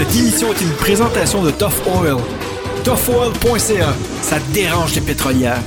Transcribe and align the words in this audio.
Cette 0.00 0.16
émission 0.16 0.50
est 0.50 0.60
une 0.62 0.72
présentation 0.76 1.42
de 1.42 1.50
Tough 1.50 1.74
Oil. 1.86 2.16
ToughOil.ca, 2.84 3.94
ça 4.22 4.38
dérange 4.50 4.94
les 4.94 5.02
pétrolières. 5.02 5.60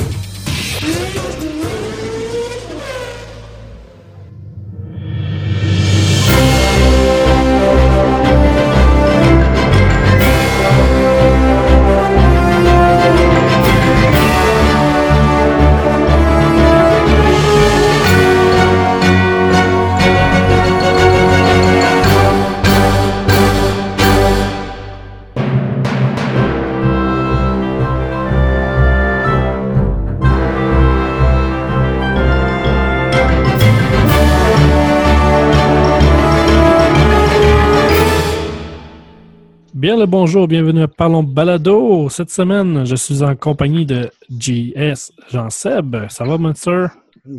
Le 40.04 40.08
bonjour, 40.08 40.50
bienvenue 40.50 40.82
à 40.82 40.88
Parlons 40.90 41.24
Balado. 41.24 42.10
Cette 42.10 42.30
semaine, 42.30 42.86
je 42.86 42.94
suis 42.96 43.24
en 43.24 43.38
compagnie 43.38 43.86
de 43.86 44.12
JS 44.30 45.14
Jean-Seb. 45.32 45.96
Ça 46.10 46.26
va, 46.26 46.38
mon 46.38 46.54
sir? 46.54 46.90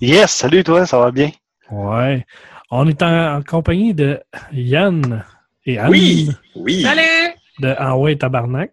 Yes, 0.00 0.30
salut 0.30 0.62
toi, 0.62 0.84
ça 0.86 0.98
va 1.00 1.10
bien? 1.10 1.30
Ouais. 1.70 2.24
On 2.70 2.86
est 2.86 3.02
en, 3.02 3.36
en 3.38 3.42
compagnie 3.42 3.94
de 3.94 4.20
Yann 4.52 5.24
et 5.64 5.78
Anne 5.78 5.90
Oui, 5.90 6.30
oui. 6.54 6.82
Salut! 6.82 7.34
de 7.60 7.74
Ah 7.78 7.96
ouais, 7.96 8.14
tabarnak. 8.14 8.70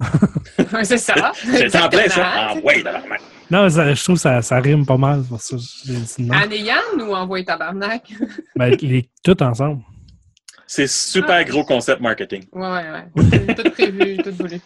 C'est 0.82 0.98
ça. 0.98 1.32
C'est 1.44 1.74
en 1.76 1.88
plein 1.88 2.08
ça. 2.08 2.26
Ah 2.26 2.54
ouais, 2.62 2.82
tabarnak. 2.82 3.20
Non, 3.50 3.70
ça- 3.70 3.94
je 3.94 4.02
trouve 4.02 4.16
que 4.16 4.22
ça, 4.22 4.42
ça 4.42 4.58
rime 4.58 4.84
pas 4.84 4.96
mal. 4.98 5.22
Pour 5.22 5.40
ça. 5.40 5.56
Anne 6.32 6.52
et 6.52 6.58
Yann 6.62 7.00
ou 7.00 7.14
Envoyer 7.14 7.44
tabarnak? 7.46 8.12
Ben, 8.56 8.76
les, 8.82 9.08
tout 9.24 9.40
ensemble. 9.42 9.80
C'est 10.74 10.88
super 10.88 11.44
gros 11.44 11.64
concept 11.64 12.00
marketing. 12.00 12.46
Ouais, 12.50 12.62
ouais, 12.62 12.90
ouais. 13.14 13.54
Tout 13.54 13.70
prévu, 13.72 14.16
tout 14.16 14.32
voulu. 14.32 14.58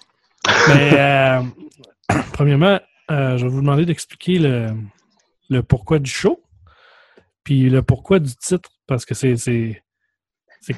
Mais, 0.69 0.93
euh, 0.93 1.43
premièrement, 2.33 2.79
euh, 3.11 3.37
je 3.37 3.45
vais 3.45 3.51
vous 3.51 3.61
demander 3.61 3.85
d'expliquer 3.87 4.39
le, 4.39 4.69
le 5.51 5.65
pourquoi 5.65 5.99
du 5.99 6.09
show, 6.09 6.41
puis 7.43 7.69
le 7.69 7.83
pourquoi 7.83 8.21
du 8.21 8.33
titre, 8.37 8.71
parce 8.87 9.05
que 9.05 9.15
c'est 9.15 9.83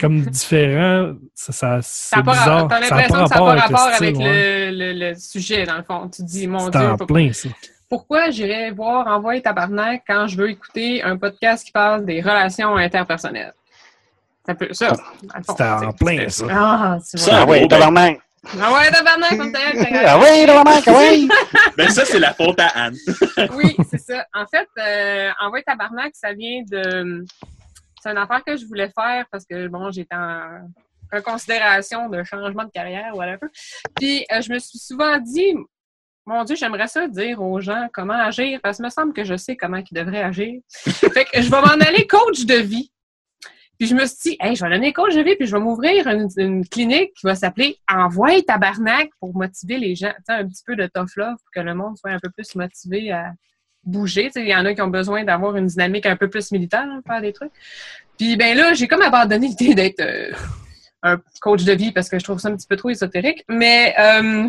comme 0.01 0.23
différent, 0.23 1.13
ça, 1.35 1.53
ça 1.53 1.83
Ça 1.83 2.17
c'est 2.17 2.23
bizarre. 2.23 2.67
T'as 2.69 2.81
l'impression 2.81 3.05
que 3.05 3.13
ça 3.13 3.19
n'a 3.19 3.29
pas 3.29 3.55
le 3.55 3.61
rapport 3.61 3.93
style, 3.93 4.07
avec 4.07 4.17
ouais. 4.17 4.71
le, 4.71 4.93
le, 4.95 5.11
le 5.11 5.15
sujet, 5.15 5.67
dans 5.67 5.77
le 5.77 5.83
fond. 5.83 6.09
Tu 6.09 6.23
dis, 6.23 6.47
mon 6.47 6.71
Dieu, 6.71 6.81
en 6.81 6.97
plein, 6.97 7.35
ça. 7.35 7.51
pourquoi 7.91 8.31
j'irais 8.31 8.71
voir 8.71 9.07
Envoyer 9.07 9.43
tabarnak 9.43 10.05
quand 10.09 10.27
je 10.27 10.39
veux 10.39 10.49
écouter 10.49 11.03
un 11.03 11.19
podcast 11.19 11.67
qui 11.67 11.73
parle 11.73 12.07
des 12.07 12.23
relations 12.23 12.75
interpersonnelles? 12.77 13.53
C'est 14.49 14.53
un 14.53 14.55
peu 14.55 14.73
ça. 14.73 14.93
C'était 15.47 15.63
en 15.63 15.93
plein, 15.93 16.29
ça. 16.31 16.47
Ah, 16.51 16.99
tu 17.11 17.19
Ça, 17.19 17.31
vois. 17.31 17.41
Ah 17.41 17.45
gros, 17.45 17.53
ouais, 17.53 17.61
ben- 17.61 17.69
tabarnak! 17.69 18.21
Ah 18.59 18.73
ouais, 18.73 18.91
tabarnak, 18.91 19.37
comme 19.37 19.53
t'as 19.53 20.07
Ah 20.07 20.19
ouais, 20.19 20.47
tabarnak, 20.47 20.85
ah 20.87 20.93
ouais! 20.97 21.21
Ben 21.77 21.91
ça, 21.91 22.05
c'est 22.07 22.19
la 22.19 22.33
faute 22.33 22.59
à 22.59 22.69
Anne. 22.69 22.97
Oui, 23.55 23.77
c'est 23.91 23.99
ça. 23.99 24.25
En 24.33 24.47
fait, 24.47 24.69
euh, 24.79 25.31
Envoyer 25.43 25.65
tabarnak, 25.65 26.13
ça 26.15 26.33
vient 26.33 26.63
de. 26.67 27.27
C'est 28.03 28.11
une 28.11 28.17
affaire 28.17 28.43
que 28.43 28.57
je 28.57 28.65
voulais 28.65 28.89
faire 28.99 29.27
parce 29.31 29.45
que, 29.45 29.69
bon, 29.69 29.91
j'étais 29.91 30.15
en 30.15 30.67
reconsidération 31.13 32.09
de 32.09 32.23
changement 32.23 32.65
de 32.65 32.71
carrière, 32.71 33.15
whatever. 33.15 33.49
Puis, 33.97 34.25
euh, 34.33 34.41
je 34.41 34.51
me 34.51 34.59
suis 34.59 34.79
souvent 34.79 35.19
dit, 35.19 35.55
mon 36.25 36.45
Dieu, 36.45 36.57
j'aimerais 36.57 36.87
ça 36.87 37.07
dire 37.07 37.43
aux 37.43 37.61
gens 37.61 37.89
comment 37.93 38.15
agir 38.15 38.61
parce 38.63 38.79
que 38.79 38.85
me 38.85 38.89
semble 38.89 39.13
que 39.13 39.25
je 39.25 39.37
sais 39.37 39.57
comment 39.57 39.79
ils 39.79 39.95
devraient 39.95 40.23
agir. 40.23 40.61
fait 40.75 41.27
que 41.27 41.43
je 41.43 41.51
vais 41.51 41.61
m'en 41.61 41.85
aller 41.87 42.07
coach 42.07 42.47
de 42.47 42.55
vie. 42.55 42.91
Puis 43.79 43.87
je 43.87 43.95
me 43.95 44.05
suis 44.07 44.31
dit, 44.31 44.37
hey, 44.41 44.57
je 44.57 44.65
vais 44.65 44.71
donner 44.71 44.93
coach 44.93 45.15
de 45.15 45.21
vie, 45.21 45.37
puis 45.37 45.47
je 45.47 45.57
vais 45.57 45.63
m'ouvrir 45.63 46.07
une, 46.09 46.67
clinique 46.67 47.15
qui 47.15 47.27
va 47.27 47.37
s'appeler 47.37 47.77
Envoie 47.89 48.43
tabarnak 48.43 49.11
pour 49.21 49.37
motiver 49.37 49.79
les 49.79 49.95
gens. 49.95 50.13
Un 50.29 50.47
petit 50.47 50.65
peu 50.67 50.75
de 50.75 50.87
tough 50.87 51.17
love 51.17 51.37
pour 51.37 51.51
que 51.55 51.61
le 51.61 51.75
monde 51.75 51.97
soit 51.97 52.11
un 52.11 52.19
peu 52.19 52.29
plus 52.31 52.55
motivé 52.57 53.13
à 53.13 53.33
bouger. 53.85 54.31
Il 54.35 54.49
y 54.49 54.55
en 54.55 54.65
a 54.65 54.75
qui 54.75 54.83
ont 54.83 54.89
besoin 54.89 55.23
d'avoir 55.23 55.57
une 55.57 55.67
dynamique 55.67 56.07
un 56.07 56.17
peu 56.17 56.29
plus 56.29 56.51
militaire, 56.51 56.87
faire 57.07 57.21
des 57.21 57.33
trucs. 57.33 57.53
Puis 58.19 58.37
ben 58.37 58.57
là, 58.57 58.75
j'ai 58.75 58.89
comme 58.89 59.03
abandonné 59.03 59.47
l'idée 59.47 59.75
d'être 59.75 60.01
euh, 60.01 60.33
un 61.05 61.21
coach 61.41 61.65
de 61.65 61.73
vie 61.73 61.93
parce 61.93 62.09
que 62.09 62.19
je 62.19 62.25
trouve 62.25 62.41
ça 62.41 62.49
un 62.49 62.57
petit 62.57 62.67
peu 62.67 62.77
trop 62.77 62.91
ésotérique. 62.91 63.45
Mais 63.49 63.95
euh, 63.99 64.49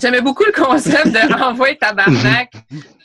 j'aimais 0.00 0.20
beaucoup 0.20 0.44
le 0.44 0.52
concept 0.52 1.06
de 1.08 1.32
Envoie 1.42 1.74
tabarnak. 1.76 2.52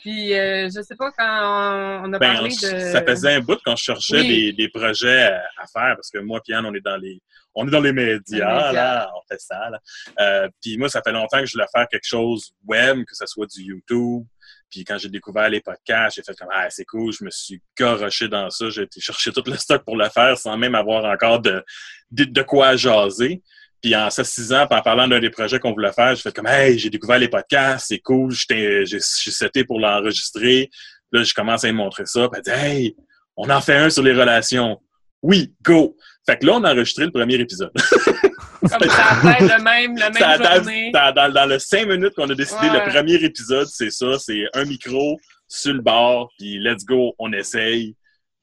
Puis 0.02 0.34
euh, 0.34 0.68
je 0.74 0.82
sais 0.82 0.96
pas 0.96 1.10
quand 1.16 2.02
on 2.04 2.12
a 2.12 2.18
Ben, 2.18 2.34
parlé 2.34 2.50
on- 2.62 2.66
de. 2.74 2.80
Ça 2.92 3.02
faisait 3.02 3.34
un 3.34 3.40
bout 3.40 3.58
qu'on 3.64 3.76
cherchait 3.76 4.20
Oui. 4.20 4.28
des, 4.28 4.52
des 4.52 4.68
projets 4.68 5.22
à, 5.24 5.42
à 5.58 5.66
faire 5.66 5.94
parce 5.96 6.10
que 6.10 6.18
moi 6.18 6.40
et 6.48 6.52
Anne, 6.54 6.66
on 6.66 6.74
est 6.74 6.80
dans 6.84 6.96
les 6.96 7.20
on 7.56 7.66
est 7.68 7.70
dans 7.70 7.80
les 7.80 7.92
médias, 7.92 8.18
Les 8.48 8.66
médias. 8.66 8.72
là, 8.72 9.10
on 9.16 9.20
fait 9.32 9.40
ça. 9.40 9.70
Là. 9.70 9.78
Euh, 10.18 10.48
puis 10.60 10.76
moi, 10.76 10.88
ça 10.88 11.00
fait 11.02 11.12
longtemps 11.12 11.38
que 11.38 11.46
je 11.46 11.52
voulais 11.52 11.68
faire 11.72 11.86
quelque 11.88 12.04
chose 12.06 12.50
web, 12.66 12.98
que 13.04 13.14
ce 13.14 13.26
soit 13.26 13.46
du 13.46 13.62
YouTube. 13.62 14.24
Puis 14.68 14.82
quand 14.84 14.98
j'ai 14.98 15.08
découvert 15.08 15.48
les 15.48 15.60
podcasts, 15.60 16.16
j'ai 16.16 16.22
fait 16.22 16.36
comme 16.36 16.48
ah 16.52 16.68
c'est 16.68 16.84
cool, 16.84 17.12
je 17.12 17.24
me 17.24 17.30
suis 17.30 17.62
garoché 17.78 18.26
dans 18.28 18.50
ça, 18.50 18.68
j'ai 18.70 18.82
été 18.82 19.00
chercher 19.00 19.30
tout 19.32 19.44
le 19.46 19.56
stock 19.56 19.84
pour 19.84 19.96
le 19.96 20.08
faire 20.08 20.36
sans 20.36 20.58
même 20.58 20.74
avoir 20.74 21.04
encore 21.04 21.38
de 21.40 21.64
de, 22.10 22.24
de 22.24 22.42
quoi 22.42 22.74
jaser. 22.76 23.40
Puis 23.84 23.94
en 23.94 24.08
s'assisant, 24.08 24.66
puis 24.66 24.78
en 24.78 24.82
parlant 24.82 25.06
d'un 25.06 25.20
des 25.20 25.28
projets 25.28 25.58
qu'on 25.58 25.72
voulait 25.74 25.92
faire, 25.92 26.14
j'ai 26.14 26.22
fait 26.22 26.34
comme 26.34 26.46
Hey, 26.46 26.78
j'ai 26.78 26.88
découvert 26.88 27.18
les 27.18 27.28
podcasts, 27.28 27.88
c'est 27.88 27.98
cool, 27.98 28.32
j'ai 28.32 28.86
seté 28.98 29.62
pour 29.64 29.78
l'enregistrer. 29.78 30.70
Là, 31.12 31.22
je 31.22 31.34
commence 31.34 31.64
à 31.64 31.66
lui 31.68 31.74
montrer 31.76 32.06
ça, 32.06 32.26
puis 32.32 32.40
elle 32.46 32.54
dit 32.54 32.66
Hey, 32.66 32.96
on 33.36 33.50
en 33.50 33.60
fait 33.60 33.74
un 33.76 33.90
sur 33.90 34.02
les 34.02 34.14
relations. 34.14 34.80
Oui, 35.20 35.52
go! 35.62 35.94
Fait 36.26 36.38
que 36.38 36.46
là, 36.46 36.52
on 36.54 36.64
a 36.64 36.72
enregistré 36.72 37.04
le 37.04 37.10
premier 37.10 37.34
épisode. 37.34 37.72
Comme 37.74 38.68
ça 38.70 38.76
a 38.76 39.34
fait 39.34 39.40
le 39.58 39.62
même, 39.62 39.98
la 39.98 40.10
Ça 40.14 40.38
même 40.38 40.54
journée. 40.54 40.90
dans, 40.92 41.12
dans- 41.12 41.30
dans 41.34 41.44
le 41.46 41.58
cinq 41.58 41.86
minutes 41.86 42.14
qu'on 42.16 42.30
a 42.30 42.34
décidé, 42.34 42.70
Ouais. 42.70 42.82
le 42.86 42.90
premier 42.90 43.14
épisode, 43.16 43.66
c'est 43.66 43.90
ça, 43.90 44.18
c'est 44.18 44.44
un 44.54 44.64
micro 44.64 45.18
sur 45.46 45.74
le 45.74 45.82
bord, 45.82 46.30
puis 46.38 46.58
let's 46.58 46.86
go, 46.86 47.14
on 47.18 47.30
essaye. 47.34 47.94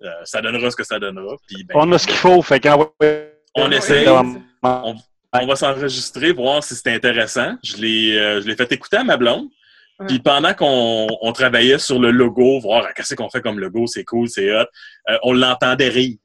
Euh, 0.03 0.09
ça 0.23 0.39
donnera 0.41 0.69
ce 0.69 0.75
que 0.75 0.83
ça 0.83 0.99
donnera. 0.99 1.35
Puis 1.47 1.63
ben, 1.63 1.73
On 1.77 1.91
a 1.93 1.97
ce 1.97 2.05
qu'il 2.05 2.15
faut, 2.17 2.43
fait 2.43 2.59
qu'envoie. 2.59 2.93
On 3.55 3.71
essaye. 3.71 4.07
On 5.33 5.45
va 5.45 5.55
s'enregistrer, 5.55 6.33
voir 6.33 6.63
si 6.63 6.75
c'est 6.75 6.93
intéressant. 6.93 7.55
Je 7.63 7.77
l'ai, 7.77 8.17
euh, 8.17 8.41
je 8.41 8.47
l'ai 8.47 8.55
fait 8.55 8.71
écouter 8.71 8.97
à 8.97 9.03
ma 9.03 9.17
blonde. 9.17 9.47
Ouais. 9.99 10.07
Puis 10.07 10.19
pendant 10.19 10.53
qu'on 10.53 11.07
on 11.21 11.31
travaillait 11.31 11.79
sur 11.79 11.99
le 11.99 12.11
logo, 12.11 12.59
voir 12.59 12.85
ah, 12.87 12.93
qu'est-ce 12.93 13.15
qu'on 13.15 13.29
fait 13.29 13.41
comme 13.41 13.59
logo, 13.59 13.87
c'est 13.87 14.03
cool, 14.03 14.27
c'est 14.27 14.51
hot, 14.51 14.65
euh, 15.09 15.17
on 15.23 15.33
l'entendait 15.33 15.89
rire. 15.89 16.17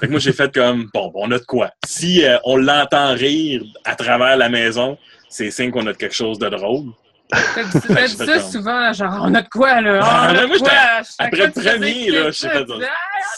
Fait 0.00 0.06
que 0.06 0.10
moi, 0.10 0.20
j'ai 0.20 0.32
fait 0.32 0.52
comme, 0.52 0.88
bon, 0.94 1.12
on 1.14 1.30
a 1.30 1.38
de 1.38 1.44
quoi. 1.44 1.70
Si 1.86 2.24
euh, 2.24 2.38
on 2.44 2.56
l'entend 2.56 3.12
rire 3.14 3.62
à 3.84 3.94
travers 3.96 4.36
la 4.36 4.48
maison, 4.48 4.98
c'est 5.28 5.50
signe 5.50 5.70
qu'on 5.70 5.86
a 5.86 5.92
de 5.92 5.98
quelque 5.98 6.14
chose 6.14 6.38
de 6.38 6.48
drôle. 6.48 6.86
T'as 7.30 7.64
dit, 7.64 7.70
t'as 7.72 8.06
dit 8.06 8.12
Je 8.12 8.16
fais 8.16 8.26
ça 8.26 8.40
souvent, 8.40 8.92
genre, 8.92 9.20
on 9.22 9.34
a 9.34 9.42
de 9.42 9.48
quoi, 9.48 9.80
là? 9.80 10.00
Ah, 10.02 10.28
on 10.30 10.36
a 10.36 10.42
de 10.42 10.46
moi, 10.46 10.58
quoi? 10.58 10.70
après 11.18 11.46
le 11.46 11.52
premier, 11.52 12.10
là, 12.10 12.32
fait 12.32 12.32
tu 12.32 12.32
disais, 12.32 12.50
Ah, 12.52 12.64
on 12.68 12.80
a 12.82 12.88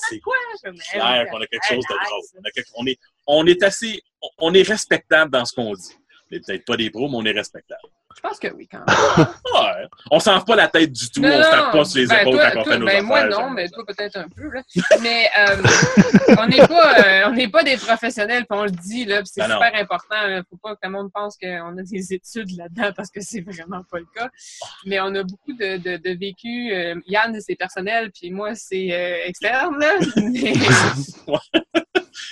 C'est 0.09 0.17
de 0.17 0.21
quoi? 0.21 0.37
Je 0.65 0.71
dis, 0.71 0.79
clair 0.79 1.27
qu'on 1.31 1.41
a 1.41 1.47
quelque 1.47 1.67
chose 1.69 1.85
de 1.89 1.95
drôle. 2.05 2.55
On, 2.77 2.87
est, 2.87 2.99
on 3.27 3.47
est 3.47 3.63
assez, 3.63 4.03
on 4.39 4.55
est 4.55 4.63
respectable 4.69 5.31
dans 5.31 5.45
ce 5.45 5.55
qu'on 5.55 5.73
dit. 5.75 5.95
On 6.31 6.37
est 6.37 6.45
peut-être 6.45 6.65
pas 6.65 6.77
des 6.77 6.91
pros, 6.91 7.09
mais 7.09 7.17
on 7.17 7.25
est 7.25 7.33
respectable. 7.33 7.81
Je 8.17 8.21
pense 8.23 8.39
que 8.39 8.49
oui, 8.55 8.67
quand 8.71 8.79
même. 8.79 8.87
Ouais. 9.55 9.87
On 10.11 10.19
s'en 10.21 10.41
pas 10.41 10.57
la 10.57 10.69
tête 10.69 10.93
du 10.93 11.11
tout, 11.11 11.21
Non, 11.21 11.29
on 11.29 11.43
se 11.43 11.51
tape 11.51 11.73
pas 11.73 11.85
sur 11.85 12.01
les 12.01 12.07
Ben, 12.07 12.21
épaules 12.21 12.33
toi- 12.35 12.51
quand 12.51 12.61
on 12.61 12.65
fait 12.65 12.79
nos 12.79 12.87
ben, 12.87 12.89
affaires. 12.93 13.05
Moi, 13.05 13.25
non, 13.27 13.51
mais 13.51 13.69
toi, 13.69 13.85
peut-être 13.87 14.17
un 14.17 14.27
peu. 14.29 14.49
Là. 14.51 14.63
Mais 15.03 15.29
euh, 15.39 15.57
on 16.39 16.47
n'est 16.47 16.67
pas, 16.67 17.29
euh, 17.31 17.49
pas 17.49 17.63
des 17.63 17.77
professionnels, 17.77 18.47
puis 18.49 18.59
on 18.59 18.65
le 18.65 18.71
dit, 18.71 19.05
là, 19.05 19.19
puis 19.19 19.31
c'est 19.33 19.41
Ben 19.43 19.49
non. 19.49 19.55
super 19.63 19.81
important. 19.81 20.17
Il 20.29 20.35
ne 20.37 20.43
faut 20.49 20.57
pas 20.57 20.75
que 20.75 20.81
le 20.85 20.91
monde 20.91 21.11
pense 21.13 21.37
qu'on 21.37 21.79
a 21.79 21.83
des 21.83 22.13
études 22.15 22.57
là-dedans, 22.57 22.93
parce 22.97 23.11
que 23.11 23.21
c'est 23.21 23.41
vraiment 23.43 23.83
pas 23.91 23.99
le 23.99 24.07
cas. 24.15 24.29
Mais 24.87 24.99
on 25.01 25.15
a 25.15 25.23
beaucoup 25.23 25.53
de, 25.53 25.77
de, 25.77 25.97
de 25.97 26.19
vécu. 26.19 26.73
euh, 26.73 26.95
Yann, 27.07 27.39
c'est 27.41 27.55
personnel, 27.57 28.11
puis 28.13 28.31
moi, 28.31 28.55
c'est 28.55 28.89
externe. 29.27 29.79
Là. 29.79 29.93
Mais- 30.17 30.55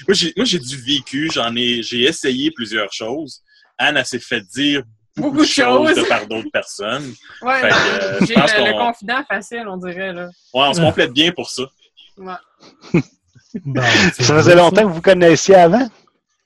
Moi, 0.09 0.15
j'ai, 0.15 0.33
moi, 0.37 0.45
j'ai 0.47 0.59
du 0.59 0.77
vécu, 0.79 1.31
j'en 1.33 1.55
ai, 1.57 1.83
j'ai 1.83 2.03
essayé 2.05 2.51
plusieurs 2.51 2.93
choses. 2.93 3.43
Anne, 3.79 3.97
elle 3.99 4.07
s'est 4.07 4.19
fait 4.19 4.41
dire 4.55 4.83
beaucoup, 5.17 5.31
Beaucoup 5.31 5.43
de 5.43 5.49
choses 5.49 5.89
choses. 5.95 5.97
de 6.05 6.09
par 6.09 6.27
d'autres 6.27 6.51
personnes. 6.53 7.13
Ouais, 7.43 7.61
Fait 7.61 7.69
que, 7.69 7.75
euh, 7.75 8.27
j'ai 8.27 8.35
le, 8.35 8.79
confident 8.79 9.23
facile, 9.29 9.65
on 9.69 9.77
dirait. 9.77 10.13
Là. 10.13 10.27
Ouais, 10.53 10.65
on 10.69 10.75
se 10.75 10.81
complète 10.81 11.13
bien 11.13 11.31
pour 11.33 11.49
ça. 11.51 11.63
Ouais. 12.19 12.33
Bon, 13.65 13.83
c'est 14.15 14.25
Ça 14.25 14.35
faisait 14.37 14.57
longtemps 14.57 14.83
que 14.83 14.93
vous 14.93 15.01
connaissiez 15.03 15.55
avant? 15.55 15.89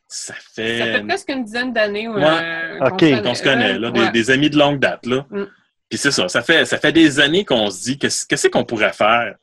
Ça 0.07 0.35
Ça 0.35 0.35
fait 0.55 0.93
fait, 0.95 1.05
presque 1.07 1.29
une 1.31 1.45
dizaine 1.45 1.73
d'années. 1.73 2.09
Ouais. 2.09 2.23
euh, 2.25 2.79
Ok, 2.87 3.01
qu'on 3.01 3.17
se 3.17 3.23
qu'on 3.23 3.35
se 3.35 3.43
connaît, 3.43 3.79
là, 3.79 3.91
des, 3.91 4.01
Ouais. 4.01 4.11
des 4.13 4.31
amis 4.31 4.51
de 4.51 4.59
longue 4.59 4.79
date, 4.79 5.07
là. 5.07 5.25
Mm. 5.31 5.45
Puis 5.89 5.99
c'est 5.99 6.11
ça, 6.11 6.29
ça 6.29 6.43
fait, 6.43 6.65
ça 6.67 6.77
fait 6.79 6.93
des 6.93 7.19
années 7.21 7.45
qu'on 7.47 7.71
se 7.71 7.83
dit, 7.83 7.99
qu'est-ce, 7.99 8.27
qu'est-ce 8.27 8.49
qu'on 8.49 8.65
pourrait 8.65 8.93
faire? 8.93 9.37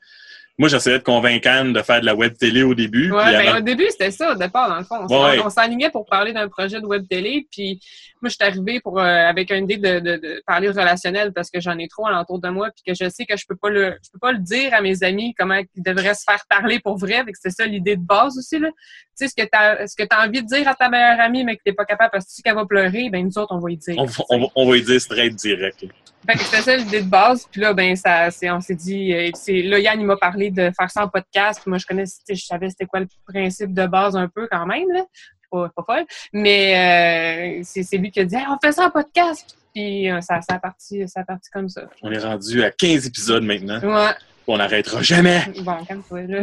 Moi, 0.57 0.69
j'essayais 0.69 0.99
de 0.99 1.03
convaincre 1.03 1.49
Anne 1.49 1.73
de 1.73 1.81
faire 1.81 1.99
de 1.99 2.05
la 2.05 2.15
web 2.15 2.33
télé 2.37 2.63
au 2.63 2.73
début. 2.73 3.09
Puis 3.09 3.17
ben, 3.17 3.47
avant- 3.47 3.57
au 3.57 3.61
début, 3.61 3.87
c'était 3.89 4.11
ça, 4.11 4.31
au 4.31 4.35
départ, 4.35 4.69
dans 4.69 4.77
le 4.77 4.83
fond. 4.85 4.95
On 5.01 5.07
s'en- 5.09 5.25
Ouais. 5.29 5.39
on 5.43 5.49
s'alignait 5.49 5.89
pour 5.89 6.05
parler 6.05 6.31
d'un 6.31 6.47
projet 6.47 6.79
de 6.79 6.85
web 6.85 7.05
télé, 7.09 7.45
puis 7.51 7.81
moi, 8.21 8.29
je 8.29 8.35
suis 8.35 8.43
arrivée 8.43 8.79
pour, 8.79 8.99
euh, 8.99 9.03
avec 9.03 9.51
une 9.51 9.65
idée 9.69 9.77
de, 9.77 9.99
de, 9.99 10.15
de 10.15 10.43
parler 10.47 10.69
relationnel 10.69 11.33
parce 11.33 11.49
que 11.51 11.59
j'en 11.59 11.77
ai 11.77 11.87
trop 11.89 12.07
alentour 12.07 12.39
de 12.39 12.47
moi, 12.49 12.69
puis 12.71 12.83
que 12.93 13.03
je 13.03 13.09
sais 13.09 13.25
que 13.25 13.35
je 13.35 13.45
peux 13.47 13.57
pas 13.57 13.69
le, 13.69 13.95
je 14.03 14.09
peux 14.11 14.19
pas 14.19 14.31
le 14.31 14.39
dire 14.39 14.73
à 14.73 14.81
mes 14.81 15.03
amis 15.03 15.33
comment 15.37 15.59
ils 15.75 15.83
devraient 15.83 16.13
se 16.15 16.23
faire 16.23 16.43
parler 16.49 16.79
pour 16.79 16.97
vrai, 16.97 17.23
fait 17.25 17.33
que 17.33 17.37
c'est 17.41 17.49
ça 17.51 17.65
l'idée 17.65 17.97
de 17.97 18.01
base 18.01 18.37
aussi, 18.37 18.57
là. 18.57 18.69
Tu 19.17 19.27
sais, 19.27 19.27
ce 19.27 19.35
que 19.35 19.47
t'as, 19.49 19.87
ce 19.87 19.95
que 19.95 20.03
t'as 20.03 20.25
envie 20.25 20.41
de 20.41 20.47
dire 20.47 20.67
à 20.67 20.73
ta 20.75 20.89
meilleure 20.89 21.19
amie, 21.19 21.43
mais 21.43 21.55
que 21.57 21.61
t'es 21.63 21.73
pas 21.73 21.85
capable 21.85 22.11
parce 22.11 22.25
que 22.25 22.29
tu 22.29 22.35
sais 22.37 22.41
qu'elle 22.41 22.55
va 22.55 22.65
pleurer, 22.65 23.09
ben, 23.09 23.23
nous 23.25 23.37
autres, 23.37 23.53
on 23.53 23.59
va 23.59 23.71
y 23.71 23.77
dire. 23.77 23.95
on, 24.29 24.49
on 24.55 24.69
va 24.69 24.77
y 24.77 24.81
dire 24.81 24.99
straight 25.01 25.35
direct. 25.35 25.85
Fait 26.27 26.33
que 26.37 26.43
c'était 26.43 26.61
ça 26.61 26.75
l'idée 26.75 27.01
de 27.01 27.09
base. 27.09 27.47
Puis 27.51 27.61
là, 27.61 27.73
ben, 27.73 27.95
ça, 27.95 28.31
c'est, 28.31 28.49
on 28.49 28.61
s'est 28.61 28.75
dit, 28.75 29.13
euh, 29.13 29.29
c'est, 29.33 29.61
là, 29.61 29.79
Yann, 29.79 29.99
il 29.99 30.05
m'a 30.05 30.17
parlé 30.17 30.49
de 30.49 30.71
faire 30.77 30.89
ça 30.89 31.03
en 31.03 31.07
podcast. 31.07 31.61
Moi, 31.65 31.77
je 31.77 31.85
connais, 31.85 32.05
je 32.27 32.35
savais 32.35 32.69
c'était 32.69 32.85
quoi 32.85 33.01
le 33.01 33.07
principe 33.27 33.73
de 33.73 33.85
base 33.85 34.15
un 34.15 34.27
peu 34.27 34.47
quand 34.51 34.65
même, 34.65 34.91
là. 34.91 35.03
Pas, 35.51 35.69
pas 35.75 35.83
folle. 35.85 36.05
Mais 36.33 37.59
euh, 37.59 37.61
c'est, 37.63 37.83
c'est 37.83 37.97
lui 37.97 38.11
qui 38.11 38.19
a 38.19 38.25
dit, 38.25 38.35
Hey, 38.35 38.45
on 38.49 38.57
fait 38.59 38.71
ça 38.71 38.87
en 38.87 38.89
podcast. 38.89 39.55
Puis 39.73 40.09
euh, 40.09 40.21
ça, 40.21 40.41
ça 40.41 40.55
a 40.55 40.59
parti, 40.59 41.07
ça 41.07 41.21
a 41.21 41.23
parti 41.23 41.49
comme 41.51 41.69
ça. 41.69 41.83
On 42.01 42.11
est 42.11 42.19
rendu 42.19 42.63
à 42.63 42.71
15 42.71 43.07
épisodes 43.07 43.43
maintenant. 43.43 43.79
Ouais. 43.81 44.11
On 44.47 44.57
n'arrêtera 44.57 45.01
jamais. 45.01 45.41
Bon, 45.61 45.83
calme-toi, 45.85 46.21
là. 46.23 46.41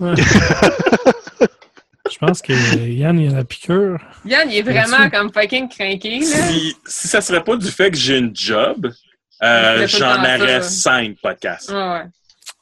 Je 2.10 2.18
pense 2.18 2.42
que 2.42 2.52
Yann, 2.52 3.18
il 3.20 3.32
a 3.32 3.36
la 3.38 3.44
piqûre. 3.44 3.98
Yann, 4.24 4.50
il 4.50 4.58
est 4.58 4.62
vraiment 4.62 5.08
comme 5.10 5.32
fucking 5.32 5.68
là. 5.68 6.22
Si, 6.24 6.76
si 6.86 7.08
ça 7.08 7.20
serait 7.20 7.42
pas 7.44 7.56
du 7.56 7.68
fait 7.70 7.90
que 7.90 7.96
j'ai 7.96 8.18
une 8.18 8.34
job, 8.34 8.90
euh, 9.42 9.86
j'en 9.86 10.18
aurais 10.20 10.62
cinq 10.62 11.16
podcasts. 11.22 11.70
Ouais, 11.70 11.76
ouais. 11.76 12.02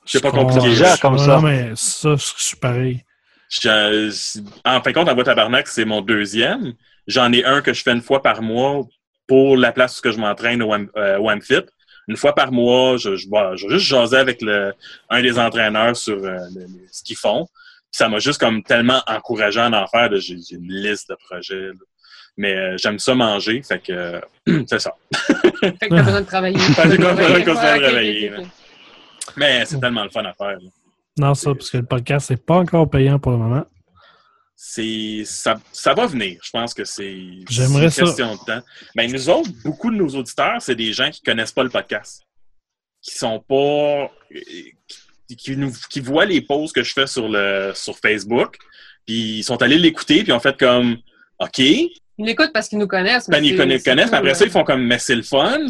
C'est 0.05 0.21
pas 0.23 0.29
Je 0.29 0.35
compliqué. 0.35 0.69
Déjà, 0.69 0.97
comme 0.99 1.19
ça. 1.19 1.27
Non, 1.37 1.43
mais 1.43 1.71
ça, 1.75 2.15
je 2.17 2.25
suis 2.43 2.57
pareil. 2.57 3.03
Je- 3.49 4.41
en 4.65 4.81
fin 4.83 4.91
de 4.91 4.95
compte, 4.95 5.09
en 5.09 5.15
boîte 5.15 5.27
tabarnak, 5.27 5.69
c'est 5.69 5.85
mon 5.85 6.01
deuxième. 6.03 6.75
J'en 7.07 7.33
ai 7.33 7.45
un 7.45 7.63
que 7.63 7.73
je 7.73 7.83
fais 7.83 7.93
une 7.93 8.03
fois 8.03 8.23
par 8.23 8.43
mois 8.43 8.87
pour 9.27 9.57
la 9.57 9.73
place 9.73 10.01
où 10.05 10.11
je 10.11 10.19
m'entraîne 10.19 10.63
au 10.63 10.73
euh, 10.75 11.19
au. 11.19 11.67
Une 12.09 12.17
fois 12.17 12.35
par 12.35 12.53
mois, 12.53 12.97
je, 12.97 13.17
je, 13.17 13.27
vais- 13.31 13.57
je 13.57 13.67
vais 13.67 13.75
juste 13.75 13.87
jaser 13.87 14.17
avec 14.17 14.41
le, 14.41 14.73
un 15.11 15.21
des 15.23 15.39
entraîneurs 15.39 15.95
sur 15.97 16.17
euh, 16.17 16.39
le- 16.55 16.67
ce 16.91 17.03
qu'ils 17.03 17.17
font. 17.17 17.47
Ça 17.91 18.09
m'a 18.09 18.19
juste 18.19 18.39
comme 18.39 18.63
tellement 18.63 19.03
encouragé 19.07 19.61
à 19.61 19.69
en 19.71 19.87
faire. 19.87 20.11
J'ai 20.17 20.35
une 20.55 20.73
liste 20.73 21.09
de 21.11 21.17
projets. 21.17 21.69
là. 21.69 21.73
Mais 22.39 22.55
euh, 22.55 22.77
j'aime 22.79 23.01
ça 23.01 23.17
manger, 23.17 23.63
fait 23.63 23.81
que 23.81 23.93
euh, 23.93 24.21
c'est 24.69 24.79
ça. 24.79 24.95
Fait 25.61 25.73
que 25.73 25.89
t'as 25.89 26.03
besoin 26.05 26.21
de 26.21 26.27
travailler. 26.27 26.59
Fait 26.59 26.83
que 26.85 26.91
j'ai 26.93 26.97
besoin 26.99 27.77
de 27.77 27.83
travailler. 27.83 28.33
Mais 29.37 29.65
c'est 29.65 29.81
tellement 29.81 30.05
le 30.05 30.11
fun 30.11 30.25
à 30.25 30.33
faire. 30.33 30.53
là. 30.61 30.71
Non, 31.19 31.35
ça, 31.35 31.53
parce 31.53 31.69
que 31.69 31.79
le 31.79 31.85
podcast, 31.87 32.29
c'est 32.29 32.45
pas 32.45 32.59
encore 32.59 32.89
payant 32.89 33.19
pour 33.19 33.33
le 33.33 33.39
moment. 33.39 33.65
c'est 34.55 35.23
ça, 35.25 35.59
ça 35.73 35.95
va 35.95 36.07
venir. 36.07 36.39
Je 36.45 36.51
pense 36.51 36.73
que 36.75 36.85
c'est 36.85 37.13
une 37.13 37.45
ça. 37.49 37.81
question 37.81 38.35
de 38.35 38.39
temps. 38.45 38.63
Ben, 38.95 39.11
nous 39.11 39.29
autres, 39.29 39.51
beaucoup 39.65 39.91
de 39.91 39.97
nos 39.97 40.09
auditeurs, 40.11 40.63
c'est 40.63 40.77
des 40.77 40.93
gens 40.93 41.11
qui 41.11 41.21
connaissent 41.23 41.51
pas 41.53 41.65
le 41.65 41.71
podcast. 41.71 42.23
Qui 43.03 43.17
sont 43.17 43.41
pas. 43.41 44.13
qui, 44.31 45.08
qui 45.37 45.57
nous, 45.57 45.73
qui 45.91 46.01
voient 46.01 46.25
les 46.25 46.41
posts 46.41 46.75
que 46.75 46.83
je 46.83 46.93
fais 46.93 47.07
sur, 47.07 47.29
le, 47.29 47.73
sur 47.75 47.97
Facebook, 47.99 48.57
puis 49.07 49.39
ils 49.39 49.43
sont 49.45 49.61
allés 49.63 49.79
l'écouter, 49.79 50.19
puis 50.23 50.29
ils 50.29 50.33
ont 50.33 50.41
fait 50.41 50.57
comme 50.59 50.97
OK. 51.39 51.59
Ils 51.59 51.91
l'écoutent 52.19 52.53
parce 52.53 52.69
qu'ils 52.69 52.79
nous 52.79 52.89
connaissent. 52.89 53.29
Ben, 53.29 53.45
ils 53.45 53.57
connaissent, 53.57 53.85
connaissent 53.85 54.11
mais 54.11 54.17
après 54.19 54.35
ça, 54.35 54.45
ils 54.45 54.51
font 54.51 54.65
comme 54.65 54.85
Mais 54.85 54.99
c'est 54.99 55.15
le 55.15 55.23
fun. 55.23 55.67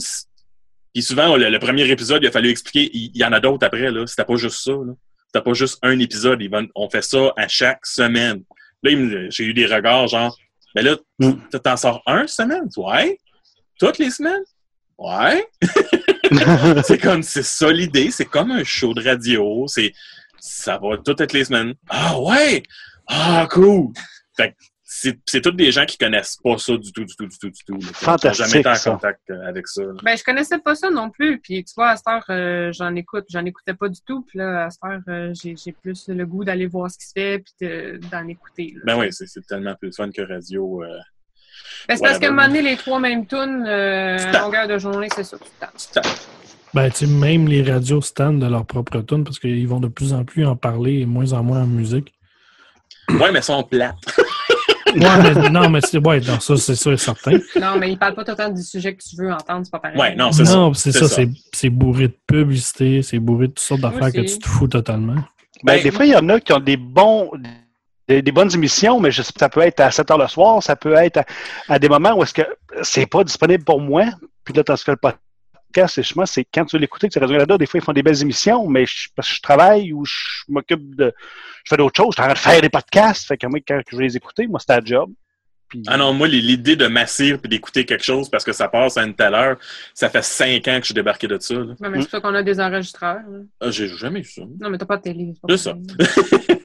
Puis 0.94 1.02
souvent, 1.02 1.36
le, 1.36 1.50
le 1.50 1.58
premier 1.58 1.88
épisode, 1.90 2.22
il 2.22 2.28
a 2.28 2.30
fallu 2.30 2.48
expliquer. 2.50 2.90
Il, 2.94 3.10
il 3.14 3.20
y 3.20 3.24
en 3.24 3.32
a 3.32 3.40
d'autres 3.40 3.66
après, 3.66 3.90
là. 3.90 4.06
C'était 4.06 4.24
pas 4.24 4.36
juste 4.36 4.62
ça, 4.64 4.72
là. 4.72 4.94
C'était 5.26 5.44
pas 5.44 5.52
juste 5.52 5.78
un 5.82 5.98
épisode. 5.98 6.40
Ils 6.40 6.50
vont- 6.50 6.66
on 6.74 6.88
fait 6.88 7.02
ça 7.02 7.32
à 7.36 7.46
chaque 7.48 7.84
semaine. 7.84 8.42
Là, 8.82 9.28
j'ai 9.30 9.44
eu 9.44 9.52
des 9.52 9.66
regards 9.66 10.06
genre, 10.08 10.34
mais 10.74 10.82
là, 10.82 10.96
Mm. 11.18 11.32
tu 11.52 11.60
t'en 11.60 11.76
sors 11.76 12.02
un 12.06 12.26
semaine? 12.26 12.68
Ouais. 12.78 13.18
Toutes 13.78 13.98
les 13.98 14.10
semaines? 14.10 14.42
Ouais. 14.98 15.46
c'est 16.84 16.98
comme, 16.98 17.22
c'est 17.22 17.42
ça 17.44 17.70
l'idée. 17.72 18.10
C'est 18.10 18.24
comme 18.24 18.50
un 18.50 18.64
show 18.64 18.94
de 18.94 19.02
radio. 19.02 19.66
C'est, 19.68 19.92
ça 20.38 20.78
va 20.78 20.96
toutes 20.98 21.20
être 21.20 21.32
les 21.32 21.44
semaines. 21.44 21.74
Ah 21.88 22.18
ouais! 22.20 22.62
Ah, 23.06 23.46
cool! 23.50 23.92
Fait 24.36 24.50
que 24.50 24.56
c'est, 24.90 25.18
c'est 25.26 25.40
tous 25.40 25.52
des 25.52 25.70
gens 25.70 25.84
qui 25.84 25.98
connaissent 25.98 26.38
pas 26.42 26.56
ça 26.58 26.76
du 26.76 26.92
tout, 26.92 27.04
du 27.04 27.14
tout, 27.14 27.26
du 27.26 27.38
tout, 27.38 27.50
du 27.50 27.64
tout. 27.64 27.80
Fantastique, 27.92 28.46
jamais 28.46 28.60
été 28.60 28.68
en 28.70 28.74
ça. 28.74 28.90
contact 28.92 29.20
euh, 29.30 29.46
avec 29.46 29.68
ça. 29.68 29.82
là. 29.82 29.92
Ben, 30.02 30.16
je 30.16 30.24
connaissais 30.24 30.58
pas 30.58 30.74
ça 30.74 30.90
non 30.90 31.10
plus. 31.10 31.38
Puis, 31.40 31.62
tu 31.64 31.74
vois, 31.76 31.90
à 31.90 31.96
cette 31.96 32.08
heure, 32.08 32.24
euh, 32.30 32.72
j'en 32.72 32.94
écoute. 32.96 33.26
J'en 33.30 33.44
écoutais 33.44 33.74
pas 33.74 33.88
du 33.88 34.00
tout. 34.06 34.22
Puis 34.22 34.38
là, 34.38 34.64
à 34.66 34.70
cette 34.70 34.82
heure, 34.84 35.00
euh, 35.08 35.32
j'ai 35.40 35.54
j'ai 35.62 35.72
plus 35.72 36.08
le 36.08 36.26
goût 36.26 36.42
d'aller 36.44 36.66
voir 36.66 36.90
ce 36.90 36.98
qui 36.98 37.06
se 37.06 37.12
fait 37.14 37.38
puis 37.38 37.68
de- 37.68 38.00
d'en 38.10 38.26
écouter. 38.28 38.72
là. 38.76 38.82
Ben 38.94 38.98
oui, 38.98 39.08
c'est, 39.12 39.26
c'est 39.26 39.46
tellement 39.46 39.74
plus 39.76 39.94
fun 39.94 40.10
que 40.10 40.22
radio. 40.22 40.82
euh, 40.82 40.98
c'est 41.88 42.00
parce 42.00 42.18
qu'à 42.18 42.28
un 42.28 42.30
moment 42.30 42.46
donné, 42.48 42.62
les 42.62 42.76
trois 42.76 42.98
mêmes 43.00 43.26
tunes, 43.26 43.64
euh, 43.66 44.16
Tu 44.18 44.24
à 44.24 44.32
tapes. 44.32 44.42
longueur 44.42 44.68
de 44.68 44.78
journée, 44.78 45.08
c'est 45.14 45.24
ça. 45.24 45.36
tu 45.36 45.50
tapes. 45.60 45.74
tu 45.76 45.86
tapes. 45.92 46.06
Ben, 46.74 46.90
tu 46.90 46.96
sais, 46.98 47.06
même 47.06 47.48
les 47.48 47.62
radios 47.62 48.02
standent 48.02 48.40
de 48.40 48.46
leur 48.46 48.66
propre 48.66 49.00
tune 49.00 49.24
parce 49.24 49.38
qu'ils 49.38 49.66
vont 49.66 49.80
de 49.80 49.88
plus 49.88 50.12
en 50.12 50.24
plus 50.24 50.46
en 50.46 50.54
parler 50.56 51.00
et 51.00 51.06
moins 51.06 51.32
en 51.32 51.42
moins 51.42 51.62
en 51.62 51.66
musique. 51.66 52.12
Ouais, 53.08 53.32
mais 53.32 53.38
ils 53.40 53.42
sont 53.42 53.62
plates. 53.62 53.96
Ouais, 54.96 55.34
mais 55.34 55.50
non, 55.50 55.68
mais 55.68 55.80
c'est 55.82 55.98
ouais, 55.98 56.18
non, 56.20 56.40
ça, 56.40 56.56
c'est 56.56 56.74
sûr 56.74 56.92
et 56.92 56.96
certain. 56.96 57.32
Non, 57.60 57.76
mais 57.78 57.92
ils 57.92 57.98
parlent 57.98 58.14
pas 58.14 58.24
tout 58.24 58.30
le 58.30 58.36
temps 58.38 58.48
du 58.48 58.62
sujet 58.62 58.94
que 58.94 59.02
tu 59.02 59.16
veux 59.16 59.30
entendre, 59.30 59.60
c'est 59.64 59.70
pas 59.70 59.80
pareil. 59.80 59.98
Ouais, 59.98 60.16
non, 60.16 60.32
c'est 60.32 60.46
ça. 60.46 60.54
Non, 60.56 60.72
c'est 60.72 60.92
ça, 60.92 61.00
ça. 61.06 61.14
c'est 61.16 61.28
c'est 61.52 61.68
bourré 61.68 62.08
de 62.08 62.16
publicité, 62.26 63.02
c'est 63.02 63.18
bourré 63.18 63.48
de 63.48 63.52
toutes 63.52 63.60
sortes 63.60 63.82
d'affaires 63.82 64.10
que 64.10 64.22
tu 64.22 64.38
te 64.38 64.48
fous 64.48 64.66
totalement. 64.66 65.14
Ben, 65.62 65.74
Ben, 65.76 65.82
des 65.82 65.90
fois, 65.90 66.06
il 66.06 66.12
y 66.12 66.16
en 66.16 66.26
a 66.30 66.40
qui 66.40 66.54
ont 66.54 66.58
des 66.60 66.78
bons 66.78 67.30
des, 68.08 68.32
bonnes 68.32 68.52
émissions, 68.54 69.00
mais 69.00 69.10
je 69.10 69.22
ça 69.22 69.48
peut 69.48 69.60
être 69.60 69.80
à 69.80 69.90
7 69.90 70.10
heures 70.10 70.18
le 70.18 70.28
soir, 70.28 70.62
ça 70.62 70.76
peut 70.76 70.94
être 70.94 71.18
à, 71.18 71.24
à 71.68 71.78
des 71.78 71.88
moments 71.88 72.14
où 72.14 72.22
est-ce 72.22 72.34
que 72.34 72.42
c'est 72.82 73.06
pas 73.06 73.22
disponible 73.22 73.64
pour 73.64 73.80
moi. 73.80 74.06
Puis 74.44 74.54
là, 74.54 74.64
tandis 74.64 74.82
que 74.82 74.92
le 74.92 74.96
podcast, 74.96 76.00
c'est 76.26 76.44
quand 76.52 76.64
tu 76.64 76.76
veux 76.76 76.80
l'écouter, 76.80 77.08
que 77.08 77.18
tu 77.18 77.20
là, 77.20 77.58
des 77.58 77.66
fois, 77.66 77.78
ils 77.78 77.84
font 77.84 77.92
des 77.92 78.02
belles 78.02 78.22
émissions, 78.22 78.66
mais 78.66 78.86
je, 78.86 79.08
parce 79.14 79.28
que 79.28 79.34
je 79.34 79.42
travaille 79.42 79.92
ou 79.92 80.04
je 80.04 80.44
m'occupe 80.48 80.96
de. 80.96 81.12
Je 81.64 81.70
fais 81.70 81.76
d'autres 81.76 81.96
choses, 81.96 82.14
je 82.16 82.22
suis 82.22 82.22
en 82.22 82.32
train 82.32 82.34
de 82.34 82.38
faire 82.38 82.60
des 82.62 82.70
podcasts. 82.70 83.26
Fait 83.26 83.36
que 83.36 83.46
moi, 83.46 83.60
quand 83.66 83.80
je 83.90 83.96
veux 83.96 84.02
les 84.02 84.16
écouter, 84.16 84.46
moi, 84.46 84.58
c'est 84.58 84.72
un 84.72 84.80
job. 84.82 85.10
Puis, 85.68 85.82
Ah 85.86 85.96
non, 85.98 86.12
moi, 86.14 86.28
l'idée 86.28 86.76
de 86.76 86.86
m'assir 86.86 87.38
puis 87.40 87.48
d'écouter 87.48 87.84
quelque 87.84 88.04
chose 88.04 88.28
parce 88.30 88.42
que 88.44 88.52
ça 88.52 88.68
passe 88.68 88.96
à 88.96 89.04
une 89.04 89.14
telle 89.14 89.34
heure, 89.34 89.58
ça 89.94 90.08
fait 90.08 90.22
cinq 90.24 90.66
ans 90.68 90.76
que 90.76 90.80
je 90.80 90.86
suis 90.86 90.94
débarqué 90.94 91.26
de 91.28 91.38
ça. 91.38 91.54
là. 91.54 91.60
Ouais, 91.60 91.88
mais 91.90 91.98
c'est 92.00 92.04
pour 92.04 92.10
ça 92.10 92.20
qu'on 92.20 92.34
a 92.34 92.42
des 92.42 92.58
enregistreurs. 92.60 93.16
là. 93.28 93.38
Ah, 93.60 93.70
j'ai 93.70 93.88
jamais 93.88 94.20
eu 94.20 94.24
ça. 94.24 94.42
Non, 94.60 94.70
mais 94.70 94.78
t'as 94.78 94.86
pas 94.86 94.96
de 94.96 95.02
télé. 95.02 95.34
C'est 95.48 95.56
ça. 95.58 95.74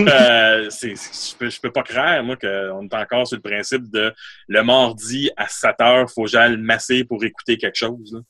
Euh, 0.00 0.68
je, 0.70 1.36
peux, 1.38 1.48
je 1.50 1.60
peux 1.60 1.70
pas 1.70 1.82
croire, 1.84 2.22
moi, 2.24 2.36
qu'on 2.36 2.82
est 2.84 2.94
encore 2.94 3.26
sur 3.28 3.36
le 3.36 3.42
principe 3.42 3.88
de 3.90 4.12
le 4.48 4.62
mardi 4.64 5.30
à 5.36 5.46
7 5.46 5.74
heures, 5.80 6.10
faut 6.10 6.24
que 6.24 6.30
j'aille 6.30 6.52
le 6.52 6.62
masser 6.62 7.04
pour 7.04 7.22
écouter 7.24 7.56
quelque 7.56 7.76
chose. 7.76 8.12
là. 8.12 8.20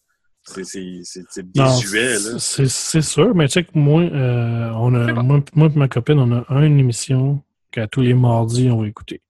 C'est- 0.43 0.65
C'est 0.65 1.01
c'est- 1.03 1.25
c'est 1.31 1.57
Non, 1.57 1.65
désuet, 1.79 2.13
là. 2.15 2.39
c'est 2.39 2.69
c'est 2.69 3.01
sûr, 3.01 3.35
mais 3.35 3.49
check, 3.49 3.75
moi, 3.75 4.03
euh, 4.03 4.71
on 4.75 4.95
a, 4.95 5.07
sais 5.07 5.13
moi, 5.15 5.41
moi 5.55 5.69
et 5.75 5.79
ma 5.79 5.89
copine, 5.89 6.19
on 6.19 6.33
a 6.39 6.45
une 6.67 6.79
émission 6.79 7.43
qu'à 7.73 7.87
tous 7.89 8.03
les 8.03 8.15
mardis, 8.15 8.71
on 8.71 8.83
va 8.83 8.87
écouter. 8.89 9.23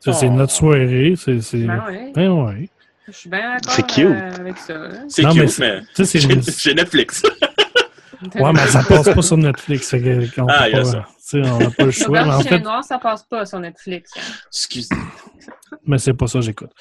Ça, 0.00 0.12
C'est 0.12 0.28
Oh. 0.28 0.32
notre 0.32 0.52
soirée. 0.52 1.14
C'est. 1.16 1.40
c'est- 1.40 1.58
Ben 1.66 1.84
ouais. 1.86 2.12
Ben 2.14 2.30
ouais. 2.30 2.68
Je 3.08 3.12
suis 3.12 3.30
bien 3.30 3.54
d'accord 3.54 3.72
C'est 3.72 3.86
cute. 3.86 4.04
euh, 4.06 4.30
avec 4.38 4.58
ça. 4.58 4.74
hein. 4.74 5.04
C'est 5.08 5.22
Non, 5.22 5.30
cute, 5.32 5.58
mais 5.58 5.80
mais, 5.98 6.04
c'est- 6.04 6.18
j'ai 6.20 6.40
j'ai 6.42 6.74
Netflix. 6.74 7.22
Ouais, 8.34 8.52
mais 8.52 8.66
ça 8.66 8.82
passe 8.82 9.08
pas 9.14 9.22
sur 9.22 9.36
Netflix. 9.36 9.92
que- 9.92 10.40
on 10.40 10.46
Ah, 10.48 10.64
peut 10.64 10.70
il 10.70 10.72
y 10.72 10.74
a 10.74 10.78
pas- 10.80 10.84
ça. 10.84 11.04
tu 11.08 11.14
sais, 11.20 11.48
on 11.48 11.58
n'a 11.60 11.70
pas 11.70 11.84
le 11.84 11.90
choix. 11.92 12.24
Mais 12.24 12.32
en 12.32 12.40
fait, 12.40 12.58
noir, 12.58 12.82
ça 12.82 12.98
passe 12.98 13.22
pas 13.22 13.46
sur 13.46 13.60
Netflix. 13.60 14.10
hein. 14.16 14.20
Excuse. 14.48 14.88
mais 15.86 15.98
c'est 15.98 16.14
pas 16.14 16.26
ça 16.26 16.40
que 16.40 16.44
j'écoute. 16.44 16.72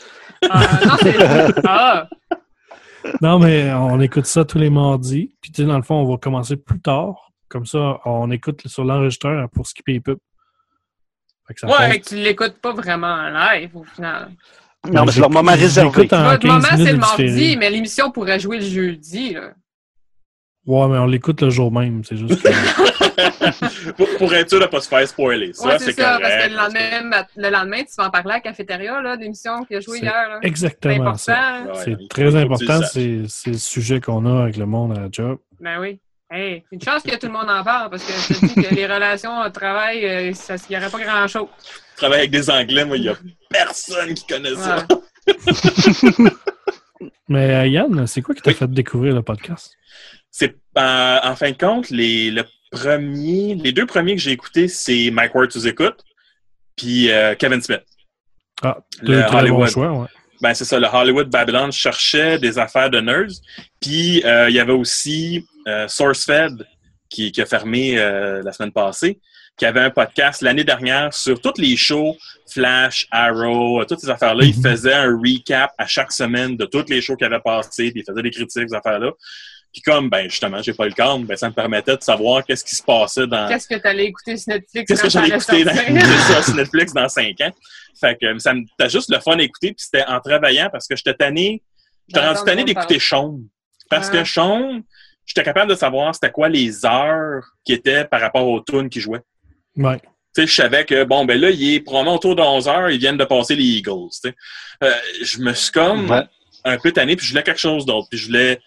Ah, 0.49 0.79
non, 0.83 0.93
c'est. 0.99 1.15
Ah! 1.67 2.07
Non, 3.21 3.37
mais 3.37 3.71
on 3.71 3.99
écoute 4.01 4.25
ça 4.25 4.45
tous 4.45 4.57
les 4.57 4.71
mardis. 4.71 5.35
Puis, 5.39 5.51
tu 5.51 5.61
sais, 5.61 5.67
dans 5.67 5.77
le 5.77 5.83
fond, 5.83 5.95
on 5.95 6.09
va 6.11 6.17
commencer 6.17 6.57
plus 6.57 6.79
tard. 6.81 7.31
Comme 7.49 7.67
ça, 7.67 7.99
on 8.05 8.31
écoute 8.31 8.67
sur 8.67 8.83
l'enregistreur 8.83 9.47
pour 9.51 9.67
skipper 9.67 9.93
les 9.93 9.99
pubs. 10.01 10.17
Ça 11.55 11.67
Ouais, 11.67 11.91
fait 11.91 11.99
que 11.99 12.09
tu 12.09 12.15
l'écoutes 12.15 12.57
pas 12.61 12.73
vraiment 12.73 13.07
en 13.07 13.29
live 13.29 13.69
au 13.75 13.83
final. 13.83 14.29
non, 14.91 15.05
mais 15.05 15.11
c'est 15.11 15.19
leur 15.19 15.29
moment 15.29 15.51
réservé. 15.53 16.07
Votre 16.07 16.07
15 16.09 16.43
moment, 16.43 16.61
c'est 16.85 16.91
le 16.91 16.97
mardi, 16.97 17.25
différé. 17.25 17.55
mais 17.57 17.69
l'émission 17.69 18.11
pourrait 18.11 18.39
jouer 18.39 18.57
le 18.59 18.65
jeudi. 18.65 19.33
Là. 19.33 19.51
Ouais, 20.65 20.87
mais 20.89 20.97
on 20.97 21.05
l'écoute 21.05 21.41
le 21.41 21.49
jour 21.49 21.71
même. 21.71 22.03
C'est 22.03 22.17
juste 22.17 22.41
que... 22.43 23.91
pour, 23.93 24.07
pour 24.17 24.33
être 24.33 24.49
sûr 24.49 24.59
de 24.59 24.65
pas 24.65 24.81
se 24.81 24.89
faire 24.89 25.07
spoiler. 25.07 25.53
Ça, 25.53 25.65
Ouais, 25.67 25.79
c'est 25.79 25.93
ça, 25.93 26.17
correct. 26.17 26.21
parce 26.21 26.45
que 26.45 26.49
le 26.49 26.55
lendemain, 26.57 27.25
le 27.37 27.49
lendemain, 27.49 27.77
tu 27.83 27.93
vas 27.97 28.07
en 28.07 28.09
parler 28.09 28.31
à 28.31 28.33
la 28.35 28.39
cafétéria, 28.41 29.01
là, 29.01 29.15
l'émission 29.15 29.63
qui 29.63 29.75
a 29.75 29.79
joué 29.79 29.99
hier. 29.99 30.11
là. 30.13 30.39
C'est 30.41 30.47
exactement 30.49 30.93
important. 30.95 31.17
ça. 31.17 31.37
hein? 31.55 31.65
Ouais, 31.67 31.81
C'est 31.85 31.95
il 31.99 32.07
très 32.09 32.35
important. 32.35 32.81
c'est 32.83 33.21
le 33.47 33.57
sujet 33.57 34.01
qu'on 34.01 34.25
a 34.25 34.43
avec 34.43 34.57
le 34.57 34.65
monde 34.65 34.97
à 34.97 35.01
la 35.01 35.07
job. 35.11 35.37
Ben 35.61 35.79
oui. 35.79 35.99
Hey, 36.29 36.65
une 36.73 36.81
chance 36.81 37.03
que 37.03 37.15
tout 37.15 37.27
le 37.27 37.31
monde 37.33 37.49
en 37.49 37.63
parle, 37.63 37.89
parce 37.89 38.03
que 38.03 38.11
je 38.11 38.39
te 38.39 38.45
dis 38.45 38.67
que 38.67 38.75
les 38.75 38.85
relations 38.85 39.39
au 39.41 39.49
travail, 39.49 40.05
euh, 40.05 40.33
ça- 40.33 40.55
il 40.69 40.71
n'y 40.71 40.77
aurait 40.77 40.89
pas 40.91 40.99
grand-chose. 40.99 41.47
Je 41.93 41.97
travaille 41.97 42.19
avec 42.19 42.31
des 42.31 42.49
Anglais, 42.49 42.83
moi, 42.83 42.97
il 42.97 43.03
y 43.03 43.09
a 43.09 43.15
personne 43.49 44.13
qui 44.13 44.25
connaît 44.27 44.55
ça. 44.55 44.85
Mais 47.29 47.55
euh, 47.55 47.67
Yann, 47.67 48.07
c'est 48.07 48.21
quoi 48.21 48.35
qui 48.35 48.41
t'a 48.41 48.51
Oui. 48.51 48.57
fait 48.57 48.69
découvrir 48.71 49.13
le 49.15 49.21
podcast? 49.21 49.73
C'est 50.31 50.55
euh, 50.77 51.19
en 51.23 51.35
fin 51.35 51.51
de 51.51 51.57
compte, 51.57 51.89
les, 51.89 52.29
le 52.31 52.43
premier, 52.71 53.55
les 53.55 53.71
deux 53.71 53.85
premiers 53.85 54.15
que 54.15 54.21
j'ai 54.21 54.31
écoutés, 54.31 54.67
c'est 54.67 55.09
Mike 55.11 55.33
Ward 55.35 55.51
sous 55.51 55.65
écoute, 55.67 56.03
puis 56.75 57.09
euh, 57.11 57.35
Kevin 57.35 57.61
Smith. 57.61 57.83
Ah, 58.63 58.77
Le 59.01 59.07
deux 59.07 59.21
très 59.23 59.31
bons 59.31 59.37
Hollywood. 59.39 59.69
choix, 59.69 59.91
ouais. 59.93 60.07
Ben, 60.41 60.53
c'est 60.53 60.65
ça, 60.65 60.77
le 60.79 60.87
Hollywood 60.87 61.29
Babylon 61.29 61.71
cherchait 61.71 62.37
des 62.37 62.59
affaires 62.59 62.89
de 62.91 62.99
nerds. 62.99 63.31
Puis, 63.81 64.23
euh, 64.23 64.49
il 64.49 64.55
y 64.55 64.59
avait 64.59 64.71
aussi 64.73 65.47
euh, 65.67 65.87
SourceFed, 65.87 66.65
qui, 67.09 67.31
qui 67.31 67.41
a 67.41 67.45
fermé 67.45 67.97
euh, 67.99 68.41
la 68.43 68.51
semaine 68.53 68.71
passée, 68.71 69.19
qui 69.57 69.65
avait 69.65 69.79
un 69.81 69.89
podcast 69.89 70.41
l'année 70.41 70.63
dernière 70.63 71.13
sur 71.13 71.39
toutes 71.41 71.57
les 71.57 71.75
shows, 71.77 72.15
Flash, 72.51 73.07
Arrow, 73.11 73.81
euh, 73.81 73.85
toutes 73.85 73.99
ces 73.99 74.09
affaires-là. 74.09 74.43
Il 74.45 74.55
Mhm. 74.55 74.63
faisait 74.63 74.93
un 74.93 75.17
recap 75.17 75.71
à 75.77 75.87
chaque 75.87 76.11
semaine 76.11 76.55
de 76.57 76.65
toutes 76.65 76.89
les 76.89 77.01
shows 77.01 77.15
qui 77.15 77.23
avaient 77.25 77.39
passé, 77.39 77.91
puis 77.91 78.01
il 78.01 78.03
faisait 78.09 78.21
des 78.21 78.31
critiques, 78.31 78.69
ces 78.69 78.75
affaires-là. 78.75 79.11
Puis 79.73 79.81
comme, 79.81 80.09
ben 80.09 80.29
justement, 80.29 80.61
j'ai 80.61 80.73
pas 80.73 80.85
le 80.85 80.93
cadre, 80.93 81.19
ben 81.25 81.35
ça 81.37 81.49
me 81.49 81.53
permettait 81.53 81.97
de 81.97 82.01
savoir 82.01 82.43
qu'est-ce 82.45 82.63
qui 82.63 82.75
se 82.75 82.81
passait 82.83 83.27
dans... 83.27 83.47
Qu'est-ce 83.47 83.67
que 83.67 83.75
tu 83.75 83.87
allais 83.87 84.05
écouter 84.05 84.37
sur 84.37 84.53
Netflix? 84.53 84.87
Qu'est-ce 84.87 85.03
que 85.03 85.09
j'allais 85.09 85.35
écouter 85.35 85.63
dans, 85.65 85.73
sur 86.43 86.55
Netflix 86.55 86.93
dans 86.93 87.09
cinq 87.09 87.41
ans. 87.41 87.51
Fait 87.99 88.17
que 88.19 88.37
ça 88.39 88.53
me, 88.53 88.61
t'as 88.77 88.87
juste 88.87 89.11
le 89.11 89.19
fun 89.19 89.37
à 89.37 89.41
écouter, 89.41 89.67
puis 89.73 89.83
c'était 89.83 90.05
en 90.05 90.19
travaillant 90.19 90.69
parce 90.71 90.87
que 90.87 90.95
j'étais 90.95 91.13
tanné, 91.15 91.61
j'étais 92.07 92.25
rendu 92.25 92.39
tanné 92.45 92.63
d'écouter 92.63 92.99
Sean. 92.99 93.39
Parce 93.89 94.09
que 94.09 94.17
Ah. 94.17 94.25
Sean, 94.25 94.81
j'étais 95.27 95.43
capable 95.43 95.69
de 95.69 95.75
savoir 95.75 96.15
c'était 96.15 96.31
quoi 96.31 96.49
les 96.49 96.85
heures 96.85 97.43
qui 97.63 97.73
étaient 97.73 98.05
par 98.05 98.19
rapport 98.21 98.47
aux 98.47 98.61
tunes 98.61 98.89
qu'il 98.89 99.01
jouait. 99.03 99.21
Ouais. 99.75 99.99
Tu 99.99 100.41
sais, 100.41 100.47
je 100.47 100.55
savais 100.55 100.85
que, 100.85 101.03
bon, 101.03 101.25
ben 101.25 101.39
là, 101.39 101.49
il 101.51 101.75
est 101.75 101.79
probablement 101.81 102.15
autour 102.15 102.35
de 102.35 102.41
11 102.41 102.67
heures, 102.67 102.89
ils 102.89 102.97
viennent 102.99 103.17
de 103.17 103.25
passer 103.25 103.55
les 103.55 103.63
Eagles, 103.63 104.09
tu 104.11 104.29
sais. 104.29 104.35
Euh, 104.83 104.91
je 105.23 105.39
me 105.39 105.53
suis 105.53 105.71
comme 105.71 106.09
Ouais. 106.09 106.23
un 106.63 106.77
peu 106.77 106.91
tanné, 106.91 107.15
puis 107.15 107.25
je 107.25 107.31
voulais 107.31 107.43
quelque 107.43 107.59
chose 107.59 107.85
d'autre, 107.85 108.07
puis 108.09 108.17
je 108.19 108.27
voulais, 108.27 108.59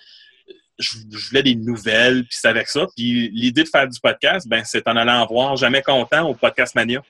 je, 0.79 0.91
je 1.11 1.29
voulais 1.29 1.43
des 1.43 1.55
nouvelles, 1.55 2.25
puis 2.25 2.37
c'est 2.41 2.49
avec 2.49 2.69
ça. 2.69 2.87
Puis 2.97 3.31
l'idée 3.33 3.63
de 3.65 3.69
faire 3.69 3.89
du 3.89 3.99
podcast, 4.01 4.47
ben, 4.49 4.63
c'est 4.65 4.87
en 4.89 4.97
allant 4.97 5.27
voir 5.27 5.57
Jamais 5.57 5.83
Content 5.83 6.29
au 6.29 6.35
Podcast 6.35 6.75
Mania, 6.75 7.03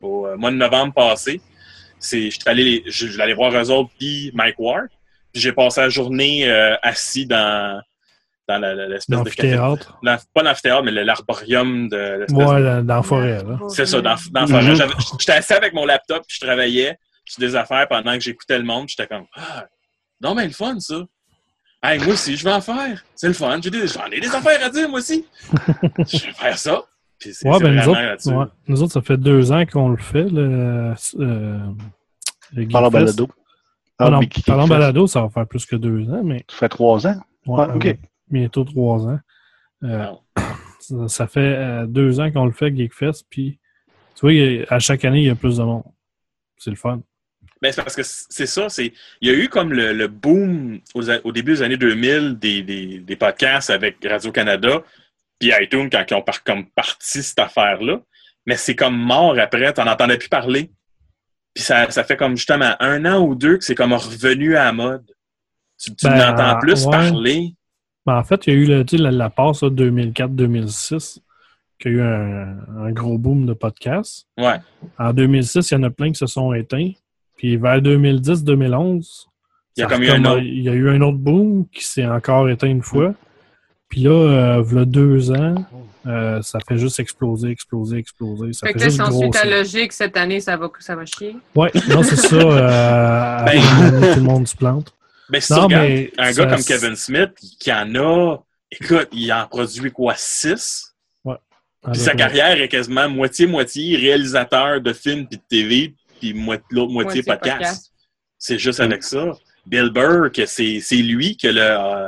au 0.00 0.26
euh, 0.26 0.36
mois 0.36 0.50
de 0.50 0.56
novembre 0.56 0.92
passé. 0.94 1.40
C'est, 1.98 2.30
je 2.30 2.40
suis 2.40 2.40
allé, 2.46 2.82
je, 2.86 3.06
je 3.06 3.20
aller 3.20 3.34
voir 3.34 3.52
eux 3.54 3.70
autres, 3.70 3.90
puis 3.98 4.30
Mike 4.34 4.58
Ward. 4.58 4.88
Puis 5.32 5.42
j'ai 5.42 5.52
passé 5.52 5.82
la 5.82 5.88
journée 5.90 6.48
euh, 6.50 6.74
assis 6.82 7.26
dans, 7.26 7.80
dans 8.58 8.88
l'espèce 8.88 9.22
de 9.22 9.30
café. 9.30 9.56
Pas 10.34 10.42
l'amphithéâtre, 10.42 10.82
mais 10.82 10.90
le- 10.90 11.02
l'arborium 11.02 11.88
de 11.88 12.18
l'espèce 12.20 12.36
Ouais, 12.48 12.60
là, 12.60 12.82
dans 12.82 12.96
la 12.96 13.02
forêt, 13.02 13.42
là. 13.44 13.58
c'est 13.68 13.86
ça, 13.86 14.00
dans, 14.00 14.14
dans 14.32 14.40
la 14.40 14.46
Mhm. 14.46 14.48
forêt. 14.48 14.74
J'avais- 14.74 14.94
J'étais 15.18 15.32
assis 15.32 15.52
avec 15.52 15.72
mon 15.74 15.84
laptop, 15.86 16.24
puis 16.26 16.38
je 16.40 16.46
travaillais 16.46 16.98
sur 17.26 17.40
des 17.40 17.54
affaires 17.54 17.86
pendant 17.88 18.14
que 18.14 18.20
j'écoutais 18.20 18.58
le 18.58 18.64
monde. 18.64 18.86
puis 18.86 18.94
J'étais 18.98 19.08
comme, 19.14 19.26
ah, 19.36 19.66
non, 20.20 20.34
mais 20.34 20.46
le 20.46 20.52
fun, 20.52 20.78
ça. 20.80 20.96
Hey, 21.82 21.98
moi 21.98 22.08
aussi, 22.14 22.36
je 22.36 22.44
vais 22.44 22.52
en 22.52 22.60
faire. 22.60 23.02
C'est 23.14 23.28
le 23.28 23.32
fun. 23.34 23.58
J'ai 23.62 23.70
des- 23.70 23.86
J'en 23.86 24.04
ai 24.06 24.20
des 24.20 24.34
affaires 24.34 24.62
à 24.64 24.68
dire, 24.68 24.88
moi 24.88 24.98
aussi. 24.98 25.24
je 25.98 26.26
vais 26.26 26.32
faire 26.32 26.58
ça. 26.58 26.82
Puis 27.18 27.32
c'est 27.34 27.48
Ouais, 27.48 27.56
c'est 27.58 27.64
ben 27.64 27.74
nous 27.74 27.88
autres, 27.88 28.32
ouais. 28.38 28.46
nous 28.68 28.82
autres, 28.82 28.92
ça 28.94 29.02
fait 29.02 29.16
deux 29.18 29.52
ans 29.52 29.64
qu'on 29.66 29.88
le 29.90 29.96
fait, 29.98 30.24
le, 30.24 30.94
euh, 31.20 31.58
le 32.54 32.68
Par 32.68 32.82
la 32.82 32.88
Geekfest. 32.88 32.90
balado. 33.16 33.28
Ah 33.98 34.04
non, 34.10 34.20
parlant 34.46 34.64
qui- 34.64 34.70
balado, 34.70 35.06
ça 35.06 35.20
va 35.22 35.28
faire 35.28 35.46
plus 35.46 35.66
que 35.66 35.76
deux 35.76 36.08
ans, 36.10 36.22
mais 36.24 36.44
Ça 36.50 36.56
fait 36.56 36.68
trois 36.70 37.06
ans. 37.06 37.16
ouais, 37.46 37.66
Ouais, 37.66 37.74
ok. 37.74 37.98
Bientôt 38.30 38.64
trois 38.64 39.06
ans. 39.06 39.18
Euh, 39.84 40.06
ça, 41.08 41.26
fait 41.26 41.40
euh, 41.40 41.86
deux 41.86 42.20
ans 42.20 42.30
qu'on 42.30 42.46
le 42.46 42.52
fait, 42.52 42.74
Geekfest, 42.74 43.24
puis 43.28 43.58
tu 44.14 44.20
vois, 44.20 44.66
à 44.68 44.78
chaque 44.78 45.04
année, 45.04 45.20
il 45.20 45.26
y 45.26 45.30
a 45.30 45.34
plus 45.34 45.56
de 45.56 45.62
monde. 45.62 45.84
C'est 46.58 46.70
le 46.70 46.76
fun. 46.76 47.00
Ben, 47.62 47.72
c'est 47.72 47.82
parce 47.82 47.96
que 47.96 48.02
c'est 48.04 48.46
ça. 48.46 48.68
c'est 48.68 48.92
Il 49.20 49.28
y 49.28 49.30
a 49.30 49.34
eu 49.34 49.48
comme 49.48 49.72
le, 49.72 49.92
le 49.92 50.08
boom 50.08 50.80
aux 50.94 51.10
au 51.10 51.32
début 51.32 51.52
des 51.52 51.62
années 51.62 51.76
2000 51.76 52.38
des, 52.38 52.62
des, 52.62 52.98
des 53.00 53.16
podcasts 53.16 53.70
avec 53.70 53.96
Radio-Canada 54.04 54.82
puis 55.38 55.52
iTunes 55.58 55.88
quand 55.90 56.04
ils 56.08 56.14
ont 56.14 56.22
par, 56.22 56.42
comme 56.44 56.66
parti 56.66 57.22
cette 57.22 57.38
affaire-là. 57.38 58.00
Mais 58.46 58.56
c'est 58.56 58.76
comme 58.76 58.96
mort 58.96 59.38
après. 59.38 59.72
T'en 59.72 59.86
entendais 59.86 60.18
plus 60.18 60.28
parler. 60.28 60.70
Puis 61.54 61.64
ça, 61.64 61.90
ça 61.90 62.04
fait 62.04 62.16
comme 62.16 62.36
justement 62.36 62.74
un 62.80 63.04
an 63.04 63.20
ou 63.20 63.34
deux 63.34 63.58
que 63.58 63.64
c'est 63.64 63.74
comme 63.74 63.92
revenu 63.92 64.56
à 64.56 64.64
la 64.64 64.72
mode. 64.72 65.10
Tu, 65.78 65.94
tu 65.94 66.06
Ben, 66.06 66.58
plus 66.60 66.84
ouais. 66.84 66.90
parler. 66.90 67.54
Ben, 68.06 68.16
en 68.16 68.24
fait, 68.24 68.46
il 68.46 68.52
y 68.54 68.56
a 68.56 68.58
eu 68.58 68.64
le, 68.66 68.84
tu 68.84 68.96
sais, 68.96 69.02
la, 69.02 69.10
la 69.10 69.30
passe 69.30 69.62
2004-2006, 69.62 71.18
qui 71.78 71.88
a 71.88 71.90
eu 71.90 72.00
un, 72.02 72.56
un 72.78 72.90
gros 72.92 73.18
boom 73.18 73.46
de 73.46 73.52
podcasts. 73.52 74.26
Ouais. 74.38 74.56
En 74.98 75.12
2006, 75.12 75.70
il 75.70 75.74
y 75.74 75.76
en 75.76 75.82
a 75.84 75.90
plein 75.90 76.08
qui 76.10 76.18
se 76.18 76.26
sont 76.26 76.52
éteints. 76.52 76.90
Puis 77.36 77.56
vers 77.56 77.80
2010-2011, 77.80 79.26
Il 79.76 79.80
y 79.80 79.84
a 79.84 79.96
eu 79.98 80.10
un 80.10 80.24
autre. 80.24 80.42
il 80.42 80.62
y 80.62 80.68
a 80.68 80.72
eu 80.72 80.90
un 80.90 81.00
autre 81.00 81.16
boom 81.18 81.66
qui 81.72 81.84
s'est 81.84 82.06
encore 82.06 82.48
éteint 82.48 82.68
une 82.68 82.82
fois. 82.82 83.14
Puis 83.88 84.02
là, 84.02 84.10
euh, 84.10 84.62
v'là 84.62 84.84
deux 84.84 85.32
ans, 85.32 85.54
euh, 86.06 86.40
ça 86.42 86.58
fait 86.68 86.76
juste 86.78 87.00
exploser, 87.00 87.48
exploser, 87.50 87.96
exploser. 87.96 88.52
Ça 88.52 88.66
Fait 88.66 88.72
fait, 88.74 88.78
que 88.78 88.84
là, 88.84 88.88
juste 88.90 89.12
suit 89.20 89.30
ta 89.30 89.44
logique, 89.46 89.92
cette 89.92 90.16
année, 90.16 90.38
ça 90.40 90.56
va, 90.56 90.70
ça 90.78 90.94
va 90.94 91.04
chier? 91.06 91.34
Ouais, 91.56 91.72
non, 91.88 92.02
c'est 92.02 92.16
ça. 92.16 92.36
Euh, 92.36 93.44
Ben- 93.44 94.12
tout 94.14 94.20
le 94.20 94.24
monde 94.26 94.46
se 94.46 94.54
plante. 94.56 94.94
Ben, 95.30 95.40
si 95.40 95.52
Non, 95.52 95.58
tu 95.60 95.64
regardes 95.74 95.88
mais 95.88 96.12
un 96.18 96.32
ça- 96.32 96.44
gars 96.44 96.50
comme 96.54 96.64
Kevin 96.64 96.96
Smith, 96.96 97.30
qui 97.60 97.72
en 97.72 97.94
a, 97.94 98.36
écoute, 98.70 99.08
il 99.12 99.32
en 99.32 99.46
produit 99.46 99.90
quoi, 99.90 100.14
six? 100.16 100.86
Puis 101.92 101.98
sa 101.98 102.14
carrière 102.14 102.60
est 102.60 102.68
quasiment 102.68 103.08
moitié-moitié 103.08 103.96
réalisateur 103.96 104.82
de 104.82 104.92
films 104.92 105.26
puis 105.26 105.38
de 105.38 105.42
TV, 105.48 105.94
puis 106.20 106.34
mo- 106.34 106.52
l'autre 106.70 106.92
moitié, 106.92 107.22
Moitié 107.22 107.22
podcast. 107.22 107.56
podcast. 107.58 107.92
C'est 108.36 108.58
juste 108.58 108.80
avec 108.80 109.02
ça. 109.02 109.32
Bill 109.64 109.88
Burr, 109.90 110.30
que 110.30 110.44
c'est 110.44 110.80
c'est 110.80 110.96
lui 110.96 111.38
que 111.38 111.48
le 111.48 111.58
euh, 111.62 112.06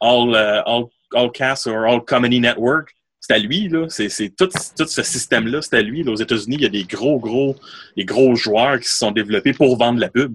All, 0.00 0.34
euh, 0.34 0.62
All, 0.66 0.84
All 1.14 1.30
Cast 1.30 1.68
or 1.68 1.84
All 1.84 2.00
Comedy 2.04 2.40
Network, 2.40 2.92
c'est 3.20 3.34
à 3.34 3.38
lui, 3.38 3.68
là. 3.68 3.86
C'est 3.88 4.08
c'est 4.08 4.30
tout, 4.30 4.48
tout 4.76 4.86
ce 4.88 5.02
système-là, 5.04 5.62
c'est 5.62 5.76
à 5.76 5.82
lui. 5.82 6.02
Là. 6.02 6.10
Aux 6.10 6.16
États-Unis, 6.16 6.56
il 6.56 6.62
y 6.62 6.66
a 6.66 6.68
des 6.68 6.82
gros, 6.84 7.20
gros, 7.20 7.54
des 7.96 8.04
gros 8.04 8.34
joueurs 8.34 8.80
qui 8.80 8.88
se 8.88 8.96
sont 8.98 9.12
développés 9.12 9.52
pour 9.52 9.76
vendre 9.78 10.00
la 10.00 10.08
pub. 10.08 10.34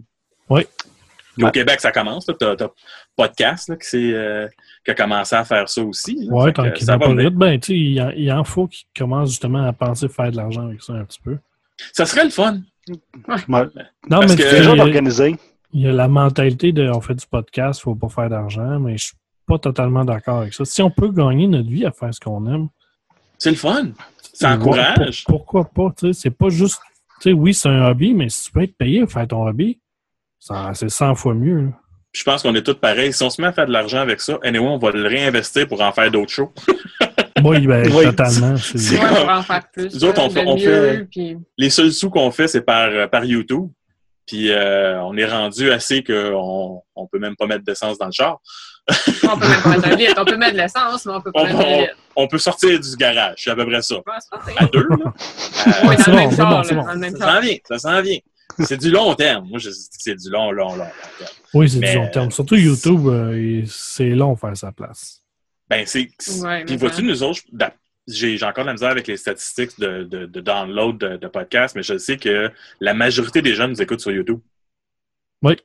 Oui. 0.50 0.62
Puis 1.38 1.44
Au 1.44 1.46
Ouais. 1.48 1.52
Québec, 1.52 1.80
ça 1.80 1.92
commence. 1.92 2.26
Tu 2.26 2.46
as, 2.46 2.56
Podcast 3.16 3.70
là, 3.70 3.76
qui, 3.78 4.14
euh, 4.14 4.48
qui 4.86 4.92
a 4.92 4.94
commencé 4.96 5.36
à 5.36 5.44
faire 5.44 5.68
ça 5.70 5.82
aussi. 5.84 6.30
Fait 6.46 6.54
tant 6.54 6.72
qu'il 6.72 6.86
ça 6.86 6.98
va 6.98 7.08
pas 7.08 7.16
vite, 7.16 7.34
ben, 7.36 7.60
il, 7.70 8.02
en- 8.02 8.12
il 8.12 8.32
en 8.32 8.44
faut 8.44 8.68
qu'il 8.68 8.88
commence 8.98 9.30
justement 9.30 9.66
à 9.66 9.74
penser 9.74 10.08
faire 10.08 10.32
de 10.32 10.38
l'argent 10.38 10.68
avec 10.68 10.82
ça 10.84 10.94
un 10.94 11.04
petit 11.06 11.20
peu. 11.22 11.38
Ça 11.94 12.06
serait 12.06 12.26
le 12.26 12.30
fun. 12.30 12.60
Ouais. 12.88 12.96
Non, 13.48 13.68
Parce 14.10 14.32
mais 14.36 14.36
que- 14.38 14.50
déjà 14.50 14.58
il 14.58 14.64
y 14.66 14.72
a- 14.72 14.76
d'organiser. 14.76 15.36
il 15.74 15.82
y 15.82 15.88
a 15.88 15.92
la 15.92 16.08
mentalité 16.08 16.72
de 16.72 16.90
on 16.90 17.02
fait 17.02 17.16
du 17.16 17.26
podcast, 17.26 17.82
faut 17.82 17.96
pas 17.96 18.10
faire 18.10 18.30
d'argent, 18.30 18.80
mais 18.80 18.98
je 18.98 19.06
suis 19.08 19.16
pas 19.48 19.58
totalement 19.60 20.06
d'accord 20.06 20.42
avec 20.42 20.54
ça. 20.54 20.64
Si 20.66 20.82
on 20.82 20.90
peut 20.92 21.10
gagner 21.12 21.48
notre 21.48 21.70
vie 21.70 21.86
à 21.86 21.92
faire 21.92 22.14
ce 22.14 22.20
qu'on 22.20 22.46
aime, 22.54 22.68
C'est 23.38 23.52
le 23.52 23.56
fun. 23.58 23.90
Ça 24.34 24.52
encourage. 24.54 25.24
pour- 25.26 25.44
pourquoi 25.46 25.66
pas? 25.66 25.94
tu 25.98 26.08
sais, 26.14 26.14
C'est 26.22 26.32
pas 26.32 26.50
juste. 26.50 26.80
Tu 27.22 27.30
sais, 27.30 27.34
oui, 27.34 27.54
c'est 27.56 27.70
un 27.70 27.88
hobby, 27.88 28.14
mais 28.14 28.30
si 28.30 28.46
tu 28.46 28.52
peux 28.52 28.62
être 28.62 28.78
payé 28.78 29.02
à 29.02 29.08
faire 29.08 29.28
ton 29.28 29.48
hobby, 29.48 29.80
c'est 30.74 30.90
100 30.90 31.16
fois 31.16 31.34
mieux. 31.34 31.62
là. 31.62 31.70
Je 32.14 32.24
pense 32.24 32.42
qu'on 32.42 32.56
est 32.56 32.64
tous 32.64 32.74
pareils. 32.76 33.14
Si 33.14 33.22
on 33.24 33.30
se 33.30 33.40
met 33.42 33.48
à 33.48 33.52
faire 33.54 33.68
de 33.68 33.72
l'argent 33.72 34.00
avec 34.00 34.22
ça, 34.22 34.38
anyway, 34.44 34.66
on 34.66 34.78
va 34.78 34.92
le 34.92 35.08
réinvestir 35.08 35.68
pour 35.68 35.82
en 35.82 35.92
faire 35.92 36.10
d'autres 36.12 36.32
shows. 36.32 36.54
Oui, 37.44 37.68
ben, 37.68 37.88
Oui. 37.94 38.06
totalement. 38.06 38.58
c'est- 38.76 38.98
pour 38.98 39.30
en 39.30 39.44
faire 39.44 39.62
plus. 39.72 39.94
Nous 39.94 40.04
autres, 40.06 40.20
on 40.22 40.28
de 40.28 40.34
fait- 40.34 40.44
on 40.48 40.56
mieux, 40.58 40.64
fait- 40.92 41.08
puis- 41.12 41.38
Les 41.60 41.70
seuls 41.70 41.92
sous 41.92 42.10
qu'on 42.10 42.32
fait, 42.32 42.48
c'est 42.48 42.62
par, 42.62 42.90
euh, 42.90 43.06
par 43.08 43.24
YouTube. 43.26 43.70
Puis 44.26 44.52
euh, 44.52 45.00
on 45.04 45.16
est 45.16 45.26
rendu 45.26 45.72
assez 45.72 46.04
qu'on 46.04 46.82
on 46.96 47.08
peut 47.08 47.20
même 47.20 47.36
pas 47.36 47.46
mettre 47.46 47.64
d'essence 47.64 48.00
dans 48.00 48.08
le 48.08 48.12
char. 48.12 48.40
On 49.24 49.38
peut 49.38 49.48
même 49.48 49.62
pas 49.62 49.70
mettre 49.70 49.90
de 49.90 49.96
litre. 49.96 50.16
On 50.18 50.26
peut 50.26 50.36
mettre 50.38 50.54
de 50.54 50.58
l'essence, 50.58 51.06
mais 51.06 51.14
on 51.14 51.22
peut 51.22 51.32
pas 51.32 51.42
On, 51.42 51.46
mettre 51.46 51.60
de 51.60 51.64
on- 51.64 51.82
litre. 51.82 51.94
on 52.16 52.28
peut 52.28 52.38
sortir 52.40 52.80
du 52.80 52.96
garage, 52.98 53.36
c'est 53.38 53.52
à 53.52 53.56
peu 53.56 53.66
près 53.68 53.82
ça. 53.84 53.96
Ouais, 53.98 54.54
À 54.58 54.66
deux, 54.66 54.88
là. 54.90 55.14
Oui, 55.84 55.96
dans 55.96 56.04
bon, 56.12 56.18
même 56.18 56.30
c'est 56.32 56.38
char, 56.38 56.50
bon, 56.50 56.76
bon. 56.76 56.84
dans 56.86 56.92
le 56.94 56.98
même 57.00 57.16
ça 57.16 57.34
s'en 57.36 57.40
vient, 57.40 57.56
ça 57.70 57.78
s'en 57.78 58.02
vient. 58.02 58.18
C'est 58.60 58.78
du 58.78 58.92
long 58.92 59.14
terme. 59.16 59.48
Moi, 59.50 59.60
je 59.60 59.70
dis 59.70 59.76
que 59.76 59.96
c'est 60.00 60.16
du 60.16 60.30
long, 60.30 60.52
long, 60.52 60.70
long, 60.76 60.86
long 60.86 60.92
terme. 61.18 61.30
Oui, 61.54 61.70
c'est 61.70 61.80
Mais- 61.80 61.92
du 61.92 61.98
long 61.98 62.10
terme. 62.10 62.32
Surtout 62.32 62.56
YouTube, 62.56 63.08
euh, 63.08 63.64
c'est 63.68 64.10
long 64.10 64.36
faire 64.36 64.56
sa 64.58 64.72
place. 64.72 65.22
Ben, 65.70 65.84
c'est. 65.86 66.08
Ouais, 66.42 66.64
Puis 66.66 66.78
vois-tu, 66.78 67.04
nous 67.04 67.24
autres, 67.24 67.42
j'ai 68.08 68.42
encore 68.44 68.64
de 68.64 68.68
la 68.68 68.74
misère 68.74 68.90
avec 68.90 69.06
les 69.08 69.18
statistiques 69.18 69.78
de, 69.80 70.04
de, 70.04 70.26
de 70.26 70.40
download 70.42 70.98
de, 70.98 71.18
de 71.18 71.28
podcasts, 71.28 71.76
mais 71.76 71.84
je 71.84 71.98
sais 71.98 72.18
que 72.18 72.50
la 72.80 72.94
majorité 72.94 73.42
des 73.42 73.54
gens 73.54 73.68
nous 73.68 73.82
écoutent 73.82 74.00
sur 74.00 74.12
YouTube. 74.12 74.40
Oui. 75.42 75.56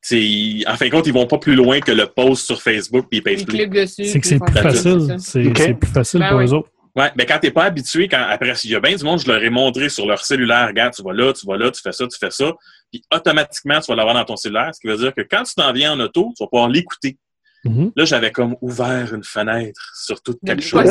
C'est, 0.00 0.62
en 0.68 0.76
fin 0.76 0.86
de 0.86 0.90
compte, 0.92 1.06
ils 1.08 1.12
vont 1.12 1.26
pas 1.26 1.38
plus 1.38 1.56
loin 1.56 1.80
que 1.80 1.90
le 1.90 2.06
post 2.06 2.46
sur 2.46 2.62
Facebook 2.62 3.06
puis 3.10 3.18
ils 3.18 3.22
payent 3.22 3.44
plus. 3.44 3.86
C'est 3.88 4.20
que 4.20 4.26
c'est 4.26 4.38
plus 4.38 4.52
facile. 4.54 5.16
c'est 5.18 5.74
plus 5.74 5.90
facile 5.90 6.20
Ben 6.20 6.28
pour 6.28 6.38
oui. 6.38 6.44
eux 6.46 6.52
autres. 6.52 6.70
Ouais, 6.98 7.12
mais 7.16 7.24
quand 7.26 7.38
t'es 7.38 7.50
pas 7.52 7.64
habitué, 7.64 8.08
quand 8.08 8.20
après, 8.28 8.52
il 8.64 8.70
y 8.70 8.74
a 8.74 8.80
bien 8.80 8.96
du 8.96 9.04
monde, 9.04 9.20
je 9.20 9.30
leur 9.30 9.40
ai 9.42 9.50
montré 9.50 9.88
sur 9.88 10.04
leur 10.06 10.24
cellulaire, 10.24 10.66
regarde, 10.66 10.92
tu 10.94 11.02
vas 11.02 11.12
là, 11.12 11.32
tu 11.32 11.46
vas 11.46 11.56
là, 11.56 11.70
tu 11.70 11.80
fais 11.80 11.92
ça, 11.92 12.06
tu 12.08 12.18
fais 12.18 12.30
ça, 12.30 12.52
puis 12.90 13.02
automatiquement, 13.14 13.78
tu 13.80 13.86
vas 13.92 13.94
l'avoir 13.94 14.14
dans 14.14 14.24
ton 14.24 14.36
cellulaire, 14.36 14.70
ce 14.74 14.80
qui 14.80 14.88
veut 14.88 14.96
dire 14.96 15.14
que 15.14 15.20
quand 15.22 15.44
tu 15.44 15.54
t'en 15.54 15.72
viens 15.72 15.92
en 15.92 16.00
auto, 16.00 16.32
tu 16.36 16.42
vas 16.42 16.48
pouvoir 16.48 16.68
l'écouter. 16.68 17.16
Mhm. 17.64 17.92
Là, 17.96 18.04
j'avais 18.04 18.32
comme 18.32 18.56
ouvert 18.60 19.12
une 19.14 19.22
fenêtre 19.24 19.80
sur 19.96 20.20
toute 20.22 20.38
quelque 20.44 20.62
chose. 20.62 20.82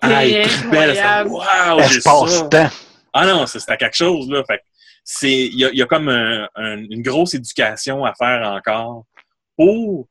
Ah, 0.00 0.08
ça, 0.94 1.20
incroyables. 1.22 1.30
Wow, 1.30 1.82
j'ai 1.90 2.00
ça. 2.00 2.10
Espace-temps. 2.24 2.70
Ah 3.12 3.26
non, 3.26 3.46
c'est- 3.46 3.58
c'était 3.58 3.76
quelque 3.76 3.96
chose, 3.96 4.28
là. 4.30 4.42
Fait 4.46 4.58
que 4.58 4.62
c'est, 5.04 5.30
il 5.46 5.58
y 5.58 5.64
a, 5.64 5.70
il 5.70 5.78
y 5.78 5.82
a 5.82 5.86
comme 5.86 6.08
un- 6.08 6.48
un- 6.56 6.78
une 6.78 7.02
grosse 7.02 7.34
éducation 7.34 8.04
à 8.04 8.12
faire 8.14 8.42
encore 8.50 9.04
pour, 9.56 10.06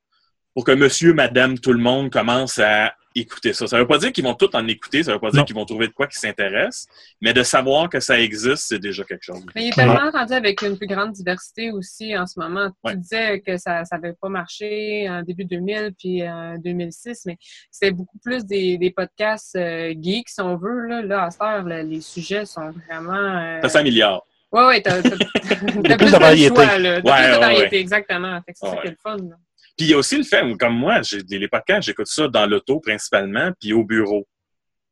pour 0.54 0.64
que 0.64 0.72
monsieur, 0.72 1.14
madame, 1.14 1.58
tout 1.60 1.74
le 1.74 1.80
monde 1.80 2.12
commence 2.12 2.60
à 2.60 2.94
écouter 3.16 3.54
ça. 3.54 3.68
Ça 3.68 3.78
veut 3.78 3.88
pas 3.88 3.98
dire 3.98 4.12
qu'ils 4.12 4.24
vont 4.24 4.34
tout 4.34 4.56
en 4.56 4.68
écouter, 4.68 5.04
ça 5.04 5.14
veut 5.14 5.20
pas 5.20 5.32
dire 5.32 5.46
qu'ils 5.46 5.56
vont 5.56 5.66
trouver 5.66 5.88
de 5.88 5.94
quoi 5.94 6.08
qui 6.08 6.18
s'intéresse, 6.18 6.88
mais 7.22 7.34
de 7.34 7.44
savoir 7.44 7.90
que 7.90 8.00
ça 8.00 8.20
existe, 8.20 8.66
c'est 8.68 8.80
déjà 8.80 9.04
quelque 9.04 9.24
chose. 9.24 9.44
Mais 9.56 9.66
il 9.66 9.68
est 9.70 9.76
tellement 9.76 10.10
rendu 10.12 10.34
avec 10.34 10.62
une 10.62 10.78
plus 10.78 10.88
grande 10.88 11.12
diversité 11.12 11.72
aussi 11.72 12.18
en 12.18 12.26
ce 12.26 12.40
moment. 12.40 12.70
Ouais. 12.84 12.94
Tu 12.94 13.00
disais 13.00 13.40
que 13.42 13.58
ça 13.58 13.84
n'avait 13.92 14.14
pas 14.14 14.30
marché 14.30 15.08
en 15.10 15.22
début 15.22 15.46
2000 15.46 15.94
puis 15.98 16.28
en 16.28 16.58
2006, 16.58 17.24
mais 17.26 17.38
c'était 17.72 17.92
beaucoup 17.92 18.18
plus 18.20 18.46
des, 18.46 18.78
des 18.78 18.92
podcasts 18.92 19.56
euh, 19.56 19.94
geeks, 20.00 20.30
si 20.30 20.42
on 20.42 20.56
veut. 20.58 20.88
Là, 20.88 21.02
là 21.02 21.24
à 21.26 21.32
cette 21.32 21.42
heure, 21.42 21.64
là, 21.64 21.84
les 21.84 22.02
sujets 22.02 22.46
sont 22.46 22.72
vraiment... 22.88 23.14
Euh... 23.14 23.84
Milliard. 23.84 24.22
Ouais, 24.52 24.66
ouais, 24.68 24.82
t'as, 24.82 25.02
t'as, 25.02 25.10
t'as 25.10 25.56
plus 25.98 26.12
de 26.12 26.18
variété. 26.18 26.54
choix, 26.56 26.78
là. 26.78 27.02
T'as 27.02 27.12
Ouais, 27.12 27.18
plus 27.18 27.28
de 27.28 27.34
ouais, 27.34 27.40
variété, 27.40 27.76
ouais. 27.76 27.82
exactement. 27.82 28.40
C'est 28.48 28.56
ça 28.56 28.76
qui 28.78 28.88
est 28.88 28.92
le 28.92 28.98
fun. 29.02 29.18
là. 29.18 29.36
Puis 29.78 29.88
il 29.88 29.92
y 29.92 29.94
a 29.94 29.98
aussi 29.98 30.18
le 30.18 30.24
fait, 30.24 30.44
comme 30.60 30.76
moi, 30.76 31.02
j'ai 31.02 31.22
les 31.30 31.48
podcasts, 31.48 31.88
j'écoute 31.88 32.08
ça 32.08 32.28
dans 32.28 32.46
l'auto 32.46 32.80
principalement, 32.80 33.52
puis 33.60 33.74
au 33.74 33.84
bureau. 33.84 34.28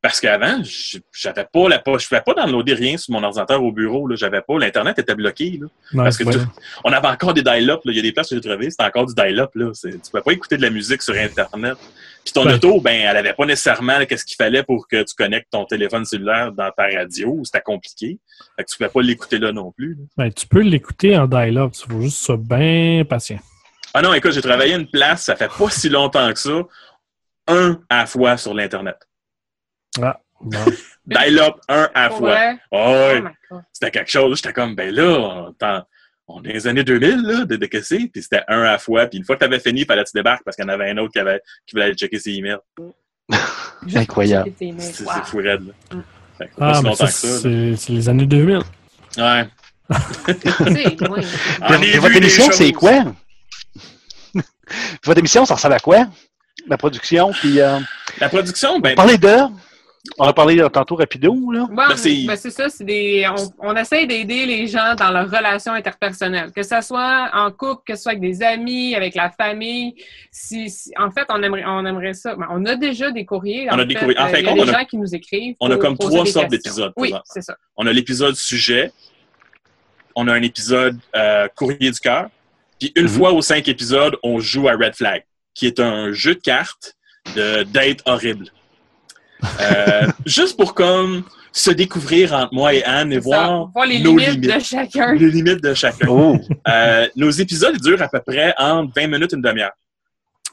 Parce 0.04 0.20
qu'avant, 0.20 0.60
j'avais 1.14 1.46
pas 1.54 1.70
la 1.70 1.78
pas, 1.78 2.00
je 2.00 2.08
pouvais 2.08 2.22
pas 2.26 2.34
downloader 2.34 2.74
rien 2.74 2.98
sur 2.98 3.14
mon 3.14 3.22
ordinateur 3.22 3.64
au 3.64 3.72
bureau. 3.72 4.08
Là, 4.08 4.16
j'avais 4.16 4.42
pas, 4.42 4.58
l'internet 4.58 4.98
était 4.98 5.14
bloqué. 5.14 5.60
Là. 5.62 5.68
Parce 5.96 6.18
que 6.18 6.24
ouais. 6.24 6.34
on 6.84 6.92
avait 6.92 7.08
encore 7.08 7.36
des 7.36 7.44
dial-up. 7.44 7.82
là. 7.86 7.92
Il 7.92 7.98
y 7.98 8.00
a 8.00 8.02
des 8.02 8.12
places 8.12 8.30
que 8.30 8.36
j'ai 8.36 8.42
trouvées, 8.42 8.72
c'était 8.72 8.84
encore 8.86 9.06
du 9.06 9.14
dial-up. 9.14 9.52
Tu 9.54 9.60
pouvais 10.10 10.24
pas 10.24 10.32
écouter 10.32 10.58
de 10.58 10.64
la 10.64 10.72
musique 10.72 11.04
sur 11.04 11.14
internet. 11.14 11.76
Puis 12.26 12.34
ton 12.34 12.48
Ouais. 12.48 12.54
auto, 12.56 12.82
ben, 12.82 13.00
elle 13.00 13.16
avait 13.18 13.34
pas 13.34 13.46
nécessairement 13.46 14.04
qu'est-ce 14.08 14.26
qu'il 14.26 14.38
fallait 14.38 14.64
pour 14.64 14.88
que 14.88 15.04
tu 15.04 15.14
connectes 15.14 15.50
ton 15.52 15.66
téléphone 15.66 16.04
cellulaire 16.04 16.52
dans 16.52 16.72
ta 16.76 16.88
radio. 16.88 17.40
C'était 17.44 17.62
compliqué. 17.62 18.18
Fait 18.56 18.64
que 18.64 18.72
tu 18.72 18.78
pouvais 18.78 18.90
pas 18.90 19.02
l'écouter 19.04 19.38
là 19.38 19.52
non 19.52 19.72
plus. 19.72 19.94
là. 19.94 20.04
Ben, 20.18 20.34
tu 20.34 20.48
peux 20.48 20.62
l'écouter 20.62 21.16
en 21.16 21.28
dial-up. 21.28 21.74
Il 21.76 21.92
faut 21.92 22.02
juste 22.02 22.18
sois 22.18 22.38
bien 22.38 23.04
patient. 23.08 23.38
Ah 23.94 24.02
non, 24.02 24.14
écoute, 24.14 24.32
j'ai 24.32 24.42
travaillé 24.42 24.74
à 24.74 24.78
une 24.78 24.90
place, 24.90 25.24
ça 25.26 25.36
fait 25.36 25.50
pas 25.50 25.70
si 25.70 25.90
longtemps 25.90 26.32
que 26.32 26.40
ça, 26.40 26.62
un 27.48 27.80
à 27.90 27.98
la 28.00 28.06
fois 28.06 28.38
sur 28.38 28.54
l'Internet. 28.54 28.98
Ah, 30.02 30.20
bon. 30.40 30.58
Dial-up, 31.06 31.56
un 31.68 31.90
à 31.94 32.04
la 32.04 32.10
fois. 32.12 32.36
Ah 32.38 32.48
ouais, 32.52 32.60
Oh 32.72 33.22
God. 33.52 33.62
c'était 33.74 33.92
quelque 33.92 34.12
chose. 34.12 34.38
J'étais 34.38 34.54
comme, 34.54 34.76
ben 34.76 34.94
là, 34.94 35.04
on, 35.04 35.56
on 36.28 36.44
est 36.44 36.48
dans 36.48 36.54
les 36.54 36.68
années 36.68 36.84
2000, 36.84 37.22
là, 37.24 37.46
de, 37.46 37.56
de 37.58 37.66
que 37.66 37.82
c'est, 37.82 38.08
puis 38.14 38.22
c'était 38.22 38.44
un 38.48 38.62
à 38.62 38.72
la 38.74 38.78
fois. 38.78 39.08
Puis 39.08 39.18
une 39.18 39.26
fois 39.26 39.36
que 39.36 39.42
t'avais 39.42 39.60
fini, 39.60 39.82
il 39.82 39.86
fallait 39.86 40.04
que 40.04 40.10
tu 40.10 40.16
débarques 40.18 40.44
parce 40.46 40.56
qu'il 40.56 40.64
y 40.64 40.68
en 40.70 40.72
avait 40.74 40.90
un 40.92 40.98
autre 41.00 41.12
qui, 41.12 41.20
avait, 41.20 41.42
qui 41.66 41.74
voulait 41.74 41.86
aller 41.86 41.96
checker 41.96 42.20
ses 42.20 42.32
emails. 42.32 42.58
Incroyable. 43.96 44.52
C'est 44.58 45.04
Wow. 45.04 45.24
fou 45.26 45.38
raide, 45.38 45.68
là. 45.68 45.74
Mm. 45.98 46.02
Fait 46.38 46.48
que 46.48 46.56
pas 46.56 46.70
Ah, 46.70 46.74
si 46.76 46.84
mais 46.84 46.90
longtemps 46.90 47.06
ça, 47.06 47.06
que 47.08 47.12
ça. 47.12 47.50
là. 47.50 47.78
c'est 47.78 47.94
les 47.94 48.10
années 48.10 48.26
2000. 48.26 48.58
Ouais. 49.18 49.48
On 51.62 51.82
est 51.82 52.00
vu 52.00 52.20
des 52.20 52.30
c'est 52.30 52.72
quoi? 52.72 53.04
Votre 55.04 55.20
émission, 55.20 55.46
ça 55.46 55.56
ressemble 55.56 55.74
à 55.76 55.80
quoi? 55.80 56.08
La 56.68 56.78
production, 56.78 57.32
puis 57.32 57.60
euh, 57.60 57.80
La 58.20 58.30
production, 58.30 58.80
ben, 58.80 58.96
parler 58.96 59.18
de. 59.18 59.36
On 60.18 60.24
a 60.24 60.34
parlé 60.34 60.60
euh, 60.60 60.68
tantôt 60.68 60.96
rapido, 60.96 61.52
là. 61.52 61.68
Bon, 61.70 61.76
Ben, 61.76 61.96
c'est- 61.96 62.26
ben, 62.26 62.36
c'est 62.36 62.50
ça, 62.50 62.70
c'est 62.70 62.84
des. 62.84 63.28
On, 63.60 63.70
on 63.70 63.76
essaye 63.76 64.08
d'aider 64.08 64.48
les 64.48 64.66
gens 64.66 64.96
dans 64.96 65.12
leurs 65.12 65.30
relations 65.30 65.74
interpersonnelles, 65.74 66.52
que 66.52 66.64
ce 66.64 66.82
soit 66.82 67.30
en 67.34 67.52
couple, 67.52 67.84
que 67.86 67.96
ce 67.96 68.02
soit 68.04 68.12
avec 68.14 68.22
des 68.22 68.42
amis, 68.42 68.96
avec 68.96 69.14
la 69.14 69.30
famille. 69.30 69.94
Si, 70.32 70.72
si- 70.72 70.92
en 70.98 71.12
fait, 71.12 71.26
on 71.30 71.42
aimerait, 71.44 71.64
on 71.68 71.86
aimerait 71.86 72.14
ça. 72.16 72.36
Ben, 72.36 72.48
on 72.50 72.66
a 72.66 72.76
déjà 72.76 73.12
des 73.12 73.26
courriers. 73.26 73.68
On 73.70 73.76
en 73.76 73.80
a 73.80 73.86
des 73.86 73.94
fait. 73.94 74.00
courriers. 74.00 74.18
En 74.20 74.26
Euh, 74.26 74.40
il 74.40 74.46
y 74.46 74.50
a 74.50 74.54
des 74.54 74.70
a- 74.72 74.80
gens 74.80 74.86
qui 74.86 74.98
nous 74.98 75.14
écrivent. 75.16 75.56
on 75.60 75.70
a 75.70 75.78
comme 75.78 75.96
trois 75.98 76.26
sortes 76.26 76.50
d'épisodes, 76.50 76.94
Oui, 76.98 77.14
c'est 77.26 77.42
ça. 77.44 77.56
on 77.78 77.86
a 77.86 77.94
l'épisode 77.94 78.36
sujet, 78.36 78.92
on 80.16 80.28
a 80.28 80.34
un 80.34 80.42
épisode 80.42 80.98
euh, 81.16 81.48
courrier 81.56 81.92
du 81.92 82.00
cœur, 82.00 82.28
puis 82.82 82.92
une 82.96 83.04
Mhm. 83.04 83.10
fois 83.10 83.32
aux 83.32 83.42
cinq 83.42 83.68
épisodes, 83.68 84.16
on 84.24 84.40
joue 84.40 84.68
à 84.68 84.74
Red 84.74 84.96
Flag, 84.96 85.24
qui 85.54 85.68
est 85.68 85.80
un 85.80 86.12
jeu 86.12 86.36
de 86.36 86.40
cartes 86.42 86.96
de 87.36 87.64
date 87.64 88.00
horrible. 88.06 88.48
Euh, 89.62 90.08
juste 90.26 90.58
pour 90.58 90.74
comme 90.74 91.24
se 91.52 91.70
découvrir 91.72 92.34
entre 92.34 92.54
moi 92.54 92.74
et 92.74 92.84
Anne 92.84 93.12
et 93.14 93.20
voir, 93.20 93.70
Voir 93.74 93.86
les 93.86 94.00
nos 94.00 94.12
limites, 94.18 94.30
limites. 94.42 94.56
de 94.56 94.60
chacun. 94.64 95.14
les 95.16 95.30
limites 95.30 95.62
de 95.64 95.74
chacun. 95.74 96.08
Oh! 96.10 96.40
Euh, 96.68 97.08
nos 97.16 97.30
épisodes 97.30 97.78
durent 97.82 98.02
à 98.02 98.08
peu 98.08 98.22
près 98.26 98.54
entre 98.58 98.92
20 98.96 99.08
minutes 99.08 99.34
et 99.34 99.36
une 99.36 99.42
demi-heure. 99.42 99.72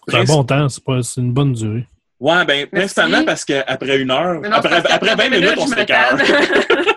C'est 0.09 0.17
un 0.17 0.25
bon 0.25 0.43
temps, 0.45 0.67
c'est 0.69 1.21
une 1.21 1.33
bonne 1.33 1.53
durée. 1.53 1.87
Ouais, 2.21 2.45
ben, 2.45 2.67
Merci. 2.73 2.95
principalement 2.95 3.25
parce 3.25 3.45
qu'après 3.45 3.99
une 3.99 4.11
heure, 4.11 4.41
non, 4.41 4.51
après, 4.53 4.83
après 4.91 5.15
20 5.15 5.29
minutes, 5.31 5.55
on 5.57 5.67
se. 5.69 5.75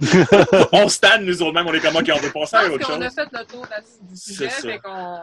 On 0.72 0.88
se 0.88 1.00
tanne, 1.00 1.24
nous 1.24 1.42
autres 1.42 1.54
même, 1.54 1.66
on 1.66 1.74
est 1.74 1.80
comment 1.80 2.00
qui 2.00 2.12
on 2.12 2.18
veut 2.18 2.30
passer 2.30 2.56
à 2.56 2.66
autre 2.66 2.78
pense 2.78 2.86
qu'on 2.86 3.00
a 3.00 3.04
chose. 3.06 3.14
fait 3.14 3.28
le 3.32 3.44
tour 3.44 3.66
du 4.10 4.16
sujet, 4.16 4.48
fait 4.48 4.78
qu'on 4.78 5.18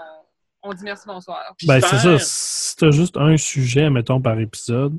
on 0.63 0.73
dit 0.73 0.83
merci, 0.83 1.03
bonsoir. 1.05 1.55
Ben, 1.65 1.79
c'est 1.79 1.97
ça. 1.97 2.17
Si 2.19 2.75
t'as 2.75 2.91
juste 2.91 3.17
un 3.17 3.38
sujet, 3.38 3.89
mettons, 3.89 4.19
par 4.19 4.39
épisode. 4.39 4.97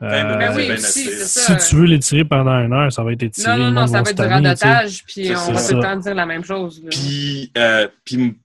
Ben, 0.00 0.26
euh, 0.26 0.36
Ben 0.38 0.56
oui, 0.56 0.68
ben, 0.68 0.74
aussi, 0.74 1.04
c'est 1.04 1.58
si 1.58 1.68
tu 1.68 1.76
veux 1.76 1.84
l'étirer 1.84 2.24
pendant 2.24 2.58
une 2.60 2.72
heure, 2.72 2.92
ça 2.92 3.02
va 3.02 3.12
être 3.12 3.22
étiré. 3.22 3.56
Non, 3.56 3.64
non, 3.64 3.70
non, 3.72 3.86
ça 3.86 4.02
va 4.02 4.10
être 4.10 4.16
du 4.16 4.28
tanner, 4.28 4.50
tu 4.52 4.58
sais. 4.58 4.66
radotage, 4.68 5.04
puis 5.04 5.30
on 5.36 5.52
va 5.52 5.68
tout 5.68 5.74
le 5.76 5.82
temps 5.82 5.96
dire 5.96 6.14
la 6.14 6.26
même 6.26 6.44
chose. 6.44 6.82
Puis, 6.90 7.52
euh, 7.58 7.88
puis 8.04 8.36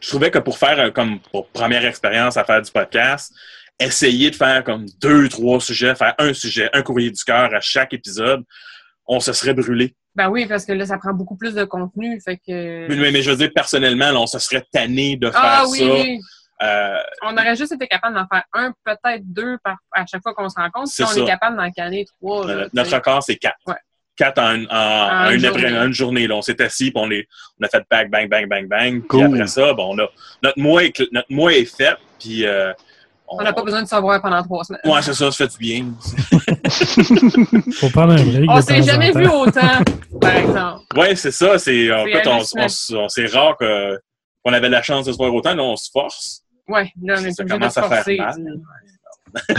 je 0.00 0.08
trouvais 0.08 0.30
que 0.30 0.38
pour 0.38 0.58
faire 0.58 0.78
euh, 0.78 0.90
comme 0.90 1.18
pour 1.30 1.48
première 1.48 1.84
expérience 1.84 2.36
à 2.36 2.44
faire 2.44 2.60
du 2.62 2.70
podcast, 2.70 3.32
essayer 3.78 4.30
de 4.30 4.36
faire 4.36 4.64
comme 4.64 4.86
deux, 5.00 5.28
trois 5.28 5.60
sujets, 5.60 5.94
faire 5.94 6.14
un 6.18 6.34
sujet, 6.34 6.68
un 6.72 6.82
courrier 6.82 7.10
du 7.10 7.22
cœur 7.24 7.54
à 7.54 7.60
chaque 7.60 7.94
épisode, 7.94 8.44
on 9.12 9.18
se 9.20 9.32
serait 9.32 9.54
brûlé. 9.54 9.94
Ben 10.14 10.28
oui, 10.28 10.46
parce 10.46 10.64
que 10.64 10.72
là, 10.72 10.86
ça 10.86 10.98
prend 10.98 11.12
beaucoup 11.12 11.36
plus 11.36 11.52
de 11.54 11.64
contenu, 11.64 12.20
fait 12.24 12.36
que... 12.36 12.88
Mais, 12.88 13.10
mais 13.10 13.22
je 13.22 13.30
veux 13.30 13.36
dire, 13.36 13.50
personnellement, 13.54 14.10
là, 14.12 14.20
on 14.20 14.26
se 14.26 14.38
serait 14.38 14.64
tanné 14.72 15.16
de 15.16 15.30
faire 15.30 15.40
Ah 15.42 15.64
oui, 15.68 15.78
ça. 15.78 15.84
oui. 15.84 16.20
Euh, 16.62 16.96
On 17.22 17.32
aurait 17.36 17.56
juste 17.56 17.72
été 17.72 17.86
capable 17.86 18.14
d'en 18.14 18.26
faire 18.32 18.44
un, 18.52 18.72
peut-être 18.84 19.22
deux 19.24 19.56
par, 19.64 19.76
à 19.92 20.04
chaque 20.06 20.22
fois 20.22 20.32
qu'on 20.34 20.48
se 20.48 20.60
rencontre. 20.60 20.88
Si 20.88 21.02
on 21.02 21.06
ça. 21.06 21.20
est 21.20 21.24
capable 21.24 21.56
d'en 21.56 21.70
canner 21.70 22.04
trois. 22.20 22.46
là, 22.46 22.66
notre 22.72 22.94
record, 22.94 23.22
c'est 23.22 23.36
quatre. 23.36 23.56
Ouais. 23.66 23.74
Quatre 24.16 24.38
en, 24.38 24.64
en- 24.64 25.26
en 25.26 25.30
une 25.30 25.34
une, 25.36 25.40
journée. 25.40 25.66
après- 25.66 25.86
une 25.86 25.92
journée. 25.94 26.26
Là. 26.26 26.34
On 26.36 26.42
s'est 26.42 26.60
assis, 26.62 26.90
puis 26.90 27.02
on, 27.02 27.10
est- 27.10 27.26
on 27.60 27.64
a 27.64 27.68
fait 27.68 27.82
bang, 27.90 28.10
bang, 28.10 28.28
bang, 28.28 28.46
bang, 28.46 28.68
bang. 28.68 28.98
Puis 29.00 29.08
Cool. 29.08 29.24
après 29.24 29.46
ça, 29.46 29.72
bon, 29.72 29.94
on 29.96 29.98
a, 30.00 30.06
notre, 30.42 30.58
mois 30.58 30.84
est, 30.84 31.00
notre 31.12 31.32
mois 31.32 31.52
est 31.54 31.64
fait, 31.64 31.96
puis 32.20 32.46
euh, 32.46 32.72
On 33.32 33.42
n'a 33.42 33.52
pas 33.52 33.62
besoin 33.62 33.82
de 33.82 33.88
savoir 33.88 34.20
pendant 34.20 34.42
trois 34.42 34.64
semaines. 34.64 34.80
Ouais, 34.84 35.00
c'est 35.02 35.14
ça, 35.14 35.30
ça 35.30 35.46
fait 35.46 35.52
du 35.52 35.58
bien. 35.58 35.86
Faut 37.74 37.88
prendre 37.90 38.12
un 38.14 38.24
break. 38.24 38.50
On 38.50 38.60
s'est 38.60 38.82
jamais 38.82 39.12
vu 39.12 39.26
autant, 39.28 39.60
par 40.20 40.34
exemple. 40.36 40.80
Ouais, 40.96 41.14
c'est 41.14 41.30
ça. 41.30 41.58
C'est 41.58 41.92
en 41.92 42.04
fait, 42.06 42.26
on, 42.26 42.40
on 42.98 43.08
c'est 43.08 43.26
rare 43.26 43.56
que- 43.56 43.98
qu'on 44.44 44.52
avait 44.52 44.68
la 44.68 44.82
chance 44.82 45.06
de 45.06 45.12
se 45.12 45.16
voir 45.16 45.32
autant. 45.34 45.54
Là, 45.54 45.62
on 45.62 45.76
se 45.76 45.90
force. 45.92 46.42
Ouais, 46.68 46.92
là, 47.02 47.16
on 47.18 47.24
est 47.24 47.32
Ça 47.32 47.44
de 47.44 47.50
commence 47.50 47.74
se 47.74 47.80
à 47.80 47.88
faire 48.02 48.18
mal. 48.18 48.36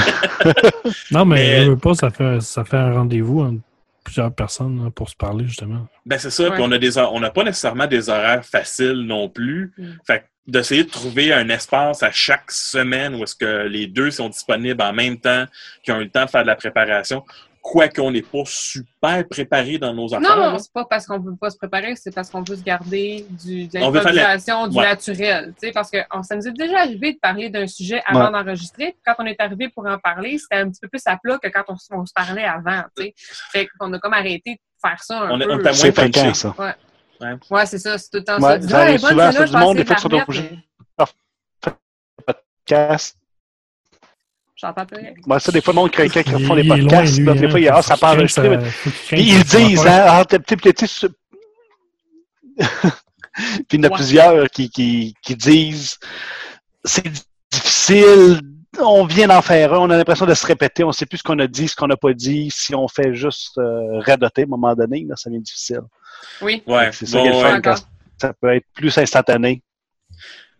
Non, 1.11 1.25
mais, 1.25 1.67
Mais- 1.69 1.75
pas, 1.77 1.93
ça 1.93 2.09
fait, 2.09 2.41
ça 2.41 2.63
fait 2.65 2.77
un 2.77 2.93
rendez-vous 2.93 3.41
entre 3.41 3.61
plusieurs 4.03 4.33
personnes 4.33 4.83
là, 4.83 4.89
pour 4.91 5.09
se 5.09 5.15
parler, 5.15 5.45
justement. 5.47 5.87
Ben 6.05 6.17
c'est 6.17 6.31
ça. 6.31 6.43
Ouais. 6.43 6.51
Puis 6.55 6.61
on 6.61 6.71
a 6.71 6.77
des, 6.77 6.97
on 6.97 7.19
n'a 7.19 7.29
pas 7.29 7.43
nécessairement 7.43 7.87
des 7.87 8.09
horaires 8.09 8.43
faciles 8.43 9.03
non 9.05 9.29
plus. 9.29 9.71
Mm. 9.77 9.83
Fait 10.05 10.19
que 10.19 10.25
d'essayer 10.47 10.83
de 10.83 10.89
trouver 10.89 11.33
un 11.33 11.47
espace 11.49 12.03
à 12.03 12.11
chaque 12.11 12.51
semaine 12.51 13.15
où 13.15 13.23
est-ce 13.23 13.35
que 13.35 13.67
les 13.67 13.87
deux 13.87 14.11
sont 14.11 14.29
disponibles 14.29 14.81
en 14.81 14.93
même 14.93 15.17
temps, 15.19 15.45
qui 15.83 15.91
ont 15.91 15.99
eu 15.99 16.05
le 16.05 16.09
temps 16.09 16.25
de 16.25 16.29
faire 16.29 16.41
de 16.41 16.47
la 16.47 16.55
préparation. 16.55 17.23
Quoique 17.63 18.01
on 18.01 18.09
n'est 18.09 18.23
pas 18.23 18.41
super 18.45 19.23
préparé 19.29 19.77
dans 19.77 19.93
nos 19.93 20.11
affaires. 20.15 20.35
Non, 20.35 20.57
c'est 20.57 20.73
pas 20.73 20.83
parce 20.85 21.05
qu'on 21.05 21.19
veut 21.19 21.35
pas 21.39 21.51
se 21.51 21.57
préparer, 21.57 21.95
c'est 21.95 22.09
parce 22.13 22.27
qu'on 22.31 22.41
veut 22.41 22.55
se 22.55 22.63
garder 22.63 23.23
du, 23.29 23.67
de 23.67 23.77
On 23.77 23.91
veut 23.91 24.01
faire 24.01 24.13
la- 24.13 24.21
l'improvisation, 24.23 24.67
du 24.67 24.77
Ouais. 24.79 24.83
naturel. 24.83 25.53
Tu 25.61 25.67
sais, 25.67 25.71
parce 25.71 25.91
que 25.91 25.99
on- 26.11 26.23
ça 26.23 26.35
nous 26.35 26.47
est 26.47 26.53
déjà 26.53 26.79
arrivé 26.79 27.13
de 27.13 27.19
parler 27.19 27.49
d'un 27.51 27.67
sujet 27.67 28.01
avant 28.07 28.25
Ouais. 28.25 28.31
d'enregistrer. 28.31 28.85
Puis 28.93 29.01
Quand 29.05 29.13
on 29.19 29.27
est 29.27 29.39
arrivé 29.39 29.69
pour 29.69 29.85
en 29.85 29.99
parler, 29.99 30.39
c'était 30.39 30.55
un 30.59 30.71
petit 30.71 30.79
peu 30.81 30.87
plus 30.87 31.03
à 31.05 31.17
plat 31.21 31.37
que 31.37 31.49
quand 31.49 31.63
on, 31.67 31.75
se 31.77 32.13
parlait 32.15 32.45
avant. 32.45 32.81
Tu 32.97 33.03
sais. 33.03 33.13
Fait 33.51 33.67
qu'on 33.77 33.93
a 33.93 33.99
comme 33.99 34.13
arrêté 34.13 34.53
de 34.55 34.59
faire 34.89 35.03
ça 35.03 35.19
un 35.19 35.29
On 35.29 35.39
est- 35.39 35.45
peu. 35.45 35.51
on 35.53 35.59
est 35.59 35.67
à 35.67 35.73
C'est 35.73 35.95
moins 35.95 36.09
fréquent, 36.09 36.33
ça. 36.33 36.55
Ouais, 36.57 36.73
c'est 37.65 37.79
ça, 37.79 37.97
c'est 37.97 38.09
tout 38.09 38.17
le 38.17 38.23
temps 38.23 38.39
Ouais, 38.39 38.61
ça. 38.61 38.67
Ça 38.69 38.79
arrive 38.79 38.99
souvent, 38.99 39.31
c'est 39.31 39.45
du 39.45 39.57
monde, 39.57 39.77
des 39.77 39.85
fois, 39.85 39.95
de 39.95 39.99
qui 40.01 40.01
sont 40.01 40.13
obligés. 40.13 40.49
mais 40.97 41.05
Podcast. 42.25 43.17
J'entends 44.55 44.85
plus 44.85 44.97
rien. 44.97 45.13
Ouais, 45.25 45.39
ça, 45.39 45.51
des 45.51 45.61
fois, 45.61 45.73
le 45.73 45.79
monde 45.79 45.91
qui, 45.91 46.07
qui, 46.09 46.23
qui 46.23 46.31
Il- 46.37 46.45
font 46.45 46.53
loin, 46.55 46.77
podcasts, 46.77 47.19
des 47.19 47.49
fois, 47.49 47.59
il 47.59 47.63
y 47.63 47.67
a, 47.67 47.75
ah, 47.77 47.81
ça 47.81 47.97
part 47.97 48.13
enregistré. 48.13 48.57
Puis 49.07 49.21
ils 49.21 49.43
disent, 49.43 49.85
hein, 49.87 50.05
ah, 50.07 50.23
t'es 50.25 50.37
petit, 50.39 50.55
petit, 50.55 50.73
petit, 50.73 50.87
ce- 50.87 51.07
Puis 52.57 53.77
il 53.77 53.77
y 53.77 53.79
en 53.79 53.83
a 53.83 53.87
Ouais. 53.89 53.95
plusieurs 53.95 54.49
qui, 54.49 54.69
qui, 54.69 55.15
qui 55.23 55.35
disent 55.35 55.97
c'est 56.83 57.07
difficile, 57.51 58.39
on 58.79 59.05
vient 59.05 59.27
d'en 59.27 59.41
faire 59.41 59.73
un, 59.73 59.79
on 59.79 59.89
a 59.89 59.97
l'impression 59.97 60.25
de 60.25 60.33
se 60.33 60.45
répéter, 60.45 60.83
on 60.83 60.87
ne 60.87 60.93
sait 60.93 61.05
plus 61.05 61.19
ce 61.19 61.23
qu'on 61.23 61.39
a 61.39 61.47
dit, 61.47 61.67
ce 61.67 61.75
qu'on 61.75 61.87
n'a 61.87 61.97
pas 61.97 62.13
dit. 62.13 62.49
Si 62.51 62.75
on 62.75 62.87
fait 62.87 63.13
juste 63.15 63.57
euh, 63.57 63.99
radoter 64.01 64.41
à 64.43 64.45
un 64.45 64.47
moment 64.49 64.75
donné, 64.75 65.05
là, 65.07 65.15
ça 65.15 65.29
devient 65.29 65.41
difficile. 65.41 65.81
Oui. 66.41 66.63
Ouais, 66.67 66.91
C'est 66.91 67.05
ça 67.05 67.17
bon, 67.17 67.23
qui 67.23 67.29
est 67.29 67.33
le 67.33 67.39
fun 67.39 67.61
quand 67.61 67.75
ça 68.19 68.33
peut 68.39 68.53
être 68.55 68.65
plus 68.73 68.97
instantané. 68.97 69.61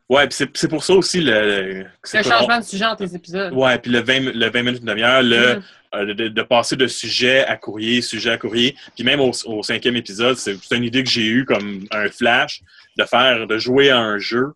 Ouais, 0.10 0.28
puis 0.28 0.36
c'est 0.36 0.58
c'est 0.58 0.68
pour 0.68 0.84
ça 0.84 0.94
aussi 0.94 1.22
le. 1.22 1.32
le- 1.32 1.86
c'est 2.04 2.18
Le 2.18 2.24
changement 2.30 2.58
de 2.60 2.64
sujet 2.66 2.86
entre 2.86 3.04
les 3.04 3.16
épisodes. 3.16 3.54
Ouais, 3.54 3.78
puis 3.80 3.92
le 3.92 4.00
20, 4.02 4.20
mi- 4.20 4.34
le 4.34 4.50
20 4.50 4.64
minutes, 4.64 4.80
une 4.82 4.88
demi-heure, 4.88 5.22
le, 5.24 5.56
Mhm. 5.56 5.64
euh, 5.96 6.14
de, 6.14 6.28
de 6.28 6.42
passer 6.42 6.76
de 6.76 6.88
sujet 6.88 7.46
à 7.46 7.56
courrier, 7.56 8.02
sujet 8.02 8.32
à 8.32 8.38
courrier. 8.38 8.76
Puis 8.96 9.06
même 9.06 9.22
au, 9.22 9.32
au 9.46 9.64
cinquième 9.64 9.96
épisode, 9.96 10.36
c'est 10.38 10.58
c'est 10.62 10.76
une 10.76 10.84
idée 10.84 11.04
que 11.04 11.10
j'ai 11.10 11.26
eue 11.26 11.46
comme 11.46 11.86
un 11.92 12.10
flash 12.10 12.62
de 12.98 13.06
faire, 13.06 13.48
de 13.48 13.58
jouer 13.58 13.90
à 13.90 14.00
un 14.00 14.18
jeu 14.18 14.52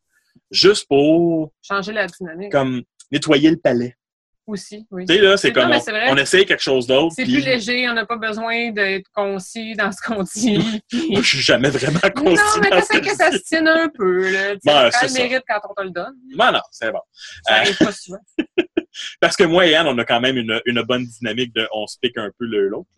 juste 0.52 0.88
pour 0.90 1.52
Changer 1.66 1.94
la 1.94 2.08
dynamique. 2.08 2.52
comme 2.52 2.84
nettoyer 3.12 3.50
le 3.50 3.58
palais. 3.58 3.96
Aussi, 4.48 4.86
oui. 4.92 5.06
Tu 5.06 5.16
sais, 5.16 5.22
là, 5.22 5.38
c'est 5.38 5.52
comme 5.52 5.72
non, 5.72 5.80
mais 5.88 6.12
on, 6.12 6.18
essaye 6.18 6.46
quelque 6.46 6.62
chose 6.62 6.86
d'autre. 6.86 7.14
C'est 7.16 7.24
plus 7.24 7.40
léger, 7.40 7.90
on 7.90 7.94
n'a 7.94 8.06
pas 8.06 8.18
besoin 8.18 8.72
d'être 8.72 9.10
concis 9.12 9.74
dans 9.76 9.92
ce 9.92 10.00
qu'on 10.06 10.22
dit. 10.22 10.58
Moi, 11.10 11.22
je 11.22 11.28
suis 11.28 11.42
jamais 11.42 11.70
vraiment 11.70 12.00
Non, 12.16 12.24
concis 12.24 12.60
mais 12.62 12.70
dans 12.70 12.82
ce 12.82 12.88
peut-être 12.88 13.04
que 13.04 13.10
que 13.10 13.16
ça 13.16 13.32
se 13.32 13.38
tienne 13.40 13.68
un 13.68 13.90
peu. 13.90 14.32
Là. 14.32 14.54
Tu 14.54 14.60
sais, 14.64 14.72
Ouais, 14.72 14.92
ça 14.92 15.08
le 15.08 15.14
mérite 15.14 15.44
quand 15.48 15.60
on 15.68 15.74
te 15.74 15.82
le 15.82 15.90
donne. 15.90 16.14
dis. 16.30 16.38
Non, 16.38 16.52
non, 16.52 16.62
c'est 16.70 16.92
bon. 16.92 17.02
Ça 17.48 17.64
Euh, 17.64 17.74
pas 17.80 17.92
souvent. 17.92 18.20
Parce 19.20 19.36
que 19.36 19.44
moi 19.44 19.66
et 19.66 19.76
Anne, 19.76 19.88
on 19.88 19.98
a 19.98 20.06
quand 20.06 20.22
même 20.22 20.38
une, 20.38 20.62
une 20.66 20.82
bonne 20.84 21.06
dynamique 21.06 21.54
de 21.54 21.68
on 21.74 21.88
se 21.88 21.98
pique 22.00 22.18
un 22.18 22.32
peu 22.38 22.46
l'un 22.46 22.70
l'autre. 22.70 22.90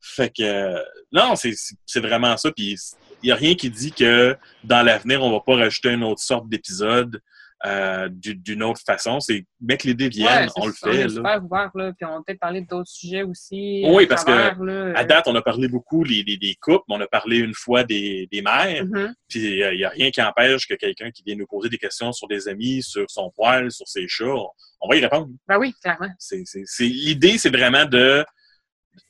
Fait 0.00 0.30
que 0.30 0.42
euh, 0.42 0.82
non, 1.12 1.36
c'est 1.36 1.54
c'est 1.86 2.00
vraiment 2.00 2.36
ça. 2.36 2.50
Puis 2.50 2.76
il 3.22 3.26
n'y 3.26 3.32
a 3.32 3.36
rien 3.36 3.54
qui 3.54 3.70
dit 3.70 3.92
que 3.92 4.36
dans 4.64 4.82
l'avenir, 4.82 5.22
on 5.22 5.30
va 5.30 5.40
pas 5.40 5.56
rajouter 5.56 5.90
une 5.90 6.04
autre 6.04 6.20
sorte 6.20 6.48
d'épisode 6.48 7.20
euh, 7.66 8.08
du- 8.08 8.36
d'une 8.36 8.62
autre 8.62 8.80
façon. 8.86 9.18
C'est 9.20 9.44
mec 9.60 9.82
l'idée 9.84 10.08
vienne, 10.08 10.44
Ouais, 10.44 10.52
on 10.56 10.66
le 10.68 10.72
c'est- 10.72 10.86
On 10.88 10.92
fait. 10.92 10.96
est 10.98 11.02
là. 11.04 11.08
super 11.08 11.44
ouvert, 11.44 11.70
là. 11.74 11.92
Puis 11.92 12.06
on 12.08 12.22
peut-être 12.22 12.38
parler 12.38 12.60
d'autres 12.60 12.88
sujets 12.90 13.22
aussi. 13.24 13.82
Oui, 13.84 14.04
à 14.04 14.06
parce 14.06 14.24
que 14.24 14.30
là. 14.30 14.92
À 14.96 15.04
date, 15.04 15.26
on 15.26 15.34
a 15.34 15.42
parlé 15.42 15.66
beaucoup 15.68 16.04
des, 16.04 16.22
des, 16.22 16.36
des 16.36 16.54
couples, 16.60 16.84
mais 16.88 16.94
on 16.96 17.00
a 17.00 17.08
parlé 17.08 17.38
une 17.38 17.54
fois 17.54 17.82
des, 17.84 18.28
des 18.30 18.42
mères. 18.42 18.84
Mhm. 18.84 19.12
Puis 19.28 19.40
il 19.58 19.76
n'y 19.76 19.84
a 19.84 19.88
rien 19.88 20.10
qui 20.10 20.22
empêche 20.22 20.66
que 20.68 20.74
quelqu'un 20.74 21.10
qui 21.10 21.22
vient 21.26 21.34
nous 21.36 21.46
poser 21.46 21.68
des 21.68 21.78
questions 21.78 22.12
sur 22.12 22.28
des 22.28 22.46
amis, 22.48 22.82
sur 22.82 23.04
son 23.10 23.30
poil, 23.34 23.70
sur 23.72 23.88
ses 23.88 24.06
chats, 24.06 24.26
on, 24.26 24.48
on 24.80 24.88
va 24.88 24.96
y 24.96 25.00
répondre. 25.00 25.28
Ben 25.48 25.58
oui, 25.58 25.74
clairement. 25.82 26.10
C'est, 26.18 26.42
c'est, 26.44 26.62
c'est- 26.64 26.84
l'idée, 26.86 27.38
c'est 27.38 27.50
vraiment 27.50 27.84
de, 27.86 28.24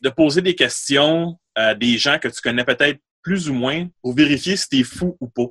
de 0.00 0.08
poser 0.08 0.40
des 0.42 0.54
questions 0.54 1.38
à 1.54 1.74
des 1.74 1.98
gens 1.98 2.18
que 2.18 2.28
tu 2.28 2.40
connais 2.40 2.64
peut-être 2.64 2.98
plus 3.22 3.50
ou 3.50 3.52
moins 3.54 3.86
pour 4.00 4.14
vérifier 4.14 4.56
si 4.56 4.68
t'es 4.68 4.84
fou 4.84 5.16
ou 5.20 5.28
pas 5.28 5.48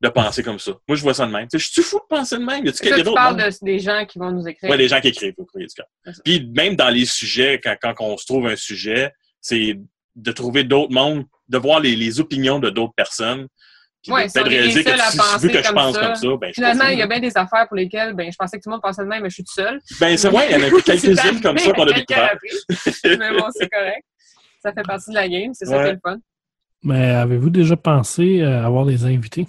de 0.00 0.08
penser 0.08 0.42
comme 0.42 0.58
ça. 0.58 0.72
Moi, 0.88 0.96
je 0.96 1.02
vois 1.02 1.14
ça 1.14 1.26
de 1.26 1.32
même. 1.32 1.46
Tu 1.48 1.58
je 1.58 1.68
suis 1.68 1.82
fou 1.82 1.98
de 1.98 2.16
penser 2.16 2.38
de 2.38 2.44
même? 2.44 2.64
Y 2.64 2.70
a-tu 2.70 2.82
quelqu'un 2.82 2.98
tu 2.98 3.02
d'autre? 3.04 3.36
de, 3.36 3.64
des 3.64 3.78
gens 3.78 4.06
qui 4.06 4.18
vont 4.18 4.30
nous 4.32 4.46
écrire. 4.48 4.70
Ouais, 4.70 4.76
les 4.76 4.88
gens 4.88 5.00
qui 5.00 5.08
écrivent 5.08 5.34
au 5.36 5.44
courrier 5.44 5.66
du 5.66 5.74
cœur. 5.74 5.86
Puis 6.24 6.50
même 6.54 6.74
dans 6.74 6.88
les 6.88 7.04
sujets, 7.04 7.60
quand, 7.62 7.76
quand 7.80 7.94
on 8.00 8.16
se 8.16 8.24
trouve 8.24 8.46
un 8.46 8.56
sujet, 8.56 9.12
c'est 9.40 9.78
de 10.16 10.32
trouver 10.32 10.64
d'autres 10.64 10.92
mondes, 10.92 11.24
de 11.48 11.58
voir 11.58 11.80
les, 11.80 11.96
les 11.96 12.18
opinions 12.18 12.58
de 12.58 12.70
d'autres 12.70 12.94
personnes. 12.94 13.46
De 14.08 14.28
si 14.28 14.38
réaliser 14.38 14.82
que 14.82 14.90
si, 14.90 15.16
penser 15.18 15.46
vu 15.46 15.52
que 15.52 15.58
je 15.58 15.66
comme 15.66 15.74
pense 15.74 15.94
ça, 15.94 16.00
comme 16.00 16.14
ça, 16.14 16.28
ben, 16.40 16.52
Finalement, 16.54 16.86
il 16.86 16.98
y 16.98 17.02
a 17.02 17.06
bien 17.06 17.20
des 17.20 17.36
affaires 17.36 17.68
pour 17.68 17.76
lesquelles 17.76 18.14
ben, 18.14 18.32
je 18.32 18.36
pensais 18.38 18.56
que 18.56 18.62
tout 18.62 18.70
le 18.70 18.76
monde 18.76 18.82
pensait 18.82 19.02
de 19.02 19.08
même, 19.08 19.22
mais 19.22 19.28
je 19.28 19.34
suis 19.34 19.44
tout 19.44 19.52
seul. 19.52 19.78
Ben, 20.00 20.16
c'est 20.16 20.30
vrai, 20.30 20.46
il 20.48 20.58
y 20.58 20.64
en 20.64 20.66
a 20.66 20.80
quelques-unes 20.82 21.42
comme 21.42 21.58
ça 21.58 21.72
qu'on 21.72 21.82
a 21.86 21.92
découvert. 21.92 22.38
mais 23.04 23.38
bon, 23.38 23.46
c'est 23.52 23.68
correct. 23.68 24.04
Ça 24.62 24.72
fait 24.72 24.82
partie 24.82 25.10
de 25.10 25.16
la 25.16 25.28
game, 25.28 25.52
c'est 25.52 25.66
ça 25.66 25.82
qui 25.82 25.90
est 25.90 25.92
le 25.92 26.00
fun. 26.02 26.16
Mais 26.82 27.10
avez-vous 27.10 27.50
déjà 27.50 27.76
pensé 27.76 28.42
à 28.42 28.64
avoir 28.64 28.86
des 28.86 29.04
invités? 29.04 29.46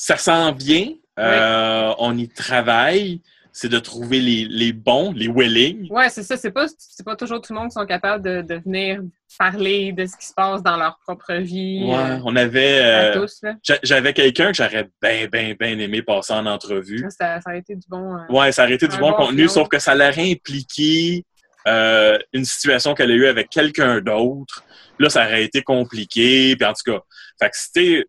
Ça 0.00 0.16
s'en 0.16 0.52
vient. 0.52 0.92
Euh, 1.18 1.92
on 1.98 2.16
y 2.16 2.28
travaille. 2.28 3.20
C'est 3.50 3.68
de 3.68 3.80
trouver 3.80 4.20
les, 4.20 4.44
les 4.48 4.72
bons, 4.72 5.10
les 5.12 5.26
willing. 5.26 5.88
Ouais, 5.90 6.08
c'est 6.10 6.22
ça. 6.22 6.36
C'est 6.36 6.52
pas, 6.52 6.66
c'est 6.78 7.04
pas 7.04 7.16
toujours 7.16 7.40
tout 7.40 7.52
le 7.52 7.58
monde 7.58 7.70
qui 7.70 7.74
sont 7.74 7.86
capables 7.86 8.22
de, 8.22 8.42
de 8.42 8.60
venir 8.64 9.00
parler 9.36 9.90
de 9.92 10.06
ce 10.06 10.16
qui 10.16 10.26
se 10.26 10.32
passe 10.32 10.62
dans 10.62 10.76
leur 10.76 11.00
propre 11.00 11.34
vie. 11.34 11.82
Ouais, 11.84 11.96
euh, 11.96 12.20
on 12.24 12.36
avait. 12.36 12.78
euh, 12.80 13.20
tous, 13.20 13.38
là. 13.42 13.54
j'a- 13.64 13.80
J'avais 13.82 14.12
quelqu'un 14.12 14.52
que 14.52 14.56
j'aurais 14.56 14.88
bien, 15.02 15.26
bien, 15.26 15.54
bien 15.58 15.76
aimé 15.80 16.02
passer 16.02 16.34
en 16.34 16.46
entrevue. 16.46 17.04
Ça, 17.10 17.40
ça 17.40 17.50
a 17.50 17.56
été 17.56 17.74
du 17.74 17.88
bon. 17.88 18.14
euh, 18.14 18.18
Ouais, 18.32 18.52
ça 18.52 18.62
aurait 18.62 18.74
été 18.74 18.86
du 18.86 18.96
bon 18.98 19.10
bon 19.10 19.16
contenu, 19.16 19.38
film. 19.38 19.48
sauf 19.48 19.66
que 19.68 19.80
ça 19.80 19.96
l'aurait 19.96 20.30
impliqué 20.30 21.24
une 21.66 22.44
situation 22.44 22.94
qu'elle 22.94 23.10
a 23.10 23.14
eue 23.14 23.26
avec 23.26 23.50
quelqu'un 23.50 24.00
d'autre. 24.00 24.62
Là, 25.00 25.10
ça 25.10 25.24
aurait 25.26 25.42
été 25.44 25.62
compliqué. 25.62 26.54
Puis 26.56 26.64
en 26.68 26.72
tout 26.74 26.92
cas, 26.92 27.00
fait 27.40 27.50
que 27.50 27.56
c'était. 27.56 28.04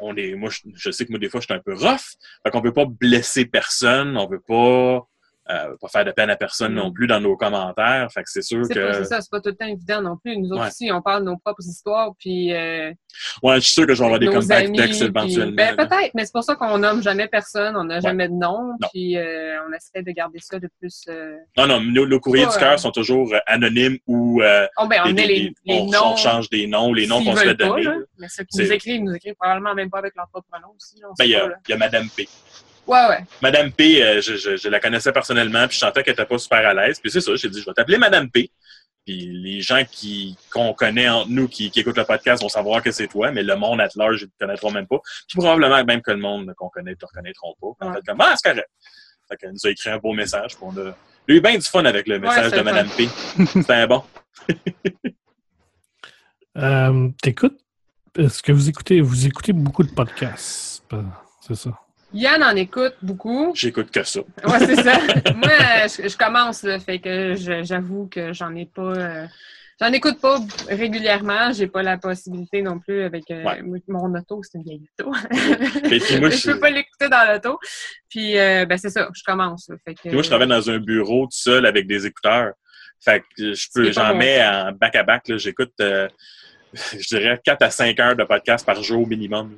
On, 0.00 0.16
est, 0.16 0.34
moi, 0.34 0.50
je, 0.74 0.90
sais 0.90 1.04
que 1.04 1.10
moi, 1.10 1.18
des 1.18 1.28
fois, 1.28 1.40
je 1.40 1.46
suis 1.46 1.54
un 1.54 1.60
peu 1.60 1.74
rough. 1.74 2.16
Fait 2.42 2.50
qu'on 2.50 2.62
peut 2.62 2.72
pas 2.72 2.86
blesser 2.86 3.46
personne. 3.46 4.16
On 4.16 4.28
veut 4.28 4.40
pas, 4.40 5.07
euh, 5.50 5.74
pas 5.80 5.88
faire 5.88 6.04
de 6.04 6.10
peine 6.12 6.30
à 6.30 6.36
personne 6.36 6.72
Mm. 6.72 6.76
non 6.76 6.92
plus 6.92 7.06
dans 7.06 7.20
nos 7.20 7.36
commentaires. 7.36 8.08
Fait 8.12 8.22
que 8.22 8.30
c'est 8.30 8.42
sûr 8.42 8.62
que. 8.68 8.92
c'est 8.92 9.04
ça, 9.04 9.20
c'est 9.20 9.30
pas 9.30 9.40
tout 9.40 9.48
le 9.50 9.56
temps 9.56 9.66
évident 9.66 10.02
non 10.02 10.16
plus. 10.16 10.36
Nous 10.36 10.50
Ouais. 10.56 10.66
aussi, 10.66 10.90
on 10.92 11.00
parle 11.02 11.24
de 11.24 11.30
nos 11.30 11.36
propres 11.38 11.62
histoires, 11.66 12.12
puis 12.18 12.52
euh, 12.54 12.92
Ouais, 13.42 13.56
je 13.56 13.60
suis 13.60 13.72
sûr 13.72 13.86
que 13.86 13.94
je 13.94 13.98
vais 13.98 14.04
avoir 14.04 14.20
des 14.20 14.26
nos 14.26 14.32
comeback 14.32 14.66
amis, 14.66 14.76
texts 14.78 14.98
puis- 15.00 15.08
éventuellement. 15.08 15.54
ben, 15.56 15.76
peut-être, 15.76 16.10
mais 16.14 16.24
c'est 16.26 16.32
pour 16.32 16.44
ça 16.44 16.54
qu'on 16.54 16.78
nomme 16.78 17.02
jamais 17.02 17.26
personne, 17.28 17.76
on 17.76 17.84
n'a 17.84 17.96
Ouais. 17.96 18.00
jamais 18.00 18.28
de 18.28 18.34
nom, 18.34 18.68
Non. 18.80 18.88
puis 18.92 19.16
euh, 19.16 19.56
on 19.68 19.72
essaie 19.72 20.02
de 20.02 20.10
garder 20.12 20.38
ça 20.40 20.58
le 20.58 20.68
plus. 20.78 21.04
euh, 21.08 21.36
Non, 21.56 21.66
non, 21.66 21.80
nos, 21.80 22.06
nos 22.06 22.20
courriers 22.20 22.44
Pas, 22.46 22.52
du 22.52 22.58
cœur 22.58 22.72
euh, 22.72 22.76
sont 22.76 22.90
toujours 22.92 23.32
euh, 23.34 23.38
anonymes 23.46 23.98
ou 24.06 24.42
euh, 24.42 24.66
Oh, 24.78 24.86
ben, 24.86 25.00
on 25.04 25.08
des- 25.12 25.14
des- 25.14 25.26
les, 25.66 25.74
on, 25.80 25.86
noms. 25.86 26.12
on 26.12 26.16
change 26.16 26.50
des 26.50 26.66
noms, 26.66 26.92
les 26.92 27.06
noms 27.06 27.24
qu'on 27.24 27.34
se 27.36 27.40
fait 27.42 27.54
pas, 27.56 27.66
donner. 27.68 27.82
là. 27.84 27.94
Mais 28.18 28.28
ceux 28.28 28.44
qui 28.44 28.58
nous 28.58 28.72
écrivent, 28.72 28.96
ils 28.96 29.04
nous 29.04 29.14
écrivent 29.14 29.34
probablement 29.34 29.74
même 29.74 29.90
pas 29.90 29.98
avec 29.98 30.14
leur 30.16 30.28
propre 30.28 30.48
nom 30.60 30.68
aussi. 30.76 31.00
là, 31.00 31.08
Ben, 31.18 31.24
y, 31.24 31.28
il 31.30 31.70
y 31.70 31.72
a 31.72 31.76
Madame 31.76 32.08
P. 32.16 32.28
Ouais, 32.88 33.06
ouais. 33.08 33.18
Madame 33.42 33.70
P, 33.70 34.02
euh, 34.02 34.20
je, 34.20 34.36
je- 34.36 34.56
je 34.56 34.68
la 34.68 34.80
connaissais 34.80 35.12
personnellement, 35.12 35.68
puis 35.68 35.74
je 35.76 35.80
sentais 35.80 36.02
qu'elle 36.02 36.14
était 36.14 36.24
pas 36.26 36.38
super 36.38 36.66
à 36.66 36.74
l'aise. 36.74 36.98
Puis 37.00 37.10
c'est 37.10 37.20
ça, 37.20 37.36
j'ai 37.36 37.48
dit, 37.48 37.60
je 37.60 37.66
vais 37.66 37.74
t'appeler 37.74 37.98
Madame 37.98 38.30
P. 38.30 38.50
Puis 39.06 39.26
les 39.32 39.60
gens 39.62 39.82
qui 39.90 40.36
qu'on 40.50 40.72
connaît 40.74 41.08
entre 41.08 41.28
nous, 41.30 41.48
qui, 41.48 41.70
qui 41.70 41.80
écoutent 41.80 41.96
le 41.98 42.04
podcast, 42.04 42.42
vont 42.42 42.48
savoir 42.48 42.82
que 42.82 42.90
c'est 42.90 43.06
toi, 43.06 43.30
mais 43.30 43.42
le 43.42 43.56
monde 43.56 43.80
at 43.80 43.88
large, 43.94 44.22
ils 44.22 44.24
ne 44.24 44.28
te 44.30 44.34
connaîtront 44.40 44.70
même 44.70 44.86
pas. 44.86 44.98
Puis 45.28 45.38
probablement 45.38 45.82
même 45.84 46.02
que 46.02 46.10
le 46.10 46.18
monde 46.18 46.52
qu'on 46.56 46.68
connaît 46.68 46.90
ne 46.90 46.96
te 46.96 47.06
reconnaîtront 47.06 47.54
pas. 47.60 47.86
En 47.86 47.88
Ouais. 47.90 47.96
fait, 47.96 48.06
comme, 48.06 48.20
ah, 48.20 48.34
c'est 48.36 48.50
correct. 48.50 48.68
Fait 49.28 49.36
qu'elle 49.36 49.52
nous 49.52 49.66
a 49.66 49.70
écrit 49.70 49.90
un 49.90 49.98
beau 49.98 50.12
message. 50.12 50.56
Puis 50.56 50.62
on 50.66 50.76
a 50.78 50.94
il 51.28 51.36
eu 51.36 51.40
bien 51.42 51.54
du 51.56 51.62
fun 51.62 51.84
avec 51.84 52.06
le 52.08 52.18
message 52.18 52.52
de. 52.52 52.60
Madame 52.62 52.88
P. 52.96 53.06
C'était 53.46 53.86
bon. 53.86 54.02
Euh, 56.56 57.08
T'écoutes? 57.22 57.58
Est-ce 58.16 58.42
que 58.42 58.50
vous 58.50 58.68
écoutez, 58.68 59.00
vous 59.00 59.26
écoutez 59.26 59.52
beaucoup 59.52 59.84
de 59.84 59.92
podcasts? 59.92 60.82
C'est 61.40 61.54
ça. 61.54 61.70
Yann 62.14 62.42
en 62.42 62.56
écoute 62.56 62.94
beaucoup. 63.02 63.52
J'écoute 63.54 63.90
que 63.90 64.02
ça. 64.02 64.20
Ouais, 64.20 64.58
c'est 64.60 64.82
ça. 64.82 64.98
Moi, 65.36 65.50
je, 65.86 66.08
je 66.08 66.16
commence, 66.16 66.62
là, 66.62 66.78
fait 66.78 66.98
que 67.00 67.34
j'avoue 67.62 68.08
que 68.10 68.32
j'en 68.32 68.54
ai 68.56 68.66
pas. 68.66 68.82
euh, 68.94 69.26
J'en 69.80 69.92
écoute 69.92 70.20
pas 70.20 70.40
régulièrement. 70.68 71.52
J'ai 71.52 71.68
pas 71.68 71.84
la 71.84 71.98
possibilité 71.98 72.62
non 72.62 72.80
plus 72.80 73.02
avec 73.04 73.30
euh, 73.30 73.44
Ouais. 73.44 73.62
mon 73.86 74.12
auto, 74.18 74.40
c'est 74.42 74.58
une 74.58 74.64
vieille 74.64 74.88
auto. 74.98 75.12
Et 75.84 76.00
puis 76.00 76.18
moi, 76.18 76.30
je 76.30 76.50
peux 76.50 76.58
pas 76.58 76.70
l'écouter 76.70 77.08
dans 77.08 77.32
l'auto. 77.32 77.60
Puis 78.08 78.36
euh, 78.38 78.66
ben 78.66 78.76
c'est 78.76 78.90
ça, 78.90 79.08
je 79.14 79.22
commence. 79.24 79.68
là, 79.68 79.76
fait 79.84 79.94
que, 79.94 80.00
Puis 80.00 80.10
moi, 80.10 80.22
je 80.22 80.28
travaille 80.28 80.48
dans 80.48 80.68
un 80.68 80.78
bureau 80.78 81.26
tout 81.26 81.38
seul 81.38 81.64
avec 81.64 81.86
des 81.86 82.06
écouteurs. 82.06 82.54
Fait 83.04 83.22
que 83.36 83.52
je 83.54 83.68
peux, 83.72 83.92
j'en 83.92 84.16
mets 84.16 84.44
en 84.44 84.72
back-à-back. 84.72 85.28
là. 85.28 85.36
J'écoute, 85.36 85.74
euh, 85.80 86.08
je 86.72 87.06
dirais, 87.16 87.38
4 87.44 87.62
à 87.62 87.70
5 87.70 88.00
heures 88.00 88.16
de 88.16 88.24
podcast 88.24 88.66
par 88.66 88.82
jour 88.82 89.06
minimum. 89.06 89.56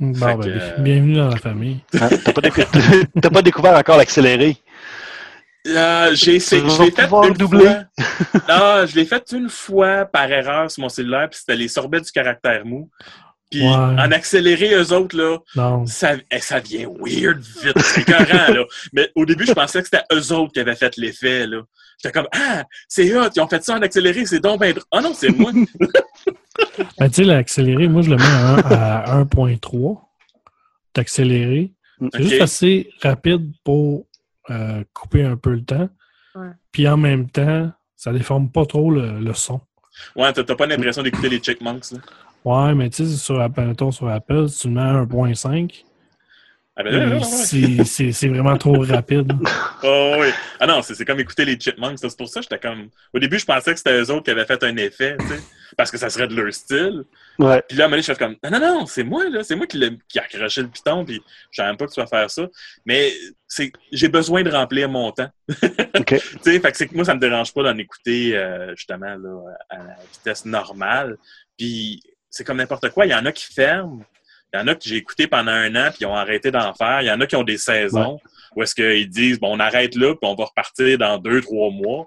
Bon, 0.00 0.18
ben, 0.18 0.40
que, 0.40 0.48
euh, 0.48 0.78
bienvenue 0.78 1.14
dans 1.16 1.28
la 1.28 1.36
famille. 1.36 1.80
Hein, 2.00 2.08
T'as 2.24 2.32
pas, 2.32 2.40
décou- 2.48 3.06
t'as 3.20 3.30
pas 3.30 3.42
découvert 3.42 3.76
encore 3.76 3.98
l'accéléré? 3.98 4.56
Euh, 5.66 6.10
j'ai 6.14 6.36
essayé, 6.36 6.62
je 6.70 6.82
l'ai 6.84 6.90
fait 6.90 7.06
une 7.12 7.34
doubler. 7.34 7.64
fois. 7.66 7.84
Non, 8.48 8.86
je 8.86 8.94
l'ai 8.96 9.04
fait 9.04 9.22
une 9.32 9.50
fois 9.50 10.06
par 10.06 10.30
erreur 10.30 10.70
sur 10.70 10.82
mon 10.82 10.88
cellulaire, 10.88 11.28
puis 11.28 11.38
c'était 11.40 11.56
les 11.56 11.68
sorbets 11.68 12.00
du 12.00 12.10
caractère 12.10 12.64
mou. 12.64 12.88
Puis 13.50 13.62
Ouais. 13.62 13.68
en 13.74 14.10
accéléré, 14.12 14.72
eux 14.74 14.92
autres, 14.92 15.16
là, 15.18 15.36
Non. 15.56 15.84
ça, 15.84 16.12
eh, 16.30 16.38
ça 16.38 16.60
vient 16.60 16.86
weird 17.00 17.40
vite. 17.62 17.78
C'est 17.80 18.02
écœurant, 18.02 18.52
là. 18.54 18.64
Mais 18.94 19.10
au 19.16 19.26
début, 19.26 19.44
je 19.44 19.52
pensais 19.52 19.80
que 19.82 19.88
c'était 19.92 20.04
eux 20.14 20.32
autres 20.32 20.52
qui 20.54 20.60
avaient 20.60 20.76
fait 20.76 20.96
l'effet, 20.96 21.46
là. 21.46 21.60
J'étais 22.02 22.12
comme, 22.12 22.28
ah, 22.32 22.64
c'est 22.88 23.06
eux, 23.10 23.28
ils 23.36 23.40
ont 23.42 23.48
fait 23.48 23.62
ça 23.62 23.74
en 23.74 23.82
accéléré, 23.82 24.24
c'est 24.24 24.40
donc 24.40 24.60
ben. 24.60 24.72
Ah 24.92 25.00
non, 25.02 25.12
c'est 25.14 25.28
moi. 25.30 25.50
Ben, 26.98 27.08
tu 27.08 27.14
sais, 27.14 27.24
l'accéléré, 27.24 27.88
moi, 27.88 28.02
je 28.02 28.10
le 28.10 28.16
mets 28.16 28.22
à, 28.22 28.54
un- 29.14 29.18
à 29.20 29.24
1.3 29.24 30.00
d'accéléré. 30.94 31.72
C'est 32.12 32.22
juste 32.22 32.40
assez 32.40 32.90
rapide 33.02 33.52
pour 33.64 34.06
euh, 34.50 34.82
couper 34.94 35.24
un 35.24 35.36
peu 35.36 35.50
le 35.52 35.62
temps. 35.64 35.88
Ouais. 36.34 36.48
Puis 36.72 36.88
en 36.88 36.96
même 36.96 37.28
temps, 37.28 37.70
ça 37.96 38.12
déforme 38.12 38.50
pas 38.50 38.64
trop 38.66 38.90
le, 38.90 39.20
le 39.20 39.34
son. 39.34 39.60
Ouais, 40.16 40.32
t'as 40.32 40.42
pas 40.54 40.66
l'impression 40.66 41.02
d'écouter 41.02 41.28
les 41.28 41.40
Chickmunks, 41.40 41.92
là. 41.92 41.98
Ouais, 42.42 42.74
mais 42.74 42.88
tu 42.88 43.04
sais, 43.04 43.16
sur 43.16 43.38
Apple, 43.38 43.74
sur 43.92 44.08
Apple, 44.08 44.48
si 44.48 44.60
tu 44.62 44.68
le 44.68 44.74
mets 44.74 44.80
à 44.80 45.02
1.5, 45.04 45.84
Ah, 46.76 46.82
ben, 46.82 47.20
c'est- 47.22 48.28
vraiment 48.28 48.56
trop 48.56 48.80
rapide. 48.80 49.32
Oh, 49.82 50.16
oui. 50.20 50.28
Ah 50.58 50.66
non, 50.66 50.82
c'est 50.82 50.94
c'est 50.94 51.04
comme 51.06 51.20
écouter 51.20 51.44
les 51.46 51.58
Chipmunks. 51.58 51.98
C'est 51.98 52.16
pour 52.16 52.28
ça 52.28 52.40
que 52.40 52.46
j'étais 52.50 52.58
comme. 52.66 52.88
Au 53.14 53.18
début, 53.18 53.38
je 53.38 53.44
pensais 53.46 53.72
que 53.72 53.78
c'était 53.78 53.98
eux 53.98 54.10
autres 54.10 54.24
qui 54.24 54.30
avaient 54.30 54.44
fait 54.44 54.62
un 54.62 54.76
effet, 54.76 55.16
tu 55.18 55.26
sais, 55.28 55.40
parce 55.80 55.90
que 55.90 55.96
ça 55.96 56.10
serait 56.10 56.28
de 56.28 56.34
leur 56.34 56.52
style. 56.52 57.04
Ouais. 57.38 57.62
Puis 57.66 57.78
là, 57.78 57.84
à 57.84 57.86
un 57.86 57.88
moment 57.88 57.92
donné, 57.92 58.02
je 58.02 58.12
fais 58.12 58.18
comme, 58.18 58.36
non, 58.44 58.50
non, 58.50 58.80
non, 58.80 58.86
c'est 58.86 59.02
moi, 59.02 59.26
là, 59.30 59.42
c'est 59.42 59.56
moi 59.56 59.66
qui, 59.66 59.80
qui 60.06 60.18
a 60.18 60.24
accroché 60.24 60.60
le 60.60 60.68
piton, 60.68 61.06
puis 61.06 61.22
je 61.50 61.62
pas 61.62 61.86
que 61.86 61.90
tu 61.90 62.00
vas 62.00 62.06
faire 62.06 62.30
ça. 62.30 62.46
Mais 62.84 63.14
c'est, 63.48 63.72
j'ai 63.90 64.08
besoin 64.08 64.42
de 64.42 64.50
remplir 64.50 64.90
mon 64.90 65.10
temps. 65.10 65.30
OK. 65.48 66.04
tu 66.04 66.18
sais, 66.42 66.60
fait 66.60 66.70
que 66.70 66.76
c'est 66.76 66.86
que 66.86 66.94
moi, 66.94 67.06
ça 67.06 67.14
me 67.14 67.18
dérange 67.18 67.54
pas 67.54 67.62
d'en 67.62 67.78
écouter, 67.78 68.36
euh, 68.36 68.76
justement, 68.76 69.16
là, 69.16 69.54
à 69.70 69.78
la 69.78 69.96
vitesse 70.12 70.44
normale. 70.44 71.16
Puis 71.56 72.02
c'est 72.28 72.44
comme 72.44 72.58
n'importe 72.58 72.90
quoi. 72.90 73.06
Il 73.06 73.12
y 73.12 73.14
en 73.14 73.24
a 73.24 73.32
qui 73.32 73.50
ferment. 73.50 74.02
Il 74.52 74.60
y 74.60 74.62
en 74.62 74.66
a 74.66 74.74
que 74.74 74.82
j'ai 74.84 74.96
écouté 74.96 75.26
pendant 75.26 75.52
un 75.52 75.74
an, 75.76 75.88
puis 75.88 76.00
ils 76.02 76.06
ont 76.06 76.14
arrêté 76.16 76.50
d'en 76.50 76.74
faire. 76.74 77.00
Il 77.00 77.06
y 77.06 77.10
en 77.10 77.22
a 77.22 77.26
qui 77.26 77.36
ont 77.36 77.42
des 77.42 77.56
saisons 77.56 78.20
où 78.54 78.62
est-ce 78.62 78.74
qu'ils 78.74 79.08
disent, 79.08 79.40
bon, 79.40 79.56
on 79.56 79.60
arrête 79.60 79.94
là, 79.94 80.14
puis 80.14 80.30
on 80.30 80.34
va 80.34 80.44
repartir 80.44 80.98
dans 80.98 81.16
deux, 81.16 81.40
trois 81.40 81.70
mois. 81.70 82.06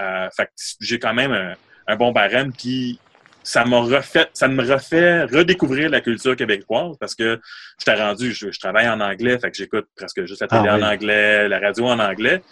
Euh, 0.00 0.28
fait 0.36 0.46
que 0.46 0.50
j'ai 0.80 0.98
quand 0.98 1.14
même 1.14 1.30
un, 1.30 1.54
un 1.86 1.96
bon 1.96 2.12
barème, 2.12 2.52
puis 2.52 2.98
ça 3.42 3.64
m'a 3.64 3.80
refait, 3.80 4.28
ça 4.32 4.48
me 4.48 4.62
refait 4.62 5.24
redécouvrir 5.24 5.90
la 5.90 6.00
culture 6.00 6.36
québécoise 6.36 6.96
parce 6.98 7.14
que 7.14 7.40
j'étais 7.78 7.94
rendu, 7.94 8.32
je, 8.32 8.50
je 8.50 8.60
travaille 8.60 8.88
en 8.88 9.00
anglais, 9.00 9.38
fait 9.38 9.50
que 9.50 9.56
j'écoute 9.56 9.86
presque 9.96 10.24
juste 10.24 10.40
la 10.40 10.48
télé 10.48 10.68
Ah 10.68 10.76
en 10.76 10.78
oui. 10.78 10.84
anglais, 10.84 11.48
la 11.48 11.58
radio 11.58 11.86
en 11.86 11.98
anglais. 11.98 12.42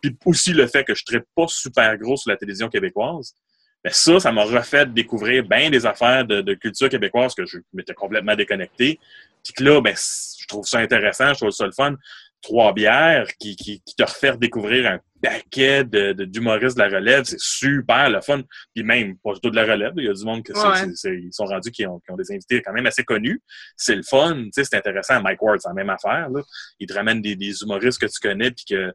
Puis 0.00 0.16
aussi 0.24 0.52
le 0.52 0.66
fait 0.66 0.84
que 0.84 0.94
je 0.94 1.02
ne 1.12 1.18
pas 1.34 1.46
super 1.48 1.96
gros 1.98 2.16
sur 2.16 2.30
la 2.30 2.36
télévision 2.36 2.68
québécoise. 2.68 3.34
Ben 3.82 3.92
ça, 3.92 4.18
ça 4.18 4.32
m'a 4.32 4.42
refait 4.42 4.86
découvrir 4.86 5.44
bien 5.44 5.70
des 5.70 5.86
affaires 5.86 6.24
de, 6.24 6.40
de, 6.40 6.54
culture 6.54 6.88
québécoise 6.88 7.34
que 7.34 7.46
je 7.46 7.58
m'étais 7.72 7.94
complètement 7.94 8.34
déconnecté. 8.34 8.98
Puis 9.44 9.52
que 9.52 9.62
là, 9.62 9.80
ben, 9.80 9.94
je 9.94 10.46
trouve 10.46 10.66
ça 10.66 10.78
intéressant, 10.78 11.28
je 11.34 11.38
trouve 11.38 11.50
ça 11.50 11.66
le 11.66 11.72
fun. 11.72 11.94
Trois 12.42 12.72
bières 12.72 13.26
qui, 13.40 13.56
qui, 13.56 13.82
qui 13.84 13.94
te 13.96 14.02
refait 14.02 14.36
découvrir 14.36 14.86
un 14.86 15.00
paquet 15.22 15.84
de, 15.84 16.12
d'humoristes 16.24 16.76
de, 16.76 16.82
la 16.82 16.88
relève. 16.88 17.24
C'est 17.24 17.40
super 17.40 18.10
le 18.10 18.20
fun. 18.20 18.42
Puis 18.74 18.84
même, 18.84 19.16
pas 19.18 19.32
tout 19.42 19.50
de 19.50 19.56
la 19.56 19.64
relève, 19.64 19.92
il 19.96 20.04
y 20.04 20.08
a 20.08 20.12
du 20.12 20.24
monde 20.24 20.44
qui 20.44 20.52
ils 20.52 21.28
sont 21.32 21.44
rendus 21.44 21.70
qui 21.70 21.86
ont, 21.86 22.00
qui 22.00 22.12
ont, 22.12 22.16
des 22.16 22.32
invités 22.32 22.62
quand 22.62 22.72
même 22.72 22.86
assez 22.86 23.04
connus. 23.04 23.40
C'est 23.76 23.96
le 23.96 24.02
fun. 24.02 24.34
Tu 24.34 24.50
sais, 24.52 24.64
c'est 24.64 24.76
intéressant. 24.76 25.20
Mike 25.20 25.42
Ward, 25.42 25.60
c'est 25.60 25.68
la 25.68 25.74
même 25.74 25.90
affaire. 25.90 26.28
Là. 26.30 26.42
Il 26.78 26.86
te 26.86 26.94
ramène 26.94 27.20
des, 27.20 27.36
des 27.36 27.62
humoristes 27.62 28.00
que 28.00 28.06
tu 28.06 28.20
connais 28.20 28.50
puis 28.50 28.64
que 28.68 28.92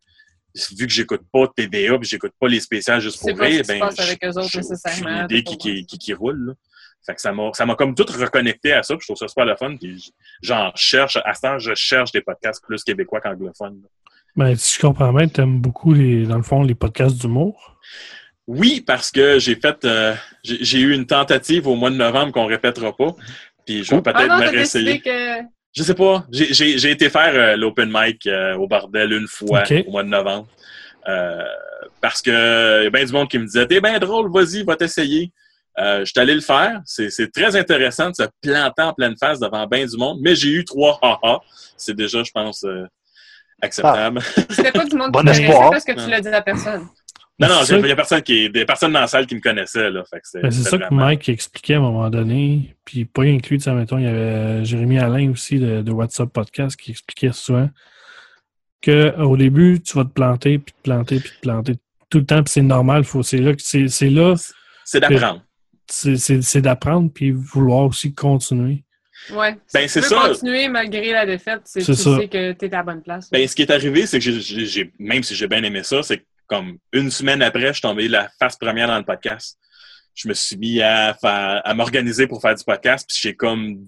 vu 0.78 0.88
que 0.88 0.94
j'écoute 0.94 1.22
pas 1.32 1.48
TVA 1.56 1.98
puis 1.98 2.10
j'écoute 2.10 2.34
pas 2.40 2.48
les 2.48 2.60
spéciales 2.60 3.00
juste 3.00 3.20
pour 3.20 3.30
rire, 3.30 3.64
ben, 3.68 3.90
j'ai 3.96 5.02
une 5.02 5.24
idée 5.24 5.44
qui, 5.44 5.58
qui, 5.58 5.86
qui, 5.86 5.98
qui, 5.98 6.14
roule. 6.14 6.48
Là. 6.48 6.54
Fait 7.06 7.16
que 7.16 7.22
ça 7.22 7.32
m'a, 7.32 7.52
ça 7.54 7.66
m'a 7.66 7.76
comme 7.76 7.96
tout 7.96 8.06
reconnecté 8.06 8.74
à 8.74 8.84
ça, 8.84 8.96
puis 8.96 9.02
je 9.02 9.08
trouve 9.08 9.18
ça 9.18 9.28
super 9.28 9.46
le 9.46 9.56
fun. 9.56 9.76
Puis 9.76 10.14
j'en 10.42 10.72
cherche, 10.76 11.18
à 11.24 11.34
ce 11.34 11.42
temps, 11.42 11.60
je 11.60 11.74
cherche 11.74 12.12
des 12.12 12.22
podcasts 12.22 12.64
plus 12.64 12.84
québécois 12.84 13.22
qu'anglophones. 13.22 13.82
Ben, 14.36 14.56
si 14.56 14.76
je 14.76 14.82
comprends 14.82 15.12
bien, 15.12 15.28
tu 15.28 15.42
aimes 15.42 15.60
beaucoup, 15.60 15.94
les, 15.94 16.26
dans 16.26 16.38
le 16.38 16.44
fond, 16.44 16.64
les 16.64 16.76
podcasts 16.76 17.18
d'humour? 17.18 17.78
Oui, 18.48 18.82
parce 18.86 19.12
que 19.12 19.40
j'ai 19.40 19.56
fait, 19.56 19.84
euh, 19.86 20.14
j'ai 20.44 20.80
eu 20.80 20.94
une 20.94 21.06
tentative 21.06 21.68
au 21.68 21.76
mois 21.76 21.90
de 21.90 21.96
novembre 21.96 22.32
qu'on 22.32 22.46
répétera 22.46 22.96
pas. 22.96 23.16
Puis 23.66 23.84
je 23.84 23.96
vais 23.96 24.02
peut-être 24.02 24.28
ah 24.30 24.40
me 24.40 24.50
réessayer. 24.50 25.00
Que... 25.00 25.42
Je 25.74 25.84
sais 25.84 25.94
pas. 25.94 26.26
J'ai 26.32 26.92
été 26.92 27.10
faire 27.10 27.34
euh, 27.34 27.56
l'open 27.56 27.90
mic 27.94 28.26
euh, 28.28 28.56
au 28.56 28.68
bordel 28.68 29.14
une 29.14 29.28
fois 29.28 29.64
au 29.86 29.92
mois 29.92 30.04
de 30.04 30.10
novembre. 30.10 30.48
parce 32.02 32.22
que 32.22 32.84
y 32.84 32.88
a 32.88 32.90
bien 32.90 33.06
du 33.06 33.12
monde 33.14 33.30
qui 33.30 33.38
me 33.38 33.46
disait 33.46 33.68
T'es 33.68 33.80
bien 33.80 34.00
drôle, 34.00 34.32
vas-y, 34.32 34.64
va 34.64 34.76
t'essayer. 34.76 35.32
Euh, 35.80 36.00
je 36.00 36.06
suis 36.06 36.20
allé 36.20 36.36
le 36.36 36.42
faire. 36.42 36.82
C'est 36.86 37.32
très 37.32 37.56
intéressant 37.56 38.10
de 38.10 38.16
se 38.16 38.24
planter 38.42 38.82
en 38.82 38.94
pleine 38.94 39.16
face 39.18 39.40
devant 39.40 39.66
bien 39.68 39.86
du 39.86 39.98
monde, 39.98 40.20
mais 40.22 40.36
j'ai 40.36 40.50
eu 40.50 40.66
trois 40.66 41.00
ha 41.02 41.40
C'est 41.78 41.96
déjà, 41.96 42.24
je 42.24 42.32
pense, 42.32 42.64
euh, 42.64 42.86
acceptable. 43.62 44.20
Ah. 44.22 44.42
C'était 44.50 44.72
pas 44.72 44.86
du 44.86 44.96
monde 44.96 45.12
bon 45.12 45.24
qui 45.24 45.30
espoir. 45.30 45.72
parce 45.72 45.86
que 45.86 45.94
tu 45.94 46.10
l'as 46.10 46.22
dit 46.22 46.28
à 46.28 46.42
personne. 46.42 46.88
Non, 47.40 47.48
non, 47.48 47.64
il 47.64 47.88
y 47.88 47.92
a 47.92 47.96
personne 47.96 48.22
qui, 48.22 48.50
des 48.52 48.66
personnes 48.66 48.94
dans 48.94 49.00
la 49.00 49.08
salle 49.08 49.26
qui 49.26 49.34
me 49.34 49.42
connaissaient. 49.42 49.90
C'est 50.24 50.42
ben, 50.42 50.52
ça 50.52 50.78
que 50.78 50.94
Mike 50.94 51.28
expliquait 51.30 51.74
à 51.74 51.78
un 51.78 51.82
moment 51.82 52.10
donné, 52.10 52.76
puis 52.86 53.06
pas 53.06 53.24
inclus, 53.24 53.58
de 53.58 53.64
ça, 53.64 53.74
mettons, 53.74 53.98
il 53.98 54.04
y 54.04 54.08
avait 54.08 54.64
Jérémy 54.64 55.00
Alain 55.00 55.32
aussi 55.32 55.58
de, 55.58 55.82
de 55.82 55.92
WhatsApp 55.92 56.30
Podcast 56.30 56.76
qui 56.80 56.92
expliquait 56.92 57.32
souvent 57.32 57.68
qu'au 58.84 59.38
début, 59.38 59.82
tu 59.82 59.98
vas 59.98 60.04
te 60.04 60.10
planter, 60.10 60.60
puis 60.60 60.74
te 60.74 60.82
planter, 60.84 61.20
puis 61.20 61.32
te 61.32 61.42
planter 61.42 61.74
tout 62.10 62.20
le 62.20 62.26
temps, 62.26 62.44
puis 62.44 62.52
c'est 62.52 62.62
normal. 62.62 63.06
C'est 63.24 63.38
là, 63.38 63.54
c'est 63.58 64.10
là. 64.10 64.36
C'est 64.86 65.00
d'apprendre 65.00 65.42
c'est 65.92 66.62
d'apprendre 66.62 67.12
puis 67.14 67.32
vouloir 67.32 67.86
aussi 67.86 68.14
continuer. 68.14 68.84
Oui. 69.32 69.48
Ben, 69.74 69.88
c'est 69.88 70.02
ça. 70.02 70.16
continuer 70.28 70.68
malgré 70.68 71.12
la 71.12 71.26
défaite, 71.26 71.62
c'est 71.66 71.84
tu 71.84 71.94
sais 71.94 72.28
que 72.28 72.54
tu 72.54 72.66
es 72.66 72.74
à 72.74 72.78
la 72.78 72.84
bonne 72.84 73.02
place. 73.02 73.30
Ben, 73.30 73.48
ce 73.48 73.56
qui 73.56 73.62
est 73.62 73.72
arrivé, 73.72 74.06
c'est 74.08 74.20
que 74.20 74.32
j'ai, 74.32 74.92
même 74.98 75.22
si 75.24 75.36
j'ai 75.36 75.48
bien 75.48 75.64
aimé 75.64 75.84
ça, 75.84 76.02
c'est 76.02 76.26
comme 76.48 76.78
une 76.92 77.12
semaine 77.12 77.42
après, 77.42 77.68
je 77.68 77.74
suis 77.74 77.82
tombé 77.82 78.08
la 78.08 78.30
face 78.40 78.58
première 78.58 78.88
dans 78.88 78.98
le 78.98 79.06
podcast. 79.06 79.58
Je 80.14 80.28
me 80.28 80.34
suis 80.34 80.58
mis 80.58 80.82
à, 80.82 81.16
à 81.22 81.74
m'organiser 81.74 82.28
pour 82.28 82.42
faire 82.42 82.56
du 82.56 82.64
podcast, 82.64 83.08
puis 83.08 83.18
j'ai 83.22 83.36
comme 83.36 83.86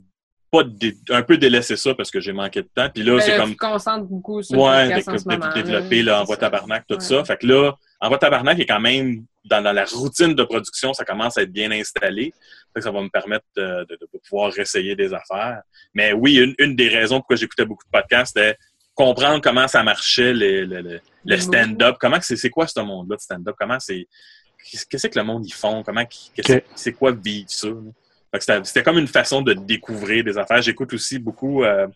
pas 0.53 0.63
un 1.09 1.23
peu 1.23 1.37
délaissé 1.37 1.75
ça 1.75 1.95
parce 1.95 2.11
que 2.11 2.19
j'ai 2.19 2.31
manqué 2.31 2.61
de 2.61 2.69
temps. 2.73 2.87
Puis 2.93 3.03
là, 3.03 3.13
ben 3.13 3.21
c'est 3.21 3.37
comme. 3.37 3.49
Tu 3.51 3.57
concentres 3.57 4.05
beaucoup 4.05 4.43
sur 4.43 4.59
ouais, 4.59 4.85
le 4.85 5.03
podcast 5.03 5.27
en 5.27 5.49
ce 5.49 5.53
développer 5.55 6.03
là, 6.03 6.23
Tabarnak, 6.39 6.85
tout 6.87 6.99
ça. 6.99 7.25
Fait 7.25 7.37
que 7.37 7.47
là, 7.47 7.73
Envoi 8.03 8.17
Tabarnak 8.17 8.59
est 8.59 8.65
quand 8.65 8.81
même 8.81 9.25
dans, 9.45 9.61
la 9.61 9.85
routine 9.85 10.35
de 10.35 10.43
production, 10.43 10.93
ça 10.93 11.05
commence 11.05 11.37
à 11.37 11.43
être 11.43 11.53
bien 11.53 11.71
installé. 11.71 12.33
Ça 12.77 12.91
va 12.91 13.01
me 13.01 13.07
permettre 13.07 13.45
de, 13.55 13.87
pouvoir 14.27 14.51
réessayer 14.51 14.93
des 14.93 15.13
affaires. 15.13 15.61
Mais 15.93 16.11
oui, 16.11 16.53
une, 16.59 16.75
des 16.75 16.89
raisons 16.89 17.19
pourquoi 17.19 17.37
j'écoutais 17.37 17.63
beaucoup 17.63 17.85
de 17.85 17.91
podcasts, 17.91 18.33
c'était 18.35 18.57
comprendre 18.93 19.39
comment 19.41 19.69
ça 19.69 19.83
marchait 19.83 20.33
le, 20.33 20.99
stand-up. 21.37 21.95
Comment 21.97 22.17
c'est 22.19 22.49
quoi 22.49 22.67
ce 22.67 22.81
monde-là 22.81 23.15
de 23.15 23.21
stand-up? 23.21 23.55
Comment 23.57 23.79
c'est. 23.79 24.05
Qu'est-ce 24.89 25.07
que 25.07 25.19
le 25.19 25.23
monde 25.23 25.45
y 25.45 25.51
font? 25.51 25.81
Comment 25.81 26.03
c'est 26.75 26.93
quoi 26.93 27.13
vivre 27.13 27.49
ça? 27.49 27.69
C'était 28.65 28.83
comme 28.83 28.97
une 28.97 29.07
façon 29.07 29.41
de 29.41 29.53
découvrir 29.53 30.25
des 30.25 30.37
affaires. 30.37 30.61
J'écoute 30.61 30.91
aussi 30.93 31.19
beaucoup 31.19 31.63
euh, 31.63 31.87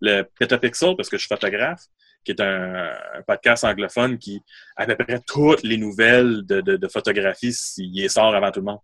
le 0.00 0.22
Petapixel 0.22 0.94
parce 0.94 1.08
que 1.08 1.16
je 1.16 1.22
suis 1.22 1.28
photographe 1.28 1.82
qui 2.26 2.32
est 2.32 2.40
un, 2.40 2.92
podcast 3.26 3.64
anglophone 3.64 4.18
qui, 4.18 4.42
à 4.76 4.84
peu 4.84 4.96
près 4.96 5.20
toutes 5.26 5.62
les 5.62 5.76
nouvelles 5.78 6.44
de, 6.44 6.60
de, 6.60 6.88
photographie, 6.88 7.56
il 7.78 8.10
sort 8.10 8.34
avant 8.34 8.50
tout 8.50 8.60
le 8.60 8.66
monde. 8.66 8.80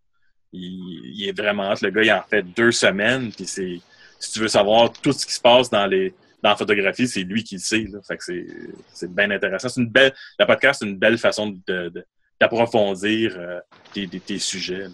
Il, 0.52 1.26
est 1.28 1.36
vraiment 1.36 1.74
Le 1.82 1.90
gars, 1.90 2.02
il 2.02 2.12
en 2.12 2.22
fait 2.22 2.42
deux 2.42 2.72
semaines, 2.72 3.32
puis 3.32 3.46
c'est, 3.46 3.80
si 4.18 4.32
tu 4.32 4.40
veux 4.40 4.48
savoir 4.48 4.92
tout 4.92 5.12
ce 5.12 5.26
qui 5.26 5.32
se 5.32 5.40
passe 5.40 5.68
dans 5.70 5.86
les, 5.86 6.14
dans 6.42 6.50
la 6.50 6.56
photographie, 6.56 7.08
c'est 7.08 7.24
lui 7.24 7.42
qui 7.42 7.56
le 7.56 7.60
sait. 7.60 7.86
Fait 8.06 8.16
que 8.16 8.24
c'est, 8.24 8.46
c'est 8.92 9.12
bien 9.12 9.30
intéressant. 9.30 9.68
C'est 9.68 9.80
une 9.80 9.90
belle, 9.90 10.12
le 10.38 10.46
podcast, 10.46 10.80
c'est 10.80 10.88
une 10.88 10.98
belle 10.98 11.18
façon 11.18 11.58
de, 11.66 11.92
d'approfondir 12.40 13.34
euh, 13.36 13.60
tes, 13.92 14.06
tes, 14.06 14.38
sujets. 14.38 14.86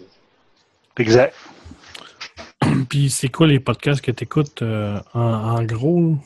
Exact. 0.97 1.35
Puis 2.89 3.09
c'est 3.09 3.29
quoi 3.29 3.47
les 3.47 3.59
podcasts 3.59 4.01
que 4.01 4.11
tu 4.11 4.23
écoutes 4.23 4.63
euh, 4.63 4.99
en, 5.13 5.21
en, 5.21 5.63
gros? 5.63 6.17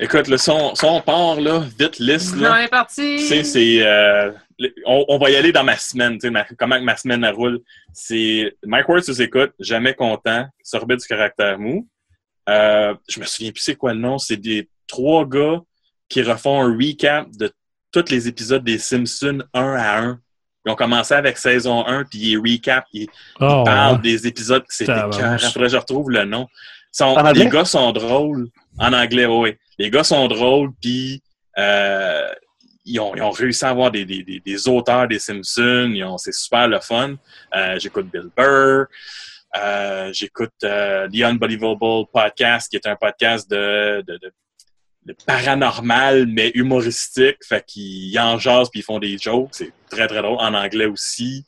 Écoute, 0.00 0.28
le 0.28 0.36
son, 0.36 0.74
son 0.76 1.00
part, 1.00 1.40
là, 1.40 1.64
vite, 1.76 1.98
liste. 1.98 2.36
Là. 2.36 2.52
On 2.52 2.56
est 2.56 2.68
parti. 2.68 3.18
c'est. 3.44 3.84
Euh, 3.84 4.30
on, 4.86 5.04
on, 5.08 5.18
va 5.18 5.30
y 5.30 5.36
aller 5.36 5.50
dans 5.50 5.64
ma 5.64 5.76
semaine, 5.76 6.18
tu 6.18 6.28
sais, 6.28 6.46
comment 6.56 6.80
ma 6.80 6.96
semaine 6.96 7.24
elle 7.24 7.34
roule. 7.34 7.60
C'est 7.92 8.56
Mike 8.64 8.88
Ward 8.88 9.02
tu 9.02 9.22
écoutes, 9.22 9.52
jamais 9.58 9.94
content, 9.94 10.46
sorbet 10.62 10.96
du 10.96 11.06
caractère 11.06 11.58
mou. 11.58 11.88
Euh, 12.48 12.94
je 13.08 13.20
me 13.20 13.24
souviens 13.24 13.50
plus 13.50 13.60
c'est 13.60 13.74
quoi 13.74 13.92
le 13.92 14.00
nom. 14.00 14.18
C'est 14.18 14.36
des 14.36 14.68
trois 14.86 15.26
gars 15.26 15.60
qui 16.08 16.22
refont 16.22 16.62
un 16.62 16.76
recap 16.76 17.28
de 17.36 17.52
tous 17.92 18.10
les 18.10 18.28
épisodes 18.28 18.64
des 18.64 18.78
Simpsons 18.78 19.42
un 19.52 19.74
à 19.74 20.00
un. 20.00 20.20
Ils 20.64 20.70
ont 20.72 20.76
commencé 20.76 21.14
avec 21.14 21.38
saison 21.38 21.86
1, 21.86 22.04
puis 22.04 22.18
ils 22.18 22.36
recap, 22.36 22.84
ils, 22.92 23.08
oh, 23.40 23.62
parlent 23.64 24.00
des 24.00 24.26
épisodes. 24.26 24.64
C'était 24.68 24.92
Après, 24.92 25.68
je 25.68 25.76
retrouve 25.76 26.10
le 26.10 26.24
nom. 26.24 26.46
Les 27.34 27.48
gars 27.48 27.64
sont 27.64 27.92
drôles. 27.92 28.48
En 28.78 28.92
anglais, 28.92 29.26
oui. 29.26 29.56
Les 29.78 29.90
gars 29.90 30.04
sont 30.04 30.26
drôles, 30.28 30.70
puis 30.80 31.22
euh, 31.58 32.28
ils, 32.84 32.98
ont, 33.00 33.14
ils, 33.14 33.22
ont, 33.22 33.30
réussi 33.30 33.64
à 33.64 33.70
avoir 33.70 33.90
des, 33.90 34.04
des, 34.04 34.22
des, 34.44 34.68
auteurs 34.68 35.06
des 35.06 35.18
Simpsons. 35.18 36.16
C'est 36.18 36.34
super 36.34 36.68
le 36.68 36.80
fun. 36.80 37.14
Euh, 37.54 37.78
j'écoute 37.78 38.10
Bill 38.12 38.30
Burr. 38.36 38.86
Euh, 39.56 40.10
j'écoute 40.12 40.52
The 40.60 41.22
Unbelievable 41.22 42.06
Podcast, 42.12 42.68
qui 42.70 42.76
est 42.76 42.86
un 42.86 42.96
podcast 42.96 43.50
de, 43.50 44.04
de, 44.06 44.18
de, 44.18 44.32
de 45.06 45.16
paranormal, 45.26 46.26
mais 46.26 46.50
humoristique. 46.54 47.38
Fait 47.42 47.64
qu'ils 47.66 48.18
en 48.18 48.38
jasent 48.38 48.70
puis 48.70 48.80
ils 48.80 48.84
font 48.84 48.98
des 48.98 49.16
jokes. 49.18 49.50
C'est 49.52 49.72
très, 49.90 50.06
très 50.06 50.22
drôle. 50.22 50.38
En 50.38 50.54
anglais 50.54 50.86
aussi. 50.86 51.44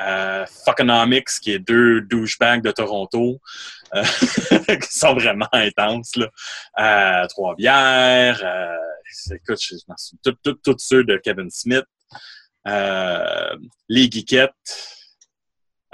Euh, 0.00 0.46
Fuckonomics, 0.64 1.40
qui 1.42 1.52
est 1.52 1.58
deux 1.58 2.02
douchebags 2.02 2.62
de 2.62 2.70
Toronto. 2.70 3.40
Euh, 3.94 4.04
qui 4.82 4.98
sont 4.98 5.14
vraiment 5.14 5.48
intenses. 5.52 6.14
Là. 6.16 6.28
Euh, 6.78 7.26
Trois 7.28 7.54
bières, 7.54 8.40
euh, 8.44 9.34
écoute, 9.34 9.58
je 9.60 9.74
m'en 9.88 9.96
souviens, 9.96 10.54
tous 10.62 10.76
ceux 10.78 11.04
de 11.04 11.16
Kevin 11.16 11.50
Smith, 11.50 11.84
euh, 12.66 13.56
les 13.88 14.10
geekettes, 14.10 14.52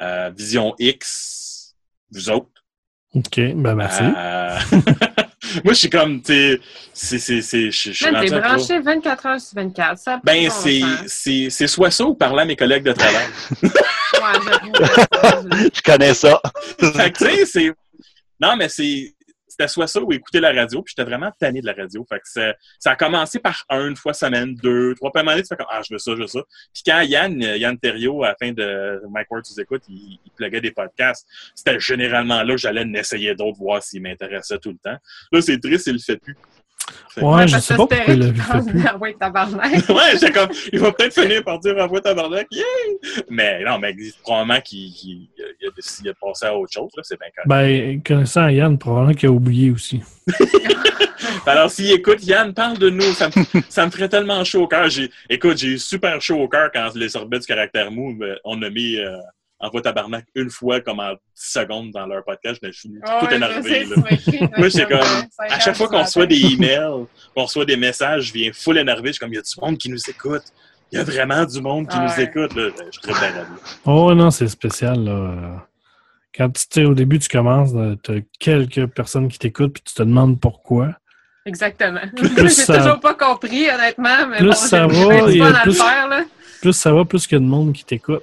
euh, 0.00 0.30
Vision 0.36 0.74
X, 0.78 1.74
vous 2.10 2.30
autres. 2.30 2.50
OK, 3.14 3.36
ben 3.36 3.74
merci. 3.76 4.02
Moi, 5.62 5.72
je 5.74 5.78
suis 5.78 5.90
comme, 5.90 6.22
tu 6.22 6.60
sais, 6.92 7.18
c'est. 7.18 7.42
c'est, 7.42 7.70
je 7.70 7.92
suis 7.92 8.04
t'es 8.04 8.40
branché 8.40 8.80
24 8.80 9.26
heures 9.26 9.40
sur 9.40 9.56
24. 9.56 9.98
Ça 9.98 10.20
ben, 10.24 10.50
c'est, 10.50 10.80
c'est, 11.06 11.48
c'est 11.50 11.66
soit 11.66 11.90
ça 11.90 12.04
ou 12.04 12.14
parler 12.14 12.42
à 12.42 12.44
mes 12.44 12.56
collègues 12.56 12.84
de 12.84 12.92
travail. 12.92 13.26
ouais, 13.62 13.70
je 15.74 15.82
connais 15.82 16.14
ça. 16.14 16.40
fait 16.78 17.12
que, 17.12 17.18
tu 17.18 17.24
sais, 17.24 17.46
c'est. 17.46 17.72
Non, 18.40 18.56
mais 18.56 18.68
c'est 18.68 19.13
c'était 19.56 19.68
soit 19.68 19.86
ça 19.86 20.02
ou 20.02 20.12
écouter 20.12 20.40
la 20.40 20.52
radio, 20.52 20.82
puis 20.82 20.94
j'étais 20.96 21.08
vraiment 21.08 21.30
tanné 21.38 21.60
de 21.60 21.66
la 21.66 21.74
radio. 21.74 22.04
Fait 22.08 22.18
que 22.18 22.28
ça, 22.28 22.90
a 22.90 22.96
commencé 22.96 23.38
par 23.38 23.64
une 23.70 23.94
fois 23.94 24.12
semaine, 24.12 24.54
deux, 24.56 24.94
trois, 24.96 25.12
puis 25.12 25.22
à 25.26 25.30
un 25.30 25.36
tu 25.36 25.46
fais 25.48 25.56
comme, 25.56 25.66
ah, 25.70 25.80
je 25.86 25.94
veux 25.94 25.98
ça, 25.98 26.12
je 26.16 26.22
veux 26.22 26.26
ça. 26.26 26.40
Puis 26.72 26.82
quand 26.84 27.00
Yann, 27.02 27.40
Yann 27.40 27.78
Terrio, 27.78 28.24
à 28.24 28.28
la 28.28 28.36
fin 28.36 28.52
de 28.52 29.00
Mike 29.10 29.30
Ward, 29.30 29.44
tu 29.44 29.60
écoutes, 29.60 29.84
il, 29.88 30.18
il 30.24 30.30
pluguait 30.32 30.60
des 30.60 30.72
podcasts, 30.72 31.26
c'était 31.54 31.78
généralement 31.78 32.42
là 32.42 32.56
j'allais 32.56 32.82
en 32.82 32.94
essayer 32.94 33.34
d'autres, 33.34 33.58
voir 33.58 33.82
s'il 33.82 34.02
m'intéressait 34.02 34.58
tout 34.58 34.70
le 34.70 34.78
temps. 34.78 34.98
Là, 35.32 35.40
c'est 35.40 35.60
triste, 35.60 35.86
il 35.86 35.94
le 35.94 35.98
fait 35.98 36.16
plus. 36.16 36.36
Ouais, 37.16 37.46
je 37.46 37.58
sais 37.58 37.74
pas 37.76 37.86
pourquoi 37.86 37.98
il 38.08 38.22
fait 38.34 38.72
plus. 38.72 38.98
Ouais, 39.00 39.16
tabarnak. 39.18 39.72
ouais, 39.88 39.94
j'étais 40.14 40.32
comme, 40.32 40.48
il 40.72 40.78
va 40.80 40.92
peut-être 40.92 41.14
finir 41.20 41.44
par 41.44 41.58
dire 41.60 41.76
envoie 41.78 42.00
tabarnak, 42.00 42.46
yeah! 42.50 42.64
Mais 43.30 43.62
non, 43.64 43.78
mais 43.78 43.94
probablement 44.22 44.60
qu'il 44.60 44.92
qu'il- 44.92 45.28
il 45.60 45.68
a, 45.68 45.70
décidé 45.76 46.10
de 46.10 46.16
passer 46.20 46.46
à 46.46 46.56
autre 46.56 46.72
chose, 46.72 46.90
là, 46.96 47.02
c'est 47.04 47.18
bien 47.18 47.28
correct. 47.34 47.48
Ben, 47.48 48.02
connaissant 48.02 48.48
Yann, 48.48 48.76
probablement 48.78 49.14
qu'il 49.14 49.28
a 49.28 49.32
oublié 49.32 49.70
aussi. 49.70 50.02
Alors, 51.46 51.70
s'il 51.70 51.90
écoute, 51.92 52.24
Yann, 52.24 52.52
parle 52.54 52.78
de 52.78 52.90
nous, 52.90 53.02
ça 53.12 53.28
me, 53.28 53.62
ça 53.68 53.86
me 53.86 53.90
ferait 53.90 54.08
tellement 54.08 54.42
chaud 54.44 54.62
au 54.62 54.68
cœur. 54.68 54.88
J'ai- 54.88 55.10
Écoute, 55.28 55.58
j'ai 55.58 55.68
eu 55.68 55.78
super 55.78 56.20
chaud 56.20 56.36
au 56.40 56.48
cœur 56.48 56.70
quand 56.72 56.88
les 56.94 57.08
sorbets 57.10 57.38
du 57.38 57.46
caractère 57.46 57.90
mou, 57.90 58.16
euh, 58.22 58.36
on 58.44 58.60
a 58.62 58.70
mis 58.70 58.96
euh, 58.98 59.16
envoie 59.64 59.80
tabarnak 59.82 60.26
une 60.34 60.50
fois, 60.50 60.80
comme 60.80 61.00
en 61.00 61.12
10 61.12 61.18
secondes 61.34 61.90
dans 61.90 62.06
leur 62.06 62.24
podcast, 62.24 62.58
mais 62.62 62.70
je 62.72 62.78
suis 62.80 62.90
Ah 63.06 63.18
tout 63.20 63.26
ouais, 63.26 63.36
énervé, 63.36 63.84
là. 63.84 63.96
écrit, 64.10 64.40
Moi, 64.56 64.70
c'est 64.70 64.86
comme, 64.86 64.98
euh, 64.98 65.22
à 65.50 65.58
chaque 65.60 65.76
fois 65.76 65.88
qu'on 65.88 66.02
reçoit 66.02 66.26
des 66.26 66.40
emails, 66.52 67.06
qu'on 67.34 67.44
reçoit 67.44 67.64
des 67.64 67.76
messages, 67.76 68.24
je 68.24 68.32
viens 68.32 68.50
full 68.52 68.78
énervé. 68.78 69.08
Je 69.08 69.12
suis 69.12 69.20
comme, 69.20 69.32
il 69.32 69.36
y 69.36 69.38
a 69.38 69.42
du 69.42 69.60
monde 69.60 69.78
qui 69.78 69.90
nous 69.90 70.10
écoute? 70.10 70.42
Il 70.92 70.98
y 70.98 71.00
a 71.00 71.04
vraiment 71.04 71.44
du 71.44 71.60
monde 71.60 71.88
qui 71.88 71.96
Ah 71.98 72.04
nous 72.06 72.12
ouais. 72.16 72.24
écoute. 72.24 72.54
Là. 72.54 72.68
Je 72.86 72.90
suis 72.92 73.00
très 73.12 73.32
bien. 73.32 73.46
Oh 73.86 74.14
non, 74.14 74.30
c'est 74.30 74.48
spécial, 74.48 75.02
là. 75.02 75.66
Quand 76.36 76.50
tu 76.50 76.62
sais, 76.68 76.84
au 76.84 76.94
début, 76.94 77.18
tu 77.18 77.28
commences, 77.28 77.70
tu 78.02 78.12
as 78.12 78.20
quelques 78.38 78.86
personnes 78.88 79.28
qui 79.28 79.38
t'écoutent, 79.38 79.72
puis 79.72 79.82
tu 79.84 79.94
te 79.94 80.02
demandes 80.02 80.38
pourquoi. 80.40 80.90
Exactement. 81.46 82.00
J'ai 82.36 82.48
ça- 82.48 82.78
toujours 82.78 83.00
pas 83.00 83.14
compris, 83.14 83.68
honnêtement, 83.70 84.26
mais 84.28 84.38
plus 84.38 84.46
bon, 84.48 84.52
ça 84.52 84.86
va, 84.86 85.22
plus- 85.62 85.74
faire, 85.74 86.08
là. 86.08 86.24
Plus 86.60 86.72
ça 86.72 86.92
va, 86.92 87.04
plus 87.04 87.26
qu'il 87.26 87.36
y 87.36 87.40
a 87.40 87.44
de 87.44 87.48
monde 87.48 87.72
qui 87.72 87.84
t'écoute. 87.84 88.22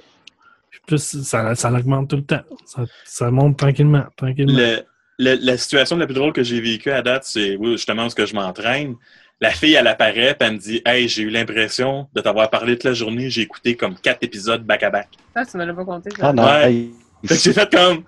Plus 0.86 1.22
ça, 1.22 1.54
ça 1.54 1.70
augmente 1.72 2.10
tout 2.10 2.16
le 2.16 2.24
temps. 2.24 2.42
Ça, 2.64 2.84
ça 3.04 3.30
monte 3.30 3.56
tranquillement, 3.58 4.04
tranquillement. 4.16 4.52
Le- 4.58 4.82
le- 5.18 5.38
la 5.40 5.56
situation 5.56 5.96
la 5.96 6.06
plus 6.06 6.14
drôle 6.14 6.32
que 6.32 6.42
j'ai 6.42 6.60
vécue 6.60 6.90
à 6.90 7.02
date, 7.02 7.24
c'est 7.24 7.56
oui, 7.56 7.72
justement 7.72 8.08
ce 8.08 8.14
que 8.14 8.26
je 8.26 8.34
m'entraîne. 8.34 8.96
La 9.40 9.50
fille, 9.50 9.74
elle 9.74 9.86
apparaît, 9.86 10.34
puis 10.38 10.48
elle 10.48 10.54
me 10.54 10.58
dit 10.58 10.82
Hey, 10.86 11.08
j'ai 11.08 11.22
eu 11.22 11.28
l'impression 11.30 12.08
de 12.14 12.20
t'avoir 12.20 12.48
parlé 12.50 12.74
toute 12.74 12.84
la 12.84 12.94
journée. 12.94 13.28
J'ai 13.30 13.42
écouté 13.42 13.76
comme 13.76 13.96
quatre 13.96 14.22
épisodes 14.22 14.64
back-à-back. 14.64 15.08
Ça, 15.34 15.44
tu 15.46 15.56
me 15.56 15.64
l'as 15.64 15.74
pas 15.74 15.84
compté. 15.84 16.10
ça. 16.10 16.28
Ah 16.28 16.32
non, 16.32 16.44
Ouais. 16.44 16.72
hey. 16.72 16.94
Fait 17.26 17.34
que 17.36 17.40
j'ai 17.40 17.52
fait 17.52 17.70
comme. 17.72 18.04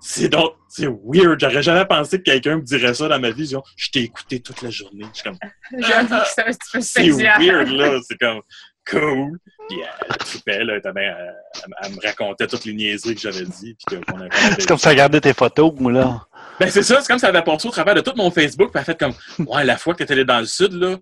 C'est 0.00 0.28
donc. 0.28 0.52
C'est 0.68 0.86
weird. 0.88 1.38
J'aurais 1.40 1.62
jamais 1.62 1.84
pensé 1.86 2.18
que 2.18 2.24
quelqu'un 2.24 2.56
me 2.56 2.62
dirait 2.62 2.92
ça 2.94 3.08
dans 3.08 3.18
ma 3.20 3.30
vie. 3.30 3.46
Genre, 3.46 3.66
je 3.76 3.90
t'ai 3.90 4.00
écouté 4.00 4.40
toute 4.40 4.60
la 4.62 4.70
journée. 4.70 5.04
Je 5.14 5.20
suis 5.20 5.22
comme. 5.22 5.38
C'est 6.26 6.42
un 6.42 6.44
petit 6.46 6.58
peu 6.72 6.80
C'est 6.80 7.02
spécial. 7.10 7.40
weird, 7.42 7.68
là. 7.68 8.00
C'est 8.06 8.18
comme 8.18 8.40
cool. 8.88 9.38
Puis 9.68 9.78
elle 9.80 10.16
trippait, 10.18 10.64
là. 10.64 10.74
Elle, 10.84 10.92
elle, 10.96 11.36
elle 11.82 11.92
me 11.92 12.00
racontait 12.06 12.46
toutes 12.46 12.64
les 12.64 12.74
niaiseries 12.74 13.14
que 13.14 13.20
j'avais 13.20 13.44
dit. 13.44 13.76
C'est 14.58 14.66
comme 14.66 14.78
ça, 14.78 14.90
regarder 14.90 15.20
tes 15.20 15.32
photos, 15.32 15.72
moi, 15.78 15.92
là. 15.92 16.26
Ben, 16.60 16.70
c'est 16.70 16.82
ça. 16.82 17.00
C'est 17.00 17.08
comme 17.08 17.18
ça 17.18 17.28
avait 17.28 17.42
passé 17.42 17.66
au 17.66 17.70
travers 17.70 17.94
de 17.94 18.00
tout 18.00 18.12
mon 18.16 18.30
Facebook. 18.30 18.70
Puis 18.70 18.76
elle 18.76 18.82
a 18.82 18.84
fait 18.84 18.98
comme, 18.98 19.14
ouais, 19.46 19.64
la 19.64 19.76
fois 19.76 19.94
que 19.94 19.98
t'étais 19.98 20.12
allé 20.12 20.24
dans 20.24 20.38
le 20.38 20.46
sud, 20.46 20.72
là, 20.74 20.96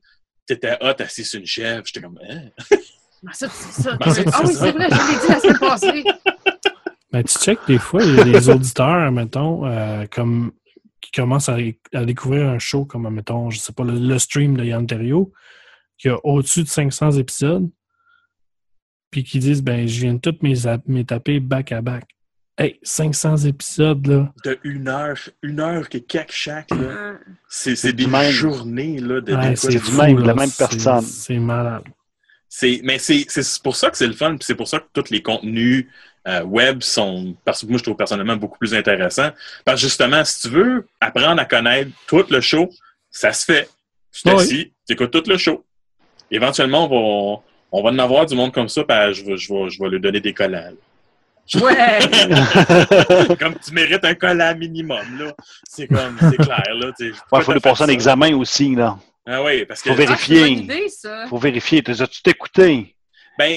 t'étais 0.46 0.78
hot 0.80 0.94
assis 0.98 1.24
sur 1.24 1.40
une 1.40 1.46
chèvre. 1.46 1.82
J'étais 1.84 2.00
comme, 2.00 2.18
hein? 2.26 2.42
Ah, 3.26 3.32
ça, 3.34 3.48
c'est 3.50 3.82
ça. 3.82 3.98
Ah, 4.00 4.10
ça, 4.10 4.22
Ah 4.32 4.40
oui, 4.44 4.54
c'est 4.54 4.72
vrai, 4.72 4.88
je 4.90 5.12
l'ai 5.12 5.20
dit 5.20 5.28
la 5.28 5.40
semaine 5.40 5.58
passée. 5.58 6.04
Ben, 7.12 7.22
tu 7.22 7.38
check 7.38 7.58
des 7.66 7.78
fois, 7.78 8.02
il 8.02 8.16
y 8.16 8.20
a 8.20 8.24
des 8.24 8.48
auditeurs, 8.48 9.12
mettons, 9.12 9.66
euh, 9.66 10.06
comme 10.10 10.52
qui 11.02 11.10
commencent 11.10 11.50
à, 11.50 11.58
à 11.92 12.04
découvrir 12.04 12.48
un 12.48 12.58
show 12.58 12.86
comme, 12.86 13.08
mettons, 13.10 13.50
je 13.50 13.58
sais 13.58 13.72
pas, 13.74 13.84
le, 13.84 13.92
le 13.92 14.18
stream 14.18 14.56
de 14.56 14.64
Yann 14.64 14.86
Terriot, 14.86 15.30
qui 16.02 16.08
a 16.08 16.18
au-dessus 16.24 16.64
de 16.64 16.68
500 16.68 17.12
épisodes, 17.12 17.70
puis 19.12 19.22
qui 19.22 19.38
disent, 19.38 19.62
ben, 19.62 19.86
je 19.86 20.00
viens 20.00 20.14
de 20.14 20.18
toutes 20.18 20.42
mes, 20.42 20.54
mes 20.86 21.04
taper 21.04 21.38
back-à-back. 21.38 22.04
Hey, 22.58 22.80
500 22.82 23.36
épisodes, 23.44 24.06
là. 24.06 24.32
De 24.44 24.58
une 24.64 24.88
heure, 24.88 25.16
une 25.42 25.60
heure 25.60 25.88
que 25.88 25.98
chaque, 26.28 26.70
là. 26.72 27.14
Ah. 27.14 27.18
C'est, 27.48 27.92
des 27.92 28.06
même. 28.06 28.30
journées, 28.32 28.98
là, 28.98 29.20
de, 29.20 29.32
Ouais, 29.34 29.54
c'est 29.56 29.68
du 29.68 29.92
même, 29.92 30.18
là. 30.18 30.26
la 30.26 30.34
même 30.34 30.50
personne. 30.50 31.02
C'est 31.02 31.38
malade. 31.38 31.84
C'est, 32.48 32.80
mais 32.82 32.98
c'est, 32.98 33.24
c'est 33.28 33.62
pour 33.62 33.76
ça 33.76 33.88
que 33.88 33.96
c'est 33.96 34.06
le 34.06 34.12
fun, 34.12 34.36
puis 34.36 34.44
c'est 34.44 34.56
pour 34.56 34.68
ça 34.68 34.80
que 34.80 34.86
tous 34.92 35.08
les 35.10 35.22
contenus 35.22 35.86
euh, 36.26 36.42
web 36.42 36.82
sont, 36.82 37.34
parce 37.44 37.62
que 37.62 37.66
moi 37.66 37.78
je 37.78 37.84
trouve 37.84 37.96
personnellement 37.96 38.36
beaucoup 38.36 38.58
plus 38.58 38.74
intéressants. 38.74 39.30
Parce 39.64 39.80
que 39.80 39.86
justement, 39.86 40.24
si 40.24 40.40
tu 40.40 40.48
veux 40.54 40.86
apprendre 41.00 41.40
à 41.40 41.44
connaître 41.44 41.90
tout 42.08 42.24
le 42.28 42.40
show, 42.40 42.68
ça 43.10 43.32
se 43.32 43.44
fait. 43.44 43.70
Tu 44.12 44.28
Oui. 44.28 44.36
t'assis, 44.36 44.72
tu 44.86 44.92
écoutes 44.94 45.12
tout 45.12 45.24
le 45.26 45.38
show. 45.38 45.64
Éventuellement, 46.32 46.86
on 46.90 47.34
va, 47.36 47.42
on 47.70 47.82
va 47.82 47.90
en 47.90 47.98
avoir 47.98 48.26
du 48.26 48.34
monde 48.34 48.52
comme 48.52 48.68
ça, 48.68 48.82
puis 48.82 49.14
je 49.14 49.24
vais, 49.24 49.36
je 49.36 49.52
vais, 49.52 49.70
je 49.70 49.78
vais 49.80 49.88
lui 49.90 50.00
donner 50.00 50.20
des 50.20 50.32
collants. 50.34 50.58
là. 50.58 51.60
Ouais. 51.60 53.36
comme 53.38 53.54
tu 53.64 53.72
mérites 53.72 54.04
un 54.04 54.14
collant 54.14 54.54
minimum, 54.56 55.18
là. 55.18 55.32
C'est 55.68 55.86
comme, 55.88 56.16
c'est 56.20 56.36
clair, 56.36 56.62
là. 56.74 56.90
Il 57.00 57.12
pourquoi 57.12 57.40
faut 57.42 57.52
lui 57.52 57.60
passer 57.60 57.82
un 57.82 57.86
ça? 57.86 57.92
examen 57.92 58.34
aussi, 58.34 58.74
là. 58.74 58.96
Ah 59.26 59.42
oui, 59.42 59.64
parce 59.66 59.82
que. 59.82 59.90
Faut 59.90 59.94
Ah, 59.94 60.04
vérifier. 60.06 60.48
idée, 60.48 60.88
ça. 60.88 61.26
Faut 61.28 61.38
vérifier. 61.38 61.82
T'as 61.82 62.06
tu 62.06 62.22
t'écouté? 62.22 62.94
Ben, 63.38 63.56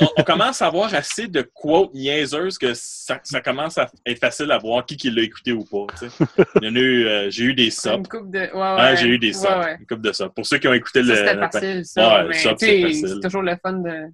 on, 0.00 0.06
on 0.18 0.22
commence 0.22 0.62
à 0.62 0.66
avoir 0.66 0.94
assez 0.94 1.26
de 1.26 1.42
quotes 1.42 1.92
niaiseuses 1.94 2.58
que 2.58 2.72
ça, 2.74 3.18
ça 3.24 3.40
commence 3.40 3.76
à 3.76 3.90
être 4.06 4.20
facile 4.20 4.50
à 4.52 4.58
voir 4.58 4.86
qui, 4.86 4.96
qui 4.96 5.10
l'a 5.10 5.22
écouté 5.22 5.52
ou 5.52 5.64
pas. 5.64 5.92
tu 5.98 6.08
sais. 6.08 6.24
Il 6.62 6.68
y 6.68 6.70
en 6.70 6.76
a 6.76 6.78
eu, 6.78 7.06
euh, 7.06 7.30
j'ai 7.30 7.44
eu 7.44 7.54
des 7.54 7.70
subs. 7.70 7.90
Une 7.98 8.06
coupe 8.06 8.30
de. 8.30 8.38
Ouais, 8.38 8.46
ouais. 8.52 8.76
Ah, 8.78 8.94
j'ai 8.94 9.08
eu 9.08 9.18
des 9.18 9.32
subs. 9.32 9.46
Ouais, 9.48 9.58
ouais. 9.64 9.76
Une 9.80 9.86
couple 9.86 10.02
de 10.02 10.12
subs. 10.12 10.28
Pour 10.34 10.46
ceux 10.46 10.58
qui 10.58 10.68
ont 10.68 10.72
écouté 10.74 11.02
Ça, 11.02 11.08
le. 11.10 11.16
c'était 11.16 11.34
le- 11.34 11.40
facile, 11.50 11.82
ça. 11.84 12.26
C'est 12.32 12.38
sais, 12.58 12.82
facile. 12.82 13.08
c'est 13.08 13.20
toujours 13.20 13.42
le 13.42 13.56
fun 13.62 13.72
de. 13.72 14.06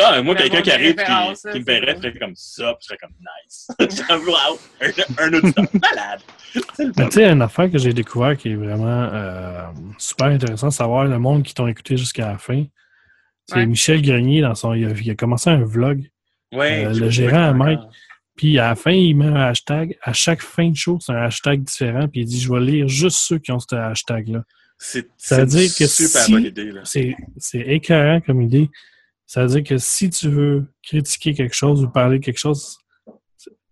Ah, 0.00 0.22
moi, 0.22 0.36
quelqu'un 0.36 0.62
qui 0.62 0.70
arrive 0.70 0.94
qui, 0.94 1.50
qui 1.50 1.58
me 1.58 1.64
verrait 1.64 1.96
ferait 1.96 2.16
comme 2.16 2.34
ça, 2.36 2.72
puis 2.74 2.82
je 2.82 2.86
serais 2.86 2.98
comme 2.98 3.10
nice. 3.20 3.68
Wow, 4.10 4.58
un, 4.80 5.24
un 5.26 5.34
auditeur 5.34 5.64
malade. 5.74 6.20
Tu 6.52 7.10
sais, 7.10 7.28
une 7.28 7.42
affaire 7.42 7.68
que 7.70 7.78
j'ai 7.78 7.92
découvert 7.92 8.36
qui 8.36 8.52
est 8.52 8.54
vraiment 8.54 9.08
euh, 9.12 9.62
super 9.98 10.28
intéressant, 10.28 10.70
savoir 10.70 11.04
le 11.04 11.18
monde 11.18 11.42
qui 11.42 11.52
t'ont 11.52 11.66
écouté 11.66 11.96
jusqu'à 11.96 12.28
la 12.28 12.38
fin. 12.38 12.64
C'est 13.48 13.56
Ouais. 13.56 13.66
Michel 13.66 14.02
Grenier 14.02 14.40
dans 14.40 14.54
son. 14.54 14.72
Il 14.74 14.84
a, 14.86 14.90
il 14.92 15.10
a 15.10 15.14
commencé 15.14 15.50
un 15.50 15.64
vlog. 15.64 16.08
Ouais, 16.52 16.84
Euh, 16.86 16.92
le 16.94 17.10
gérant 17.10 17.42
à. 17.42 17.52
Mike. 17.52 17.80
Puis 18.36 18.58
à 18.58 18.68
la 18.70 18.74
fin, 18.76 18.92
il 18.92 19.14
met 19.16 19.26
un 19.26 19.34
hashtag. 19.36 19.96
À 20.02 20.12
chaque 20.12 20.40
fin 20.42 20.70
de 20.70 20.76
show, 20.76 20.98
c'est 21.00 21.12
un 21.12 21.22
hashtag 21.22 21.62
différent. 21.62 22.08
Puis 22.08 22.20
il 22.22 22.26
dit 22.26 22.40
Je 22.40 22.52
vais 22.52 22.60
lire 22.60 22.88
juste 22.88 23.18
ceux 23.18 23.38
qui 23.38 23.52
ont 23.52 23.58
ce 23.58 23.74
hashtag-là. 23.74 24.42
C'est 24.78 25.06
super 25.88 26.22
si- 26.22 26.32
bonne 26.32 26.44
idée. 26.44 26.72
Là. 26.72 26.80
C'est 26.84 27.14
c'est 27.36 27.60
écœurant 27.60 28.20
comme 28.20 28.40
idée. 28.42 28.68
Ça 29.26 29.42
veut 29.46 29.48
dire 29.60 29.64
que 29.64 29.78
si 29.78 30.10
tu 30.10 30.28
veux 30.28 30.66
critiquer 30.82 31.34
quelque 31.34 31.54
chose 31.54 31.82
ou 31.84 31.88
parler 31.88 32.18
de 32.18 32.24
quelque 32.24 32.38
chose, 32.38 32.78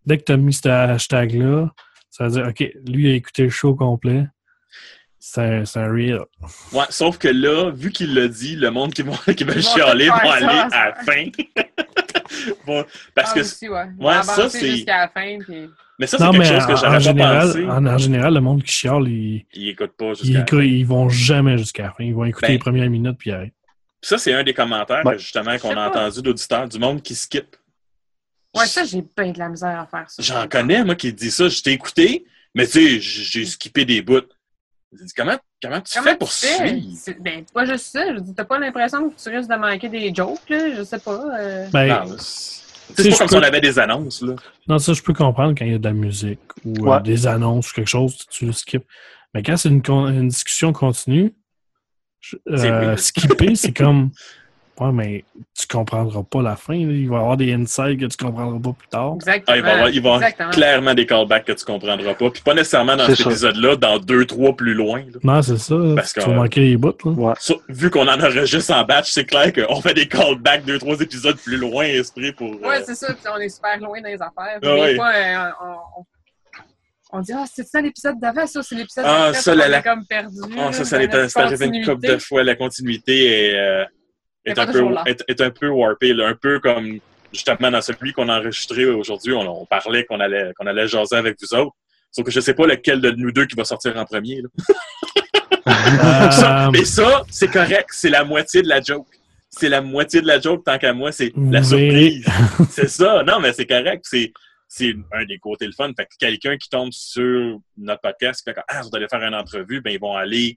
dès 0.07 0.19
que 0.19 0.25
tu 0.25 0.33
as 0.33 0.37
mis 0.37 0.53
ce 0.53 0.69
hashtag-là, 0.69 1.73
ça 2.11 2.25
veut 2.29 2.31
dire 2.33 2.47
OK, 2.49 2.73
lui 2.87 3.11
a 3.11 3.15
écouté 3.15 3.45
le 3.45 3.51
show 3.51 3.75
complet. 3.75 4.25
C'est 5.23 5.43
un, 5.43 5.63
un 5.77 5.93
real. 5.93 6.25
Ouais, 6.73 6.85
sauf 6.89 7.19
que 7.19 7.29
là, 7.29 7.71
vu 7.71 7.91
qu'il 7.93 8.15
l'a 8.15 8.27
dit, 8.27 8.57
le 8.57 8.71
monde 8.71 8.95
qui 8.95 9.03
va, 9.03 9.13
qui 9.35 9.45
va 9.45 9.61
chialer 9.61 10.07
faire 10.07 10.33
aller 10.33 10.47
ça, 10.47 10.69
à 10.73 10.89
la 10.89 10.95
fin. 10.97 11.27
Bon, 12.65 12.85
parce 13.15 13.31
ah, 13.33 13.35
que, 13.35 13.41
aussi, 13.41 13.69
ouais. 13.69 13.87
ouais, 13.99 14.23
ça, 14.23 14.49
c'est- 14.49 14.71
jusqu'à 14.71 14.99
la 14.99 15.09
fin. 15.09 15.39
Puis... 15.41 15.69
mais 15.99 16.07
ça, 16.07 16.17
c'est 16.17 16.25
Non, 16.25 16.31
quelque 16.31 16.43
mais 16.43 16.49
chose 16.49 16.67
que 16.67 16.81
pas 16.81 16.99
général, 17.01 17.47
pensé. 17.49 17.65
en, 17.67 17.87
en 17.87 17.99
général, 17.99 18.35
le 18.35 18.41
monde 18.41 18.63
qui 18.63 18.73
chiale, 18.73 19.09
ils, 19.09 19.45
Ils 19.53 19.69
écoutent 19.71 19.97
pas 19.99 20.13
ils, 20.13 20.17
jusqu'à 20.17 20.33
la 20.33 20.39
fin. 20.39 20.45
écoutent- 20.47 20.65
ils 20.65 20.87
vont 20.87 21.09
jamais 21.09 21.59
jusqu'à 21.59 21.83
la 21.85 21.91
fin. 21.93 22.05
Ils 22.05 22.15
vont 22.15 22.25
écouter 22.25 22.47
Ben, 22.47 22.53
les 22.53 22.59
premières 22.59 22.89
minutes 22.89 23.19
puis 23.19 23.33
arrêter. 23.33 23.53
Ça, 24.01 24.17
c'est 24.17 24.33
un 24.33 24.43
des 24.45 24.55
commentaires, 24.55 25.05
Ouais. 25.05 25.19
justement, 25.19 25.59
qu'on 25.59 25.77
a 25.77 25.89
entendu 25.89 26.23
d'auditeurs, 26.23 26.69
du 26.69 26.79
monde 26.79 27.03
qui 27.03 27.15
skip. 27.15 27.57
Ouais, 28.57 28.67
ça, 28.67 28.85
j'ai 28.85 29.03
bien 29.17 29.33
de 29.33 29.39
la 29.39 29.49
misère 29.49 29.81
à 29.81 29.87
faire 29.87 30.09
ça. 30.09 30.23
J'en 30.23 30.49
connais, 30.49 30.83
moi, 30.85 30.95
qui 30.95 31.13
dit 31.13 31.31
ça. 31.31 31.49
Je 31.49 31.61
t'ai 31.61 31.73
écouté, 31.73 32.25
mais 32.55 32.67
tu 32.67 33.01
sais, 33.01 33.01
j'ai 33.01 33.45
skippé 33.45 33.85
des 33.85 34.01
bouts. 34.03 34.21
J'ai 34.93 35.05
dit, 35.05 35.13
comment, 35.17 35.39
comment 35.63 35.81
tu 35.81 35.93
Comment 35.95 36.05
fais 36.05 36.13
tu 36.15 36.19
pour 36.19 36.33
fais? 36.33 36.81
suivre? 36.81 37.21
Ben, 37.21 37.45
pas 37.55 37.65
juste 37.65 37.87
ça. 37.87 38.13
Je 38.15 38.21
dis, 38.21 38.35
t'as 38.35 38.45
pas 38.45 38.59
l'impression 38.59 39.09
que 39.11 39.15
tu 39.23 39.29
risques 39.29 39.49
de 39.51 39.57
manquer 39.57 39.89
des 39.89 40.13
jokes, 40.15 40.49
là? 40.49 40.75
Je 40.75 40.83
sais 40.83 40.99
pas. 40.99 41.23
euh. 41.39 41.69
Ben, 41.73 41.87
Non, 42.05 42.17
c'est 42.19 43.09
pas 43.11 43.19
comme 43.19 43.29
peux- 43.29 43.35
si 43.35 43.37
on 43.37 43.43
avait 43.43 43.61
des 43.61 43.79
annonces, 43.79 44.21
là. 44.23 44.35
non, 44.67 44.79
ça, 44.81 44.93
je 44.93 45.03
peux 45.03 45.13
comprendre 45.13 45.55
quand 45.57 45.65
il 45.65 45.71
y 45.73 45.75
a 45.75 45.79
de 45.79 45.85
la 45.85 45.93
musique 45.93 46.41
ou 46.65 46.93
euh, 46.93 47.01
des 47.01 47.27
annonces 47.29 47.71
ou 47.71 47.75
quelque 47.75 47.89
chose, 47.89 48.17
tu 48.31 48.47
le 48.47 48.53
skips. 48.53 48.85
Mais 49.33 49.45
quand 49.45 49.57
c'est 49.57 49.69
une, 49.69 49.81
con- 49.83 50.09
une 50.09 50.27
discussion 50.29 50.73
continue, 50.73 51.33
je- 52.21 52.37
euh, 52.49 52.97
skipper, 52.97 53.55
c'est 53.55 53.73
comme. 53.73 54.11
Ouais, 54.81 54.93
mais 54.93 55.25
tu 55.59 55.67
comprendras 55.67 56.23
pas 56.23 56.41
la 56.41 56.57
fin. 56.57 56.73
là. 56.73 56.79
Il 56.93 57.09
va 57.09 57.17
y 57.17 57.19
avoir 57.19 57.37
des 57.37 57.53
insights 57.53 58.01
que 58.01 58.07
tu 58.07 58.17
comprendras 58.17 58.59
pas 58.59 58.73
plus 58.73 58.89
tard. 58.89 59.13
Exactement. 59.17 59.45
Ah, 59.49 59.57
il 59.59 59.63
va 59.63 59.69
y 59.69 59.73
avoir, 59.73 59.89
il 59.91 59.93
va 59.93 59.95
y 59.95 59.99
avoir 59.99 60.17
Exactement. 60.23 60.51
clairement 60.51 60.95
des 60.95 61.05
callbacks 61.07 61.45
que 61.45 61.53
tu 61.53 61.65
comprendras 61.67 62.15
pas. 62.15 62.31
Puis 62.31 62.41
pas 62.43 62.55
nécessairement 62.55 62.97
dans 62.97 63.07
cet 63.07 63.17
ça. 63.19 63.31
épisode-là, 63.31 63.77
dans 63.77 63.99
deux, 63.99 64.25
trois 64.25 64.57
plus 64.57 64.73
loin. 64.75 65.01
là. 65.01 65.19
Non, 65.23 65.43
c'est 65.43 65.59
ça. 65.59 65.77
Parce 65.95 66.15
tu 66.15 66.21
que- 66.21 66.25
vas 66.25 66.33
manquer 66.35 66.61
les 66.61 66.77
bouts. 66.79 66.95
Là. 67.05 67.11
Ouais. 67.11 67.35
Ça, 67.39 67.55
vu 67.69 67.91
qu'on 67.91 68.09
en 68.09 68.19
enregistre 68.21 68.73
en 68.75 68.83
batch, 68.85 69.11
c'est 69.11 69.25
clair 69.27 69.53
qu'on 69.53 69.81
fait 69.83 69.93
des 69.95 70.09
callbacks 70.09 70.65
deux, 70.65 70.79
trois 70.79 70.99
épisodes 71.01 71.37
plus 71.37 71.59
loin, 71.59 71.85
esprit, 71.85 72.33
pour... 72.33 72.55
euh, 72.55 72.69
Ouais, 72.69 72.83
c'est 72.85 72.95
ça. 72.95 73.09
Puis 73.13 73.25
on 73.33 73.39
est 73.39 73.49
super 73.51 73.79
loin 73.81 74.01
dans 74.01 74.09
les 74.09 74.15
affaires. 74.15 74.31
Ah 74.39 74.59
des 74.61 74.69
ouais. 74.69 74.95
fois, 74.97 75.11
euh, 75.15 75.51
on, 75.63 76.01
on, 76.01 76.05
on 77.13 77.21
dit, 77.21 77.33
ah, 77.35 77.45
c'est 77.53 77.67
ça 77.67 77.81
l'épisode 77.81 78.19
d'avant, 78.21 78.47
ça, 78.47 78.63
c'est 78.63 78.77
l'épisode 78.77 79.05
Ah, 79.07 79.27
d'après. 79.27 79.41
ça, 79.43 79.55
la- 79.55 79.67
on 79.67 79.69
la- 79.69 79.79
est 79.79 79.83
comme 79.83 80.07
perdu. 80.07 80.39
Ah, 80.59 80.73
ça, 80.73 80.85
ça 80.85 80.99
notre 80.99 81.29
c'est 81.29 81.41
arrivé 81.41 81.67
une 81.67 81.85
couple 81.85 82.07
de 82.07 82.19
fois. 82.19 82.45
La 82.45 82.55
continuité 82.55 83.49
est, 83.51 83.55
euh, 83.59 83.85
est, 84.45 84.59
un 84.59 84.67
peu, 84.67 84.85
est, 85.07 85.25
est 85.29 85.41
un 85.41 85.51
peu 85.51 85.69
warpée. 85.69 86.13
là. 86.15 86.29
Un 86.29 86.35
peu 86.35 86.59
comme, 86.61 86.99
justement, 87.33 87.71
dans 87.71 87.81
celui 87.81 88.13
qu'on 88.13 88.29
a 88.29 88.39
enregistré 88.39 88.85
aujourd'hui, 88.87 89.33
on, 89.35 89.63
on 89.63 89.67
parlait 89.67 90.05
qu'on 90.05 90.21
allait, 90.21 90.53
qu'on 90.57 90.67
allait 90.67 90.87
jaser 90.89 91.17
avec 91.17 91.37
vous 91.41 91.55
autres. 91.57 91.77
Sauf 92.11 92.25
que 92.25 92.31
je 92.31 92.41
sais 92.41 92.55
pas 92.55 92.67
lequel 92.67 93.01
de 93.01 93.11
nous 93.13 93.31
deux 93.33 93.47
qui 93.47 93.55
va 93.57 93.65
sortir 93.65 93.97
en 93.97 94.05
premier. 94.05 94.43
là. 94.43 94.49
Ça- 96.31 96.67
Euh, 96.67 96.71
mais 96.73 96.85
ça, 96.85 97.23
c'est 97.31 97.51
correct. 97.51 97.89
C'est 97.93 98.09
la 98.11 98.25
moitié 98.25 98.63
de 98.63 98.69
la 98.69 98.81
joke. 98.81 99.07
C'est 99.51 99.69
la 99.69 99.81
moitié 99.81 100.21
de 100.21 100.27
la 100.27 100.41
joke, 100.41 100.65
tant 100.65 100.79
qu'à 100.79 100.93
moi, 100.93 101.13
c'est 101.13 101.33
la 101.37 101.63
surprise. 101.63 102.25
c'est 102.71 102.89
ça. 102.89 103.23
Non, 103.25 103.41
mais 103.41 103.53
c'est 103.53 103.67
correct. 103.67 104.05
C'est, 104.09 104.33
c'est 104.69 104.95
un 105.13 105.25
des 105.25 105.39
côtés 105.39 105.67
le 105.67 105.73
fun. 105.73 105.91
Fait 105.97 106.05
que 106.07 106.11
quelqu'un 106.19 106.57
qui 106.57 106.69
tombe 106.69 106.93
sur 106.93 107.59
notre 107.77 108.01
podcast, 108.01 108.43
qui 108.47 108.53
fait 108.53 108.61
ah, 108.69 108.83
vous 108.83 108.91
allez 108.95 109.07
faire 109.09 109.23
une 109.23 109.35
entrevue, 109.35 109.81
ben, 109.81 109.91
ils 109.93 110.01
vont 110.01 110.17
aller 110.17 110.57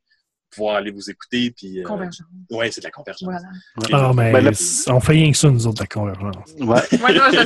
pouvoir 0.53 0.75
aller 0.75 0.91
vous 0.91 1.09
écouter. 1.09 1.51
Puis, 1.55 1.79
euh, 1.79 1.83
Convergence. 1.83 2.21
ouais, 2.51 2.71
c'est 2.71 2.81
de 2.81 2.85
la 2.87 2.91
convergence. 2.91 3.41
Voilà. 3.75 4.13
Mais 4.13 4.31
Ben, 4.31 4.43
là- 4.45 4.51
on 4.93 4.99
fait 4.99 5.11
rien 5.13 5.31
que 5.31 5.37
ça, 5.37 5.49
nous 5.49 5.67
autres, 5.67 5.81
la 5.81 5.87
convergence. 5.87 6.53
Ouais. 6.59 6.81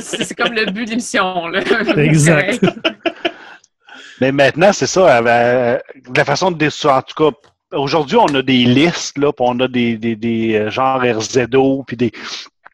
C'est 0.02 0.34
comme 0.34 0.52
le 0.52 0.66
but 0.70 0.84
de 0.84 0.90
l'émission. 0.90 1.46
là. 1.48 1.60
Exact. 1.96 2.64
Mais 4.20 4.32
maintenant, 4.32 4.72
c'est 4.72 4.86
ça. 4.88 5.18
euh, 5.24 5.78
de 6.08 6.18
la 6.18 6.24
façon 6.24 6.50
de 6.50 6.88
en 6.88 7.02
tout 7.02 7.30
cas, 7.30 7.36
aujourd'hui, 7.76 8.16
on 8.16 8.26
a 8.34 8.42
des 8.42 8.64
listes, 8.64 9.16
là, 9.16 9.32
puis 9.32 9.46
on 9.48 9.58
a 9.60 9.68
des, 9.68 9.96
des, 9.96 10.16
des 10.16 10.54
euh, 10.56 10.70
genre 10.70 11.00
RZO, 11.00 11.84
puis 11.86 11.96
des. 11.96 12.10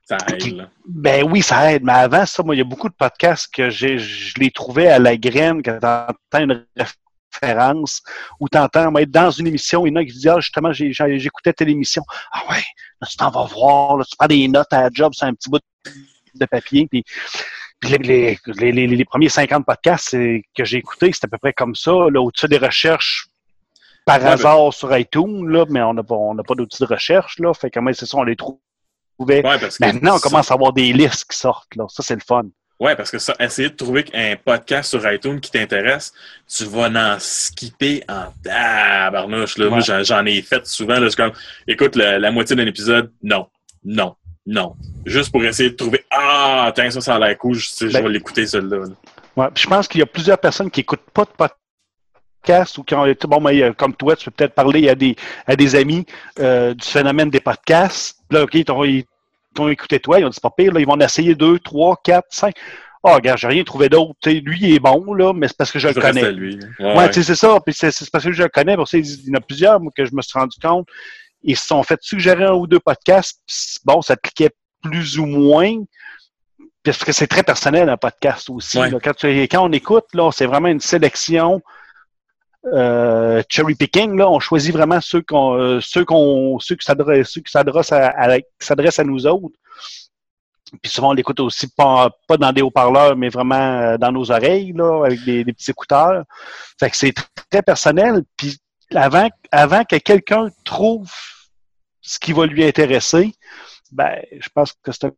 Ça 0.06 0.16
aide, 0.32 0.56
là. 0.56 0.68
Ben 0.88 1.22
oui, 1.30 1.42
ça 1.42 1.72
aide. 1.72 1.82
Mais 1.84 1.92
avant 1.92 2.24
ça, 2.26 2.42
moi, 2.42 2.54
il 2.54 2.58
y 2.58 2.60
a 2.60 2.64
beaucoup 2.64 2.88
de 2.88 2.94
podcasts 2.94 3.52
que 3.52 3.68
j'ai, 3.70 3.98
je 3.98 4.34
les 4.38 4.50
trouvais 4.50 4.88
à 4.88 4.98
la 4.98 5.16
graine 5.16 5.62
quand 5.62 5.78
t'entends 5.80 6.44
une 6.44 6.64
référence 7.40 8.02
ou 8.40 8.48
t'entends 8.48 8.90
moi, 8.90 9.02
être 9.02 9.10
dans 9.10 9.30
une 9.30 9.46
émission, 9.46 9.86
il 9.86 9.90
y 9.90 9.92
en 9.92 9.96
a 9.96 10.04
qui 10.04 10.12
disent 10.12 10.28
Ah, 10.28 10.40
justement, 10.40 10.72
j'écoutais 10.72 11.52
telle 11.52 11.68
émission. 11.70 12.02
Ah 12.32 12.42
ouais, 12.50 12.62
là, 13.00 13.06
tu 13.08 13.16
t'en 13.16 13.30
vas 13.30 13.44
voir, 13.44 13.96
là, 13.98 14.04
tu 14.04 14.16
prends 14.16 14.26
des 14.28 14.46
notes 14.48 14.72
à 14.72 14.82
la 14.82 14.90
job 14.92 15.12
sur 15.14 15.26
un 15.26 15.34
petit 15.34 15.50
bout 15.50 15.60
de 16.34 16.46
papier, 16.46 16.86
puis 16.90 17.04
les, 17.82 18.38
les, 18.46 18.72
les, 18.72 18.86
les- 18.86 19.04
premiers 19.04 19.28
50 19.28 19.64
podcasts 19.66 20.08
c'est- 20.10 20.42
que 20.56 20.64
j'ai 20.64 20.78
écoutés, 20.78 21.12
c'était 21.12 21.26
à 21.26 21.28
peu 21.28 21.38
près 21.38 21.52
comme 21.52 21.74
ça, 21.74 21.92
là, 22.10 22.20
au-dessus 22.20 22.48
des 22.48 22.56
recherches 22.58 23.26
par 24.06 24.16
Ouais, 24.18 24.24
ben- 24.24 24.30
hasard 24.32 24.72
sur 24.72 24.96
iTunes, 24.96 25.46
là, 25.48 25.64
mais 25.68 25.82
on 25.82 25.94
n'a 25.94 26.02
pas, 26.02 26.14
on 26.14 26.34
pas 26.36 26.54
d'outils 26.54 26.82
de 26.82 26.86
recherche, 26.88 27.38
là. 27.38 27.52
Fait 27.54 27.70
que 27.70 27.80
moi, 27.80 27.92
c'est 27.92 28.06
ça, 28.06 28.16
on 28.16 28.22
les 28.24 28.36
trouvait. 28.36 28.58
Ouais, 29.18 29.58
Maintenant, 29.80 30.16
on 30.16 30.18
commence 30.18 30.50
à 30.50 30.54
avoir 30.54 30.72
des 30.72 30.92
listes 30.92 31.24
qui 31.30 31.38
sortent, 31.38 31.74
là. 31.76 31.84
Ça, 31.88 32.02
c'est 32.02 32.14
le 32.14 32.20
fun. 32.26 32.42
Ouais, 32.80 32.96
parce 32.96 33.10
que 33.10 33.18
ça, 33.18 33.34
essayer 33.38 33.70
de 33.70 33.74
trouver 33.76 34.04
un 34.14 34.34
podcast 34.36 34.90
sur 34.90 35.10
iTunes 35.12 35.40
qui 35.40 35.50
t'intéresse, 35.52 36.12
tu 36.52 36.64
vas 36.64 36.88
en 36.88 37.16
skipper 37.20 38.02
en 38.08 38.24
tabarnouche. 38.42 39.58
Là. 39.58 39.68
Moi, 39.68 39.78
Ouais. 39.78 39.84
j'en, 39.84 40.02
j'en 40.02 40.26
ai 40.26 40.42
fait 40.42 40.66
souvent. 40.66 40.98
Là, 40.98 41.08
c'est 41.08 41.16
comme, 41.16 41.32
écoute, 41.68 41.94
la, 41.96 42.18
la 42.18 42.30
moitié 42.32 42.56
d'un 42.56 42.66
épisode, 42.66 43.12
non, 43.22 43.46
non, 43.84 44.16
non. 44.44 44.74
Juste 45.06 45.30
pour 45.30 45.44
essayer 45.44 45.70
de 45.70 45.76
trouver, 45.76 46.04
ah, 46.10 46.72
tiens, 46.74 46.90
ça, 46.90 47.00
ça 47.00 47.14
a 47.14 47.18
l'air 47.20 47.38
cool, 47.38 47.54
je, 47.54 47.68
sais, 47.68 47.88
je 47.88 47.92
Ben- 47.92 48.02
vais 48.02 48.10
l'écouter, 48.10 48.44
celui-là. 48.46 48.78
là. 48.78 48.84
Ouais. 49.36 49.48
Je 49.54 49.66
pense 49.68 49.86
qu'il 49.88 50.00
y 50.00 50.02
a 50.02 50.06
plusieurs 50.06 50.38
personnes 50.38 50.70
qui 50.70 50.80
n'écoutent 50.80 51.08
pas 51.12 51.24
de 51.24 51.30
podcast 51.36 52.76
ou 52.78 52.82
qui 52.82 52.94
ont 52.94 53.06
été, 53.06 53.26
bon, 53.28 53.40
mais, 53.40 53.62
euh, 53.62 53.72
comme 53.72 53.94
toi, 53.94 54.16
tu 54.16 54.24
peux 54.26 54.30
peut-être 54.32 54.54
parler 54.54 54.88
à 54.88 54.94
des, 54.96 55.14
à 55.46 55.54
des 55.56 55.76
amis 55.76 56.04
euh, 56.40 56.74
du 56.74 56.86
phénomène 56.86 57.30
des 57.30 57.40
podcasts. 57.40 58.18
Là, 58.30 58.42
OK, 58.42 58.54
ils 58.54 59.04
ils 59.54 59.56
t'ont 59.56 59.68
écouté 59.68 60.00
toi, 60.00 60.18
ils 60.18 60.24
ont 60.24 60.28
dit, 60.30 60.40
pas 60.40 60.50
pire, 60.50 60.72
là, 60.72 60.80
ils 60.80 60.86
vont 60.86 60.94
en 60.94 61.00
essayer 61.00 61.34
deux, 61.34 61.58
trois, 61.58 61.96
quatre, 62.02 62.26
cinq. 62.30 62.54
Ah, 63.06 63.14
regarde, 63.16 63.38
j'ai 63.38 63.48
rien 63.48 63.64
trouvé 63.64 63.88
d'autre. 63.90 64.14
Lui, 64.30 64.58
il 64.62 64.74
est 64.74 64.78
bon, 64.80 65.12
là, 65.14 65.32
mais 65.34 65.46
c'est 65.46 65.56
parce 65.56 65.70
que 65.70 65.78
je 65.78 65.88
le 65.88 65.94
connais. 65.94 66.32
lui. 66.32 66.58
Ouais, 66.80 66.96
Ouais, 66.96 67.12
c'est 67.12 67.34
ça. 67.34 67.60
Puis 67.64 67.74
c'est 67.74 67.92
parce 68.10 68.24
que 68.24 68.32
je 68.32 68.42
le 68.42 68.48
connais. 68.48 68.76
Pour 68.76 68.88
ça, 68.88 68.96
il 68.96 69.04
y 69.06 69.30
en 69.30 69.34
a 69.34 69.40
plusieurs 69.40 69.78
moi, 69.78 69.92
que 69.94 70.04
je 70.06 70.14
me 70.14 70.22
suis 70.22 70.38
rendu 70.38 70.56
compte. 70.60 70.86
Ils 71.42 71.56
se 71.56 71.66
sont 71.66 71.82
fait 71.82 71.98
suggérer 72.02 72.44
un 72.44 72.54
ou 72.54 72.66
deux 72.66 72.80
podcasts. 72.80 73.40
Bon, 73.84 74.00
ça 74.00 74.16
cliquait 74.16 74.50
plus 74.82 75.18
ou 75.18 75.26
moins. 75.26 75.74
Parce 76.82 77.04
que 77.04 77.12
c'est 77.12 77.26
très 77.26 77.42
personnel, 77.42 77.88
un 77.90 77.96
podcast 77.98 78.48
aussi. 78.50 78.78
Ouais. 78.78 78.90
là. 78.90 78.98
Quand, 79.02 79.14
tu- 79.14 79.26
quand 79.28 79.68
on 79.68 79.72
écoute, 79.72 80.04
là, 80.14 80.30
c'est 80.32 80.46
vraiment 80.46 80.68
une 80.68 80.80
sélection 80.80 81.60
euh, 82.72 83.42
cherry 83.48 83.74
picking. 83.74 84.16
Là, 84.16 84.30
on 84.30 84.40
choisit 84.40 84.72
vraiment 84.72 85.00
ceux 85.00 85.22
qu'on, 85.22 85.54
euh, 85.54 85.80
ceux 85.80 86.04
qu'on, 86.04 86.58
ceux 86.60 86.76
qui 86.76 86.84
s'adressent, 86.84 87.30
ceux 87.30 87.40
qui 87.40 87.50
s'adressent 87.50 87.92
à, 87.92 89.04
nous 89.04 89.26
autres. 89.26 89.58
Puis 90.82 90.90
souvent, 90.90 91.10
on 91.10 91.12
l'écoute 91.12 91.40
aussi 91.40 91.68
pas, 91.68 92.10
pas 92.26 92.36
dans 92.36 92.52
des 92.52 92.62
haut-parleurs, 92.62 93.16
mais 93.16 93.28
vraiment 93.28 93.54
euh, 93.54 93.98
dans 93.98 94.10
nos 94.10 94.30
oreilles, 94.30 94.72
là, 94.72 95.04
avec 95.04 95.24
des, 95.24 95.44
petits 95.44 95.70
écouteurs. 95.70 96.24
Fait 96.80 96.90
que 96.90 96.96
c'est 96.96 97.16
tr- 97.16 97.26
très 97.50 97.62
personnel. 97.62 98.22
Puis 98.36 98.58
avant, 98.94 99.28
avant 99.52 99.84
que 99.84 99.96
quelqu'un 99.96 100.48
trouve 100.64 101.10
ce 102.00 102.18
qui 102.18 102.32
va 102.32 102.46
lui 102.46 102.64
intéresser, 102.64 103.34
ben, 103.92 104.20
je 104.32 104.48
pense 104.52 104.72
que 104.82 104.90
c'est 104.90 105.04
un 105.04 105.12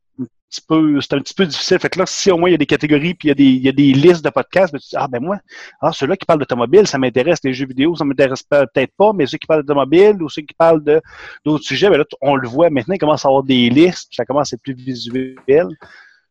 petit 0.51 0.61
peu, 0.67 1.01
c'est 1.01 1.15
un 1.15 1.19
petit 1.21 1.35
peu 1.35 1.47
difficile. 1.47 1.79
Fait 1.79 1.89
que 1.91 1.99
là, 1.99 2.05
si 2.07 2.31
au 2.31 2.39
moins 2.39 2.49
il 2.49 2.53
y 2.53 2.55
a 2.55 2.59
des 2.59 2.67
catégories 2.67 3.15
puis 3.15 3.27
il 3.27 3.29
y 3.29 3.33
a 3.33 3.35
des, 3.35 3.45
il 3.45 3.63
y 3.63 3.69
a 3.69 3.73
des 3.73 3.93
listes 3.93 4.25
de 4.25 4.31
podcasts, 4.31 4.73
ben, 4.73 4.79
tu 4.79 4.89
dis, 4.91 4.97
ah 4.97 5.09
ben 5.09 5.21
moi, 5.23 5.39
ah, 5.81 5.93
ceux-là 5.93 6.17
qui 6.17 6.25
parlent 6.27 6.39
d'automobile, 6.39 6.87
ça 6.87 6.99
m'intéresse. 6.99 7.39
Les 7.45 7.53
jeux 7.53 7.67
vidéo, 7.67 7.95
ça 7.97 8.05
m'intéresse 8.05 8.43
pas- 8.43 8.67
peut-être 8.67 8.93
pas, 8.97 9.13
mais 9.13 9.27
ceux 9.27 9.39
qui 9.39 9.47
parlent 9.47 9.63
d'automobile 9.63 10.23
ou 10.23 10.29
ceux 10.29 10.43
qui 10.43 10.55
parlent 10.55 10.83
de 10.85 11.01
d'autres 11.45 11.65
sujets, 11.65 11.91
ben 11.91 11.99
là, 11.99 12.05
on 12.21 12.37
le 12.37 12.49
voit 12.49 12.71
maintenant, 12.71 12.95
il 12.95 12.99
commence 12.99 13.25
à 13.25 13.29
avoir 13.29 13.43
des 13.43 13.69
listes, 13.71 14.09
puis 14.09 14.17
ça 14.17 14.25
commence 14.25 14.53
à 14.53 14.57
être 14.57 14.63
plus 14.63 14.75
visuel. 14.75 15.67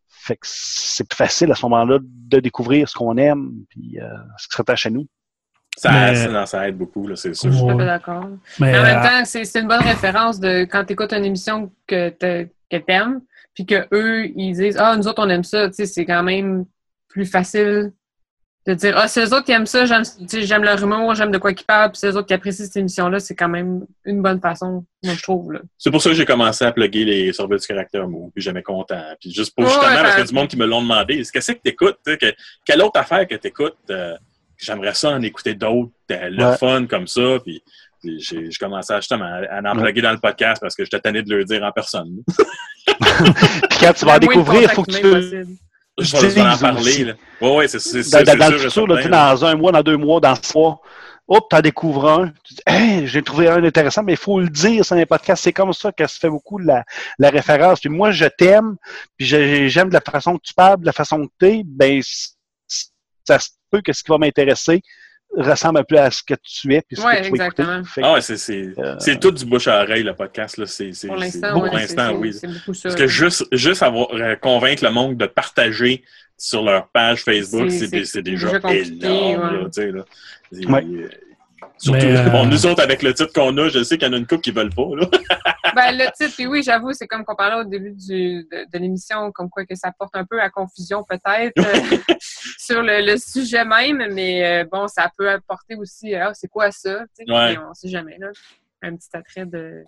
Fait 0.07 0.35
que 0.35 0.41
c'est 0.47 1.07
plus 1.07 1.15
facile 1.17 1.51
à 1.51 1.55
ce 1.55 1.63
moment-là 1.67 1.99
de 2.01 2.39
découvrir 2.39 2.89
ce 2.89 2.95
qu'on 2.95 3.15
aime, 3.17 3.51
puis 3.69 3.99
euh, 4.01 4.07
ce 4.37 4.47
qui 4.47 4.53
se 4.53 4.57
rattache 4.57 4.85
à 4.87 4.89
nous. 4.89 5.05
ça, 5.77 5.91
Mais- 5.91 6.15
ça, 6.15 6.29
non, 6.29 6.45
ça 6.45 6.67
aide 6.67 6.77
beaucoup, 6.77 7.05
là, 7.07 7.15
c'est 7.15 7.33
sûr. 7.35 7.51
Je 7.51 7.57
suis 7.57 7.63
tout 7.65 7.69
à 7.69 7.73
Ouais. 7.75 7.79
fait 7.81 7.85
d'accord. 7.85 8.27
Mais 8.59 8.71
Mais 8.71 8.79
en 8.79 8.83
même 8.83 8.97
euh, 8.97 9.03
temps, 9.03 9.25
c'est 9.25 9.43
c'est 9.45 9.59
une 9.59 9.67
bonne 9.67 9.83
référence 9.83 10.39
de 10.39 10.61
quand 10.63 10.83
tu 10.85 10.93
écoutes 10.93 11.11
une 11.13 11.25
émission 11.25 11.69
que 11.85 12.09
t'aimes, 12.09 13.21
puis 13.55 13.65
que 13.65 13.87
eux 13.93 14.27
ils 14.35 14.53
disent 14.53 14.77
Ah, 14.77 14.95
nous 14.95 15.07
autres, 15.07 15.23
on 15.25 15.29
aime 15.29 15.43
ça. 15.43 15.67
Tu 15.69 15.75
sais, 15.75 15.85
c'est 15.87 16.05
quand 16.05 16.21
même 16.23 16.65
plus 17.07 17.25
facile 17.25 17.91
de 18.67 18.73
dire 18.73 18.95
Ah, 18.97 19.07
c'est 19.07 19.21
eux 19.23 19.27
autres 19.33 19.45
qui 19.45 19.51
aiment 19.51 19.65
ça, 19.67 19.85
j'aime 19.85 20.03
tu 20.03 20.27
sais, 20.27 20.41
j'aime 20.43 20.63
leur 20.63 20.81
humour, 20.83 21.13
j'aime 21.15 21.31
de 21.31 21.37
quoi 21.37 21.51
ils 21.51 21.63
parlent, 21.65 21.91
puis 21.91 21.99
c'est 21.99 22.09
eux 22.09 22.15
autres 22.17 22.27
qui 22.27 22.33
apprécient 22.33 22.65
cette 22.65 22.75
émission-là, 22.77 23.19
c'est 23.19 23.35
quand 23.35 23.47
même 23.47 23.85
une 24.05 24.21
bonne 24.23 24.39
façon, 24.41 24.83
moi, 25.03 25.13
je 25.13 25.21
trouve. 25.21 25.53
Là. 25.53 25.59
C'est 25.77 25.91
pour 25.91 26.01
ça 26.01 26.09
que 26.09 26.15
j'ai 26.15 26.25
commencé 26.25 26.65
à 26.65 26.71
plugger 26.71 27.05
les 27.05 27.31
surveillants 27.31 27.59
du 27.61 27.67
caractère 27.67 28.07
mou, 28.07 28.31
puis 28.33 28.43
jamais 28.43 28.63
content. 28.63 29.03
Puis 29.21 29.31
juste 29.31 29.55
pour 29.55 29.65
justement, 29.65 29.85
ouais, 29.87 29.93
parce 30.01 30.15
qu'il 30.15 30.17
y 30.17 30.21
a 30.21 30.23
ben- 30.23 30.27
du 30.29 30.33
monde 30.33 30.47
qui 30.47 30.57
me 30.57 30.65
l'ont 30.65 30.81
demandé, 30.81 31.13
est-ce 31.19 31.31
que 31.31 31.41
c'est 31.41 31.55
que 31.55 31.61
t'écoutes, 31.61 31.97
tu 32.05 32.11
sais, 32.13 32.17
que, 32.17 32.33
quelle 32.65 32.81
autre 32.81 32.99
affaire 32.99 33.27
que 33.27 33.35
t'écoutes, 33.35 33.77
euh, 33.91 34.15
j'aimerais 34.57 34.95
ça 34.95 35.11
en 35.11 35.21
écouter 35.21 35.53
d'autres, 35.53 35.91
euh, 36.11 36.29
le 36.29 36.43
Ouais. 36.45 36.57
fun 36.57 36.87
comme 36.87 37.05
ça, 37.07 37.37
puis 37.43 37.61
j'ai 38.19 38.51
j'ai 38.51 38.57
commencé 38.59 38.93
à, 38.93 38.99
justement 38.99 39.25
à, 39.25 39.57
à 39.57 39.61
en 39.71 39.75
Ouais. 39.77 39.83
plugger 39.83 40.01
dans 40.01 40.11
le 40.11 40.17
podcast 40.19 40.61
parce 40.61 40.75
que 40.75 40.83
j'étais 40.83 40.99
tanné 40.99 41.21
de 41.23 41.33
le 41.35 41.45
dire 41.45 41.63
en 41.63 41.71
personne. 41.71 42.09
Puis 42.87 43.79
quand 43.79 43.93
tu 43.93 44.05
vas 44.05 44.15
en 44.15 44.19
découvrir, 44.19 44.61
il 44.63 44.69
faut 44.69 44.83
que 44.83 44.91
tu. 44.91 45.45
Je 45.97 46.17
vais, 46.17 46.41
en 46.41 46.49
Dises 46.51 46.59
parler. 46.61 47.13
Ouais, 47.39 47.55
ouais, 47.55 47.67
c'est 47.69 47.79
c'est 47.79 47.99
dans, 47.99 48.03
sûr, 48.03 48.25
dans- 48.25 48.31
c'est 48.31 48.37
dans 48.37 48.49
le 48.49 48.57
futur, 48.57 48.87
là, 48.87 49.07
dans 49.33 49.45
un 49.45 49.55
mois, 49.55 49.71
dans 49.71 49.81
deux 49.81 49.95
mois, 49.95 50.19
dans 50.19 50.35
six 50.35 50.53
mois, 50.53 50.81
hop, 51.25 51.45
t'en 51.49 51.61
découvres 51.61 52.09
un. 52.09 52.27
Tu 52.43 52.53
dis, 52.55 52.61
hey, 52.67 53.07
j'ai 53.07 53.21
trouvé 53.23 53.47
un 53.47 53.63
intéressant, 53.63 54.03
mais 54.03 54.11
il 54.13 54.17
faut 54.17 54.41
le 54.41 54.49
dire 54.49 54.83
sur 54.83 54.95
les 54.95 55.05
podcasts. 55.05 55.41
C'est 55.43 55.53
comme 55.53 55.71
ça 55.71 55.93
que 55.93 56.05
se 56.05 56.19
fait 56.19 56.29
beaucoup 56.29 56.57
la, 56.57 56.83
la 57.17 57.29
référence. 57.29 57.79
Puis 57.79 57.87
moi, 57.89 58.11
je 58.11 58.25
t'aime, 58.25 58.75
puis 59.17 59.25
j'aime 59.25 59.87
de 59.87 59.93
la 59.93 60.01
façon 60.01 60.35
que 60.37 60.41
tu 60.43 60.53
parles, 60.53 60.81
de 60.81 60.85
la 60.85 60.91
façon 60.91 61.25
que 61.25 61.31
t'es, 61.39 61.61
ben, 61.65 62.01
ça 63.27 63.39
se 63.39 63.49
peut 63.71 63.81
que 63.81 63.93
ce 63.93 64.03
qui 64.03 64.11
va 64.11 64.17
m'intéresser 64.17 64.81
ressemble 65.37 65.79
un 65.79 65.83
peu 65.83 65.97
à 65.99 66.09
ce 66.11 66.21
que 66.23 66.33
tu 66.43 66.73
es, 66.73 66.81
puis 66.81 66.97
ce 66.97 67.01
Ouais, 67.05 67.21
que 67.21 67.27
tu 67.27 67.35
vas 67.37 67.45
écouter. 67.47 67.63
exactement. 67.63 67.81
Ah 68.03 68.13
ouais, 68.13 68.21
c'est 68.21 68.37
c'est 68.37 68.73
Euh, 68.77 68.95
c'est 68.99 69.19
tout 69.19 69.31
du 69.31 69.45
bouche 69.45 69.67
à 69.67 69.81
oreille, 69.83 70.03
le 70.03 70.13
podcast. 70.15 70.57
Là. 70.57 70.65
C'est, 70.65 70.93
c'est, 70.93 71.07
Pour 71.07 71.17
l'instant, 71.17 72.13
oui. 72.15 72.33
c'est 72.33 72.47
beaucoup 72.47 72.73
ça. 72.73 72.89
Parce 72.89 72.95
que 72.95 73.07
juste, 73.07 73.45
juste 73.51 73.83
avoir 73.83 74.07
euh, 74.13 74.35
convaincre 74.35 74.83
le 74.83 74.91
monde 74.91 75.17
de 75.17 75.25
partager 75.25 76.03
sur 76.37 76.63
leur 76.63 76.87
page 76.89 77.23
Facebook, 77.23 77.69
C'est- 77.71 77.87
déjà, 77.89 78.21
déjà 78.21 78.47
énorme. 78.49 79.53
ouais. 79.53 79.57
Là, 79.61 79.65
tu 79.65 79.69
sais, 79.71 79.91
là. 79.91 80.03
Euh, 80.53 81.07
Surtout, 81.77 81.99
euh, 82.05 82.29
bon, 82.29 82.45
nous 82.45 82.65
autres, 82.65 82.81
avec 82.81 83.03
le 83.03 83.13
titre 83.13 83.33
qu'on 83.33 83.57
a, 83.57 83.67
je 83.69 83.83
sais 83.83 83.97
qu'il 83.97 84.07
y 84.07 84.11
en 84.11 84.13
a 84.13 84.17
une 84.17 84.27
couple 84.27 84.41
qui 84.41 84.51
veulent 84.51 84.73
pas. 84.73 84.87
Là. 84.95 85.07
Ben, 85.75 85.91
le 85.91 86.05
titre, 86.15 86.33
puis 86.37 86.47
oui, 86.47 86.63
j'avoue, 86.63 86.93
c'est 86.93 87.05
comme 87.05 87.25
qu'on 87.25 87.35
parlait 87.35 87.59
au 87.59 87.65
début 87.69 87.91
du, 87.91 88.45
de, 88.49 88.71
de 88.71 88.79
l'émission, 88.79 89.29
comme 89.33 89.49
quoi 89.49 89.65
que 89.65 89.75
ça 89.75 89.91
porte 89.99 90.15
un 90.15 90.23
peu 90.23 90.39
à 90.39 90.49
confusion 90.49 91.03
peut-être 91.03 91.51
sur 92.65 92.81
le, 92.81 93.05
le 93.05 93.17
sujet 93.17 93.63
même, 93.65 94.03
mais 94.13 94.45
euh, 94.63 94.65
bon, 94.71 94.87
ça 94.87 95.09
peut 95.17 95.29
apporter 95.29 95.75
aussi, 95.75 96.15
ah, 96.15 96.31
c'est 96.33 96.47
quoi 96.47 96.71
ça? 96.71 97.03
Ouais. 97.27 97.57
on 97.57 97.73
sait 97.73 97.89
jamais, 97.89 98.17
là. 98.19 98.27
Un 98.81 98.95
petit 98.95 99.09
attrait 99.13 99.45
de 99.45 99.83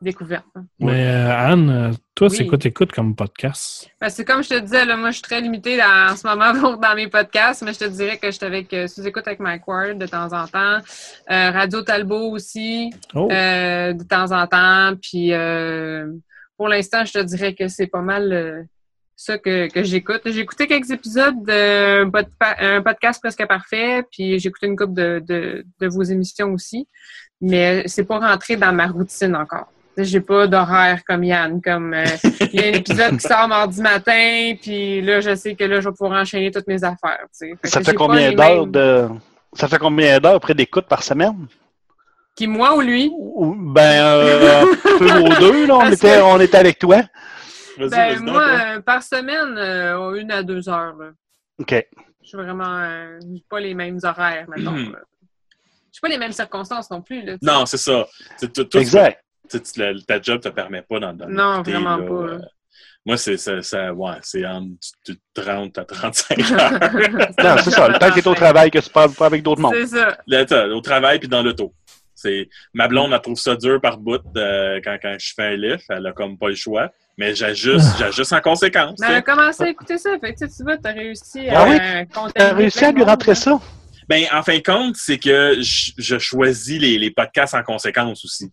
découverte. 0.00 0.44
hein. 0.54 0.64
mais 0.78 1.06
euh, 1.08 1.36
Anne, 1.36 1.70
euh, 1.70 1.92
toi, 2.14 2.28
c'est 2.30 2.46
quoi 2.46 2.56
t'écoutes 2.56 2.92
comme 2.92 3.16
podcast? 3.16 3.88
Ben, 4.00 4.08
c'est 4.08 4.24
comme 4.24 4.44
je 4.44 4.50
te 4.50 4.58
disais, 4.60 4.84
là, 4.84 4.96
moi, 4.96 5.08
je 5.10 5.14
suis 5.14 5.22
très 5.22 5.40
limitée 5.40 5.76
dans- 5.76 6.12
en 6.12 6.16
ce 6.16 6.24
moment 6.26 6.76
dans 6.76 6.94
mes 6.94 7.08
podcasts, 7.08 7.62
mais 7.62 7.72
je 7.72 7.80
te 7.80 7.84
dirais 7.86 8.16
que 8.18 8.28
je 8.28 8.36
suis 8.36 8.46
avec 8.46 8.72
euh, 8.74 8.86
sous-écoute 8.86 9.26
avec 9.26 9.40
Mike 9.40 9.66
Ward 9.66 9.98
de 9.98 10.06
temps 10.06 10.32
en 10.32 10.46
temps, 10.46 10.78
euh, 11.30 11.50
Radio 11.50 11.82
Talbot 11.82 12.30
aussi, 12.30 12.90
Oh, 13.14 13.28
euh, 13.32 13.92
de 13.92 14.04
temps 14.04 14.30
en 14.30 14.46
temps. 14.46 14.92
Puis 15.02 15.32
euh, 15.32 16.06
pour 16.56 16.68
l'instant, 16.68 17.04
je 17.04 17.14
te 17.14 17.18
dirais 17.24 17.54
que 17.54 17.66
c'est 17.66 17.88
pas 17.88 18.02
mal 18.02 18.32
euh, 18.32 18.62
ça 19.20 19.36
que, 19.36 19.68
que 19.72 19.82
j'écoute. 19.82 20.20
J'ai 20.26 20.40
écouté 20.40 20.66
quelques 20.68 20.90
épisodes 20.90 21.42
d'un 21.44 22.08
pod- 22.08 22.28
un 22.60 22.80
podcast 22.82 23.20
presque 23.20 23.44
parfait, 23.46 24.04
puis 24.12 24.38
j'ai 24.38 24.48
écouté 24.48 24.66
une 24.68 24.76
couple 24.76 24.94
de, 24.94 25.22
de, 25.26 25.64
de 25.80 25.88
vos 25.88 26.02
émissions 26.04 26.52
aussi, 26.52 26.86
mais 27.40 27.82
c'est 27.86 28.04
pas 28.04 28.18
rentré 28.20 28.56
dans 28.56 28.72
ma 28.72 28.86
routine 28.86 29.34
encore. 29.34 29.66
J'ai 29.96 30.20
pas 30.20 30.46
d'horaire 30.46 31.00
comme 31.04 31.24
Yann, 31.24 31.60
comme 31.60 31.92
euh, 31.92 32.04
il 32.52 32.60
y 32.60 32.64
a 32.64 32.68
un 32.68 32.72
épisode 32.74 33.16
qui 33.18 33.26
sort 33.26 33.48
mardi 33.48 33.82
matin, 33.82 34.54
puis 34.62 35.00
là 35.02 35.20
je 35.20 35.34
sais 35.34 35.56
que 35.56 35.64
là 35.64 35.80
je 35.80 35.88
vais 35.88 35.94
pouvoir 35.96 36.20
enchaîner 36.20 36.52
toutes 36.52 36.68
mes 36.68 36.84
affaires. 36.84 37.24
sais. 37.32 37.54
ça 37.64 37.80
fait 37.82 37.94
combien 37.94 38.30
d'heures 38.32 38.66
mêmes- 38.66 38.70
de. 38.70 39.08
Ça 39.54 39.66
fait 39.66 39.78
combien 39.78 40.20
d'heures 40.20 40.38
près 40.38 40.54
d'écoute 40.54 40.86
par 40.86 41.02
semaine? 41.02 41.46
Qui, 42.36 42.46
moi 42.46 42.76
ou 42.76 42.80
lui? 42.80 43.10
Ben, 43.74 44.00
euh, 44.04 44.62
un 44.62 44.98
peu 44.98 45.18
aux 45.18 45.40
deux, 45.40 45.66
là, 45.66 45.78
on 45.78 45.90
était, 45.90 46.18
que- 46.18 46.22
on 46.22 46.38
était 46.40 46.58
avec 46.58 46.78
toi. 46.78 46.98
Vas-y, 47.78 47.90
Ben, 47.90 48.20
moi, 48.24 48.44
euh, 48.76 48.80
par 48.80 49.02
semaine, 49.02 49.56
euh, 49.56 50.14
une 50.14 50.30
à 50.32 50.42
deux 50.42 50.68
heures. 50.68 50.94
Là. 50.96 51.10
OK. 51.58 51.86
Je 52.22 52.28
suis 52.28 52.36
vraiment. 52.36 52.78
euh, 52.82 53.18
pas 53.48 53.60
les 53.60 53.74
mêmes 53.74 53.98
horaires, 54.02 54.46
maintenant. 54.48 54.72
Mhm. 54.72 54.96
J'ai 55.92 56.00
pas 56.00 56.08
les 56.08 56.18
mêmes 56.18 56.32
circonstances 56.32 56.90
non 56.90 57.00
plus. 57.02 57.22
Là. 57.24 57.36
Non, 57.42 57.66
c'est 57.66 57.76
ça. 57.78 58.06
C'est 58.36 58.52
tout- 58.52 58.64
tout- 58.64 58.78
Exact. 58.78 59.22
ta 60.06 60.20
job 60.20 60.40
te 60.40 60.48
permet 60.50 60.82
pas 60.82 61.00
d'en 61.00 61.12
d'en 61.14 61.28
Non, 61.28 61.62
vraiment 61.62 61.96
là, 61.96 62.06
pas, 62.06 62.12
euh, 62.14 62.38
là. 62.38 62.44
moi, 63.06 63.16
c'est 63.16 63.36
ça, 63.38 63.62
ça- 63.62 63.92
ouais, 63.94 64.12
c'est 64.22 64.44
entre 64.44 64.68
du- 65.06 65.16
30 65.34 65.78
à 65.78 65.84
35 65.84 66.38
heures. 66.52 66.72
Non, 67.42 67.56
c'est 67.64 67.70
ça. 67.70 67.88
Le 67.88 67.98
temps 67.98 68.08
que 68.10 68.14
tu 68.14 68.18
es 68.20 68.28
au 68.28 68.34
travail, 68.34 68.70
que 68.70 68.78
tu 68.78 68.90
parles 68.90 69.12
pas 69.14 69.26
avec 69.26 69.42
d'autres 69.42 69.62
mondes. 69.62 69.74
C'est 69.74 69.86
ça. 69.86 70.18
Là, 70.26 70.44
au 70.74 70.80
travail 70.82 71.18
puis 71.18 71.28
dans 71.28 71.42
l'auto. 71.42 71.72
C'est 72.14 72.48
ma 72.74 72.88
blonde, 72.88 73.12
elle 73.12 73.20
trouve 73.20 73.38
ça 73.38 73.54
dur 73.56 73.80
par 73.80 73.96
bout 73.96 74.20
euh, 74.36 74.80
quand, 74.84 74.98
quand 75.00 75.16
je 75.18 75.32
fais 75.34 75.44
un 75.54 75.56
lift. 75.56 75.84
Elle 75.88 76.06
a 76.06 76.12
comme 76.12 76.36
pas 76.36 76.48
le 76.48 76.56
choix. 76.56 76.92
Mais 77.18 77.34
j'ajuste, 77.34 77.98
j'ajuste 77.98 78.32
en 78.32 78.40
conséquence. 78.40 78.98
Mais 79.00 79.06
tu 79.08 79.12
elle 79.12 79.18
a 79.18 79.22
commencé 79.22 79.62
à 79.64 79.68
écouter 79.68 79.98
ça. 79.98 80.10
Fait 80.20 80.32
que 80.34 80.38
tu 80.38 80.48
sais, 80.48 80.56
tu 80.56 80.62
vois, 80.62 80.78
t'as 80.78 80.92
réussi 80.92 81.48
Ah 81.50 81.62
à 81.64 81.68
oui? 81.68 81.76
contaminer 82.14 82.32
T'as 82.34 82.54
réussi 82.54 82.84
à 82.84 82.92
lui 82.92 83.02
rentrer 83.02 83.32
hein. 83.32 83.34
ça? 83.34 83.60
Ben, 84.08 84.24
en 84.32 84.42
fin 84.42 84.56
de 84.56 84.62
compte, 84.62 84.96
c'est 84.96 85.18
que 85.18 85.56
je, 85.60 85.90
je 85.98 86.18
choisis 86.18 86.80
les, 86.80 86.96
les 86.96 87.10
podcasts 87.10 87.54
en 87.54 87.62
conséquence 87.62 88.24
aussi. 88.24 88.50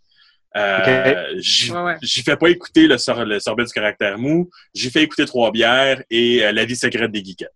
Euh, 0.57 1.25
j'y- 1.37 1.71
Ouais, 1.71 1.81
ouais. 1.83 1.95
J'y 2.01 2.23
fais 2.23 2.35
pas 2.37 2.49
écouter 2.49 2.87
le, 2.87 2.97
sor- 2.97 3.23
le 3.25 3.39
sorbet 3.39 3.65
du 3.65 3.71
caractère 3.71 4.17
mou. 4.17 4.49
J'y 4.73 4.89
fais 4.89 5.03
écouter 5.03 5.25
Trois 5.25 5.51
bières 5.51 6.01
et 6.09 6.43
euh, 6.45 6.51
La 6.51 6.65
vie 6.65 6.75
secrète 6.75 7.11
des 7.11 7.23
geekettes. 7.23 7.49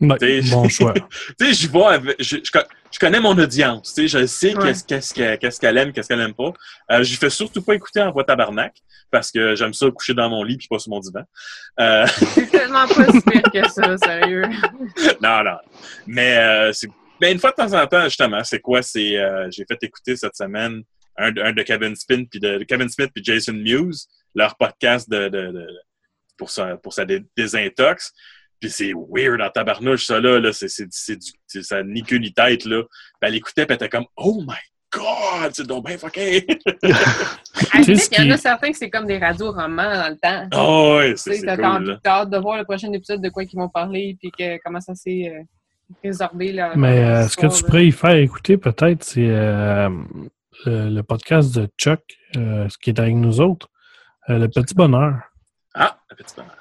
Ouais, 0.00 0.16
T'sais, 0.16 0.40
bon 0.50 0.68
choix. 0.68 0.94
Tu 1.38 1.46
sais, 1.46 1.52
je 1.52 1.68
vais 1.72 1.84
avec- 1.84 2.16
je, 2.20 2.36
je, 2.44 2.50
co- 2.50 2.66
je 2.94 2.98
connais 3.00 3.18
mon 3.18 3.36
audience. 3.36 3.92
Tu 3.92 4.08
sais, 4.08 4.20
je 4.20 4.26
sais 4.26 4.56
Ouais. 4.56 4.72
qu'est-ce 4.86 5.12
qu'elle 5.60 5.78
aime, 5.78 5.92
qu'est-ce 5.92 6.08
qu'elle 6.08 6.20
aime 6.20 6.32
pas. 6.34 6.52
Euh, 6.92 7.02
j'y 7.02 7.16
fais 7.16 7.28
surtout 7.30 7.60
pas 7.62 7.74
écouter 7.74 8.00
en 8.00 8.12
voix 8.12 8.22
tabarnak 8.22 8.72
parce 9.10 9.32
que 9.32 9.56
j'aime 9.56 9.74
ça 9.74 9.90
coucher 9.90 10.14
dans 10.14 10.28
mon 10.30 10.44
lit 10.44 10.56
puis 10.56 10.68
pas 10.68 10.78
sur 10.78 10.90
mon 10.90 11.00
divan. 11.00 11.22
Euh, 11.80 12.06
C'est 12.34 12.50
tellement 12.50 12.86
pas 12.86 13.10
si 13.10 13.20
pire 13.22 13.42
que 13.52 13.68
ça, 13.68 13.96
sérieux. 13.98 14.44
non, 15.20 15.42
non. 15.42 15.58
Mais 16.06 16.38
euh, 16.38 16.72
c'est 16.72 16.88
ben, 17.20 17.32
une 17.32 17.38
fois 17.40 17.50
de 17.50 17.56
temps 17.56 17.72
en 17.72 17.86
temps, 17.86 18.04
justement, 18.04 18.42
c'est 18.44 18.60
quoi? 18.60 18.82
C'est 18.82 19.16
euh, 19.18 19.48
j'ai 19.50 19.64
fait 19.66 19.78
écouter 19.82 20.14
cette 20.16 20.36
semaine 20.36 20.82
un, 21.16 21.30
de- 21.32 21.42
un 21.42 21.52
de 21.52 21.62
Kevin 21.62 21.94
Spin 21.96 22.24
puis 22.24 22.38
de, 22.40 22.58
de 22.58 22.64
Kevin 22.64 22.88
Smith 22.88 23.10
puis 23.14 23.22
Jason 23.24 23.52
Mewes, 23.54 24.06
leur 24.34 24.56
podcast 24.56 25.08
de, 25.10 25.28
de, 25.28 25.52
de- 25.52 25.68
pour 26.36 26.50
sa 26.50 26.76
pour 26.76 26.92
sa 26.92 27.04
dé- 27.04 27.24
désintox. 27.36 28.12
Puis 28.60 28.70
c'est 28.70 28.92
weird 28.94 29.40
en 29.42 29.50
tabarnouche, 29.50 30.06
ça 30.06 30.20
là, 30.20 30.38
là 30.40 30.52
c'est, 30.52 30.68
c'est, 30.68 30.86
c'est 30.90 31.16
du, 31.16 31.30
c'est- 31.46 31.62
ça 31.62 31.82
ni 31.82 32.02
queue 32.02 32.16
ni 32.18 32.32
tête 32.32 32.64
là. 32.64 32.82
Puis 32.82 33.28
elle 33.28 33.34
écoutait, 33.36 33.66
puis 33.66 33.76
elle 33.78 33.86
était 33.86 33.88
comme 33.88 34.06
Oh 34.16 34.42
my 34.46 34.54
God, 34.92 35.50
c'est 35.52 35.66
donc 35.66 35.86
bien 35.86 35.98
fucké! 35.98 36.46
À 37.72 37.80
il 37.80 37.98
y 38.26 38.30
en 38.30 38.34
a 38.34 38.36
certains 38.36 38.70
que 38.70 38.78
c'est 38.78 38.90
comme 38.90 39.06
des 39.06 39.18
radios 39.18 39.50
romans 39.52 39.82
dans 39.94 40.08
le 40.08 40.16
temps. 40.16 40.48
Oh 40.54 40.96
ouais, 40.98 41.14
Tu 41.14 41.18
c'est, 41.18 41.34
c'est 41.38 41.46
t'as 41.46 41.56
cool. 41.56 41.98
t'as 42.02 42.20
hâte 42.20 42.30
de 42.30 42.38
voir 42.38 42.58
le 42.58 42.64
prochain 42.64 42.92
épisode 42.92 43.20
de 43.20 43.28
quoi 43.28 43.42
ils 43.42 43.56
vont 43.56 43.68
parler, 43.68 44.16
puis 44.20 44.30
que, 44.30 44.56
comment 44.64 44.80
ça 44.80 44.94
s'est 44.94 45.32
euh, 45.34 45.42
résorbé. 46.02 46.52
Là, 46.52 46.72
Mais 46.76 47.04
euh, 47.04 47.28
ce 47.28 47.36
que 47.36 47.46
tu 47.48 47.64
pourrais 47.64 47.86
y 47.86 47.92
faire 47.92 48.14
écouter, 48.14 48.56
peut-être, 48.56 49.02
c'est 49.02 49.28
euh, 49.28 49.88
le, 50.64 50.90
le 50.90 51.02
podcast 51.02 51.52
de 51.54 51.68
Chuck, 51.76 52.00
euh, 52.36 52.68
ce 52.68 52.78
qui 52.78 52.90
est 52.90 53.00
avec 53.00 53.14
nous 53.16 53.40
autres, 53.40 53.68
euh, 54.30 54.38
Le 54.38 54.46
Petit 54.48 54.74
Bonheur. 54.74 55.16
Ah, 55.74 55.98
un 56.10 56.14
petit 56.14 56.34
bonheur. 56.36 56.54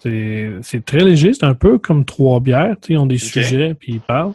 C'est 0.00 0.50
c'est 0.62 0.84
très 0.84 1.00
léger, 1.04 1.32
c'est 1.32 1.44
un 1.44 1.54
peu 1.54 1.78
comme 1.78 2.04
trois 2.04 2.40
bières, 2.40 2.76
ils 2.88 2.98
ont 2.98 3.06
des 3.06 3.18
sujets, 3.18 3.74
puis 3.74 3.94
ils 3.94 4.00
parlent. 4.00 4.34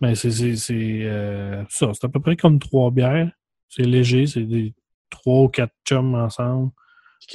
Mais 0.00 0.14
c'est 0.14 0.30
c'est- 0.30 0.56
c'est, 0.56 1.00
euh, 1.02 1.62
ça, 1.68 1.90
c'est 1.94 2.04
à 2.04 2.08
peu 2.08 2.20
près 2.20 2.36
comme 2.36 2.58
trois 2.58 2.90
bières. 2.90 3.30
C'est 3.68 3.82
léger, 3.84 4.26
c'est 4.26 4.42
des 4.42 4.74
trois 5.10 5.42
ou 5.42 5.48
quatre 5.48 5.72
chums 5.86 6.14
ensemble. 6.14 6.70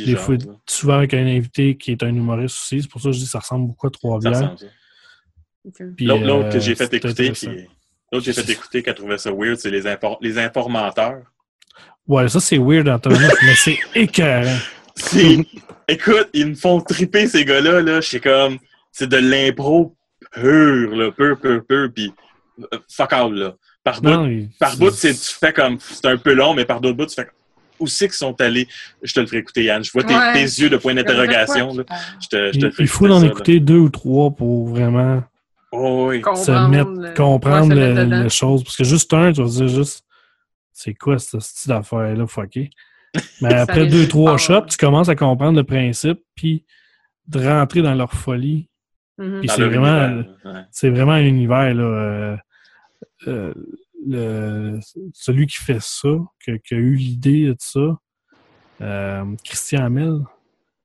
Des 0.06 0.16
fois, 0.18 0.36
là. 0.36 0.54
souvent 0.68 0.94
avec 0.96 1.14
un 1.14 1.26
invité 1.26 1.78
qui 1.78 1.92
est 1.92 2.04
un 2.04 2.10
humoriste 2.14 2.58
aussi. 2.58 2.82
C'est 2.82 2.90
pour 2.92 3.00
ça 3.02 3.10
que 3.10 3.14
je 3.14 3.20
dis 3.20 3.24
que 3.26 3.32
ça 3.32 3.40
ressemble 3.40 3.68
beaucoup 3.68 3.88
à 3.88 3.90
trois 3.92 4.20
Ça 4.20 4.30
bières. 4.30 4.56
Puis, 5.96 6.06
L'autre, 6.06 6.50
que 6.50 6.58
euh, 6.58 6.60
j'ai 6.60 6.76
fait 6.76 6.94
écouter, 6.94 7.28
l'autre 8.12 8.26
que 8.26 8.32
j'ai 8.32 8.34
fait 8.34 8.50
écouter 8.52 8.84
qui 8.84 8.90
a 8.90 8.94
trouvé 8.94 9.18
ça 9.18 9.32
weird, 9.32 9.58
c'est 9.58 9.72
les, 9.72 9.84
infor- 9.86 10.18
les 10.22 10.38
informateurs. 10.38 11.24
Ouais, 12.08 12.28
ça 12.30 12.40
c'est 12.40 12.58
weird 12.58 12.88
en 12.90 13.00
tabarnak, 13.00 13.34
mais 13.44 13.56
c'est 13.56 13.78
écœurant. 13.96 14.58
Écoute, 15.88 16.30
ils 16.34 16.48
me 16.48 16.56
font 16.56 16.82
triper 16.82 17.28
ces 17.28 17.46
gars-là, 17.46 17.82
là. 17.82 18.02
Je 18.02 18.10
sais 18.10 18.20
comme, 18.20 18.58
c'est 18.92 19.08
de 19.08 19.18
l'impro 19.18 19.96
pur, 20.34 20.96
là, 20.96 21.12
pur, 21.12 21.40
pur, 21.40 21.62
pur, 21.66 21.90
puis 21.94 22.12
euh, 22.74 22.78
fuck 22.90 23.14
all, 23.14 23.34
là. 23.34 23.56
Par 23.84 24.02
bout, 24.02 24.28
par 24.60 24.76
bout, 24.78 24.92
c'est, 24.92 25.14
tu 25.14 25.34
fais 25.40 25.54
comme, 25.54 25.78
c'est 25.80 26.06
un 26.08 26.18
peu 26.18 26.34
long, 26.34 26.54
mais 26.54 26.66
par 26.66 26.82
d'autres 26.82 26.98
bouts, 26.98 27.06
tu 27.06 27.16
fais 27.16 27.24
comme, 27.26 27.34
où 27.80 27.88
c'est 27.88 28.08
qu'ils 28.08 28.16
sont 28.18 28.40
allés? 28.42 28.68
Je 29.04 29.14
te 29.14 29.20
le 29.20 29.28
ferai 29.28 29.38
écouter, 29.38 29.64
Yann. 29.66 29.84
Je 29.84 29.92
vois 29.92 30.04
tes, 30.04 30.16
Ouais. 30.16 30.34
tes 30.34 30.40
yeux 30.42 30.70
de 30.70 30.78
point 30.78 30.94
d'interrogation, 30.96 31.72
Je 31.74 31.82
te, 32.28 32.52
je 32.52 32.52
te 32.52 32.56
Il, 32.58 32.62
le 32.64 32.72
ferai 32.72 32.84
il 32.84 32.88
faut 32.90 33.08
en 33.08 33.20
ça, 33.20 33.26
là. 33.26 33.32
écouter 33.32 33.60
deux 33.60 33.78
ou 33.78 33.90
trois 33.90 34.32
pour 34.32 34.68
vraiment 34.70 35.24
Oh, 35.72 36.08
oui. 36.10 36.18
se 36.22 36.22
Comprendre 36.24 36.70
mettre, 36.70 36.90
le- 36.90 37.14
comprendre 37.14 37.70
ouais, 37.70 37.76
se 37.76 37.88
le- 37.88 37.94
mettre 37.94 38.06
dedans. 38.10 38.24
les 38.24 38.30
choses. 38.30 38.64
Parce 38.64 38.76
que 38.78 38.84
juste 38.84 39.14
un, 39.14 39.32
tu 39.32 39.42
vas 39.44 39.50
dire 39.50 39.68
juste, 39.68 40.04
c'est 40.74 40.94
quoi 40.96 41.20
ce 41.20 41.40
style 41.40 41.70
d'affaire-là, 41.70 42.26
fucké? 42.28 42.70
Mais 43.42 43.54
après 43.54 43.88
deux, 43.88 44.08
trois 44.08 44.38
shots, 44.38 44.66
tu 44.68 44.78
commences 44.78 45.10
à 45.10 45.16
comprendre 45.16 45.58
le 45.58 45.64
principe, 45.64 46.20
puis 46.36 46.66
de 47.28 47.40
rentrer 47.46 47.82
dans 47.82 47.94
leur 47.94 48.14
folie. 48.14 48.70
Puis 49.18 49.48
Dans 49.48 49.54
c'est 49.54 49.66
vraiment, 49.66 50.24
ouais. 50.46 50.62
c'est 50.72 50.90
vraiment 50.90 51.14
un 51.14 51.26
univers, 51.26 51.74
là. 51.74 51.84
euh, 51.84 52.38
euh, 53.28 53.54
le, 54.08 54.80
celui 55.14 55.48
qui 55.48 55.58
fait 55.58 55.82
ça, 55.82 56.10
que- 56.46 56.58
qui 56.58 56.76
a 56.76 56.78
eu 56.78 56.96
l'idée 56.96 57.46
de 57.48 57.56
ça, 57.60 57.98
euh, 58.82 59.26
Christian 59.44 59.86
Hamel, 59.86 60.20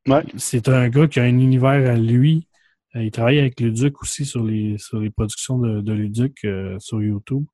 Ouais. 0.09 0.25
c'est 0.37 0.69
un 0.69 0.89
gars 0.89 1.07
qui 1.07 1.21
a 1.21 1.25
un 1.25 1.39
univers 1.39 1.91
à 1.91 1.95
lui. 1.95 2.49
Il 2.95 3.11
travaille 3.11 3.39
avec 3.39 3.61
Luduc 3.61 4.03
aussi 4.03 4.25
sur 4.25 4.43
les, 4.45 4.77
sur 4.79 4.99
les 4.99 5.11
productions 5.11 5.59
de, 5.59 5.81
de 5.81 5.93
Luduc 5.93 6.45
euh, 6.45 6.77
sur 6.79 7.01
YouTube. 7.03 7.45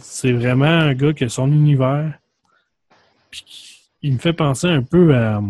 C'est 0.00 0.32
vraiment 0.32 0.64
un 0.64 0.94
gars 0.94 1.12
qui 1.12 1.24
a 1.24 1.28
son 1.28 1.50
univers. 1.52 2.18
Puis 3.30 3.42
qui- 3.46 3.77
il 4.02 4.14
me 4.14 4.18
fait 4.18 4.32
penser 4.32 4.66
un 4.68 4.82
peu 4.82 5.14
à, 5.14 5.40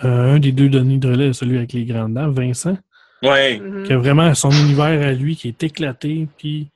à 0.00 0.08
un 0.08 0.38
des 0.38 0.52
deux 0.52 0.68
Denis 0.68 0.98
Drolet, 0.98 1.32
celui 1.32 1.56
avec 1.58 1.72
les 1.72 1.84
grandes 1.84 2.14
dents, 2.14 2.30
Vincent 2.30 2.76
Ouais. 3.22 3.58
Mhm. 3.58 3.84
qui 3.84 3.92
a 3.92 3.98
vraiment 3.98 4.34
son 4.34 4.50
univers 4.50 5.06
à 5.08 5.12
lui 5.12 5.34
qui 5.36 5.48
est 5.48 5.62
éclaté, 5.62 6.28
puis 6.36 6.68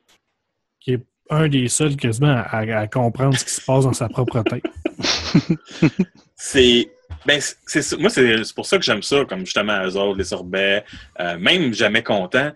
qui 0.81 0.93
est 0.95 1.03
un 1.31 1.47
des 1.49 1.69
seuls 1.69 1.95
quasiment 1.97 2.43
à, 2.47 2.59
à 2.61 2.87
comprendre 2.87 3.37
ce 3.37 3.45
qui 3.45 3.51
se 3.53 3.61
passe 3.61 3.85
dans 3.85 3.93
sa 3.93 4.09
propre 4.09 4.43
tête. 4.43 4.65
c'est 6.37 6.91
ben 7.27 7.41
c'est- 7.67 7.99
moi 7.99 8.09
c'est 8.11 8.45
c'est 8.45 8.55
pour 8.55 8.65
ça 8.67 8.79
que 8.79 8.85
j'aime 8.85 9.03
ça 9.03 9.25
comme 9.25 9.41
justement 9.41 9.83
autres 9.85 10.17
les 10.19 10.25
sorbets 10.25 10.85
euh, 11.21 11.39
même 11.39 11.75
jamais 11.75 12.03
content 12.03 12.53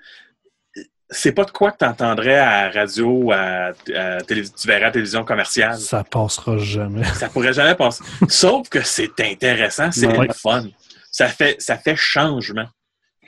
c'est 1.12 1.32
pas 1.32 1.44
de 1.44 1.50
quoi 1.50 1.70
que 1.72 1.78
t'entendrais 1.78 2.36
à 2.38 2.68
la 2.68 2.80
radio 2.80 3.30
à, 3.32 3.72
à 3.94 4.20
télé- 4.22 4.48
tu 4.50 4.66
verrais 4.66 4.82
à 4.82 4.86
la 4.86 4.90
télévision 4.90 5.24
commerciale 5.24 5.78
Ça 5.78 6.02
passera 6.02 6.58
jamais. 6.58 7.04
ça 7.04 7.28
pourrait 7.28 7.52
jamais 7.52 7.74
passer 7.74 8.02
sauf 8.28 8.68
que 8.68 8.82
c'est 8.82 9.18
intéressant 9.20 9.92
c'est 9.92 10.06
Ouais. 10.06 10.26
le 10.26 10.32
fun 10.34 10.64
ça 11.10 11.28
fait 11.28 11.56
ça 11.60 11.76
fait 11.78 11.96
changement 11.96 12.66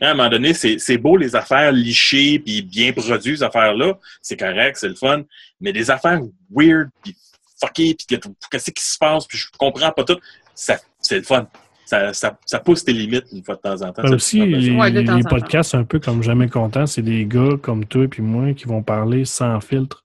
à 0.00 0.08
un 0.10 0.14
moment 0.14 0.28
donné, 0.28 0.52
c'est 0.54 0.98
beau 0.98 1.16
les 1.16 1.36
affaires 1.36 1.70
lichées 1.70 2.40
puis 2.40 2.62
bien 2.62 2.92
produites, 2.92 3.36
ces 3.38 3.42
affaires-là. 3.44 3.94
C'est 4.20 4.36
correct, 4.36 4.76
c'est 4.76 4.88
le 4.88 4.96
fun. 4.96 5.22
Mais 5.60 5.72
des 5.72 5.88
affaires 5.88 6.20
weird 6.50 6.88
puis 7.02 7.16
fuckées 7.60 7.94
puis 7.94 8.18
que- 8.18 8.26
qu'est-ce 8.50 8.72
qui 8.72 8.82
se 8.84 8.98
passe 8.98 9.24
puis 9.26 9.38
je 9.38 9.46
comprends 9.56 9.92
pas 9.92 10.02
tout, 10.02 10.18
c'est 10.54 10.80
le 11.12 11.22
fun. 11.22 11.46
Ça, 11.86 12.12
ça, 12.14 12.36
ça 12.46 12.60
pousse 12.60 12.84
tes 12.84 12.92
limites 12.92 13.26
une 13.32 13.44
fois 13.44 13.56
de 13.56 13.60
temps 13.60 13.82
en 13.82 13.92
temps. 13.92 14.02
Ben 14.02 14.14
aussi, 14.14 14.40
les, 14.44 14.70
Ouais, 14.72 14.90
de 14.90 15.02
temps 15.02 15.12
en 15.12 15.16
les 15.16 15.22
temps. 15.22 15.28
podcasts, 15.30 15.74
un 15.74 15.84
peu 15.84 16.00
comme 16.00 16.22
Jamais 16.22 16.48
Content, 16.48 16.86
c'est 16.86 17.02
des 17.02 17.26
gars 17.26 17.56
comme 17.60 17.84
toi 17.84 18.04
et 18.04 18.22
moi 18.22 18.54
qui 18.54 18.64
vont 18.64 18.82
parler 18.82 19.24
sans 19.24 19.60
filtre. 19.60 20.02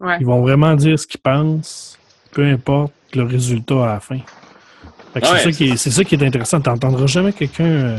Ouais. 0.00 0.16
Ils 0.20 0.26
vont 0.26 0.40
vraiment 0.40 0.74
dire 0.76 0.98
ce 0.98 1.06
qu'ils 1.06 1.20
pensent, 1.20 1.98
peu 2.32 2.44
importe 2.44 2.92
le 3.14 3.24
résultat 3.24 3.84
à 3.90 3.94
la 3.94 4.00
fin. 4.00 4.16
Ouais, 4.16 5.20
c'est, 5.22 5.38
ça 5.44 5.50
qui 5.52 5.64
est, 5.70 5.76
c'est 5.76 5.90
ça 5.90 6.04
qui 6.04 6.14
est 6.14 6.22
intéressant. 6.24 6.60
Tu 6.60 6.70
n'entendras 6.70 7.06
jamais 7.06 7.32
quelqu'un 7.32 7.64
euh, 7.64 7.98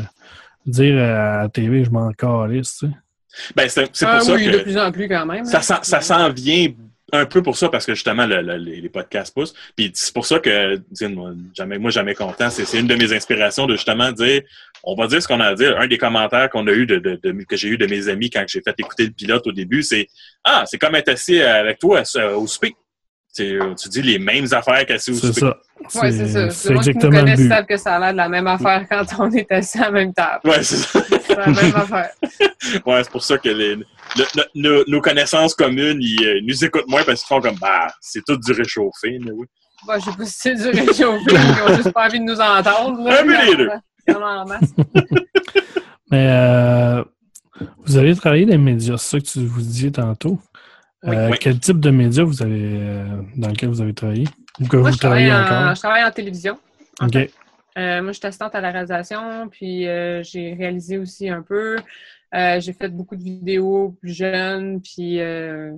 dire 0.65 0.95
à 0.97 1.41
la 1.43 1.49
TV, 1.49 1.83
je 1.83 1.89
m'en 1.91 2.11
calisse. 2.13 2.77
tu 2.79 2.87
sais. 2.87 2.93
Ben, 3.55 3.67
c'est 3.69 3.89
c'est 3.93 4.05
pour 4.05 4.15
Ah 4.15 4.21
ça 4.21 4.33
oui, 4.33 4.45
que 4.45 4.51
de 4.51 4.57
plus 4.63 4.77
en 4.77 4.91
plus 4.91 5.07
quand 5.09 5.25
même. 5.25 5.43
ça, 5.45 5.57
hein. 5.57 5.61
s'en- 5.61 5.83
ça 5.83 5.99
s'en 6.01 6.29
vient 6.31 6.67
un 7.13 7.25
peu 7.25 7.41
pour 7.41 7.57
ça 7.57 7.69
parce 7.69 7.85
que 7.85 7.93
justement 7.93 8.25
le- 8.25 8.41
le- 8.41 8.57
les, 8.57 8.81
les 8.81 8.89
podcasts 8.89 9.33
poussent. 9.33 9.53
Puis 9.75 9.91
c'est 9.93 10.13
pour 10.13 10.25
ça 10.25 10.39
que 10.39 10.79
moi 11.07 11.31
jamais, 11.55 11.77
moi 11.77 11.91
jamais 11.91 12.15
content. 12.15 12.49
C'est 12.49 12.65
c'est 12.65 12.79
une 12.79 12.87
de 12.87 12.95
mes 12.95 13.13
inspirations 13.13 13.65
de 13.67 13.75
justement 13.75 14.11
dire, 14.11 14.41
on 14.83 14.95
va 14.95 15.07
dire 15.07 15.21
ce 15.21 15.27
qu'on 15.27 15.39
a 15.39 15.47
à 15.47 15.55
dire. 15.55 15.77
Un 15.79 15.87
des 15.87 15.97
commentaires 15.97 16.49
qu'on 16.49 16.65
a 16.67 16.71
eu 16.71 16.85
de, 16.85 16.97
de- 16.97 17.19
de- 17.21 17.43
que 17.43 17.55
j'ai 17.57 17.67
eu 17.69 17.77
de 17.77 17.85
mes 17.85 18.07
amis 18.09 18.29
quand 18.29 18.43
j'ai 18.47 18.61
fait 18.61 18.75
écouter 18.77 19.05
le 19.05 19.11
pilote 19.11 19.45
au 19.47 19.51
début, 19.51 19.83
c'est 19.83 20.07
ah 20.43 20.63
c'est 20.65 20.77
comme 20.77 20.95
être 20.95 21.09
assis 21.09 21.41
avec 21.41 21.79
toi 21.79 22.03
euh, 22.15 22.35
au 22.35 22.47
souper. 22.47 22.75
Tu, 23.33 23.57
tu 23.81 23.87
dis 23.87 24.01
les 24.01 24.19
mêmes 24.19 24.47
affaires 24.51 24.85
qu'assis 24.85 25.11
au 25.11 25.13
C'est 25.13 25.27
souper. 25.27 25.39
ça. 25.39 26.01
Ouais, 26.01 26.11
c'est 26.11 26.27
ça. 26.27 26.49
c'est 26.49 26.73
Moi 26.73 26.83
qui 26.83 26.89
me 26.93 26.99
connais 26.99 27.37
savent 27.37 27.65
que 27.65 27.77
ça 27.77 27.95
a 27.95 27.99
l'air 27.99 28.11
de 28.11 28.17
la 28.17 28.27
même 28.27 28.45
affaire 28.45 28.85
quand 28.89 29.05
on 29.19 29.31
est 29.31 29.49
assis 29.53 29.77
à 29.79 29.83
la 29.83 29.91
même 29.91 30.13
table. 30.13 30.41
Ouais, 30.43 30.61
c'est 30.63 30.75
ça. 30.75 30.99
C'est 31.25 31.35
la 31.37 31.47
même 31.47 31.75
affaire. 31.75 32.09
Ouais, 32.85 33.03
c'est 33.03 33.09
pour 33.11 33.23
ça 33.23 33.37
que 33.37 33.49
les, 33.49 33.77
le- 34.17 34.25
le- 34.35 34.61
nos, 34.61 34.83
nos 34.87 35.01
connaissances 35.01 35.53
communes, 35.55 35.99
ils, 36.01 36.25
euh, 36.25 36.39
nous 36.43 36.63
écoutent 36.65 36.87
moins 36.87 37.03
parce 37.03 37.21
qu'ils 37.21 37.27
font 37.27 37.41
comme, 37.41 37.57
bah, 37.59 37.87
c'est 38.01 38.23
tout 38.25 38.37
du 38.37 38.51
réchauffé, 38.51 39.17
mais 39.23 39.31
oui. 39.31 39.45
Bon, 39.87 39.93
je 39.99 40.05
sais 40.11 40.17
pas 40.17 40.25
si 40.25 40.33
c'est 40.37 40.55
du 40.55 40.67
réchauffé, 40.79 41.31
ils 41.31 41.63
ont 41.71 41.75
juste 41.75 41.91
pas 41.91 42.05
envie 42.07 42.19
de 42.19 42.25
nous 42.25 42.39
entendre. 42.39 43.03
là. 43.09 43.23
Peu 43.23 43.49
les 43.51 43.55
deux. 43.55 43.69
En 44.15 44.45
masse. 44.45 44.73
Mais 46.11 46.27
euh, 46.29 47.03
vous 47.85 47.97
avez 47.97 48.15
travaillé 48.15 48.45
dans 48.45 48.51
les 48.51 48.57
médias, 48.57 48.97
c'est 48.97 49.09
ça 49.11 49.19
que 49.19 49.25
tu 49.25 49.45
vous 49.45 49.61
disiez 49.61 49.91
tantôt. 49.91 50.39
Oui. 51.03 51.15
Euh, 51.15 51.29
Oui. 51.31 51.37
Quel 51.39 51.59
type 51.59 51.79
de 51.79 51.89
médias 51.89 52.23
vous 52.23 52.41
avez 52.43 52.59
euh, 52.79 53.05
dans 53.37 53.47
lequel 53.49 53.69
vous 53.69 53.81
avez 53.81 53.93
travaillé? 53.93 54.25
Ou 54.59 54.67
que 54.67 54.77
Moi, 54.77 54.89
vous 54.89 54.95
je 54.95 54.99
travaille, 54.99 55.27
travaillez 55.29 55.49
en, 55.51 55.59
encore? 55.61 55.75
je 55.75 55.79
travaille 55.79 56.03
en 56.03 56.11
télévision. 56.11 56.57
en. 56.99 57.07
Euh, 57.77 58.01
moi, 58.01 58.11
je 58.11 58.17
suis 58.17 58.27
assistante 58.27 58.55
à 58.55 58.61
la 58.61 58.71
réalisation, 58.71 59.47
puis 59.49 59.87
euh, 59.87 60.21
j'ai 60.23 60.53
réalisé 60.53 60.97
aussi 60.97 61.29
un 61.29 61.41
peu. 61.41 61.77
Euh, 62.33 62.59
j'ai 62.59 62.73
fait 62.73 62.89
beaucoup 62.89 63.15
de 63.15 63.23
vidéos 63.23 63.95
plus 64.01 64.13
jeunes, 64.13 64.81
puis 64.81 65.19
euh, 65.21 65.71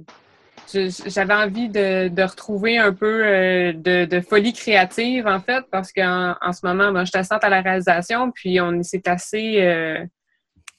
j'avais 0.71 1.33
envie 1.33 1.69
de, 1.69 2.07
de 2.09 2.23
retrouver 2.23 2.77
un 2.77 2.93
peu 2.93 3.25
euh, 3.25 3.73
de, 3.73 4.05
de 4.05 4.21
folie 4.21 4.53
créative, 4.53 5.27
en 5.27 5.39
fait, 5.39 5.63
parce 5.71 5.91
qu'en 5.91 6.35
en 6.41 6.53
ce 6.53 6.65
moment, 6.65 6.91
ben, 6.91 7.05
je 7.05 7.09
suis 7.09 7.17
assistante 7.17 7.43
à 7.43 7.49
la 7.49 7.61
réalisation, 7.61 8.31
puis 8.31 8.59
on 8.61 8.81
s'est 8.83 9.07
assez 9.07 9.61
euh, 9.61 10.03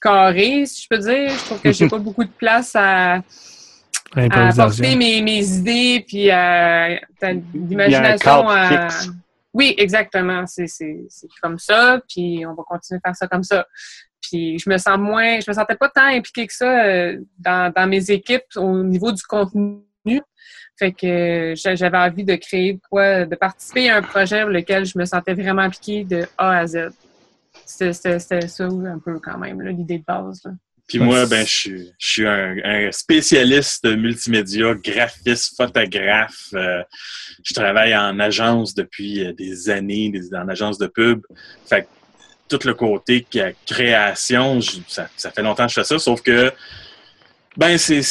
carré, 0.01 0.65
si 0.65 0.83
je 0.83 0.87
peux 0.89 0.97
dire. 0.97 1.29
Je 1.29 1.45
trouve 1.45 1.61
que 1.61 1.71
j'ai 1.71 1.87
pas 1.87 1.97
beaucoup 1.99 2.23
de 2.23 2.29
place 2.29 2.75
à, 2.75 3.15
à 3.15 3.19
apporter 4.15 4.35
Improvisation. 4.37 4.97
mes, 4.97 5.21
mes 5.21 5.47
idées, 5.57 6.05
puis 6.07 6.29
à, 6.29 6.99
l'imagination 7.53 8.49
à... 8.49 8.87
Oui, 9.57 9.73
exactement. 9.77 10.43
C'est 10.45 10.67
comme 11.41 11.57
ça, 11.57 12.01
puis 12.09 12.45
on 12.45 12.53
va 12.53 12.63
continuer 12.63 12.99
à 13.03 13.07
faire 13.09 13.15
ça 13.15 13.27
comme 13.27 13.43
ça. 13.43 13.65
Puis 14.21 14.59
je 14.59 14.69
me 14.69 14.77
sens 14.77 14.97
moins, 14.97 15.39
je 15.39 15.49
me 15.49 15.53
sentais 15.53 15.75
pas 15.75 15.87
tant 15.87 16.07
impliquée 16.07 16.45
que 16.47 16.53
ça 16.53 16.83
euh, 16.85 17.21
dans, 17.39 17.71
dans 17.73 17.87
mes 17.87 18.11
équipes 18.11 18.43
au 18.57 18.83
niveau 18.83 19.11
du 19.13 19.23
contenu. 19.23 20.21
Fait 20.77 20.91
que 20.91 21.07
euh, 21.07 21.55
j'a- 21.55 21.75
j'avais 21.75 21.97
envie 21.97 22.25
de 22.25 22.35
créer 22.35 22.79
quoi, 22.89 23.25
de 23.25 23.35
participer 23.35 23.89
à 23.89 23.97
un 23.97 24.01
projet 24.01 24.41
pour 24.41 24.49
lequel 24.49 24.83
je 24.85 24.97
me 24.97 25.05
sentais 25.05 25.33
vraiment 25.33 25.61
impliquée 25.61 26.03
de 26.03 26.27
A 26.37 26.57
à 26.57 26.67
Z. 26.67 26.89
C'était- 27.65 28.19
ça 28.19 28.63
un 28.65 28.99
peu 28.99 29.19
quand 29.19 29.37
même, 29.37 29.61
l'idée 29.61 29.99
de 29.99 30.03
base. 30.03 30.41
là. 30.43 30.51
Puis 30.87 30.99
moi, 30.99 31.25
ben, 31.25 31.45
je 31.45 31.51
suis, 31.51 31.91
je 31.97 32.07
suis 32.11 32.27
un, 32.27 32.55
un 32.63 32.91
spécialiste 32.91 33.85
multimédia, 33.85 34.73
graphiste, 34.75 35.55
photographe. 35.57 36.47
euh, 36.53 36.83
je 37.43 37.53
travaille 37.53 37.95
en 37.95 38.19
agence 38.19 38.73
depuis 38.75 39.25
euh, 39.25 39.33
des 39.33 39.69
années, 39.69 40.09
des, 40.09 40.33
en 40.35 40.47
agence 40.47 40.77
de 40.77 40.87
pub. 40.87 41.21
Fait 41.67 41.83
que 41.83 41.87
tout 42.47 42.59
le 42.67 42.73
côté 42.75 43.25
création, 43.65 44.61
je- 44.61 44.77
ça, 44.87 45.09
ça 45.17 45.31
fait 45.31 45.41
longtemps 45.41 45.63
que 45.65 45.69
je 45.71 45.75
fais 45.79 45.83
ça, 45.83 45.97
sauf 45.97 46.21
que 46.21 46.51
ben 47.57 47.77
c'est, 47.77 48.01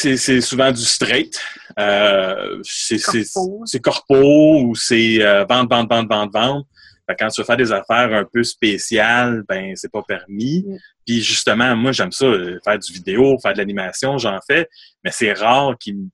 souvent 0.40 0.72
du 0.72 0.82
straight. 0.82 1.38
Euh, 1.78 2.60
c'est, 2.64 2.98
c'est, 2.98 3.24
Corpo. 3.32 3.62
c'est 3.66 3.80
corpo 3.80 4.60
ou 4.62 4.74
c'est 4.74 5.22
euh, 5.22 5.44
vente, 5.44 5.68
vente, 5.70 5.88
vente, 5.88 6.08
vente, 6.08 6.32
vente. 6.32 6.66
Quand 7.18 7.28
tu 7.28 7.40
veux 7.40 7.44
faire 7.44 7.56
des 7.56 7.70
affaires 7.72 8.12
un 8.14 8.24
peu 8.24 8.42
spéciales, 8.42 9.44
ben 9.48 9.74
c'est 9.76 9.90
pas 9.92 10.02
permis. 10.02 10.64
Mm. 10.66 10.76
Puis 11.06 11.20
justement, 11.22 11.76
moi 11.76 11.92
j'aime 11.92 12.12
ça, 12.12 12.24
euh, 12.24 12.58
faire 12.64 12.78
du 12.78 12.92
vidéo, 12.92 13.36
faire 13.42 13.52
de 13.52 13.58
l'animation, 13.58 14.16
j'en 14.16 14.38
fais, 14.46 14.68
mais 15.04 15.10
c'est 15.10 15.32
rare 15.34 15.76
qu'ils 15.78 15.96
me- 15.96 16.08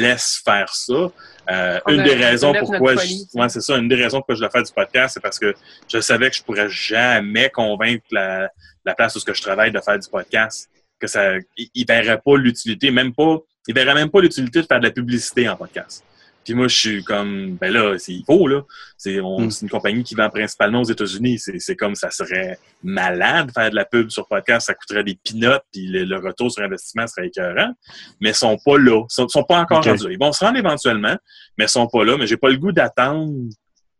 laissent 0.00 0.40
faire 0.44 0.72
ça. 0.72 1.10
Euh, 1.50 1.80
une 1.88 2.00
a- 2.00 2.04
des 2.04 2.14
on 2.14 2.18
raisons 2.18 2.52
pourquoi 2.60 2.94
je, 2.96 3.14
ouais, 3.34 3.48
c'est 3.48 3.60
ça, 3.60 3.76
une 3.76 3.88
des 3.88 3.96
raisons 3.96 4.18
pourquoi 4.18 4.36
je 4.36 4.40
voulais 4.40 4.50
faire 4.50 4.62
du 4.62 4.72
podcast, 4.72 5.14
c'est 5.14 5.20
parce 5.20 5.38
que 5.38 5.52
je 5.92 6.00
savais 6.00 6.30
que 6.30 6.36
je 6.36 6.42
pourrais 6.42 6.68
jamais 6.68 7.50
convaincre 7.50 8.04
la, 8.12 8.48
la 8.84 8.94
place 8.94 9.16
où 9.16 9.18
ce 9.18 9.24
que 9.24 9.34
je 9.34 9.42
travaille 9.42 9.72
de 9.72 9.80
faire 9.80 9.98
du 9.98 10.08
podcast. 10.08 10.68
Que 10.98 11.08
ça, 11.08 11.34
ils 11.58 11.84
verraient 11.86 12.20
pas 12.24 12.36
l'utilité, 12.38 12.90
même 12.90 13.12
pas, 13.12 13.36
ils 13.68 13.74
verraient 13.74 13.94
même 13.94 14.10
pas 14.10 14.20
l'utilité 14.20 14.62
de 14.62 14.66
faire 14.66 14.78
de 14.80 14.86
la 14.86 14.90
publicité 14.92 15.46
en 15.48 15.54
podcast. 15.56 16.02
Puis 16.46 16.54
moi, 16.54 16.68
je 16.68 16.76
suis 16.76 17.04
comme, 17.04 17.56
ben 17.56 17.72
là, 17.72 17.98
c'est- 17.98 18.12
il 18.14 18.24
faut, 18.24 18.46
là. 18.48 18.62
C'est 18.96 19.20
Mm. 19.20 19.50
c'est 19.50 19.62
une 19.62 19.68
compagnie 19.68 20.02
qui 20.04 20.14
vend 20.14 20.30
principalement 20.30 20.80
aux 20.80 20.84
États-Unis. 20.88 21.38
C'est 21.58 21.76
comme 21.76 21.94
ça 21.96 22.10
serait 22.10 22.56
malade 22.82 23.48
de 23.48 23.52
faire 23.52 23.68
de 23.70 23.74
la 23.74 23.84
pub 23.84 24.08
sur 24.10 24.26
podcast. 24.28 24.68
Ça 24.68 24.74
coûterait 24.74 25.02
des 25.04 25.18
peanuts, 25.22 25.58
puis 25.72 25.88
le, 25.88 26.04
le 26.04 26.16
retour 26.18 26.50
sur 26.50 26.62
investissement 26.62 27.06
serait 27.08 27.26
écœurant. 27.26 27.72
Mais 28.20 28.30
ils 28.30 28.34
sont 28.34 28.56
pas 28.64 28.78
là. 28.78 29.02
Ils 29.02 29.12
sont, 29.14 29.28
sont 29.28 29.42
pas 29.42 29.58
encore 29.58 29.84
rendus 29.84 30.04
là. 30.04 30.10
Ils 30.12 30.18
vont 30.18 30.32
se 30.32 30.44
rendre 30.44 30.56
éventuellement, 30.58 31.16
mais 31.58 31.64
ils 31.64 31.68
sont 31.68 31.88
pas 31.88 32.04
là. 32.04 32.16
Mais 32.16 32.26
j'ai 32.28 32.36
pas 32.36 32.48
le 32.48 32.56
goût 32.56 32.72
d'attendre 32.72 33.32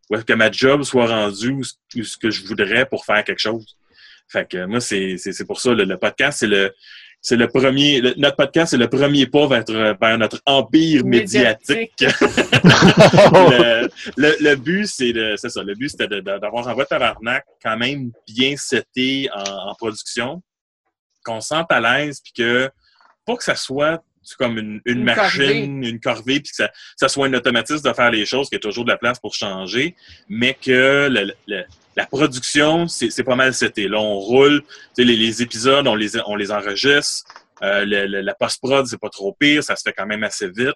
ou 0.09 0.17
que 0.17 0.33
ma 0.33 0.49
job 0.49 0.83
soit 0.83 1.05
rendue 1.07 1.51
où, 1.51 1.63
ce- 1.63 2.17
que 2.17 2.31
je 2.31 2.45
voudrais 2.47 2.85
pour 2.85 3.03
faire 3.05 3.23
quelque 3.25 3.39
chose. 3.41 3.75
Fait 4.29 4.49
que 4.49 4.65
moi, 4.65 4.79
c'est 4.81 5.17
pour 5.45 5.59
ça, 5.61 5.73
le, 5.73 5.83
le 5.83 5.97
podcast, 5.97 6.39
c'est 6.39 6.47
le 6.47 6.73
c'est 7.21 7.35
le 7.35 7.47
premier, 7.47 7.99
le- 8.01 8.13
notre 8.17 8.37
podcast, 8.37 8.71
c'est 8.71 8.77
le 8.77 8.87
premier 8.89 9.25
pas 9.27 9.47
vers, 9.47 9.63
vers 9.99 10.17
notre 10.17 10.39
empire 10.45 11.03
médiatique. 11.05 11.91
le, 12.01 13.89
le, 14.17 14.35
le 14.39 14.55
but, 14.55 14.85
c'est 14.87 15.13
de, 15.13 15.35
c'est 15.37 15.49
ça. 15.49 15.63
Le 15.63 15.73
but, 15.75 15.89
c'était 15.89 16.07
de- 16.07 16.19
de- 16.19 16.39
d'avoir 16.39 16.67
un 16.67 16.73
vrai 16.73 16.85
tabarnak 16.85 17.43
quand 17.63 17.77
même 17.77 18.11
bien 18.27 18.55
seté 18.57 19.29
en, 19.33 19.69
en 19.69 19.75
production, 19.75 20.41
qu'on 21.23 21.41
se 21.41 21.49
sente 21.49 21.71
à 21.71 21.79
l'aise, 21.79 22.21
puis 22.23 22.33
que 22.33 22.69
pas 23.25 23.35
que 23.35 23.43
ça 23.43 23.55
soit 23.55 24.03
comme 24.37 24.57
une, 24.57 24.81
une 24.85 24.97
Une 24.99 25.03
machine, 25.05 25.83
une 25.85 25.99
corvée, 26.01 26.41
puis 26.41 26.49
que 26.49 26.55
ça, 26.55 26.69
ça 26.97 27.07
soit 27.07 27.27
un 27.27 27.33
automatisme 27.33 27.87
de 27.87 27.93
faire 27.93 28.11
les 28.11 28.25
choses, 28.25 28.49
qu'il 28.49 28.57
y 28.57 28.59
a 28.59 28.61
toujours 28.61 28.83
de 28.83 28.89
la 28.91 28.97
place 28.97 29.19
pour 29.19 29.33
changer, 29.33 29.95
mais 30.27 30.53
que 30.53 31.07
le- 31.09 31.33
le- 31.47 31.63
la 31.97 32.05
production, 32.05 32.87
c'est 32.87 33.23
pas 33.23 33.35
mal 33.35 33.53
seté. 33.53 33.87
Là, 33.87 33.99
on 33.99 34.19
roule, 34.19 34.61
tu 34.61 34.67
sais, 34.93 35.03
les, 35.03 35.15
les 35.17 35.41
épisodes, 35.41 35.85
on 35.87 35.95
les, 35.95 36.11
on 36.27 36.35
les 36.35 36.51
enregistre. 36.51 37.25
Euh, 37.63 37.83
le- 37.85 38.05
le- 38.05 38.21
la 38.21 38.35
post-prod, 38.35 38.85
c'est 38.85 38.99
pas 39.01 39.09
trop 39.09 39.35
pire, 39.37 39.63
ça 39.63 39.75
se 39.75 39.81
fait 39.81 39.93
quand 39.97 40.05
même 40.05 40.23
assez 40.23 40.47
vite. 40.47 40.75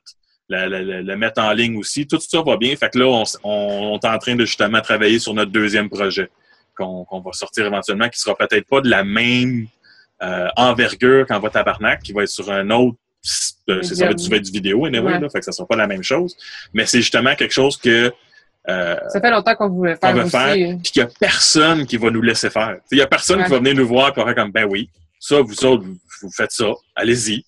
Le, 0.50 0.68
le- 0.68 0.84
le- 0.84 1.02
le 1.04 1.16
mettre 1.16 1.40
en 1.42 1.52
ligne 1.54 1.78
aussi, 1.78 2.08
tout 2.08 2.20
ça 2.20 2.42
va 2.42 2.58
bien. 2.58 2.76
Fait 2.76 2.90
que 2.90 2.98
là, 2.98 3.06
on, 3.06 3.24
on, 3.44 3.52
on 3.94 4.00
est 4.00 4.06
en 4.08 4.18
train 4.18 4.36
de 4.36 4.46
justement 4.46 4.82
travailler 4.82 5.20
sur 5.20 5.34
notre 5.36 5.52
deuxième 5.52 5.90
projet 5.90 6.30
qu'on 6.76 7.06
va 7.24 7.32
sortir 7.34 7.68
éventuellement, 7.68 8.10
qui 8.10 8.20
sera 8.20 8.36
peut-être 8.36 8.68
pas 8.68 8.82
de 8.82 8.90
la 8.90 9.04
même 9.04 9.68
euh, 10.24 10.48
envergure 10.58 11.28
qu'en 11.28 11.40
va 11.40 11.50
tabarnak, 11.52 12.02
qui 12.02 12.14
va 12.14 12.24
être 12.24 12.30
sur 12.30 12.50
un 12.52 12.68
autre 12.72 12.98
euh, 13.70 13.84
c'est 13.84 13.94
ça 13.94 14.06
va 14.06 14.12
être, 14.12 14.20
ça 14.20 14.30
va 14.30 14.38
être 14.38 14.46
du 14.46 14.52
vidéo, 14.52 14.86
anyway, 14.86 15.14
Ouais. 15.14 15.20
là, 15.20 15.30
fait 15.30 15.38
que 15.40 15.46
ça 15.46 15.52
sera 15.52 15.68
pas 15.68 15.76
la 15.76 15.86
même 15.86 16.02
chose. 16.02 16.36
Mais 16.74 16.88
c'est 16.88 17.02
justement 17.02 17.36
quelque 17.36 17.54
chose 17.54 17.78
que 17.78 18.12
euh, 18.70 18.96
Ça 19.10 19.20
fait 19.22 19.32
longtemps 19.32 19.56
qu'on 19.56 19.70
voulait 19.70 19.96
faire 19.96 20.14
qu'on 20.14 20.30
faire, 20.30 20.54
puis 20.54 20.92
qu'il 20.92 21.04
n'y 21.04 21.10
a 21.10 21.12
personne 21.20 21.86
qui 21.86 21.98
va 21.98 22.10
nous 22.10 22.22
laisser 22.22 22.50
faire. 22.50 22.78
Il 22.92 22.96
n'y 22.98 23.02
a 23.02 23.08
personne 23.08 23.40
Ouais. 23.40 23.46
qui 23.46 23.52
va 23.52 23.58
venir 23.58 23.76
nous 23.76 23.88
voir 23.88 24.10
et 24.10 24.20
va 24.20 24.26
faire 24.26 24.36
comme, 24.36 24.52
ben 24.52 24.66
oui, 24.70 24.90
ça, 25.20 25.42
vous 25.42 25.66
autres, 25.66 25.84
vous, 26.22 26.30
faites 26.36 26.52
ça, 26.52 26.68
allez-y. 26.96 27.44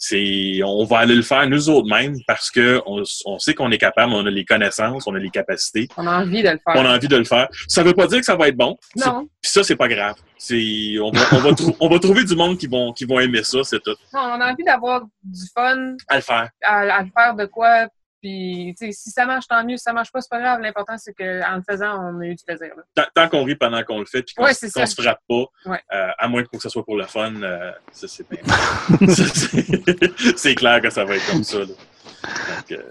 C'est, 0.00 0.60
on 0.64 0.84
va 0.84 0.98
aller 0.98 1.16
le 1.16 1.22
faire 1.22 1.48
nous 1.48 1.68
autres 1.70 1.88
mêmes 1.88 2.14
parce 2.24 2.52
que 2.52 2.80
on, 2.86 3.02
on 3.26 3.38
sait 3.40 3.52
qu'on 3.54 3.72
est 3.72 3.78
capable, 3.78 4.12
on 4.12 4.24
a 4.26 4.30
les 4.30 4.44
connaissances, 4.44 5.08
on 5.08 5.14
a 5.16 5.18
les 5.18 5.28
capacités, 5.30 5.88
On 5.96 6.06
a 6.06 6.20
envie 6.20 6.40
de 6.40 6.50
le 6.50 6.58
faire. 6.64 6.76
on 6.76 6.84
a 6.86 6.94
envie 6.94 7.08
de 7.08 7.16
le 7.16 7.24
faire. 7.24 7.48
Ça 7.66 7.82
veut 7.82 7.94
pas 7.94 8.06
dire 8.06 8.20
que 8.20 8.24
ça 8.24 8.36
va 8.36 8.46
être 8.46 8.56
bon. 8.56 8.76
Non, 8.94 9.28
Puis 9.42 9.50
ça, 9.50 9.64
c'est 9.64 9.74
pas 9.74 9.88
grave. 9.88 10.14
C'est, 10.38 10.94
on 11.02 11.10
va, 11.10 11.20
on 11.32 11.38
va, 11.40 11.52
trou- 11.52 11.76
on 11.80 11.88
va 11.88 11.98
trouver 11.98 12.22
du 12.22 12.36
monde 12.36 12.56
qui 12.58 12.68
vont, 12.68 12.92
qui 12.92 13.06
vont 13.06 13.18
aimer 13.18 13.42
ça, 13.42 13.58
c'est 13.64 13.82
tout. 13.82 13.96
non, 14.14 14.20
on 14.36 14.40
a 14.40 14.52
envie 14.52 14.62
d'avoir 14.62 15.02
du 15.24 15.42
fun 15.52 15.96
À 16.06 16.14
le 16.16 16.22
faire. 16.22 16.48
à, 16.62 16.78
à 16.78 17.02
le 17.02 17.08
faire 17.12 17.34
de 17.34 17.46
quoi. 17.46 17.88
Puis, 18.22 18.74
tu 18.78 18.86
sais, 18.86 18.92
si 18.92 19.10
ça 19.10 19.24
marche, 19.26 19.46
tant 19.46 19.64
mieux. 19.64 19.76
Si 19.76 19.82
ça 19.84 19.92
marche 19.92 20.10
pas, 20.10 20.20
c'est 20.20 20.28
pas 20.30 20.40
grave. 20.40 20.60
L'important, 20.60 20.98
c'est 20.98 21.12
qu'en 21.12 21.56
le 21.56 21.62
faisant, 21.68 22.00
on 22.12 22.20
a 22.20 22.24
eu 22.26 22.34
du 22.34 22.44
plaisir. 22.44 22.70
là. 22.76 22.82
Tant, 22.94 23.04
tant 23.14 23.28
qu'on 23.28 23.44
rit 23.44 23.54
pendant 23.54 23.82
qu'on 23.84 24.00
le 24.00 24.06
fait, 24.06 24.22
puis 24.22 24.34
qu'on 24.34 24.44
Ouais, 24.44 24.54
se 24.54 24.66
frappe 24.68 25.20
pas, 25.28 25.44
Ouais. 25.66 25.80
euh, 25.92 26.08
à 26.18 26.28
moins 26.28 26.42
que 26.42 26.58
ce 26.58 26.68
soit 26.68 26.84
pour 26.84 26.96
le 26.96 27.04
fun, 27.04 27.32
euh, 27.42 27.70
ça 27.92 28.08
c'est 28.08 28.28
bien. 28.28 28.40
C'est- 30.36 30.54
clair 30.54 30.80
que 30.80 30.90
ça 30.90 31.04
va 31.04 31.16
être 31.16 31.26
comme 31.30 31.44
ça. 31.44 31.58
Là. 31.58 31.66
Donc, 31.66 32.72
euh, 32.72 32.82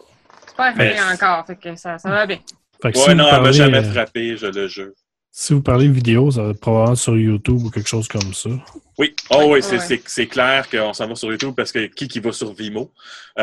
C'est 0.48 0.56
pas 0.56 0.66
arrivé 0.68 0.94
Mais- 0.96 1.14
encore. 1.14 1.46
Fait 1.46 1.56
que 1.56 1.76
ça, 1.76 1.98
ça 1.98 2.10
va 2.10 2.26
bien. 2.26 2.40
Fait 2.82 2.92
que 2.92 2.98
ouais, 2.98 3.04
si, 3.10 3.16
non, 3.16 3.28
elle 3.34 3.42
m'a 3.42 3.52
jamais 3.52 3.80
euh, 3.80 3.92
frappé, 3.92 4.38
je 4.38 4.48
le 4.48 4.68
jure. 4.68 4.92
Si 5.40 5.54
vous 5.54 5.62
parlez 5.62 5.88
vidéo, 5.88 6.32
ça 6.32 6.42
va 6.42 6.50
être 6.50 6.60
probablement 6.60 6.96
sur 6.96 7.16
YouTube 7.16 7.62
ou 7.64 7.70
quelque 7.70 7.88
chose 7.88 8.08
comme 8.08 8.34
ça. 8.34 8.50
Oui, 8.98 9.14
oh, 9.30 9.42
oui, 9.44 9.46
Ouais. 9.52 9.62
c'est- 9.62 9.78
c'est 9.78 10.02
c'est 10.08 10.26
clair 10.26 10.68
qu'on 10.68 10.92
s'en 10.94 11.08
va 11.08 11.14
sur 11.14 11.30
YouTube 11.32 11.54
parce 11.56 11.72
que 11.72 11.86
qui 11.86 12.08
qui 12.08 12.20
va 12.20 12.32
sur 12.32 12.52
Vimo? 12.54 12.92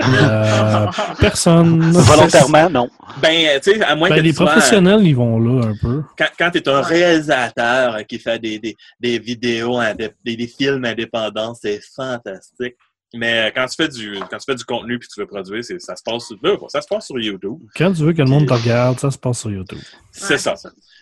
Euh, 0.00 0.86
personne. 1.20 1.80
Volontairement, 1.90 2.70
non. 2.70 2.88
Ben, 3.20 3.60
tu 3.60 3.72
sais, 3.72 3.82
à 3.82 3.96
moins 3.96 4.08
Ben, 4.08 4.16
que 4.16 4.20
les 4.20 4.30
tu 4.30 4.36
sois- 4.36 4.46
professionnels, 4.46 5.00
ils 5.06 5.14
vont 5.16 5.38
là 5.40 5.66
un 5.68 5.74
peu. 5.80 6.02
quand, 6.16 6.26
quand 6.38 6.50
tu 6.52 6.58
es 6.58 6.68
un 6.68 6.80
réalisateur 6.80 7.98
qui 8.06 8.18
fait 8.18 8.38
des, 8.38 8.58
des, 8.58 8.76
des 9.00 9.18
vidéos, 9.18 9.78
des 10.24 10.46
films 10.46 10.84
indépendants, 10.84 11.54
c'est 11.60 11.80
fantastique. 11.96 12.74
Mais 13.14 13.48
euh, 13.48 13.50
quand 13.54 13.66
tu 13.66 13.76
fais 13.76 13.88
du 13.88 14.18
quand 14.30 14.36
tu 14.36 14.44
fais 14.44 14.54
du 14.54 14.64
contenu 14.64 14.98
puis 14.98 15.08
tu 15.08 15.18
veux 15.20 15.26
produire, 15.26 15.64
c'est- 15.64 15.78
ça 15.78 15.96
se 15.96 16.02
passe 16.02 16.26
sur 16.26 16.36
là, 16.42 16.56
ça 16.68 16.82
se 16.82 16.86
passe 16.88 17.06
sur 17.06 17.18
YouTube. 17.18 17.58
Quand 17.74 17.92
tu 17.92 18.02
veux 18.02 18.12
que 18.12 18.20
le 18.20 18.28
monde 18.28 18.46
te 18.46 18.52
regarde, 18.52 18.98
ça 19.00 19.10
se 19.10 19.16
passe 19.18 19.40
sur 19.40 19.50
YouTube. 19.50 19.78
C'est 20.12 20.34
Ouais, 20.34 20.38
ça. 20.38 20.54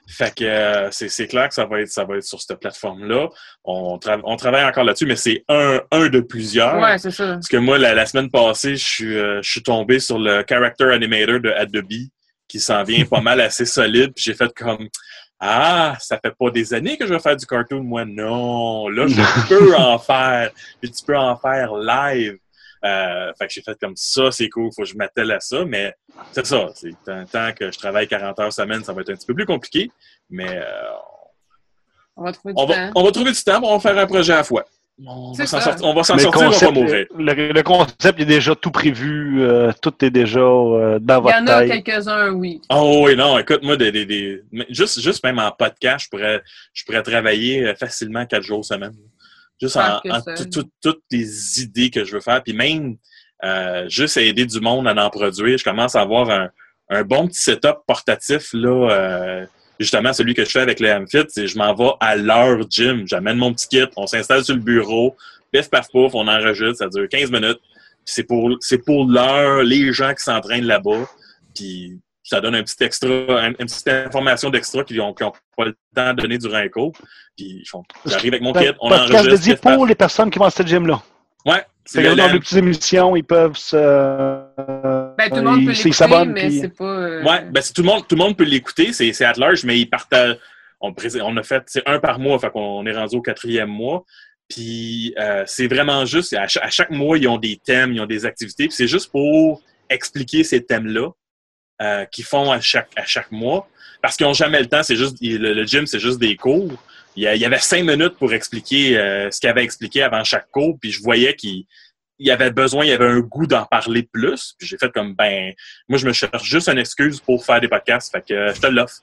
Fait 0.09 0.33
que 0.33 0.45
euh, 0.45 0.89
c'est 0.93 1.09
c'est 1.09 1.27
clair 1.27 1.49
que 1.49 1.55
ça 1.55 1.65
va 1.67 1.81
être 1.81 1.89
ça 1.89 2.05
va 2.05 2.17
être 2.17 2.23
sur 2.23 2.41
cette 2.41 2.61
plateforme-là. 2.61 3.29
On, 3.65 3.97
tra- 3.99 4.21
on 4.23 4.37
travaille 4.37 4.65
encore 4.65 4.85
là-dessus, 4.85 5.07
mais 5.07 5.17
c'est 5.17 5.45
un, 5.49 5.81
un 5.91 6.09
de 6.09 6.21
plusieurs. 6.21 6.79
Ouais, 6.81 6.97
c'est 6.99 7.11
ça. 7.11 7.27
Parce 7.35 7.49
que 7.49 7.57
moi, 7.57 7.77
la, 7.77 7.93
la 7.93 8.07
semaine 8.07 8.31
passée, 8.31 8.77
je 8.77 8.85
suis, 8.85 9.17
euh, 9.19 9.43
je 9.43 9.51
suis 9.51 9.63
tombé 9.65 9.99
sur 9.99 10.21
le 10.21 10.45
Character 10.49 10.93
Animator 10.93 11.41
de 11.41 11.51
Adobe 11.51 11.91
qui 12.47 12.61
s'en 12.61 12.85
vient 12.85 13.05
pas 13.05 13.21
mal 13.21 13.41
assez 13.41 13.65
solide. 13.67 14.13
Puis 14.15 14.27
j'ai 14.27 14.35
fait 14.35 14.53
comme 14.55 14.87
Ah, 15.39 15.97
ça 16.01 16.19
fait 16.19 16.35
pas 16.39 16.51
des 16.51 16.73
années 16.73 16.97
que 16.97 17.07
je 17.07 17.13
vais 17.13 17.21
faire 17.21 17.37
du 17.37 17.47
cartoon, 17.47 17.83
moi. 17.83 18.05
Non, 18.05 18.89
là, 18.89 19.07
je 19.07 19.49
peux 19.49 19.75
en 19.77 19.99
faire. 19.99 20.51
Puis 20.81 20.91
tu 20.91 21.05
peux 21.05 21.17
en 21.17 21.37
faire 21.37 21.75
live. 21.75 22.39
Euh, 22.85 23.33
fait 23.39 23.47
que 23.47 23.53
j'ai 23.53 23.63
fait 23.63 23.79
comme 23.81 23.97
ça, 23.97 24.31
c'est 24.31 24.49
cool, 24.49 24.71
faut 24.75 24.83
que 24.83 24.89
je 24.89 24.97
m'attelle 24.97 25.33
à 25.33 25.41
ça, 25.41 25.65
mais 25.65 25.95
c'est 26.33 26.47
ça. 26.47 26.69
C'est 26.75 26.95
tant, 27.05 27.25
tant 27.25 27.53
que 27.53 27.71
je 27.71 27.79
travaille 27.79 28.07
40 28.07 28.39
heures 28.39 28.53
semaine, 28.53 28.85
ça 28.85 28.93
va 28.93 29.01
être 29.01 29.11
un 29.11 29.15
petit 29.15 29.27
peu 29.27 29.35
plus 29.35 29.47
compliqué, 29.47 29.91
mais 30.31 30.59
euh, 30.59 30.93
On 32.17 32.25
va 32.25 32.33
trouver 32.33 32.55
du 32.55 32.63
on, 32.63 32.67
va, 32.67 32.75
temps. 32.75 32.93
on 32.95 33.05
va 33.05 33.13
trouver 33.13 33.33
du 33.33 33.43
temps, 33.43 33.61
on 33.65 33.79
va 33.79 33.81
faire 33.81 33.99
un 33.99 34.07
projet 34.07 34.35
à 34.35 34.37
la 34.37 34.45
fois. 34.45 34.65
On 35.05 35.33
va 35.33 35.45
s'en 35.47 35.61
sortir, 35.61 35.85
on 35.87 35.93
va 35.95 36.03
s'en 36.05 36.17
sortir, 36.17 36.41
on 36.43 36.51
va 36.51 36.71
mourir. 36.71 37.07
le, 37.19 37.53
le 37.53 37.63
concept 37.63 38.19
est 38.19 38.25
déjà 38.25 38.55
tout 38.55 38.71
prévu, 38.71 39.43
euh, 39.43 39.71
tout 39.83 39.93
est 40.03 40.11
déjà 40.11 40.41
euh, 40.41 40.99
dans 40.99 41.17
Il 41.17 41.19
y 41.19 41.23
votre 41.23 41.37
en 41.43 41.47
a 41.49 41.67
tête. 41.67 41.85
quelques-uns, 41.85 42.31
oui. 42.33 42.63
Oh 42.71 43.03
oui, 43.05 43.15
non, 43.15 43.39
écoute, 43.39 43.63
moi, 43.63 43.77
des, 43.77 43.93
des, 43.93 44.43
juste, 44.71 45.01
juste 45.03 45.23
même 45.23 45.39
en 45.39 45.51
podcast, 45.51 46.07
je 46.07 46.09
pourrais, 46.11 46.43
je 46.73 46.83
pourrais 46.85 47.03
travailler 47.03 47.67
euh, 47.67 47.75
facilement 47.75 48.25
quatre 48.25 48.43
jours 48.43 48.65
semaine. 48.65 48.95
Juste 49.61 49.77
en, 49.77 50.01
tout- 50.35 50.45
tout- 50.51 50.71
toutes 50.83 51.03
les 51.11 51.61
idées 51.63 51.91
que 51.91 52.05
je 52.05 52.13
veux 52.13 52.21
faire. 52.21 52.43
Puis 52.43 52.55
même, 52.55 52.97
euh, 53.45 53.87
juste 53.89 54.17
à 54.17 54.23
aider 54.23 54.47
du 54.47 54.61
monde 54.61 54.89
à 54.89 54.95
en 55.05 55.11
produire, 55.11 55.59
je 55.59 55.65
commence 55.65 55.95
à 55.95 56.01
avoir 56.01 56.31
un, 56.31 56.49
un 56.89 57.03
bon 57.03 57.27
petit 57.29 57.41
setup 57.43 57.79
portatif, 57.87 58.51
là, 58.55 58.91
euh, 58.91 59.47
justement, 59.79 60.13
celui 60.13 60.35
que 60.35 60.45
je 60.45 60.51
fais 60.51 60.61
avec 60.61 60.81
les 60.81 60.93
Amfit, 60.93 61.25
c'est 61.29 61.47
je 61.47 61.57
m'en 61.59 61.75
vais 61.75 61.91
à 62.01 62.17
leur 62.17 62.69
gym. 62.71 63.07
J'amène 63.07 63.37
mon 63.37 63.53
petit 63.53 63.69
kit, 63.69 63.85
on 63.97 64.07
s'installe 64.07 64.45
sur 64.45 64.55
le 64.55 64.61
bureau, 64.61 65.17
pif, 65.53 65.69
paf, 65.71 65.89
pouf, 65.91 66.15
on 66.15 66.27
enregistre, 66.29 66.77
ça 66.79 66.89
dure 66.89 67.09
15 67.09 67.31
minutes. 67.31 67.59
Puis 68.05 68.15
c'est 68.15 68.23
pour, 68.25 68.51
c'est 68.61 68.79
pour 68.85 69.07
l'heure, 69.07 69.63
les 69.63 69.93
gens 69.93 70.15
qui 70.15 70.23
s'entraînent 70.23 70.65
là-bas. 70.67 71.07
Puis 71.55 71.99
ça 72.23 72.41
donne 72.41 72.55
un 72.55 72.63
petit 72.63 72.83
extra, 72.85 73.09
un- 73.09 73.49
une 73.49 73.55
petite 73.55 73.89
information 73.89 74.51
d'extra 74.51 74.85
qu'ils 74.85 74.97
n'ont 74.99 75.13
pas 75.15 75.33
le 75.65 75.75
temps 75.95 76.13
de 76.15 76.23
donner 76.23 76.39
durant 76.39 76.57
un 76.59 76.69
cours. 76.69 76.93
Puis 77.37 77.61
ils 77.63 77.69
font, 77.69 77.83
j'arrive 78.05 78.33
avec 78.35 78.43
mon 78.43 78.53
kit, 78.53 78.69
on 78.81 78.89
Podcast 78.89 79.27
enregistre. 79.27 79.61
pour 79.61 79.87
les 79.87 79.95
personnes 79.95 80.31
qui 80.31 80.39
vont 80.39 80.45
à 80.47 80.51
cette 80.51 80.67
gym-là. 80.69 81.03
Ouais, 81.45 81.63
c'est 81.85 82.03
dans 82.17 82.27
les 82.33 82.41
petites 82.41 82.59
émissions, 82.59 83.15
ils 83.15 83.23
peuvent 83.23 83.57
se. 83.57 83.77
Ben, 85.17 85.29
tout 85.29 85.37
le 85.37 85.43
monde 85.43 85.61
ils- 85.61 85.67
peut 85.67 85.75
mais 86.33 86.49
puis- 86.49 86.59
c'est 86.61 86.77
pas... 86.77 86.96
Ouais, 87.23 87.43
ben 87.51 87.63
tout 87.75 87.83
le 87.83 87.87
monde, 87.87 88.07
tout 88.09 88.17
le 88.17 88.23
monde 88.23 88.37
peut 88.37 88.45
l'écouter, 88.45 88.93
c'est, 88.93 89.25
at 89.25 89.35
large, 89.37 89.65
mais 89.65 89.79
ils 89.79 89.87
partent 89.87 90.13
à- 90.13 90.37
on, 90.81 90.95
on 91.23 91.37
a 91.37 91.43
fait, 91.43 91.65
un 91.87 91.99
par 91.99 92.19
mois, 92.19 92.39
fait 92.39 92.51
qu'on 92.51 92.85
est 92.87 92.93
rendu 92.93 93.17
au 93.17 93.23
quatrième 93.23 93.71
mois. 93.71 94.05
Puis 94.49 95.15
euh, 95.19 95.43
c'est 95.47 95.67
vraiment 95.67 96.05
juste, 96.05 96.33
à 96.35 96.47
chaque, 96.47 96.91
à 96.91 96.95
mois, 96.95 97.19
ils 97.19 97.27
ont 97.29 97.39
des 97.39 97.57
thèmes, 97.57 97.93
ils 97.93 98.01
ont 98.01 98.07
des 98.07 98.27
activités, 98.27 98.69
puis 98.69 98.77
c'est 98.77 98.87
juste 98.87 99.11
pour 99.11 99.63
expliquer 99.91 100.45
ces 100.45 100.65
thèmes-là 100.65 101.11
euh, 101.83 102.05
qu'ils 102.07 102.25
font 102.25 102.51
à 102.51 102.61
chaque, 102.61 102.91
à 102.97 103.05
chaque 103.05 103.33
mois. 103.33 103.69
Parce 104.03 104.17
qu'ils 104.17 104.27
n'ont 104.27 104.35
jamais 104.35 104.61
le 104.61 104.67
temps, 104.67 104.83
c'est 104.83 104.97
juste, 104.97 105.17
le, 105.21 105.65
gym, 105.65 105.87
c'est 105.87 105.99
juste 105.99 106.19
des 106.19 106.37
cours. 106.37 106.73
Il 107.17 107.23
y, 107.23 107.45
avait 107.47 107.59
cinq 107.59 107.83
minutes 107.83 108.17
pour 108.19 108.35
expliquer 108.35 108.99
euh, 108.99 109.31
ce 109.31 109.41
qu'ils 109.41 109.49
avaient 109.49 109.65
expliqué 109.65 110.03
avant 110.03 110.23
chaque 110.23 110.51
cours, 110.51 110.79
puis 110.79 110.93
je 110.93 111.03
voyais 111.03 111.35
qu'il 111.35 111.65
il 112.19 112.27
y 112.27 112.31
avait 112.31 112.51
besoin, 112.51 112.85
il 112.85 112.89
y 112.89 112.93
avait 112.93 113.07
un 113.07 113.21
goût 113.21 113.47
d'en 113.47 113.65
parler 113.65 114.03
plus. 114.03 114.55
Puis 114.59 114.67
j'ai 114.67 114.79
fait 114.79 114.91
comme, 114.91 115.15
ben, 115.15 115.53
moi, 115.89 115.99
je 115.99 116.07
me 116.07 116.13
cherche 116.13 116.45
juste 116.45 116.69
une 116.69 116.79
excuse 116.79 117.21
pour 117.21 117.45
faire 117.45 117.61
des 117.61 117.69
podcasts. 117.69 118.11
Fait 118.11 118.23
que 118.27 118.55
je 118.55 118.61
te 118.61 118.67
l'offre. 118.67 119.01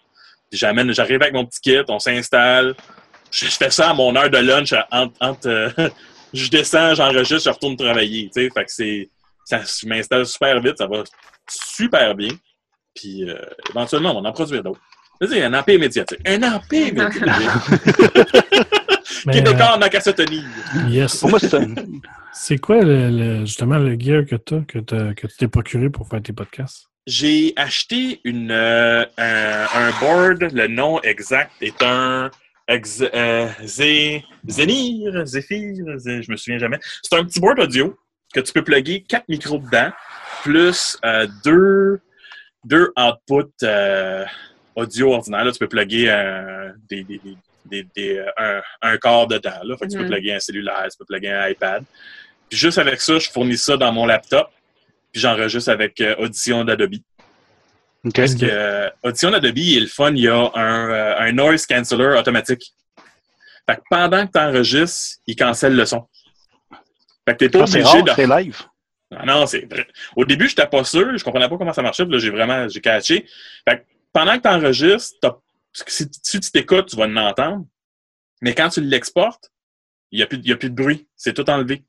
Puis 0.50 0.60
j'amène, 0.60 0.92
j'arrive 0.94 1.22
avec 1.22 1.34
mon 1.34 1.46
petit 1.46 1.62
kit, 1.62 1.84
on 1.88 2.00
s'installe. 2.00 2.76
Je, 3.32 3.46
fais 3.46 3.72
ça 3.72 3.90
à 3.90 3.94
mon 3.94 4.16
heure 4.16 4.30
de 4.30 4.38
lunch. 4.38 4.74
Entre, 4.92 5.14
entre, 5.20 5.48
euh, 5.48 5.70
je 6.34 6.50
descends, 6.50 6.96
j'enregistre, 6.96 7.50
je 7.50 7.50
retourne 7.50 7.76
travailler. 7.76 8.30
Tu 8.34 8.44
sais, 8.44 8.50
fait 8.54 8.66
que 8.66 8.72
c'est, 8.72 9.10
ça, 9.46 9.62
je 9.62 9.88
m'installe 9.88 10.26
super 10.26 10.60
vite, 10.60 10.78
ça 10.78 10.88
va 10.88 11.04
super 11.50 12.16
bien. 12.16 12.30
Puis 12.96 13.30
euh, 13.30 13.36
éventuellement, 13.70 14.18
on 14.18 14.22
va 14.22 14.30
en 14.30 14.34
produire 14.34 14.64
d'autres. 14.64 14.82
Vas-y, 15.20 15.42
un 15.42 15.54
empire 15.54 15.80
médiatique. 15.80 16.20
Un 16.26 16.44
empire 16.44 16.94
médiatique. 16.94 17.24
Mais, 19.26 19.34
Québécois 19.34 19.76
en 19.76 19.80
Macassotonie. 19.80 20.44
euh, 20.76 20.90
yes. 20.90 21.18
Pour 21.20 21.30
moi, 21.30 21.40
c'est 21.40 21.54
un- 21.54 21.74
C'est 22.34 22.58
quoi 22.58 22.82
le, 22.82 23.10
le- 23.10 23.46
justement 23.46 23.78
le 23.78 23.98
gear 24.00 24.26
que 24.26 24.36
tu 24.36 24.66
que, 24.66 24.80
t'as- 24.80 25.14
que 25.14 25.28
tu 25.28 25.38
t'es 25.38 25.48
procuré 25.48 25.90
pour 25.90 26.08
faire 26.08 26.22
tes 26.22 26.34
podcasts? 26.34 26.88
J'ai 27.06 27.54
acheté 27.58 28.22
une, 28.24 28.50
euh, 28.52 29.06
un, 29.18 29.66
un 29.76 29.92
board. 30.00 30.48
Le 30.54 30.68
nom 30.68 31.00
exact 31.02 31.52
est 31.62 31.82
un 31.84 32.32
ex, 32.68 33.04
euh, 33.14 33.48
Zé- 33.64 34.24
Zénir, 34.48 35.26
Zéphir, 35.26 35.98
Zé- 35.98 36.22
je 36.24 36.32
me 36.32 36.38
souviens 36.38 36.58
jamais. 36.60 36.80
C'est 37.04 37.16
un 37.16 37.24
petit 37.26 37.40
board 37.40 37.60
audio 37.60 37.98
que 38.34 38.40
tu 38.40 38.52
peux 38.54 38.64
plugger 38.64 39.04
quatre 39.04 39.28
micros 39.30 39.60
dedans, 39.60 39.92
plus 40.44 40.98
euh, 41.06 41.28
deux, 41.46 42.00
deux 42.66 42.92
outputs 42.98 43.52
euh, 43.64 44.26
audio 44.76 45.14
ordinaires. 45.14 45.44
Là, 45.46 45.52
tu 45.52 45.60
peux 45.60 45.68
plugger 45.68 46.10
euh, 46.10 46.72
des, 46.90 47.04
des, 47.04 47.20
des, 47.20 47.38
des- 47.66 47.88
des, 47.96 48.18
euh, 48.18 48.30
un, 48.38 48.62
un 48.82 48.98
corps 48.98 49.28
dedans. 49.28 49.60
Là. 49.64 49.76
Fait 49.78 49.86
que 49.88 49.92
tu 49.92 49.98
peux 49.98 50.04
Mhm. 50.04 50.10
plugger 50.10 50.34
un 50.34 50.40
cellulaire, 50.40 50.88
tu 50.92 50.98
peux 50.98 51.06
plugger 51.06 51.32
un 51.32 51.48
iPad. 51.50 51.84
Puis 52.50 52.58
juste 52.58 52.78
avec 52.78 53.02
ça, 53.02 53.20
je 53.20 53.30
fournis 53.30 53.58
ça 53.58 53.78
dans 53.78 53.92
mon 53.92 54.06
laptop. 54.06 54.50
Puis 55.12 55.22
j'enregistre 55.22 55.72
avec 55.72 56.00
euh, 56.02 56.16
Audition 56.18 56.64
d'Adobe. 56.66 56.96
Parce 58.16 58.36
que 58.36 58.46
euh, 58.46 58.90
Audition 59.04 59.32
d'Adobe 59.32 59.58
est 59.58 59.80
le 59.80 59.88
fun, 59.88 60.12
il 60.12 60.24
y 60.24 60.28
a 60.28 60.52
un, 60.56 61.16
un 61.28 61.32
noise 61.32 61.66
canceller 61.66 62.18
automatique. 62.20 62.74
Fait 63.70 63.78
que 63.78 63.82
pendant 63.90 64.28
que 64.28 64.32
tu 64.34 64.40
enregistres, 64.40 65.20
il 65.26 65.36
cancelle 65.38 65.76
le 65.76 65.86
son. 65.86 66.06
Fait 67.26 67.34
que 67.34 67.38
t'es 67.38 67.50
pas 67.50 67.60
obligé 67.62 67.82
rare, 67.82 68.04
de. 68.04 68.12
c'est 68.14 68.28
live. 68.28 68.62
Ah 69.16 69.26
non, 69.26 69.46
c'est 69.46 69.72
vrai. 69.72 69.88
Au 70.18 70.26
début, 70.26 70.50
j'étais 70.50 70.66
pas 70.68 70.84
sûr, 70.84 71.18
je 71.18 71.24
comprenais 71.24 71.48
pas 71.48 71.58
comment 71.58 71.72
ça 71.72 71.82
marchait, 71.84 72.04
puis 72.04 72.14
là, 72.14 72.20
j'ai 72.20 72.32
vraiment, 72.32 72.68
j'ai 72.68 72.82
catché. 72.82 73.26
Fait 73.70 73.78
que 73.78 73.84
pendant 74.12 74.36
que 74.38 74.42
tu 74.42 74.50
enregistres, 74.50 75.40
si, 75.74 76.06
si 76.24 76.40
tu 76.40 76.52
t'écoutes, 76.52 76.88
tu 76.88 76.96
vas 76.96 77.08
l'entendre. 77.08 77.66
Mais 78.42 78.54
quand 78.54 78.70
tu 78.70 78.82
l'exportes, 78.82 79.50
il 80.12 80.18
n'y 80.18 80.24
a, 80.24 80.28
plus- 80.28 80.52
a 80.52 80.56
plus 80.56 80.70
de 80.70 80.76
bruit. 80.76 81.08
C'est 81.16 81.34
tout 81.34 81.50
enlevé. 81.50 81.84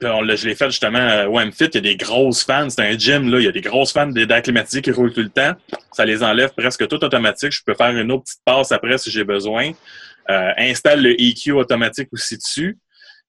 Je 0.00 0.46
l'ai 0.46 0.54
fait 0.54 0.70
justement 0.70 0.98
à 0.98 1.28
WAMFit, 1.28 1.64
il 1.64 1.74
y 1.74 1.78
a 1.78 1.80
des 1.80 1.96
grosses 1.96 2.44
fans, 2.44 2.70
c'est 2.70 2.82
un 2.82 2.96
gym, 2.96 3.28
là, 3.30 3.40
il 3.40 3.44
y 3.44 3.48
a 3.48 3.52
des 3.52 3.60
grosses 3.60 3.92
fans 3.92 4.06
d'air 4.06 4.42
qui 4.42 4.90
roulent 4.92 5.12
tout 5.12 5.22
le 5.22 5.28
temps. 5.28 5.52
Ça 5.92 6.04
les 6.04 6.22
enlève 6.22 6.52
presque 6.56 6.86
tout 6.86 7.02
automatique. 7.04 7.50
Je 7.50 7.62
peux 7.64 7.74
faire 7.74 7.90
une 7.96 8.12
autre 8.12 8.24
petite 8.24 8.40
passe 8.44 8.70
après 8.70 8.96
si 8.98 9.10
j'ai 9.10 9.24
besoin. 9.24 9.72
Euh, 10.30 10.52
installe 10.58 11.02
le 11.02 11.20
EQ 11.20 11.52
automatique 11.52 12.08
aussi 12.12 12.36
dessus. 12.36 12.78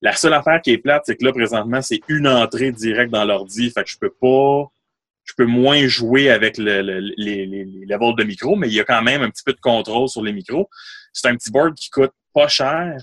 La 0.01 0.15
seule 0.15 0.33
affaire 0.33 0.61
qui 0.61 0.71
est 0.71 0.77
plate, 0.77 1.03
c'est 1.05 1.15
que 1.15 1.25
là, 1.25 1.31
présentement, 1.31 1.81
c'est 1.81 2.01
une 2.07 2.27
entrée 2.27 2.71
directe 2.71 3.11
dans 3.11 3.25
l'ordi. 3.25 3.71
Fait 3.71 3.83
que 3.83 3.89
je 3.89 3.97
peux 3.97 4.13
pas. 4.21 4.67
Je 5.29 5.33
peux 5.37 5.45
moins 5.45 5.85
jouer 5.87 6.31
avec 6.31 6.57
le, 6.57 6.81
le- 6.81 6.99
les, 7.17 7.45
les, 7.45 7.63
les 7.65 7.85
levels 7.85 8.15
de 8.17 8.23
micro, 8.23 8.55
mais 8.55 8.67
il 8.67 8.73
y 8.73 8.79
a 8.79 8.83
quand 8.83 9.03
même 9.03 9.21
un 9.21 9.29
petit 9.29 9.43
peu 9.45 9.53
de 9.53 9.59
contrôle 9.59 10.09
sur 10.09 10.23
les 10.23 10.33
micros. 10.33 10.67
C'est 11.13 11.27
un 11.27 11.35
petit 11.35 11.51
board 11.51 11.75
qui 11.75 11.91
coûte 11.91 12.13
pas 12.33 12.47
cher, 12.47 12.97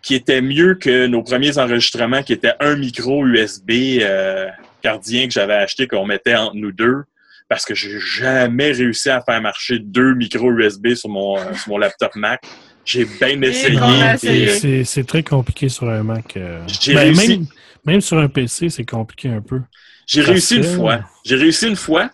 qui 0.00 0.14
était 0.14 0.40
mieux 0.40 0.76
que 0.76 1.06
nos 1.06 1.22
premiers 1.22 1.58
enregistrements, 1.58 2.22
qui 2.22 2.32
étaient 2.32 2.54
un 2.60 2.76
micro 2.76 3.26
USB 3.26 3.70
euh, 4.00 4.46
gardien 4.82 5.26
que 5.26 5.32
j'avais 5.32 5.54
acheté, 5.54 5.86
qu'on 5.86 6.06
mettait 6.06 6.34
entre 6.36 6.56
nous 6.56 6.72
deux, 6.72 7.02
parce 7.48 7.64
que 7.66 7.74
j'ai 7.74 7.98
jamais 8.00 8.72
réussi 8.72 9.10
à 9.10 9.20
faire 9.20 9.40
marcher 9.42 9.78
deux 9.78 10.14
micros 10.14 10.50
USB 10.52 10.94
sur 10.94 11.10
mon, 11.10 11.36
euh, 11.38 11.52
sur 11.54 11.70
mon 11.72 11.78
laptop 11.78 12.14
Mac. 12.16 12.42
J'ai 12.84 13.04
bien 13.04 13.42
essayé. 13.42 13.76
essayé. 14.14 14.84
C'est 14.84 15.04
très 15.04 15.22
compliqué 15.22 15.68
sur 15.68 15.88
un 15.90 16.02
Mac. 16.02 16.34
euh. 16.38 16.62
Ben, 16.94 17.14
même, 17.36 17.46
même 17.84 18.00
sur 18.00 18.16
un 18.18 18.28
PC, 18.28 18.70
c'est 18.70 18.86
compliqué 18.86 19.28
un 19.28 19.42
peu. 19.42 19.60
J'ai 20.08 20.22
réussi 20.22 20.56
une 20.56 20.64
fois. 20.64 21.00
J'ai 21.24 21.36
réussi 21.36 21.68
une 21.68 21.76
fois. 21.76 22.10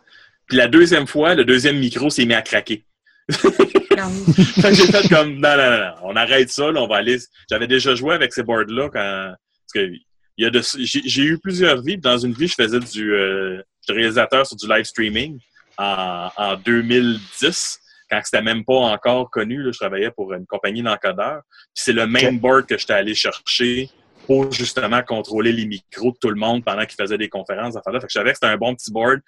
Puis 0.46 0.58
la 0.58 0.68
deuxième 0.68 1.06
fois, 1.06 1.34
le 1.34 1.44
deuxième 1.44 1.78
micro 1.78 2.10
s'est 2.10 2.26
mis 2.26 2.34
à 2.34 2.42
craquer. 2.42 2.84
Fait 3.30 4.70
que 4.70 4.74
j'ai 4.74 4.86
fait 4.86 5.08
comme, 5.08 5.34
non, 5.36 5.56
non, 5.56 5.70
non, 5.70 5.78
non, 5.78 5.94
on 6.02 6.16
arrête 6.16 6.50
ça, 6.50 6.70
là, 6.70 6.82
on 6.82 6.88
va 6.88 6.96
aller. 6.96 7.16
J'avais 7.48 7.68
déjà 7.68 7.94
joué 7.94 8.14
avec 8.14 8.34
ces 8.34 8.42
boards-là 8.42 8.90
quand. 8.90 9.32
Parce 9.32 9.72
que 9.86 9.92
il 10.36 10.44
y 10.44 10.46
a 10.46 10.50
de, 10.50 10.60
j'ai, 10.78 11.02
j'ai 11.04 11.22
eu 11.22 11.38
plusieurs 11.38 11.80
vies. 11.80 11.96
Dans 11.96 12.18
une 12.18 12.32
vie, 12.32 12.48
je 12.48 12.54
faisais 12.54 12.80
du. 12.80 13.14
Euh, 13.14 13.62
j'étais 13.80 13.98
réalisateur 14.00 14.46
sur 14.46 14.56
du 14.56 14.68
live 14.68 14.84
streaming 14.84 15.38
en, 15.78 16.28
en 16.36 16.56
2010, 16.56 17.80
quand 18.10 18.20
c'était 18.24 18.42
même 18.42 18.64
pas 18.64 18.74
encore 18.74 19.30
connu. 19.30 19.62
Là, 19.62 19.70
je 19.72 19.78
travaillais 19.78 20.10
pour 20.10 20.32
une 20.32 20.44
compagnie 20.44 20.82
d'encodeurs. 20.82 21.42
Puis 21.48 21.84
c'est 21.84 21.92
le 21.92 22.06
même 22.06 22.40
board 22.40 22.66
que 22.66 22.76
j'étais 22.76 22.94
allé 22.94 23.14
chercher 23.14 23.88
pour 24.26 24.50
justement 24.52 25.02
contrôler 25.02 25.52
les 25.52 25.66
micros 25.66 26.12
de 26.12 26.16
tout 26.20 26.30
le 26.30 26.36
monde 26.36 26.64
pendant 26.64 26.84
qu'ils 26.84 26.96
faisaient 27.00 27.18
des 27.18 27.28
conférences. 27.28 27.76
Enfin, 27.76 27.92
là. 27.92 28.00
Fait 28.00 28.06
que 28.06 28.12
je 28.12 28.18
savais 28.18 28.30
que 28.30 28.36
c'était 28.36 28.52
un 28.52 28.56
bon 28.56 28.74
petit 28.74 28.90
board, 28.90 29.20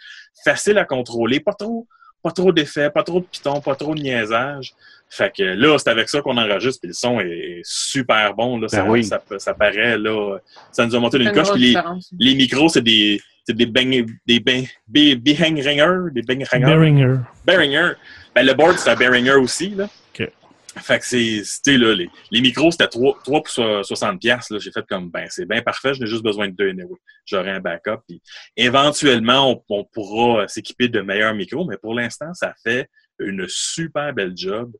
facile 0.44 0.78
à 0.78 0.84
contrôler, 0.84 1.40
pas 1.40 1.52
trop, 1.52 1.86
pas 2.22 2.30
trop 2.30 2.52
d'effets, 2.52 2.90
pas 2.90 3.02
trop 3.02 3.20
de 3.20 3.26
pitons, 3.26 3.60
pas 3.60 3.74
trop 3.74 3.94
de 3.94 4.00
niaisage. 4.00 4.74
Fait 5.08 5.32
que 5.34 5.42
là, 5.42 5.78
c'est 5.78 5.90
avec 5.90 6.08
ça 6.08 6.20
qu'on 6.20 6.36
enregistre, 6.36 6.80
puis 6.80 6.88
le 6.88 6.94
son 6.94 7.20
est 7.20 7.60
super 7.62 8.34
bon. 8.34 8.58
Là, 8.58 8.68
ça, 8.68 8.82
Ben 8.82 8.90
oui. 8.90 9.04
ça, 9.04 9.22
ça 9.38 9.54
paraît, 9.54 9.96
là, 9.98 10.38
ça 10.72 10.84
nous 10.84 10.94
a 10.96 10.98
monté 10.98 11.18
une 11.18 11.30
coche. 11.32 11.52
Puis 11.52 11.74
les, 11.74 11.78
les 12.18 12.34
micros, 12.34 12.68
c'est 12.68 12.82
des, 12.82 13.20
c'est 13.46 13.56
des 13.56 13.66
bang, 13.66 14.04
des 14.26 14.40
bang, 14.40 14.66
ringers, 14.92 16.10
des 16.12 16.22
bang 16.22 16.44
ringers. 16.50 16.66
Behringer. 16.66 17.16
Behringer. 17.44 17.92
Ben, 18.34 18.44
le 18.44 18.54
board, 18.54 18.76
c'est 18.76 18.90
un 18.90 18.96
Behringer 18.96 19.36
aussi, 19.36 19.70
là. 19.70 19.88
OK. 20.18 20.28
Fait 20.82 20.98
que 20.98 21.06
c'est, 21.06 21.42
c'était 21.44 21.78
là, 21.78 21.94
les, 21.94 22.08
les 22.30 22.40
micros, 22.40 22.70
c'était 22.70 22.88
3, 22.88 23.18
3 23.24 23.42
pour 23.42 23.48
so- 23.48 23.82
60 23.82 24.20
pièces 24.20 24.50
là. 24.50 24.58
J'ai 24.58 24.70
fait 24.70 24.84
comme, 24.86 25.10
ben, 25.10 25.26
c'est 25.30 25.46
bien 25.48 25.62
parfait, 25.62 25.94
j'ai 25.94 26.06
juste 26.06 26.22
besoin 26.22 26.48
de 26.48 26.54
deux 26.54 26.68
anyway. 26.70 26.96
J'aurai 27.24 27.50
un 27.50 27.60
backup. 27.60 27.98
Puis 28.06 28.20
éventuellement, 28.56 29.50
on, 29.52 29.62
on 29.70 29.84
pourra 29.84 30.46
s'équiper 30.48 30.88
de 30.88 31.00
meilleurs 31.00 31.34
micros, 31.34 31.64
mais 31.64 31.76
pour 31.78 31.94
l'instant, 31.94 32.32
ça 32.34 32.52
fait 32.62 32.88
une 33.18 33.46
super 33.48 34.12
belle 34.12 34.32
job. 34.36 34.72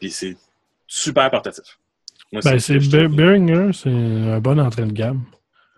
Puis 0.00 0.10
c'est 0.10 0.36
super 0.86 1.30
portatif. 1.30 1.78
Moi, 2.32 2.40
Ben, 2.44 2.58
ce 2.58 2.78
c'est. 2.80 3.08
Behringer, 3.08 3.70
c'est 3.74 3.90
un 3.90 4.40
bon 4.40 4.58
entrée 4.58 4.84
de 4.86 4.92
gamme. 4.92 5.24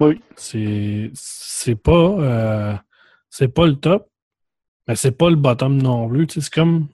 Oui. 0.00 0.20
C'est 0.36 1.10
c'est 1.14 1.74
pas 1.76 1.92
euh, 1.92 2.74
c'est 3.30 3.48
pas 3.48 3.66
le 3.66 3.74
top, 3.76 4.08
mais 4.86 4.94
c'est 4.94 5.16
pas 5.16 5.30
le 5.30 5.36
bottom 5.36 5.80
non 5.80 6.08
plus. 6.08 6.26
Tu 6.28 6.34
sais, 6.34 6.40
c'est 6.42 6.54
comme 6.54 6.88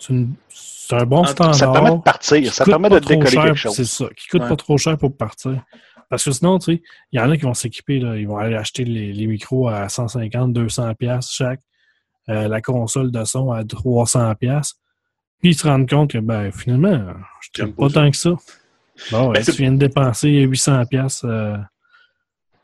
c'est 0.00 0.12
une- 0.12 0.34
c'est 0.48 0.96
un 0.96 1.04
bon 1.04 1.22
Ah, 1.22 1.26
ça 1.28 1.32
standard. 1.34 1.54
Ça 1.54 1.72
permet 1.72 1.90
de 1.96 2.02
partir, 2.02 2.52
ça 2.52 2.64
permet 2.64 2.88
de 2.90 2.98
décoller 2.98 3.30
cher, 3.30 3.44
quelque 3.44 3.54
chose. 3.56 3.74
C'est 3.76 3.84
ça, 3.84 4.06
qui 4.16 4.26
coûte 4.28 4.42
Ouais. 4.42 4.48
pas 4.48 4.56
trop 4.56 4.76
cher 4.78 4.98
pour 4.98 5.16
partir. 5.16 5.62
Parce 6.08 6.24
que 6.24 6.32
sinon, 6.32 6.58
tu 6.58 6.74
sais, 6.74 6.82
il 7.12 7.20
y 7.20 7.22
en 7.22 7.30
a 7.30 7.36
qui 7.36 7.44
vont 7.44 7.54
s'équiper, 7.54 8.00
là, 8.00 8.16
ils 8.16 8.26
vont 8.26 8.38
aller 8.38 8.56
acheter 8.56 8.84
les, 8.84 9.12
les 9.12 9.26
micros 9.28 9.68
à 9.68 9.88
150, 9.88 10.52
200 10.52 10.92
pièces 10.94 11.30
chaque, 11.30 11.60
euh, 12.28 12.48
la 12.48 12.60
console 12.60 13.12
de 13.12 13.22
son 13.24 13.52
à 13.52 13.62
300 13.64 14.34
pièces. 14.34 14.74
Puis 15.40 15.50
ils 15.50 15.54
se 15.54 15.66
rendent 15.68 15.88
compte 15.88 16.10
que, 16.10 16.18
ben, 16.18 16.50
finalement, 16.50 17.00
je 17.40 17.62
trouve 17.62 17.72
pas 17.74 17.88
tant 17.90 18.10
que 18.10 18.16
ça. 18.16 18.30
Bon, 19.12 19.28
ouais, 19.28 19.34
Ben, 19.34 19.44
tu 19.44 19.52
viens 19.52 19.72
de 19.72 19.78
dépenser 19.78 20.28
800 20.28 20.84
pièces 20.86 21.22
euh, 21.24 21.56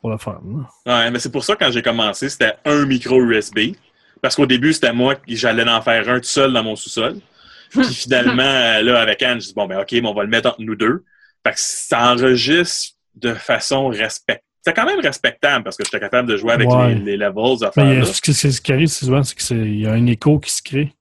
pour 0.00 0.10
le 0.10 0.16
là. 0.16 0.34
Ouais, 1.04 1.10
mais 1.10 1.18
c'est 1.20 1.30
pour 1.30 1.44
ça, 1.44 1.54
quand 1.56 1.70
j'ai 1.70 1.82
commencé, 1.82 2.28
c'était 2.28 2.54
un 2.64 2.84
micro 2.84 3.20
USB. 3.22 3.76
Parce 4.26 4.34
qu'au 4.34 4.46
début, 4.46 4.72
c'était 4.72 4.92
moi 4.92 5.14
qui 5.14 5.36
j'allais 5.36 5.62
en 5.68 5.80
faire 5.82 6.08
un 6.08 6.16
tout 6.18 6.24
seul 6.26 6.52
dans 6.52 6.64
mon 6.64 6.74
sous-sol. 6.74 7.14
Puis 7.70 7.84
finalement, 7.94 8.42
euh, 8.42 8.82
là, 8.82 9.00
avec 9.00 9.22
Anne, 9.22 9.40
je 9.40 9.46
dis, 9.46 9.54
bon, 9.54 9.66
ben, 9.68 9.78
OK, 9.78 9.92
mais 9.92 10.04
on 10.04 10.14
va 10.14 10.24
le 10.24 10.28
mettre 10.28 10.48
entre 10.48 10.60
nous 10.62 10.74
deux. 10.74 11.04
Fait 11.46 11.52
que 11.52 11.58
ça 11.60 12.10
enregistre 12.12 12.94
de 13.14 13.34
façon 13.34 13.86
respectable. 13.86 14.40
C'est 14.64 14.74
quand 14.74 14.84
même 14.84 14.98
respectable 14.98 15.62
parce 15.62 15.76
que 15.76 15.84
j'étais 15.84 16.00
capable 16.00 16.28
de 16.28 16.36
jouer 16.36 16.54
avec 16.54 16.68
Ouais. 16.68 16.96
les, 16.96 17.00
les 17.02 17.16
levels 17.16 17.62
à 17.64 17.70
Mais 17.76 18.00
là. 18.00 18.04
ce, 18.04 18.20
qui- 18.20 18.34
ce 18.34 18.60
qui 18.60 18.72
arrive 18.72 18.88
souvent, 18.88 19.22
c'est 19.22 19.36
qu'il 19.36 19.80
y 19.80 19.86
a 19.86 19.92
un 19.92 20.06
écho 20.06 20.40
qui 20.40 20.50
se 20.50 20.60
crée 20.60 20.92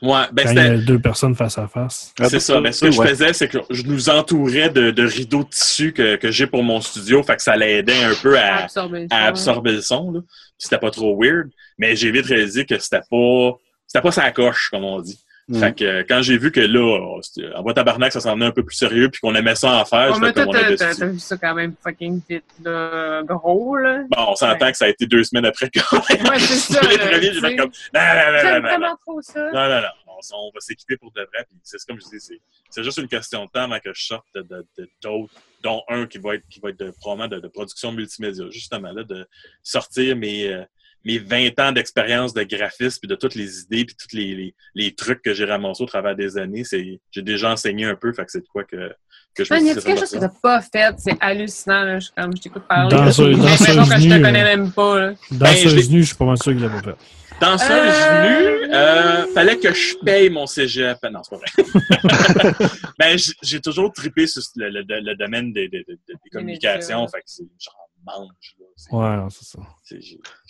Ouais, 0.00 0.22
ben, 0.32 0.44
quand 0.44 0.50
il 0.52 0.56
y 0.56 0.62
c'était. 0.62 0.68
a 0.70 0.76
deux 0.78 0.98
personnes 0.98 1.34
face 1.34 1.58
à 1.58 1.68
face. 1.68 2.14
C'est 2.24 2.40
ça. 2.40 2.58
Mais 2.58 2.72
ce 2.72 2.80
que 2.80 2.86
ouais. 2.86 2.92
je 2.92 3.02
faisais, 3.10 3.32
c'est 3.34 3.48
que 3.48 3.58
je 3.68 3.82
nous 3.82 4.08
entourais 4.08 4.70
de, 4.70 4.90
de 4.92 5.04
rideaux 5.06 5.44
de 5.44 5.48
tissu 5.50 5.92
que, 5.92 6.16
que 6.16 6.30
j'ai 6.30 6.46
pour 6.46 6.62
mon 6.64 6.80
studio. 6.80 7.22
Fait 7.22 7.36
que 7.36 7.42
ça 7.42 7.54
l'aidait 7.54 8.02
un 8.02 8.14
peu 8.22 8.36
à, 8.38 8.62
absorber. 8.64 9.06
à 9.10 9.26
absorber 9.26 9.72
le 9.72 9.82
son. 9.82 10.24
C'était 10.58 10.78
pas 10.78 10.90
trop 10.90 11.14
weird. 11.22 11.50
Mais 11.78 11.96
j'ai 11.96 12.10
vite 12.10 12.26
réalisé 12.26 12.64
que 12.66 12.78
c'était 12.78 13.00
pas. 13.10 13.52
C'était 13.86 14.02
pas 14.02 14.12
sa 14.12 14.30
coche, 14.30 14.68
comme 14.70 14.84
on 14.84 15.00
dit. 15.00 15.18
Mm. 15.48 15.58
Fait 15.60 15.74
que 15.74 15.84
euh, 15.84 16.04
quand 16.08 16.22
j'ai 16.22 16.38
vu 16.38 16.52
que 16.52 16.60
là, 16.60 17.18
en 17.56 17.62
bas 17.62 17.74
tabarnak, 17.74 18.12
ça 18.12 18.20
s'en 18.20 18.34
venait 18.34 18.46
un 18.46 18.52
peu 18.52 18.64
plus 18.64 18.76
sérieux, 18.76 19.08
puis 19.10 19.20
qu'on 19.20 19.34
aimait 19.34 19.56
ça 19.56 19.72
en 19.72 19.84
faire, 19.84 20.10
Oh, 20.12 20.14
je 20.14 20.20
mais 20.20 20.28
fais 20.28 20.32
toi, 20.34 20.44
comme 20.44 20.54
on 20.56 20.76
t'as 20.76 21.06
vu 21.06 21.18
ça 21.18 21.36
quand 21.36 21.54
même 21.54 21.74
fucking 21.82 22.20
vite, 22.28 22.44
là, 22.64 23.22
gros, 23.24 23.76
là. 23.76 24.04
Bon, 24.08 24.26
on 24.28 24.36
s'entend 24.36 24.70
que 24.70 24.76
ça 24.76 24.84
a 24.84 24.88
été 24.88 25.04
deux 25.06 25.24
semaines 25.24 25.44
après 25.44 25.68
que 25.68 25.80
Ouais, 25.96 26.38
c'est 26.38 26.72
ça. 26.72 26.80
les 26.88 26.96
premiers, 26.96 27.32
j'ai 27.34 27.40
fait 27.40 27.56
comme 27.56 27.70
non, 27.92 28.00
non, 28.00 28.14
non, 28.14 28.32
non, 28.32 28.38
J'aime 28.40 28.54
non, 28.54 28.60
non. 28.62 28.68
vraiment 28.78 28.96
trop 29.04 29.20
ça. 29.20 29.40
Non, 29.52 29.68
non, 29.68 29.80
non. 29.82 29.88
On, 30.34 30.50
va 30.54 30.60
s'équiper 30.60 30.96
pour 30.96 31.10
de 31.10 31.20
vrai. 31.22 31.44
Puis 31.48 31.58
c'est 31.64 31.84
comme 31.84 32.00
je 32.00 32.04
dis, 32.08 32.20
c'est, 32.20 32.40
c'est 32.70 32.84
juste 32.84 32.98
une 32.98 33.08
question 33.08 33.44
de 33.44 33.50
temps 33.50 33.62
avant 33.64 33.80
que 33.80 33.90
je 33.92 34.04
sorte 34.04 34.24
de, 34.36 34.42
de- 34.42 34.64
de- 34.78 34.88
d'autres, 35.02 35.34
dont 35.64 35.82
un 35.88 36.06
qui 36.06 36.18
va 36.18 36.36
être, 36.36 36.44
qui 36.48 36.60
va 36.60 36.68
être 36.70 36.78
de, 36.78 36.92
probablement 36.92 37.26
de, 37.28 37.40
de 37.40 37.48
production 37.48 37.90
multimédia. 37.90 38.44
Justement, 38.50 38.92
là, 38.92 39.02
de 39.02 39.26
sortir 39.64 40.14
mes, 40.14 40.46
euh, 40.46 40.62
mes 41.04 41.18
20 41.18 41.58
ans 41.60 41.72
d'expérience 41.72 42.32
de 42.34 42.42
graphisme, 42.44 42.98
puis 43.00 43.08
de 43.08 43.14
toutes 43.14 43.34
les 43.34 43.60
idées, 43.60 43.84
puis 43.84 43.96
tous 43.96 44.16
les, 44.16 44.34
les, 44.34 44.54
les 44.74 44.94
trucs 44.94 45.22
que 45.22 45.34
j'ai 45.34 45.44
ramassés 45.44 45.82
au 45.82 45.86
travers 45.86 46.14
des 46.16 46.38
années. 46.38 46.64
C'est, 46.64 47.00
j'ai 47.10 47.22
déjà 47.22 47.50
enseigné 47.52 47.84
un 47.86 47.94
peu, 47.96 48.12
fait 48.12 48.24
que 48.24 48.30
c'est 48.30 48.40
de 48.40 48.48
quoi 48.48 48.64
que, 48.64 48.92
que 49.34 49.44
je 49.44 49.52
me 49.52 49.58
Man, 49.58 49.66
y 49.66 49.70
suis 49.70 49.78
a 49.78 49.82
quelque 49.82 49.98
chose 50.00 50.10
que 50.10 50.18
t'as 50.18 50.28
pas 50.42 50.60
fait? 50.60 50.94
C'est 50.98 51.16
hallucinant, 51.20 51.82
là. 51.84 51.98
Je, 51.98 52.08
comme 52.16 52.36
je 52.36 52.42
t'écoute 52.42 52.62
parler. 52.68 52.94
Dans 52.96 53.10
ce- 53.10 53.22
dans 53.22 53.48
ce 53.48 53.64
que 53.64 53.72
je 54.00 54.08
te 54.08 54.22
connais 54.22 54.44
même 54.44 54.70
pas, 54.72 54.98
là. 54.98 55.10
Dans 55.30 55.38
Ben, 55.46 55.56
je 55.56 55.68
ce 55.68 55.76
je 55.76 56.02
suis 56.02 56.14
pas 56.14 56.24
mal 56.24 56.36
sûr 56.42 56.52
qu'il 56.52 56.62
l'a 56.62 56.68
pas 56.68 56.82
fait. 56.82 56.96
Danseuse 57.40 57.68
Euh, 57.72 58.22
venue, 58.22 58.72
euh, 58.72 59.26
fallait 59.34 59.56
que 59.58 59.74
je 59.74 59.96
paye 60.04 60.30
mon 60.30 60.46
cégep. 60.46 60.98
Non, 61.10 61.22
c'est 61.24 61.36
pas 61.36 61.38
vrai. 61.38 62.68
ben, 62.98 63.18
j'ai 63.42 63.60
toujours 63.60 63.92
trippé 63.92 64.28
sur 64.28 64.42
le, 64.56 64.68
le- 64.70 64.84
le 65.00 65.14
domaine 65.16 65.52
des, 65.52 65.68
des- 65.68 65.82
des- 65.88 65.94
des 66.06 66.30
communications. 66.30 67.06
Fait 67.08 67.18
que 67.18 67.24
c'est 67.26 67.42
genre 67.58 67.81
mange. 68.04 68.54
là. 68.58 68.66
C'est 68.76 68.92
Ouais, 68.94 69.16
non, 69.16 69.30
c'est 69.30 69.44
ça. 69.44 69.58
c'est- 69.82 70.00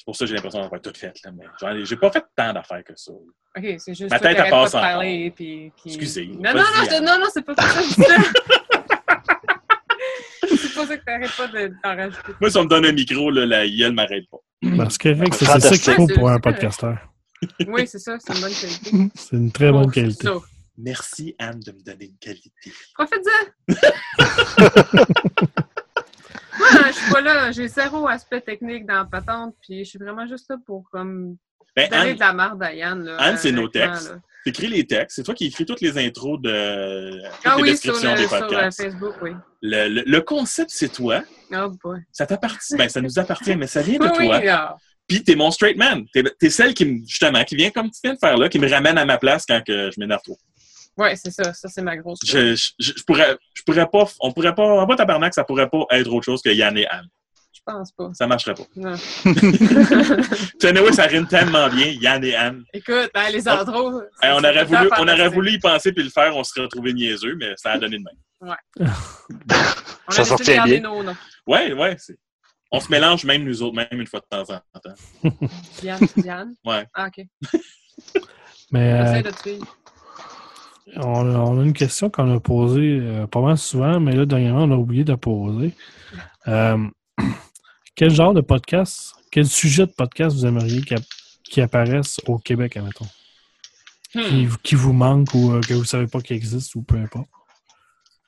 pour 0.04 0.16
ça 0.16 0.24
que 0.24 0.28
j'ai 0.28 0.34
l'impression 0.34 0.60
d'avoir 0.60 0.80
tout 0.80 0.92
fait. 0.96 1.12
Là, 1.24 1.30
mais 1.32 1.44
j'ai 1.84 1.96
pas 1.96 2.10
fait 2.10 2.24
tant 2.36 2.52
d'affaires 2.52 2.82
que 2.84 2.92
ça. 2.96 3.12
Ok, 3.12 3.64
c'est 3.78 3.94
juste 3.94 4.10
Ma 4.10 4.18
tête, 4.18 4.36
elle 4.38 4.50
pas 4.50 4.62
passe 4.62 4.72
de 4.72 4.76
encore. 4.78 4.90
parler, 4.90 5.30
puis, 5.34 5.70
puis- 5.76 5.90
Excusez, 5.94 6.26
Non, 6.26 6.52
non, 6.54 6.60
non, 6.60 6.64
je- 6.90 7.02
non, 7.02 7.18
non, 7.18 7.26
c'est 7.32 7.42
pas 7.42 7.54
pour 7.54 7.64
ça 7.64 7.80
que 7.80 7.88
je 7.88 7.94
dis 7.94 8.02
ça. 8.02 8.16
c'est 10.48 10.74
pas 10.74 10.86
ça 10.86 10.96
que 10.96 11.04
t'arrêtes 11.04 11.36
pas 11.36 11.46
de- 11.48 11.68
d'en 11.82 11.96
rajouter. 11.96 12.32
Moi, 12.40 12.50
si 12.50 12.56
on 12.56 12.64
me 12.64 12.68
donne 12.68 12.86
un 12.86 12.92
micro, 12.92 13.30
là, 13.30 13.44
la 13.46 13.68
gueule 13.68 13.92
m'arrête 13.92 14.24
pas. 14.30 14.38
C'est 14.90 15.00
correct, 15.02 15.34
c'est 15.34 15.44
c'est 15.44 15.60
ça 15.60 15.76
qu'il 15.78 15.94
faut 15.94 16.06
pour 16.14 16.30
un 16.30 16.38
podcasteur. 16.40 16.98
Oui, 17.66 17.86
c'est 17.88 17.98
ça, 17.98 18.16
c'est 18.20 18.32
une 18.34 18.40
bonne 18.40 18.54
qualité. 18.54 18.90
C'est 19.16 19.36
une 19.36 19.50
très 19.52 19.72
bonne 19.72 19.86
Bon, 19.86 19.90
qualité. 19.90 20.28
Merci, 20.78 21.34
Anne, 21.38 21.60
de 21.60 21.72
me 21.72 21.80
donner 21.82 22.06
une 22.06 22.16
qualité. 22.18 22.72
Profite-en! 22.94 23.50
Moi, 26.58 26.68
je 26.88 26.92
suis 26.92 27.12
pas 27.12 27.20
là, 27.20 27.50
j'ai 27.52 27.68
zéro 27.68 28.06
aspect 28.08 28.40
technique 28.40 28.86
dans 28.86 28.96
la 28.96 29.04
patente, 29.04 29.54
puis 29.60 29.84
je 29.84 29.90
suis 29.90 29.98
vraiment 29.98 30.26
juste 30.26 30.50
là 30.50 30.56
pour 30.66 30.88
comme 30.90 31.36
Ben, 31.76 31.88
donner 31.88 32.10
Anne, 32.10 32.14
de 32.14 32.20
la 32.20 32.32
marde 32.32 32.62
à 32.62 32.74
Yann. 32.74 33.02
Là, 33.04 33.16
Anne, 33.18 33.36
c'est 33.38 33.52
nos 33.52 33.68
textes. 33.68 34.14
t'écris 34.44 34.68
les 34.68 34.86
textes. 34.86 35.16
C'est 35.16 35.22
toi 35.22 35.34
qui 35.34 35.46
écris 35.46 35.64
toutes 35.64 35.80
les 35.80 35.96
intros 35.98 36.38
de 36.40 37.10
toutes 37.12 37.30
Ah 37.44 37.54
les 37.56 37.62
oui, 37.62 37.76
sur, 37.76 37.92
descriptions 37.92 38.10
le, 38.12 38.16
des 38.16 38.28
sur 38.28 38.38
podcasts. 38.38 38.82
Facebook, 38.82 39.14
oui. 39.22 39.30
Le, 39.62 39.88
le- 39.88 40.02
le 40.06 40.20
concept, 40.20 40.70
c'est 40.70 40.90
toi. 40.92 41.22
Oh 41.54 41.70
boy. 41.82 42.00
Ça 42.12 42.26
t'appartient. 42.26 42.76
Ben, 42.76 42.88
ça 42.88 43.00
nous 43.00 43.18
appartient, 43.18 43.56
mais 43.56 43.66
ça 43.66 43.80
vient 43.82 43.98
de 43.98 44.04
Oui, 44.18 44.26
toi. 44.26 44.38
oui, 44.42 44.48
ah. 44.48 44.76
Puis 45.08 45.22
t'es 45.24 45.34
mon 45.34 45.50
straight 45.50 45.76
man. 45.76 46.04
T'es 46.12 46.22
es 46.42 46.50
celle 46.50 46.74
qui 46.74 46.84
me, 46.84 47.06
justement, 47.06 47.42
qui 47.44 47.56
vient 47.56 47.70
comme 47.70 47.90
tu 47.90 47.98
viens 48.04 48.14
de 48.14 48.18
faire 48.18 48.36
là, 48.36 48.48
qui 48.48 48.58
me 48.58 48.68
ramène 48.68 48.98
à 48.98 49.04
ma 49.04 49.18
place 49.18 49.44
quand 49.46 49.60
que 49.66 49.90
je 49.90 49.98
m'énerve 50.00 50.22
trop. 50.22 50.38
Ouais, 50.96 51.16
c'est 51.16 51.30
ça. 51.30 51.52
Ça, 51.54 51.68
c'est 51.68 51.82
ma 51.82 51.96
grosse. 51.96 52.18
Je, 52.24 52.54
je, 52.54 52.70
je- 52.78 53.02
pourrais, 53.04 53.36
je 53.54 53.62
pourrais 53.62 53.86
pas, 53.86 54.04
on 54.20 54.32
pourrait 54.32 54.54
pas, 54.54 54.62
en 54.64 54.86
bas 54.86 54.96
tabarnak, 54.96 55.32
ça 55.34 55.44
pourrait 55.44 55.68
pas 55.68 55.84
être 55.90 56.12
autre 56.12 56.24
chose 56.24 56.42
que 56.42 56.50
Yann 56.50 56.76
et 56.76 56.86
Anne. 56.86 57.06
Je 57.54 57.60
pense 57.64 57.92
pas. 57.92 58.10
Ça 58.14 58.26
marcherait 58.26 58.54
pas. 58.54 58.64
Non. 58.76 58.94
Tu 59.24 59.32
sais, 60.60 60.68
anyway, 60.68 60.92
ça 60.92 61.04
rime 61.04 61.26
tellement 61.28 61.68
bien, 61.68 61.86
Yann 61.86 62.22
et 62.24 62.34
Anne. 62.34 62.64
Écoute, 62.72 63.10
hein, 63.14 63.28
les. 63.30 63.36
Hey, 63.36 63.42
c'est- 63.42 63.52
on, 64.32 64.38
aurait 64.38 64.64
voulu, 64.64 64.88
on 64.98 65.08
aurait 65.08 65.28
voulu 65.28 65.52
y 65.52 65.58
penser 65.58 65.92
puis 65.92 66.02
le 66.04 66.10
faire, 66.10 66.36
on 66.36 66.44
serait 66.44 66.62
retrouvé 66.62 66.92
niaiseux, 66.92 67.36
mais 67.38 67.52
ça 67.56 67.72
a 67.72 67.78
donné 67.78 67.98
de 67.98 68.02
même. 68.04 68.16
On 70.08 70.10
Ça 70.10 70.22
a 70.22 70.24
sortait 70.24 70.44
décidé 70.44 70.52
de 70.52 70.56
garder 70.56 70.80
bien. 70.80 70.90
nos 70.90 71.02
noms. 71.04 71.16
Ouais, 71.46 71.72
ouais. 71.72 71.96
c'est- 71.98 72.18
On 72.72 72.80
se 72.80 72.90
mélange 72.90 73.24
même 73.24 73.44
nous 73.44 73.62
autres, 73.62 73.76
même 73.76 73.86
une 73.92 74.06
fois 74.06 74.18
de 74.20 74.26
temps 74.28 74.42
en 74.54 74.78
temps. 74.80 75.30
Diane, 75.80 76.00
Diane? 76.16 76.54
Ouais. 76.64 76.84
Ah, 76.94 77.06
ok. 77.06 77.24
Mais 78.72 78.92
euh, 78.94 79.06
J'essaie 79.06 79.22
de 79.22 79.30
te 79.30 79.38
suivre. 79.40 79.76
On, 80.96 81.34
a, 81.34 81.38
on 81.38 81.60
a 81.60 81.64
une 81.64 81.72
question 81.72 82.10
qu'on 82.10 82.34
a 82.34 82.40
posée 82.40 82.98
euh, 83.00 83.26
pas 83.26 83.40
mal 83.40 83.58
souvent, 83.58 84.00
mais 84.00 84.14
là, 84.14 84.26
dernièrement, 84.26 84.64
on 84.64 84.70
a 84.72 84.76
oublié 84.76 85.04
de 85.04 85.14
poser. 85.14 85.74
Euh, 86.48 86.78
quel 87.94 88.10
genre 88.10 88.34
de 88.34 88.40
podcast, 88.40 89.14
quel 89.30 89.46
sujet 89.46 89.86
de 89.86 89.92
podcast 89.92 90.36
vous 90.36 90.46
aimeriez 90.46 90.82
qui, 90.82 90.94
qui 91.44 91.60
apparaisse 91.60 92.18
au 92.26 92.38
Québec, 92.38 92.76
admettons? 92.76 93.06
Qui, 94.12 94.18
Hmm. 94.18 94.48
qui 94.62 94.74
vous 94.74 94.92
manque 94.92 95.32
ou 95.32 95.52
euh, 95.52 95.60
que 95.62 95.72
vous 95.72 95.84
savez 95.86 96.06
pas 96.06 96.20
qu'il 96.20 96.36
existe 96.36 96.74
ou 96.74 96.82
peu 96.82 96.96
importe? 96.96 97.28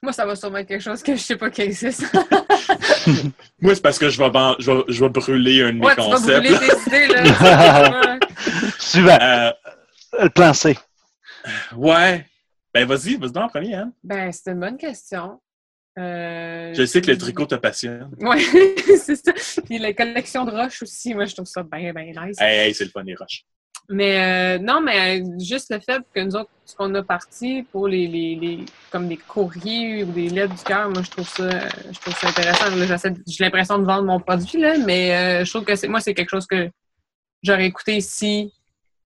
Moi, 0.02 0.12
ça 0.14 0.24
va 0.24 0.34
sûrement 0.34 0.56
être 0.58 0.68
quelque 0.68 0.82
chose 0.82 1.02
que 1.02 1.14
je 1.14 1.20
sais 1.20 1.36
pas 1.36 1.50
qui 1.50 1.60
existe. 1.60 2.04
Moi, 3.60 3.74
c'est 3.74 3.82
parce 3.82 3.98
que 3.98 4.08
je 4.08 4.18
vais, 4.18 4.30
ban- 4.30 4.56
je 4.58 4.70
vais, 4.70 4.82
je 4.88 5.04
vais 5.04 5.10
brûler 5.10 5.62
un 5.62 5.72
de 5.74 5.78
mes 5.80 5.84
ouais, 5.86 5.94
tu 5.94 6.00
vas 6.00 6.06
concepts. 6.16 6.40
brûler 6.46 6.50
là. 6.52 6.74
tes 6.74 6.88
idées, 6.88 7.06
là. 7.08 8.00
Ouais. 8.06 8.18
Suivant. 8.78 9.18
Euh, 9.20 9.50
Le 10.22 10.28
plan 10.30 10.54
C. 10.54 10.78
ouais. 11.76 12.24
Ben, 12.74 12.86
vas-y, 12.86 13.16
vas-y 13.16 13.38
en 13.38 13.48
premier, 13.48 13.74
Anne. 13.74 13.92
Ben, 14.02 14.32
c'est 14.32 14.50
une 14.50 14.60
bonne 14.60 14.76
question. 14.76 15.40
Euh, 15.96 16.74
Je 16.74 16.84
sais 16.84 17.00
que 17.00 17.10
le 17.12 17.16
tricot 17.16 17.46
te 17.46 17.54
passionne. 17.54 18.10
Ouais, 18.18 18.40
c'est 18.98 19.14
ça. 19.14 19.32
Puis 19.64 19.78
la 19.78 19.92
collection 19.92 20.44
de 20.44 20.50
roches 20.50 20.82
aussi, 20.82 21.14
moi, 21.14 21.24
je 21.24 21.34
trouve 21.34 21.46
ça 21.46 21.62
bien, 21.62 21.92
bien 21.92 22.26
nice. 22.26 22.36
Hey, 22.40 22.66
hey, 22.66 22.74
c'est 22.74 22.84
le 22.84 22.90
fun, 22.90 23.04
les 23.04 23.14
roches. 23.14 23.44
Mais 23.90 24.56
euh, 24.56 24.58
non, 24.58 24.80
mais 24.80 25.20
euh, 25.20 25.38
juste 25.38 25.70
le 25.70 25.78
fait 25.78 26.02
que 26.12 26.20
nous 26.20 26.34
autres, 26.34 26.50
ce 26.64 26.74
qu'on 26.74 26.92
a 26.94 27.02
parti 27.02 27.64
pour 27.70 27.86
les, 27.86 28.06
les, 28.06 28.34
les 28.34 28.64
comme 28.90 29.08
des 29.08 29.18
courriers 29.18 30.04
ou 30.04 30.10
des 30.10 30.30
lettres 30.30 30.54
du 30.54 30.62
cœur, 30.62 30.88
moi 30.88 31.02
je 31.02 31.10
trouve 31.10 31.28
ça 31.28 31.68
je 31.92 31.98
trouve 32.00 32.16
ça 32.16 32.28
intéressant. 32.28 32.64
J'ai 33.26 33.44
l'impression 33.44 33.78
de 33.78 33.84
vendre 33.84 34.04
mon 34.04 34.18
produit, 34.18 34.58
là, 34.58 34.78
mais 34.78 35.14
euh, 35.14 35.44
je 35.44 35.50
trouve 35.50 35.64
que 35.64 35.86
moi, 35.86 36.00
c'est 36.00 36.14
quelque 36.14 36.30
chose 36.30 36.46
que 36.46 36.70
j'aurais 37.42 37.66
écouté 37.66 38.00
si 38.00 38.52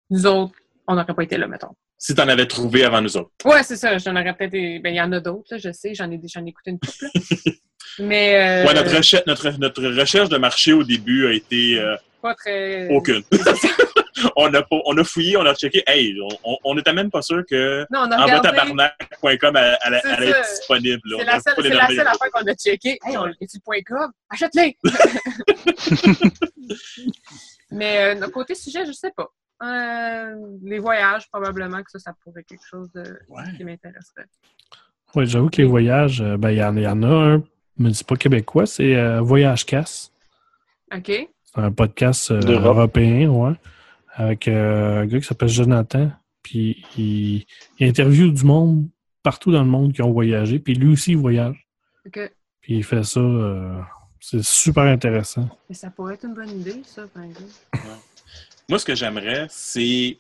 nous 0.09 0.26
autres, 0.26 0.55
on 0.88 0.95
n'aurait 0.95 1.14
pas 1.14 1.24
été 1.24 1.38
là, 1.38 1.47
mettons. 1.47 1.76
Si 2.04 2.16
t'en 2.16 2.28
avais 2.28 2.47
trouvé 2.47 2.84
avant 2.84 2.99
nous 2.99 3.16
autres. 3.16 3.30
Ouais, 3.45 3.62
c'est 3.62 3.76
ça. 3.76 3.95
J'en 3.99 4.16
aurais 4.16 4.34
peut-être. 4.36 4.52
Ben, 4.82 4.88
il 4.91 4.95
y 4.95 5.02
en 5.02 5.12
a 5.12 5.20
d'autres, 5.20 5.45
là, 5.52 5.58
je 5.60 5.72
sais, 5.72 5.93
j'en 5.93 6.10
ai, 6.10 6.20
j'en 6.28 6.43
ai 6.43 6.49
écouté 6.49 6.72
une 6.72 6.80
couple. 6.80 7.06
mais 7.99 8.64
euh, 8.64 8.66
Ouais, 8.68 8.74
notre, 8.74 8.97
recherche, 8.97 9.24
notre, 9.28 9.52
notre 9.60 9.84
recherche 9.88 10.28
de 10.30 10.38
marché 10.38 10.74
au 10.74 10.84
début 10.84 11.28
a 11.28 11.32
été 11.32 11.80
euh, 11.80 11.95
pas 12.20 12.34
très. 12.34 12.88
aucune. 12.89 13.22
on, 14.36 14.52
a, 14.52 14.64
pas- 14.64 14.82
on 14.86 14.97
a 14.97 15.04
fouillé, 15.04 15.38
on 15.38 15.45
a 15.45 15.54
checké. 15.54 15.84
Hey, 15.86 16.16
on- 16.64 16.74
n'était 16.74 16.91
même 16.91 17.12
pas 17.12 17.22
sûr 17.22 17.43
que 17.47 17.82
Non, 17.91 17.99
on 18.08 18.12
a 18.12 18.24
regardé. 18.24 18.47
envoitabarnac.com 18.49 19.56
allait, 19.56 20.02
être 20.04 20.49
disponible. 20.56 21.02
C'est 21.20 21.24
la 21.24 21.39
seule, 21.39 21.68
la 21.68 21.88
seule 21.88 21.99
affaire 21.99 22.32
qu'on 22.34 22.47
a 22.47 22.56
checké. 22.56 22.97
Hey, 23.06 23.16
on 23.16 23.28
est-tu 23.28 23.58
le 23.58 23.62
point 23.64 23.82
.com? 23.86 24.12
Achète-les! 24.28 24.76
Mais 27.70 27.99
euh, 27.99 28.16
notre 28.16 28.34
côté 28.34 28.56
sujet, 28.56 28.86
je 28.88 28.91
sais 28.91 29.12
pas. 29.16 29.30
Euh, 29.64 30.36
les 30.64 30.80
voyages, 30.80 31.30
probablement 31.30 31.82
que 31.84 31.91
ça, 31.91 31.99
ça 31.99 32.14
pourrait 32.24 32.41
être 32.41 32.47
quelque 32.47 32.66
chose 32.68 32.91
de- 32.93 33.20
Ouais. 33.30 33.43
qui 33.57 33.64
m'intéresserait. 33.64 34.26
Oui, 35.16 35.28
j'avoue 35.28 35.49
que 35.49 35.57
les 35.57 35.68
voyages, 35.68 36.22
euh, 36.22 36.38
ben, 36.38 36.51
il 36.51 36.57
y, 36.57 36.64
en- 36.64 36.76
y 36.78 36.88
en 36.88 37.03
a 37.03 37.07
un, 37.36 37.43
mais 37.78 37.93
c'est 37.93 38.07
pas 38.07 38.16
québécois, 38.16 38.66
c'est 38.66 38.95
euh, 38.95 39.22
Voyage 39.22 39.66
Casse. 39.66 40.12
OK? 40.95 41.07
C'est 41.07 41.30
un 41.62 41.72
podcast 41.72 42.32
euh, 42.32 42.39
européen, 42.41 43.30
ouais. 43.30 43.53
Avec 44.14 44.47
euh, 44.47 45.01
un 45.01 45.05
gars 45.05 45.20
qui 45.20 45.26
s'appelle 45.26 45.49
Jonathan. 45.49 46.12
Puis 46.43 46.84
il, 46.97 47.45
il 47.80 47.88
interviewe 47.88 48.32
du 48.32 48.43
monde 48.45 48.88
partout 49.22 49.51
dans 49.51 49.62
le 49.64 49.70
monde 49.70 49.93
qui 49.93 50.01
ont 50.01 50.12
voyagé. 50.12 50.59
Puis 50.59 50.74
lui 50.74 50.91
aussi, 50.93 51.12
il 51.12 51.18
voyage. 51.18 51.68
OK. 52.07 52.20
Puis 52.62 52.78
il 52.78 52.84
fait 52.84 53.03
ça. 53.03 53.20
euh, 53.20 53.80
c'est 54.20 54.43
super 54.43 54.84
intéressant. 54.84 55.47
Mais 55.70 55.76
ça 55.76 55.89
pourrait 55.91 56.16
être 56.16 56.26
une 56.26 56.34
bonne 56.34 56.49
idée, 56.49 56.82
ça, 56.86 57.03
par 57.14 57.24
exemple. 57.24 57.51
Moi, 58.72 58.80
ce 58.80 58.86
que 58.86 58.96
j'aimerais, 58.96 59.48
c'est 59.50 60.18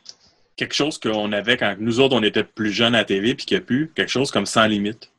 quelque 0.57 0.75
chose 0.75 0.97
qu'on 0.99 1.31
avait 1.31 1.55
quand 1.55 1.73
nous 1.79 2.01
autres, 2.01 2.17
on 2.17 2.21
était 2.21 2.43
plus 2.43 2.69
jeunes 2.71 2.93
à 2.95 2.99
la 2.99 3.05
TV, 3.05 3.33
puis 3.33 3.45
qu'il 3.45 3.55
n'y 3.57 3.63
a 3.63 3.65
plus, 3.65 3.89
quelque 3.95 4.09
chose 4.09 4.29
comme 4.29 4.45
Sans 4.45 4.65
Limite. 4.67 5.09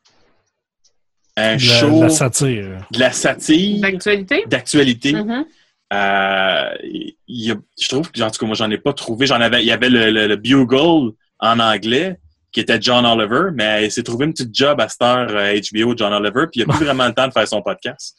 Un 1.38 1.56
show, 1.56 2.02
la 2.02 2.10
satire. 2.10 2.86
de 2.90 2.98
la 3.00 3.10
satire, 3.10 3.80
D'actualité? 3.80 4.44
d'actualité. 4.48 5.12
Mhm. 5.14 5.46
Euh, 5.94 6.74
il 6.82 7.14
y 7.26 7.50
a- 7.50 7.56
je 7.80 7.88
trouve 7.88 8.10
que, 8.12 8.20
en 8.20 8.30
tout 8.30 8.38
cas, 8.38 8.44
moi, 8.46 8.54
j'en 8.54 8.70
ai 8.70 8.76
pas 8.76 8.92
trouvé. 8.92 9.24
J'en 9.26 9.40
avais, 9.40 9.62
il 9.62 9.66
y 9.66 9.72
avait 9.72 9.88
le, 9.88 10.10
le- 10.10 10.26
le 10.26 10.36
Bugle 10.36 11.12
en 11.38 11.58
anglais, 11.58 12.18
qui 12.52 12.60
était 12.60 12.78
John 12.80 13.04
Oliver, 13.06 13.50
mais 13.54 13.86
il 13.86 13.90
s'est 13.90 14.02
trouvé 14.02 14.26
une 14.26 14.32
petite 14.32 14.54
job 14.54 14.80
à 14.80 14.88
cette 14.88 15.02
heure 15.02 15.28
euh, 15.30 15.58
HBO, 15.72 15.94
John 15.96 16.12
Oliver, 16.12 16.46
puis 16.50 16.60
il 16.60 16.66
n'a 16.66 16.74
plus 16.74 16.84
vraiment 16.84 17.06
le 17.06 17.14
temps 17.14 17.26
de 17.26 17.32
faire 17.32 17.48
son 17.48 17.62
podcast. 17.62 18.14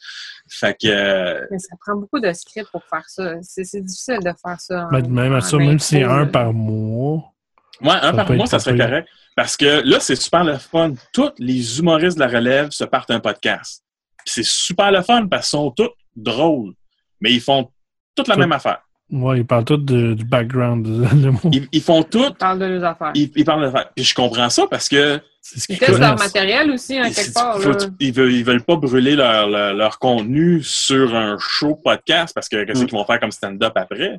Fait 0.50 0.74
que, 0.74 0.88
euh, 0.88 1.46
Mais 1.50 1.58
ça 1.58 1.74
prend 1.80 1.96
beaucoup 1.96 2.20
de 2.20 2.32
scripts 2.32 2.70
pour 2.70 2.82
faire 2.84 3.04
ça. 3.08 3.36
C'est 3.42 3.64
c'est 3.64 3.80
difficile 3.80 4.18
de 4.18 4.32
faire 4.44 4.60
ça. 4.60 4.86
en- 4.86 4.90
Ben, 4.90 5.08
même 5.08 5.32
à 5.34 5.40
ça, 5.40 5.56
même 5.56 5.78
si 5.78 5.96
c'est 5.96 6.02
un 6.02 6.26
par 6.26 6.52
mois. 6.52 7.32
Ouais, 7.80 7.90
un 7.92 8.00
Ça 8.02 8.12
par 8.12 8.32
mois, 8.32 8.46
ça 8.46 8.58
serait 8.58 8.76
correct. 8.76 9.08
Parce 9.36 9.56
que 9.56 9.82
là, 9.84 9.98
c'est 10.00 10.16
super 10.16 10.44
le 10.44 10.58
fun. 10.58 10.92
Tous 11.12 11.32
les 11.38 11.78
humoristes 11.78 12.16
de 12.16 12.20
la 12.22 12.28
relève 12.28 12.70
se 12.70 12.84
partent 12.84 13.10
un 13.10 13.20
podcast. 13.20 13.82
Puis 14.18 14.26
c'est 14.34 14.44
super 14.44 14.92
le 14.92 15.02
fun 15.02 15.26
parce 15.26 15.48
qu'ils 15.50 15.58
sont 15.58 15.70
tous 15.70 15.90
drôles. 16.14 16.72
Mais 17.20 17.32
ils 17.32 17.40
font 17.40 17.68
toute 18.14 18.28
la 18.28 18.34
Tout. 18.34 18.40
même 18.40 18.52
affaire. 18.52 18.83
Ouais, 19.10 19.38
ils 19.40 19.46
parlent 19.46 19.64
tous 19.64 19.76
de- 19.76 20.14
du 20.14 20.24
background. 20.24 20.84
de- 20.86 21.30
monde. 21.30 21.54
Ils, 21.54 21.68
ils 21.72 21.82
font 21.82 22.02
tout, 22.02 22.24
On 22.24 22.32
parle 22.32 22.58
de 22.58 22.64
leurs 22.64 22.84
affaires. 22.84 23.12
ils, 23.14 23.30
ils 23.36 23.44
parlent 23.44 23.64
de 23.66 23.70
faire. 23.70 23.90
Puis 23.94 24.04
je 24.04 24.14
comprends 24.14 24.48
ça 24.48 24.66
parce 24.68 24.88
que 24.88 25.20
C'est 25.42 25.60
ce 25.60 25.66
Ils 25.68 25.78
testent 25.78 25.98
leur 25.98 26.18
matériel 26.18 26.70
aussi, 26.70 26.98
hein, 26.98 27.04
ils, 27.08 27.14
quelque 27.14 27.34
part. 27.34 27.60
faut- 27.60 27.70
là. 27.72 27.76
ils 28.00 28.12
veulent, 28.12 28.32
ils 28.32 28.44
veulent 28.44 28.62
pas 28.64 28.76
brûler 28.76 29.14
leur, 29.14 29.46
leur, 29.48 29.74
leur 29.74 29.98
contenu 29.98 30.62
sur 30.62 31.14
un 31.14 31.36
show 31.38 31.74
podcast 31.76 32.34
parce 32.34 32.48
que 32.48 32.64
qu'est-ce 32.64 32.82
Mm. 32.82 32.86
qu'ils 32.86 32.94
vont 32.96 33.04
faire 33.04 33.20
comme 33.20 33.30
stand-up 33.30 33.72
après. 33.76 34.18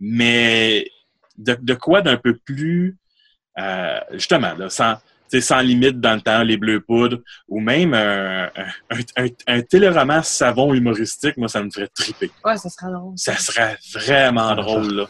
Mais 0.00 0.86
de, 1.38 1.56
de 1.60 1.74
quoi 1.74 2.02
d'un 2.02 2.16
peu 2.18 2.36
plus 2.36 2.96
euh, 3.58 3.98
justement, 4.12 4.52
là, 4.58 4.68
sans, 4.68 4.96
sans 5.40 5.60
limite 5.60 6.00
dans 6.00 6.14
le 6.14 6.20
temps, 6.20 6.42
les 6.42 6.56
bleus 6.56 6.80
poudres, 6.80 7.18
ou 7.48 7.60
même 7.60 7.94
un, 7.94 8.44
un, 8.90 8.96
un, 9.16 9.26
un 9.46 9.60
téléroman 9.62 10.22
savon 10.22 10.72
humoristique, 10.74 11.36
moi, 11.36 11.48
ça 11.48 11.62
me 11.62 11.70
ferait 11.70 11.88
triper. 11.88 12.30
Ouais, 12.44 12.56
ça 12.56 12.68
sera 12.68 12.90
drôle. 12.90 13.14
Ça 13.16 13.36
serait 13.36 13.76
vraiment 13.92 14.54
drôle, 14.54 14.94
là. 14.94 15.06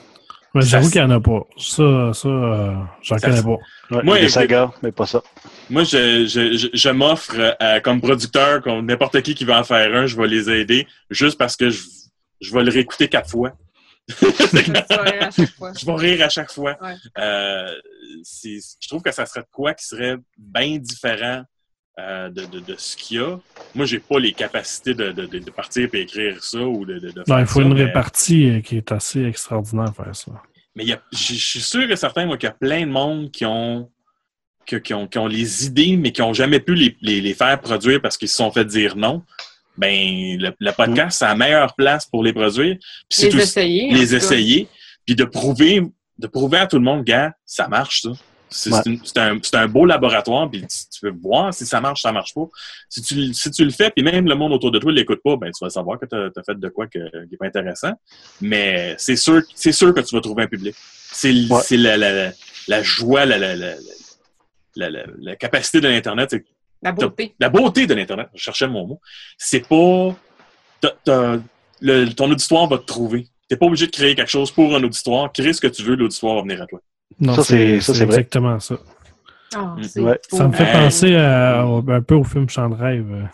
Ça, 0.54 0.60
J'avoue 0.62 0.90
qu'il 0.90 1.04
n'y 1.04 1.06
en 1.06 1.16
a 1.16 1.20
pas. 1.20 1.40
Ça, 1.58 2.12
ça 2.14 2.28
euh, 2.28 2.74
j'en 3.02 3.18
Ça, 3.18 3.28
connais 3.28 3.42
pas. 3.42 3.96
Ouais, 3.96 4.02
Moi, 4.02 4.18
des 4.20 4.28
sagas, 4.30 4.70
mais 4.82 4.90
pas 4.90 5.04
ça. 5.04 5.22
Moi, 5.68 5.84
je, 5.84 6.24
je, 6.26 6.56
je, 6.56 6.68
je 6.72 6.88
m'offre 6.88 7.34
euh, 7.60 7.80
comme 7.80 8.00
producteur, 8.00 8.62
comme 8.62 8.86
n'importe 8.86 9.20
qui 9.20 9.34
qui 9.34 9.44
va 9.44 9.60
en 9.60 9.64
faire 9.64 9.94
un, 9.94 10.06
je 10.06 10.16
vais 10.16 10.26
les 10.26 10.48
aider, 10.48 10.86
juste 11.10 11.36
parce 11.36 11.56
que 11.56 11.68
je, 11.68 11.82
je 12.40 12.54
vais 12.54 12.62
le 12.62 12.70
réécouter 12.70 13.08
quatre 13.08 13.28
fois. 13.30 13.52
À 14.20 15.30
chaque 15.30 15.50
fois. 15.56 15.72
je 15.78 15.86
vais 15.86 15.94
rire 15.94 16.24
à 16.24 16.28
chaque 16.28 16.50
fois. 16.52 16.76
Ouais. 16.80 16.94
Euh, 17.18 17.74
je 18.24 18.88
trouve 18.88 19.02
que 19.02 19.10
ça 19.12 19.26
serait 19.26 19.40
de 19.40 19.48
quoi 19.52 19.74
qui 19.74 19.84
serait 19.86 20.16
bien 20.38 20.78
différent 20.78 21.42
euh, 21.98 22.28
de, 22.28 22.44
de, 22.46 22.60
de 22.60 22.74
ce 22.78 22.96
qu'il 22.96 23.16
y 23.18 23.20
a. 23.20 23.38
Moi, 23.74 23.86
j'ai 23.86 23.98
pas 23.98 24.18
les 24.18 24.32
capacités 24.32 24.94
de, 24.94 25.12
de, 25.12 25.26
de, 25.26 25.38
de 25.38 25.50
partir 25.50 25.88
et 25.92 26.00
écrire 26.02 26.42
ça 26.44 26.58
ou 26.60 26.84
de, 26.84 26.98
de, 26.98 27.10
de 27.10 27.18
Non, 27.20 27.24
faire 27.24 27.40
il 27.40 27.46
faut 27.46 27.60
ça, 27.60 27.66
une 27.66 27.74
mais- 27.74 27.84
répartie 27.84 28.50
euh, 28.50 28.60
qui 28.60 28.76
est 28.76 28.92
assez 28.92 29.24
extraordinaire 29.24 29.88
à 29.88 29.92
faire 30.04 30.14
ça. 30.14 30.32
Mais 30.74 30.84
je 31.10 31.16
suis 31.34 31.60
sûr 31.60 31.90
et 31.90 31.96
certain 31.96 32.28
qu'il 32.36 32.44
y 32.44 32.50
a 32.50 32.52
plein 32.52 32.82
de 32.86 32.90
monde 32.92 33.30
qui 33.30 33.46
ont, 33.46 33.90
qui 34.66 34.92
ont, 34.92 35.06
qui 35.08 35.18
ont 35.18 35.26
les 35.26 35.64
idées, 35.66 35.96
mais 35.96 36.12
qui 36.12 36.20
n'ont 36.20 36.34
jamais 36.34 36.60
pu 36.60 36.74
les, 36.74 36.96
les, 37.00 37.20
les 37.22 37.34
faire 37.34 37.58
produire 37.60 38.00
parce 38.02 38.18
qu'ils 38.18 38.28
se 38.28 38.36
sont 38.36 38.50
fait 38.52 38.64
dire 38.66 38.94
non. 38.94 39.24
Ben, 39.78 40.38
le, 40.38 40.52
le 40.58 40.72
podcast, 40.72 41.18
c'est 41.18 41.24
la 41.26 41.34
meilleure 41.34 41.74
place 41.74 42.06
pour 42.06 42.22
les 42.24 42.32
produire. 42.32 42.76
Puis 42.78 43.06
c'est 43.10 43.26
Les 43.26 43.32
tout- 43.32 43.38
essayer. 43.38 43.92
les 43.92 44.14
essayer, 44.14 44.68
puis 45.04 45.14
de 45.14 45.24
prouver, 45.24 45.82
de 46.18 46.26
prouver 46.26 46.58
à 46.58 46.66
tout 46.66 46.76
le 46.76 46.84
monde, 46.84 47.04
gars, 47.04 47.32
ça 47.44 47.68
marche, 47.68 48.02
ça. 48.02 48.10
C'est 48.48 48.72
Ouais. 48.72 48.78
un, 49.16 49.38
c'est 49.42 49.56
un 49.56 49.66
beau 49.66 49.84
laboratoire, 49.84 50.48
puis 50.48 50.60
tu, 50.60 50.66
tu 50.92 51.00
peux 51.02 51.12
voir 51.20 51.52
si 51.52 51.66
ça 51.66 51.80
marche, 51.80 52.00
ça 52.02 52.12
marche 52.12 52.32
pas. 52.32 52.46
Si 52.88 53.02
tu, 53.02 53.34
si 53.34 53.50
tu 53.50 53.64
le 53.64 53.72
fais, 53.72 53.90
puis 53.90 54.04
même 54.04 54.26
le 54.28 54.36
monde 54.36 54.52
autour 54.52 54.70
de 54.70 54.78
toi 54.78 54.92
ne 54.92 54.96
l'écoute 54.96 55.20
pas, 55.22 55.36
ben 55.36 55.50
tu 55.50 55.62
vas 55.64 55.68
savoir 55.68 55.98
que 55.98 56.06
tu 56.06 56.14
as, 56.14 56.42
fait 56.44 56.58
de 56.58 56.68
quoi 56.68 56.86
que, 56.86 56.98
qui 57.24 57.30
n'est 57.32 57.36
pas 57.36 57.46
intéressant. 57.48 57.92
Mais 58.40 58.94
c'est 58.98 59.16
sûr, 59.16 59.42
c'est 59.54 59.72
sûr 59.72 59.92
que 59.92 60.00
tu 60.00 60.14
vas 60.14 60.20
trouver 60.20 60.44
un 60.44 60.46
public. 60.46 60.76
C'est 61.12 61.32
Ouais. 61.50 61.60
c'est 61.64 61.76
la, 61.76 61.96
la, 61.96 62.12
la, 62.12 62.32
la 62.68 62.82
joie, 62.84 63.26
la, 63.26 63.36
la, 63.36 63.56
la, 63.56 63.74
la, 64.76 64.90
la- 64.90 65.06
la 65.18 65.36
capacité 65.36 65.80
de 65.80 65.88
l'Internet. 65.88 66.28
c'est 66.30 66.44
La 66.82 66.92
beauté. 66.92 67.34
la 67.40 67.48
beauté 67.48 67.86
de 67.86 67.94
l'Internet, 67.94 68.28
je 68.34 68.40
cherchais 68.42 68.68
mon 68.68 68.86
mot, 68.86 69.00
c'est 69.38 69.66
pas. 69.66 70.14
le- 71.80 72.06
ton 72.12 72.30
auditoire 72.30 72.68
va 72.68 72.78
te 72.78 72.84
trouver. 72.84 73.26
T'es 73.48 73.56
pas 73.56 73.66
obligé 73.66 73.86
de 73.86 73.92
créer 73.92 74.14
quelque 74.14 74.30
chose 74.30 74.50
pour 74.50 74.74
un 74.74 74.82
auditoire. 74.82 75.32
Crée 75.32 75.52
ce 75.52 75.60
que 75.60 75.66
tu 75.68 75.82
veux, 75.82 75.94
l'auditoire 75.96 76.36
va 76.36 76.42
venir 76.42 76.62
à 76.62 76.66
toi. 76.66 76.80
Non, 77.20 77.34
Ça, 77.34 77.44
c'est- 77.44 77.80
ça, 77.80 77.94
c'est 77.94 78.04
vrai. 78.04 78.16
exactement 78.16 78.58
ça. 78.60 78.76
Ah, 79.54 79.74
Mm. 79.76 80.00
Ouais. 80.04 80.20
Ça 80.28 80.48
me 80.48 80.52
fait 80.52 80.64
Hey. 80.64 80.72
penser 80.72 81.14
à- 81.16 81.62
un 81.62 82.02
peu 82.02 82.14
au 82.16 82.24
film 82.24 82.48
Chant 82.48 82.68
de 82.68 82.74
rêve. 82.74 83.28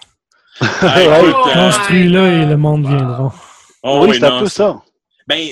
Ah, 0.61 0.97
Oh, 0.99 1.25
euh, 1.25 1.33
Construis-le 1.55 2.27
et 2.43 2.47
le 2.47 2.57
monde 2.57 2.85
Ah. 2.87 2.95
viendra. 2.97 3.35
oh, 3.83 4.01
oui, 4.03 4.11
oui, 4.11 4.17
c'est 4.19 4.25
un 4.27 4.39
peu 4.41 4.47
ça. 4.49 4.81
Ben, 5.27 5.49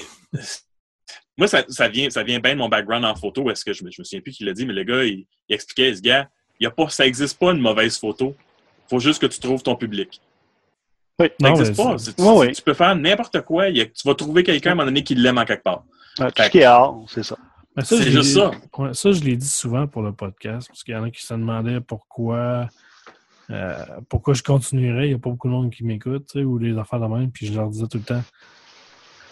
moi, 1.38 1.49
ça, 1.49 1.64
ça 1.68 1.88
vient, 1.88 2.11
ça 2.11 2.22
vient 2.22 2.38
bien 2.38 2.53
de 2.53 2.59
mon 2.59 2.68
background 2.68 3.05
en 3.07 3.14
photo. 3.14 3.51
Est-ce 3.51 3.64
que 3.64 3.72
je 3.72 3.82
me, 3.82 3.91
je 3.91 4.01
me 4.01 4.05
souviens 4.05 4.20
plus 4.20 4.32
qui 4.32 4.45
l'a 4.45 4.53
dit, 4.53 4.66
mais 4.66 4.74
le 4.74 4.84
gars, 4.84 5.03
il, 5.05 5.26
il 5.49 5.55
expliquait, 5.55 5.95
ce 5.95 6.03
gars, 6.03 6.28
y 6.61 6.67
a 6.67 6.71
pas, 6.71 6.89
ça 6.89 7.07
existe 7.07 7.39
pas 7.39 7.53
une 7.53 7.61
mauvaise 7.61 7.99
photo. 7.99 8.35
Faut 8.89 8.99
juste 9.01 9.21
que 9.21 9.27
tu 9.27 9.39
trouves 9.41 9.63
ton 9.63 9.77
public. 9.77 10.21
Oui. 11.19 11.29
Ça 11.41 11.49
Non, 11.49 11.55
existe 11.57 11.79
mais 11.79 11.85
pas. 11.85 11.99
c'est- 11.99 12.53
Tu, 12.55 12.63
peux 12.63 12.75
faire 12.75 12.95
n'importe 12.97 13.41
quoi. 13.43 13.69
Il 13.69 13.77
y 13.77 13.81
a- 13.81 13.87
tu 13.87 14.07
vas 14.07 14.15
trouver 14.15 14.43
quelqu'un 14.43 14.71
à 14.71 14.73
un 14.73 14.77
moment 14.77 14.87
donné 14.87 15.03
qui 15.05 15.15
l'aime 15.15 15.39
en 15.39 15.45
quelque 15.45 15.63
part. 15.63 15.85
Ouais, 16.19 16.31
Tout 16.33 16.43
ce 16.43 16.49
qui 16.51 16.59
est 16.59 16.65
art, 16.65 16.95
c'est 17.09 17.23
ça. 17.23 17.37
Mais 17.77 17.85
ça, 17.85 17.97
C'est 17.97 18.11
juste 18.11 18.29
dit- 18.31 18.35
ça. 18.35 18.51
ouais, 18.79 18.95
ça, 18.95 19.13
je 19.13 19.21
l'ai 19.21 19.37
dit 19.37 19.49
souvent 19.49 19.87
pour 19.87 20.03
le 20.03 20.13
podcast, 20.13 20.67
parce 20.69 20.83
qu'il 20.83 20.93
y 20.93 20.97
en 20.97 21.05
a 21.05 21.11
qui 21.11 21.23
se 21.25 21.33
demandaient 21.35 21.81
pourquoi 21.81 22.69
euh, 23.53 23.75
pourquoi 24.09 24.35
je 24.35 24.43
continuerais. 24.45 25.07
Il 25.07 25.09
n'y 25.09 25.15
a 25.15 25.19
pas 25.19 25.31
beaucoup 25.31 25.49
de 25.49 25.53
monde 25.53 25.71
qui 25.73 25.85
m'écoute, 25.85 26.35
ou 26.37 26.57
les 26.59 26.77
affaires 26.79 27.01
de 27.01 27.07
même, 27.07 27.31
puis 27.33 27.47
je 27.47 27.53
leur 27.55 27.69
disais 27.69 27.87
tout 27.89 27.99
le 27.99 28.05
temps 28.05 28.23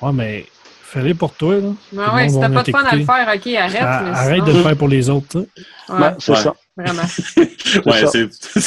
Ouais, 0.03 0.13
mais 0.13 0.47
fais-les 0.83 1.15
pour 1.15 1.35
toi, 1.35 1.55
là. 1.55 1.61
Ouais, 1.61 1.75
le 1.93 2.15
ouais, 2.15 2.29
si 2.29 2.41
t'as 2.41 2.51
pas 2.51 2.63
de 2.65 2.71
fun 2.71 2.85
à 2.85 2.97
le 2.97 3.05
faire, 3.05 3.29
ok, 3.35 3.47
arrête. 3.55 3.77
Ah, 3.81 4.03
mais 4.05 4.11
arrête 4.11 4.35
sinon- 4.35 4.47
de 4.47 4.53
le 4.59 4.63
faire 4.65 4.77
pour 4.77 4.89
les 4.89 5.09
autres. 5.11 5.39
Ouais, 5.89 6.15
c'est 6.19 6.33
Ouais. 6.33 6.39
ça. 6.39 6.55
Vraiment. 6.79 7.03
Ouais, 7.87 8.07
c'est 8.11 8.27
plus 8.53 8.61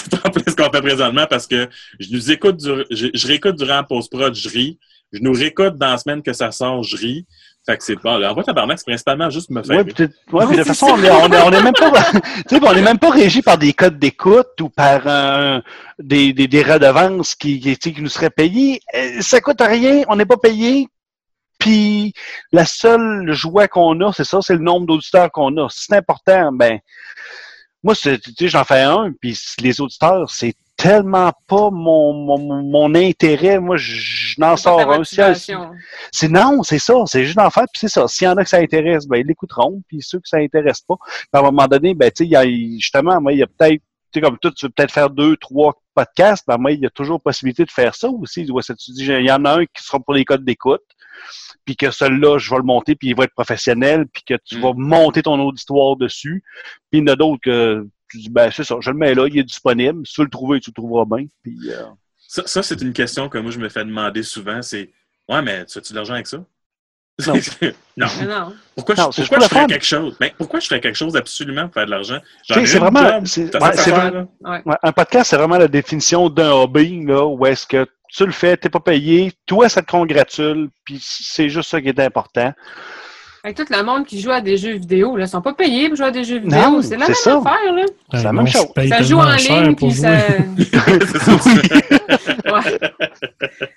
ce 0.52 0.56
qu'on 0.56 0.72
fait 0.72 0.82
présentement 0.82 1.26
parce 1.30 1.48
que 1.48 1.68
je 2.00 2.12
nous 2.12 2.32
écoute, 2.32 2.58
du- 2.58 2.86
je, 2.92 3.08
je 3.14 3.28
réécoute 3.28 3.56
durant 3.58 3.76
la 3.78 3.84
post-prod, 3.84 4.34
je 4.36 4.50
ris. 4.50 4.80
Je 5.12 5.20
nous 5.22 5.34
réécoute 5.34 5.76
dans 5.78 5.90
la 5.92 5.98
semaine 5.98 6.22
que 6.22 6.32
ça 6.34 6.52
sort, 6.52 6.84
je 6.84 6.96
ris. 6.98 7.26
Fait 7.66 7.78
que 7.78 7.84
c'est 7.84 7.96
bon. 7.96 8.24
En 8.24 8.34
vrai, 8.34 8.44
tabarnak, 8.44 8.80
c'est 8.80 8.86
principalement 8.86 9.30
juste 9.30 9.50
me 9.52 9.62
faire 9.62 9.78
Ouais, 9.78 9.84
rire. 9.84 9.94
puis 9.94 10.08
ouais, 10.32 10.46
de 10.48 10.56
toute 10.56 10.68
façon, 10.68 10.88
on 10.92 11.04
est, 11.04 11.12
on 11.12 11.32
est, 11.32 11.42
on 11.42 11.52
est 11.52 11.62
même 11.64 11.74
pas, 11.74 11.92
tu 12.50 12.56
sais, 12.56 12.60
on 12.64 12.74
est 12.74 12.82
même 12.82 12.98
pas 12.98 13.10
régi 13.12 13.42
par 13.42 13.58
des 13.58 13.74
codes 13.74 14.00
d'écoute 14.00 14.60
ou 14.62 14.70
par 14.70 15.02
euh, 15.06 15.60
des, 16.00 16.34
des, 16.34 16.48
des 16.48 16.64
redevances 16.64 17.36
qui, 17.36 17.60
qui, 17.78 18.02
nous 18.02 18.10
seraient 18.10 18.30
payées. 18.32 18.82
Euh, 18.96 19.22
Ça 19.22 19.42
coûte 19.42 19.62
rien, 19.62 20.04
on 20.08 20.16
n'est 20.16 20.26
pas 20.26 20.38
payé. 20.38 20.88
Puis 21.60 22.14
la 22.52 22.66
seule 22.66 23.32
joie 23.34 23.68
qu'on 23.68 24.00
a, 24.02 24.12
c'est 24.14 24.24
ça, 24.24 24.40
c'est 24.42 24.54
le 24.56 24.62
nombre 24.64 24.88
d'auditeurs 24.88 25.32
qu'on 25.32 25.56
a. 25.58 25.70
Si 25.70 25.86
c'est 25.88 25.96
important, 25.98 26.52
ben 26.52 26.80
moi, 27.84 27.96
tu 27.96 28.16
sais, 28.16 28.48
j'en 28.48 28.64
fais 28.64 28.82
un, 28.82 29.12
puis 29.20 29.38
les 29.60 29.82
auditeurs, 29.82 30.30
c'est 30.30 30.56
tellement 30.82 31.32
pas 31.48 31.70
mon, 31.70 32.14
mon, 32.14 32.64
mon 32.64 32.96
intérêt. 32.96 33.60
Moi, 33.60 33.78
je, 33.78 34.40
n'en 34.40 34.58
sors 34.58 34.80
un. 34.80 34.98
Motivation. 34.98 35.72
c'est 36.12 36.28
non, 36.28 36.64
c'est 36.64 36.80
ça, 36.80 36.96
c'est 37.06 37.24
juste 37.24 37.38
d'en 37.38 37.50
faire, 37.50 37.66
puis 37.72 37.80
c'est 37.80 37.88
ça. 37.88 38.08
S'il 38.08 38.26
y 38.26 38.28
en 38.28 38.38
a 38.38 38.44
que 38.44 38.50
ça 38.50 38.58
intéresse, 38.58 39.06
ben 39.08 39.18
ils 39.18 39.28
l'écouteront, 39.28 39.82
puis 39.88 40.00
ceux 40.02 40.20
que 40.20 40.28
ça 40.28 40.38
intéresse 40.38 40.82
pas, 40.82 40.96
puis 40.98 41.28
à 41.34 41.40
un 41.40 41.44
moment 41.44 41.68
donné, 41.68 41.94
ben 41.94 42.10
tu 42.12 42.28
sais, 42.28 42.78
justement, 42.80 43.22
moi, 43.22 43.34
il 43.34 43.40
y 43.40 43.44
a 43.44 43.48
peut-être, 43.48 43.82
sais, 44.14 44.22
comme 44.22 44.38
toi, 44.38 44.52
tu 44.52 44.66
veux 44.66 44.72
peut-être 44.72 44.92
faire 44.92 45.10
deux, 45.10 45.36
trois 45.38 45.82
podcasts, 45.94 46.46
ben 46.48 46.58
moi, 46.58 46.72
il 46.72 46.80
y 46.80 46.86
a 46.86 46.90
toujours 46.90 47.22
possibilité 47.22 47.66
de 47.66 47.72
faire 47.72 47.96
ça 47.96 48.10
aussi. 48.10 48.48
Ça, 48.62 48.76
tu 48.76 48.92
dis, 48.92 49.06
il 49.06 49.26
y 49.26 49.32
en 49.32 49.46
a 49.46 49.60
un 49.60 49.66
qui 49.66 49.84
sera 49.84 50.00
pour 50.00 50.14
les 50.14 50.26
codes 50.26 50.44
d'écoute, 50.46 50.84
puis 51.66 51.76
que 51.76 51.92
celui-là, 51.92 52.38
je 52.38 52.50
vais 52.50 52.58
le 52.58 52.64
monter, 52.64 52.96
puis 52.96 53.10
il 53.10 53.16
va 53.16 53.26
être 53.26 53.34
professionnel, 53.34 54.06
puis 54.12 54.24
que 54.24 54.34
tu 54.46 54.58
Mm. 54.58 54.62
vas 54.62 54.74
monter 54.76 55.22
ton 55.24 55.40
auditoire 55.40 55.96
dessus. 55.98 56.44
Puis 56.92 57.00
il 57.00 57.08
y 57.08 57.10
en 57.10 57.14
a 57.14 57.16
d'autres 57.16 57.42
que 57.42 57.88
tu 58.10 58.18
dis, 58.18 58.30
ben 58.30 58.50
c'est 58.52 58.64
ça, 58.64 58.76
je 58.82 58.90
le 58.92 58.98
mets 58.98 59.14
là, 59.16 59.28
il 59.28 59.38
est 59.38 59.44
disponible. 59.44 60.06
Si 60.06 60.14
tu 60.16 60.22
veux 60.22 60.26
le 60.26 60.32
trouver, 60.32 60.60
tu 60.60 60.70
le 60.70 60.74
trouveras 60.74 61.06
bien. 61.06 61.28
Puis, 61.44 61.58
euh, 61.70 61.84
Ça, 62.28 62.44
ça, 62.46 62.64
c'est 62.64 62.82
une 62.82 62.94
question 62.94 63.30
que 63.30 63.38
moi, 63.38 63.52
je 63.52 63.60
me 63.60 63.70
fais 63.70 63.84
demander 63.86 64.24
souvent. 64.24 64.62
C'est 64.62 64.92
Ouais, 65.30 65.42
mais 65.42 65.66
tu 65.66 65.78
as-tu 65.78 65.94
de 65.94 65.96
l'argent 65.98 66.14
avec 66.16 66.28
ça? 66.28 66.44
Non. 67.98 68.06
non. 68.06 68.08
Mais 68.22 68.26
non. 68.28 68.54
Pourquoi, 68.76 68.96
Non, 68.96 69.10
je, 69.12 69.22
pourquoi 69.24 69.48
ferais 69.50 69.66
quelque 69.68 69.86
chose? 69.86 70.16
Ben, 70.20 70.30
pourquoi 70.38 70.60
je 70.60 70.68
ferais 70.68 70.80
quelque 70.80 70.96
chose 70.98 71.16
absolument 71.16 71.64
pour 71.66 71.74
faire 71.74 71.86
de 71.86 71.92
l'argent? 71.92 72.18
C'est 72.48 72.78
vraiment- 72.78 73.26
c'est- 73.26 73.56
ouais. 73.56 74.62
Ouais, 74.66 74.76
un 74.82 74.92
podcast, 74.92 75.30
c'est 75.30 75.38
vraiment 75.38 75.58
la 75.58 75.68
définition 75.68 76.30
d'un 76.30 76.52
hobby, 76.52 77.04
là, 77.06 77.26
où 77.26 77.46
est-ce 77.46 77.68
que 77.68 77.86
tu 78.14 78.26
le 78.26 78.32
fais, 78.32 78.58
t'es 78.58 78.70
pas 78.70 78.80
payé, 78.80 79.32
toi, 79.46 79.70
ça 79.70 79.82
te 79.82 79.92
congratule, 79.92 80.70
puis 80.86 81.00
c'est 81.02 81.50
juste 81.50 81.70
ça 81.70 81.82
qui 81.82 81.90
est 81.90 82.00
important. 82.00 82.54
Avec 83.44 83.58
tout 83.58 83.66
le 83.72 83.84
monde 83.84 84.06
qui 84.06 84.22
joue 84.22 84.30
à 84.32 84.40
des 84.40 84.56
jeux 84.56 84.74
vidéo, 84.74 85.18
là, 85.18 85.26
ils 85.26 85.28
sont 85.28 85.42
pas 85.42 85.54
payés 85.54 85.88
pour 85.88 85.98
jouer 85.98 86.06
à 86.08 86.12
des 86.12 86.24
jeux 86.24 86.38
vidéo. 86.40 86.82
C'est 86.84 86.96
la 86.96 87.08
même 87.08 87.16
ça. 87.16 87.38
affaire, 87.38 87.74
là. 87.74 87.86
C'est 88.14 88.24
la 88.24 88.34
même 88.34 88.48
chose. 88.48 88.68
Ça 88.88 89.02
joue 89.02 89.18
en 89.20 89.34
ligne, 89.34 89.76
puis 89.76 89.92
ça. 89.92 90.10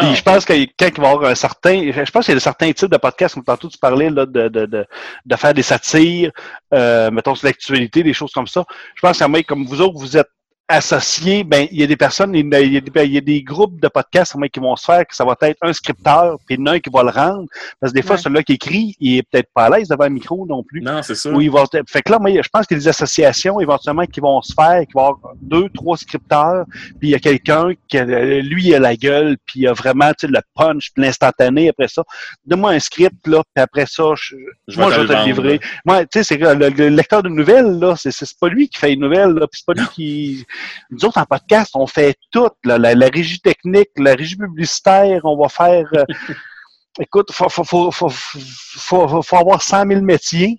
Puis 0.00 0.16
je 0.16 0.22
pense 0.22 0.44
que 0.44 0.52
quand 0.52 0.88
il 0.88 1.00
va 1.00 1.08
y 1.08 1.12
avoir 1.12 1.30
un 1.30 1.34
certain. 1.34 1.92
Je 1.92 2.10
pense 2.10 2.24
qu'il 2.24 2.34
y 2.34 2.36
a 2.36 2.40
certains 2.40 2.72
types 2.72 2.90
de 2.90 2.96
podcasts, 2.96 3.34
comme 3.34 3.44
tantôt 3.44 3.68
tu 3.68 3.78
parlais, 3.78 4.10
là, 4.10 4.26
de, 4.26 4.48
de, 4.48 4.66
de, 4.66 4.86
de 5.26 5.36
faire 5.36 5.54
des 5.54 5.62
satires, 5.62 6.30
euh, 6.72 7.10
mettons 7.10 7.34
sur 7.34 7.46
l'actualité, 7.46 8.02
des 8.02 8.14
choses 8.14 8.32
comme 8.32 8.46
ça. 8.46 8.64
Je 8.94 9.00
pense 9.00 9.18
qu'à 9.18 9.28
moi, 9.28 9.42
comme 9.42 9.66
vous 9.66 9.80
autres, 9.80 9.98
vous 9.98 10.16
êtes 10.16 10.28
associés, 10.68 11.44
ben, 11.44 11.66
il 11.70 11.80
y 11.80 11.82
a 11.82 11.86
des 11.86 11.96
personnes, 11.96 12.34
il 12.34 12.48
y 12.50 12.54
a 12.54 12.60
il 12.60 12.72
y 12.72 12.76
a 12.76 12.80
des, 12.80 13.04
il 13.04 13.12
y 13.12 13.18
a 13.18 13.20
des 13.20 13.42
groupes 13.42 13.80
de 13.80 13.88
podcasts 13.88 14.34
moi, 14.36 14.48
qui 14.48 14.60
vont 14.60 14.74
se 14.76 14.84
faire 14.84 15.06
que 15.06 15.14
ça 15.14 15.24
va 15.24 15.36
être 15.42 15.58
un 15.62 15.72
scripteur, 15.72 16.36
puis 16.46 16.54
il 16.56 16.60
y 16.60 16.62
en 16.62 16.66
a 16.66 16.70
un 16.72 16.80
qui 16.80 16.88
va 16.90 17.02
le 17.02 17.10
rendre. 17.10 17.46
Parce 17.80 17.92
que 17.92 17.98
des 17.98 18.02
fois, 18.02 18.16
Ouais. 18.16 18.22
celui-là 18.22 18.42
qui 18.42 18.52
écrit, 18.54 18.96
il 19.00 19.18
est 19.18 19.22
peut-être 19.30 19.48
pas 19.54 19.64
à 19.66 19.70
l'aise 19.70 19.88
devant 19.88 20.04
un 20.04 20.08
micro 20.10 20.46
non 20.46 20.62
plus. 20.62 20.80
non, 20.80 21.02
c'est 21.02 21.14
ça. 21.14 21.30
Où 21.30 21.40
il 21.40 21.50
va, 21.50 21.64
fait 21.88 22.02
que 22.02 22.10
là, 22.12 22.18
moi, 22.18 22.30
je 22.30 22.48
pense 22.50 22.66
qu'il 22.66 22.76
y 22.76 22.80
a 22.80 22.82
des 22.82 22.88
associations 22.88 23.60
éventuellement 23.60 24.06
qui 24.06 24.20
vont 24.20 24.40
se 24.42 24.54
faire, 24.54 24.80
qui 24.86 24.92
vont 24.94 25.00
avoir 25.08 25.34
deux, 25.40 25.68
trois 25.70 25.96
scripteurs, 25.96 26.64
puis 26.98 27.08
il 27.08 27.10
y 27.10 27.14
a 27.14 27.18
quelqu'un 27.18 27.72
qui, 27.88 27.98
a- 27.98 28.04
lui, 28.40 28.68
il 28.68 28.74
a 28.74 28.78
la 28.78 28.96
gueule, 28.96 29.36
puis 29.44 29.60
il 29.60 29.68
a 29.68 29.72
vraiment 29.72 30.10
tu 30.18 30.26
sais, 30.26 30.32
le 30.32 30.40
punch, 30.54 30.90
puis 30.94 31.04
l'instantané 31.04 31.68
après 31.68 31.88
ça. 31.88 32.02
Donne-moi 32.46 32.70
un 32.72 32.78
script, 32.80 33.26
là, 33.26 33.42
puis 33.54 33.62
après 33.62 33.86
ça, 33.86 34.04
je, 34.16 34.36
Je 34.68 34.78
moi, 34.78 34.88
vais 34.88 34.96
je 34.96 35.00
te 35.02 35.06
vais 35.08 35.14
te 35.14 35.18
le 35.20 35.24
livrer. 35.26 35.60
Moi, 35.84 36.02
tu 36.04 36.08
sais, 36.14 36.24
c'est 36.24 36.38
que 36.38 36.44
le, 36.46 36.68
le 36.70 36.88
lecteur 36.88 37.22
de 37.22 37.28
nouvelles, 37.28 37.78
là, 37.78 37.94
c'est, 37.96 38.12
pas 38.40 38.48
lui 38.48 38.68
qui 38.68 38.78
fait 38.78 38.88
les 38.88 38.96
nouvelles, 38.96 39.30
là, 39.32 39.46
puis 39.46 39.60
c'est 39.60 39.66
pas 39.66 39.74
lui 39.74 39.88
qui... 39.94 40.46
Nous 40.90 41.04
autres, 41.04 41.18
en 41.18 41.24
podcast, 41.24 41.72
on 41.74 41.86
fait 41.86 42.16
tout, 42.30 42.50
la, 42.64 43.08
régie 43.08 43.40
technique, 43.40 43.90
la 43.96 44.14
régie 44.14 44.36
publicitaire, 44.36 45.20
on 45.24 45.36
va 45.36 45.48
faire... 45.48 45.86
euh, 45.94 46.04
écoute, 46.98 47.32
faut, 47.32 47.48
faut, 47.90 49.36
avoir 49.36 49.62
100 49.62 49.86
000 49.88 50.00
métiers, 50.02 50.58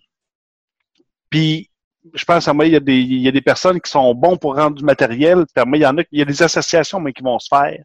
puis 1.29 1.69
je 2.13 2.25
pense 2.25 2.47
à 2.47 2.53
moi, 2.53 2.65
il 2.65 2.73
y, 2.73 2.75
a 2.75 2.79
des, 2.79 2.97
il 2.97 3.43
personnes 3.43 3.79
qui 3.79 3.89
sont 3.89 4.13
bons 4.13 4.37
pour 4.37 4.55
rendre 4.55 4.75
du 4.75 4.83
matériel, 4.83 5.45
puis 5.53 5.65
moi, 5.65 5.77
il 5.77 5.81
y 5.81 5.85
en 5.85 5.97
a, 5.97 6.01
il 6.11 6.19
y 6.19 6.21
a 6.21 6.25
des 6.25 6.43
associations, 6.43 6.99
mais 6.99 7.13
qui 7.13 7.23
vont 7.23 7.39
se 7.39 7.47
faire 7.47 7.83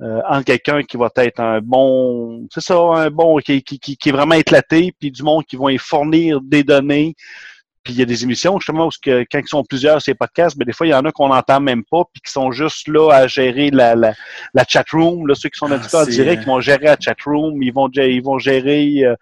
euh, 0.00 0.20
entre 0.28 0.44
quelqu'un 0.44 0.82
qui 0.82 0.96
va 0.96 1.08
être 1.16 1.40
un 1.40 1.60
bon, 1.60 2.48
c'est 2.52 2.62
ça, 2.62 2.74
un 2.74 3.10
bon, 3.10 3.38
qui 3.38 3.62
est 3.62 4.10
vraiment 4.10 4.34
éclaté, 4.34 4.92
puis 4.98 5.10
du 5.10 5.22
monde 5.22 5.44
qui 5.44 5.56
vont 5.56 5.68
y 5.68 5.78
fournir 5.78 6.40
des 6.40 6.64
données. 6.64 7.14
Puis 7.84 7.92
il 7.92 7.98
y 7.98 8.02
a 8.02 8.06
des 8.06 8.24
émissions, 8.24 8.58
justement, 8.58 8.86
où 8.86 8.90
que, 9.02 9.24
quand 9.30 9.38
ils 9.38 9.46
sont 9.48 9.62
plusieurs, 9.62 10.00
ces 10.00 10.14
podcasts, 10.14 10.56
mais 10.56 10.64
des 10.64 10.72
fois, 10.72 10.86
il 10.86 10.90
y 10.90 10.94
en 10.94 11.04
a 11.04 11.12
qu'on 11.12 11.28
n'entend 11.28 11.60
même 11.60 11.84
pas, 11.84 12.02
puis 12.12 12.22
qui 12.24 12.32
sont 12.32 12.50
juste 12.50 12.88
là 12.88 13.10
à 13.12 13.26
gérer 13.26 13.70
la, 13.70 13.94
la, 13.94 14.14
la 14.54 14.64
chat 14.66 14.84
room. 14.92 15.26
Là, 15.26 15.34
ceux 15.34 15.50
qui 15.50 15.58
sont 15.58 15.68
Ah, 15.70 15.96
en 15.98 16.04
direct, 16.06 16.42
ils 16.44 16.46
vont 16.46 16.60
gérer 16.60 16.86
la 16.86 16.96
chat 16.98 17.14
room, 17.26 17.62
ils 17.62 17.72
vont, 17.72 17.90
ils 17.94 18.22
vont 18.22 18.38
gérer 18.38 19.04
euh, 19.04 19.14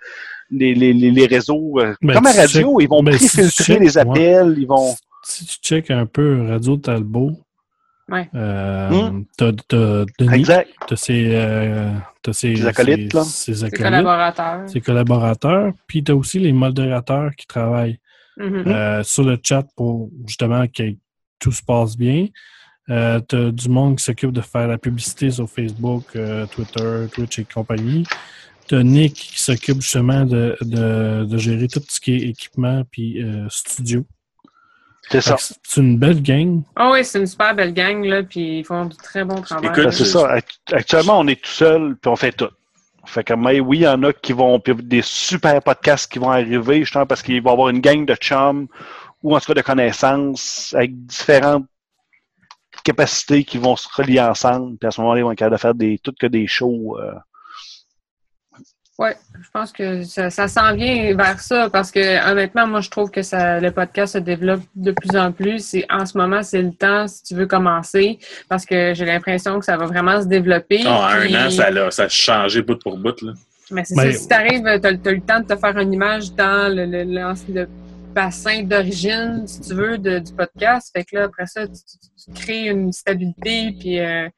les, 0.50 0.74
les, 0.74 0.92
les, 0.92 1.10
les 1.10 1.26
réseaux. 1.26 1.80
euh, 1.80 1.94
Ben, 2.02 2.14
comme 2.14 2.26
à 2.26 2.32
radio, 2.32 2.80
ils 2.80 2.88
vont 2.88 3.02
ben, 3.02 3.16
préfiltrer 3.16 3.78
les 3.80 3.98
appels, 3.98 4.54
ils 4.56 4.66
vont. 4.66 4.94
Si 5.24 5.44
tu 5.44 5.56
checkes 5.60 5.90
un 5.90 6.06
peu 6.06 6.46
Radio 6.48 6.76
Talbot, 6.76 7.32
Ouais. 8.10 8.28
euh, 8.34 8.90
Hmm. 8.90 9.24
t'as 9.38 9.52
t'as 9.68 10.04
Denis, 10.18 10.34
Exact. 10.40 10.68
t'as 10.86 10.96
ses, 10.96 11.30
euh, 11.34 11.90
t'as 12.20 12.32
ses, 12.32 12.56
Ses 12.56 12.66
acolytes, 12.66 13.10
ses- 13.12 13.16
là. 13.18 13.24
ses 13.24 13.54
C'est 13.54 13.64
acolytes, 13.64 13.82
collaborateur. 13.84 14.68
ses 14.68 14.80
collaborateurs, 14.80 15.72
puis 15.86 16.02
t'as 16.04 16.12
aussi 16.14 16.38
les 16.40 16.52
modérateurs 16.52 17.30
qui 17.36 17.46
travaillent 17.46 17.98
Mhm. 18.36 18.64
euh, 18.66 19.02
sur 19.02 19.24
le 19.24 19.38
chat 19.42 19.64
pour 19.76 20.10
justement 20.26 20.66
que 20.66 20.82
tout 21.38 21.52
se 21.52 21.62
passe 21.62 21.96
bien. 21.96 22.28
Euh, 22.90 23.20
t'as 23.20 23.50
du 23.50 23.68
monde 23.68 23.96
qui 23.98 24.04
s'occupe 24.04 24.32
de 24.32 24.40
faire 24.40 24.66
la 24.68 24.78
publicité 24.78 25.30
sur 25.30 25.48
Facebook, 25.48 26.04
euh, 26.16 26.46
Twitter, 26.46 27.06
Twitch 27.12 27.38
et 27.38 27.44
compagnie. 27.44 28.04
T'as 28.68 28.82
Nick 28.82 29.14
qui 29.14 29.40
s'occupe 29.40 29.80
justement 29.80 30.24
de, 30.24 30.56
de, 30.62 31.24
de 31.24 31.38
gérer 31.38 31.68
tout 31.68 31.82
ce 31.88 32.00
qui 32.00 32.14
est 32.14 32.28
équipement 32.30 32.82
puis 32.90 33.22
euh, 33.22 33.46
studio. 33.50 34.04
C'est 35.10 35.20
ça. 35.20 35.36
C'est 35.62 35.80
une 35.80 35.98
belle 35.98 36.22
gang. 36.22 36.62
Ah 36.76 36.90
oui, 36.92 37.04
c'est 37.04 37.18
une 37.18 37.26
super 37.26 37.54
belle 37.54 37.74
gang, 37.74 38.02
là, 38.04 38.22
puis 38.22 38.60
ils 38.60 38.64
font 38.64 38.86
du 38.86 38.96
très 38.96 39.24
bon 39.24 39.40
travail. 39.42 39.68
Écoute, 39.70 39.92
c'est 39.92 40.04
ça. 40.06 40.30
Act- 40.30 40.72
Actuellement, 40.72 41.18
on 41.18 41.26
est 41.26 41.42
tout 41.42 41.50
seul, 41.50 41.96
puis 42.00 42.08
on 42.10 42.16
fait 42.16 42.32
tout. 42.32 42.48
Fait 43.04 43.24
que, 43.24 43.34
mais 43.34 43.60
oui, 43.60 43.78
il 43.78 43.82
y 43.82 43.88
en 43.88 44.02
a 44.04 44.12
qui 44.12 44.32
vont, 44.32 44.60
des 44.64 45.02
super 45.02 45.60
podcasts 45.62 46.10
qui 46.10 46.18
vont 46.18 46.30
arriver, 46.30 46.80
justement, 46.80 47.06
parce 47.06 47.22
qu'il 47.22 47.42
va 47.42 47.50
y 47.50 47.52
avoir 47.52 47.68
une 47.68 47.80
gang 47.80 48.06
de 48.06 48.14
chums, 48.14 48.68
ou 49.22 49.34
en 49.34 49.40
tout 49.40 49.46
cas 49.46 49.54
de 49.54 49.62
connaissances, 49.62 50.72
avec 50.76 51.04
différentes 51.06 51.66
capacités 52.84 53.44
qui 53.44 53.58
vont 53.58 53.76
se 53.76 53.88
relier 53.92 54.20
ensemble, 54.20 54.76
puis 54.78 54.86
à 54.86 54.90
ce 54.90 55.00
moment-là, 55.00 55.20
ils 55.20 55.24
vont 55.24 55.32
être 55.32 55.38
capables 55.38 55.56
de 55.56 55.60
faire 55.60 55.74
des, 55.74 55.98
tout 55.98 56.14
que 56.18 56.26
des 56.26 56.46
shows. 56.46 56.98
euh. 57.00 57.14
Oui, 59.02 59.08
je 59.42 59.48
pense 59.52 59.72
que 59.72 60.04
ça, 60.04 60.30
ça 60.30 60.46
s'en 60.46 60.74
vient 60.76 61.16
vers 61.16 61.40
ça 61.40 61.68
parce 61.68 61.90
que 61.90 62.30
honnêtement, 62.30 62.68
moi 62.68 62.80
je 62.80 62.88
trouve 62.88 63.10
que 63.10 63.22
ça, 63.22 63.58
le 63.58 63.72
podcast 63.72 64.12
se 64.12 64.18
développe 64.18 64.60
de 64.76 64.92
plus 64.92 65.18
en 65.18 65.32
plus. 65.32 65.58
C'est 65.58 65.84
en 65.90 66.06
ce 66.06 66.16
moment, 66.16 66.42
c'est 66.44 66.62
le 66.62 66.72
temps 66.72 67.08
si 67.08 67.22
tu 67.24 67.34
veux 67.34 67.46
commencer 67.46 68.20
parce 68.48 68.64
que 68.64 68.94
j'ai 68.94 69.04
l'impression 69.04 69.58
que 69.58 69.64
ça 69.64 69.76
va 69.76 69.86
vraiment 69.86 70.22
se 70.22 70.26
développer. 70.28 70.82
Ah, 70.86 71.16
puis- 71.20 71.34
un 71.34 71.46
an, 71.46 71.50
ça 71.50 71.66
a, 71.66 71.90
ça 71.90 72.04
a 72.04 72.08
changé 72.08 72.62
bout 72.62 72.78
pour 72.78 72.96
bout. 72.96 73.20
Là. 73.22 73.32
Mais 73.72 73.84
c'est 73.84 73.96
Ben, 73.96 74.12
ça, 74.12 74.18
si 74.18 74.28
t'arrives, 74.28 74.62
t'as, 74.62 74.78
t'as 74.96 75.10
le 75.12 75.20
temps 75.20 75.40
de 75.40 75.46
te 75.46 75.56
faire 75.56 75.76
une 75.78 75.92
image 75.92 76.32
dans 76.34 76.72
le, 76.72 76.84
le, 76.86 77.02
le- 77.02 77.54
le 77.54 77.68
bassin 78.14 78.62
d'origine, 78.62 79.44
si 79.46 79.62
tu 79.62 79.74
veux, 79.74 79.98
de- 79.98 80.18
du 80.20 80.32
podcast. 80.32 80.90
Fait 80.94 81.02
que 81.04 81.16
là, 81.16 81.24
après 81.24 81.46
ça, 81.46 81.66
tu, 81.66 81.72
tu- 81.74 82.32
tu 82.34 82.40
crées 82.40 82.66
une 82.68 82.92
stabilité, 82.92 83.74
puis 83.80 83.98
euh, 83.98 84.28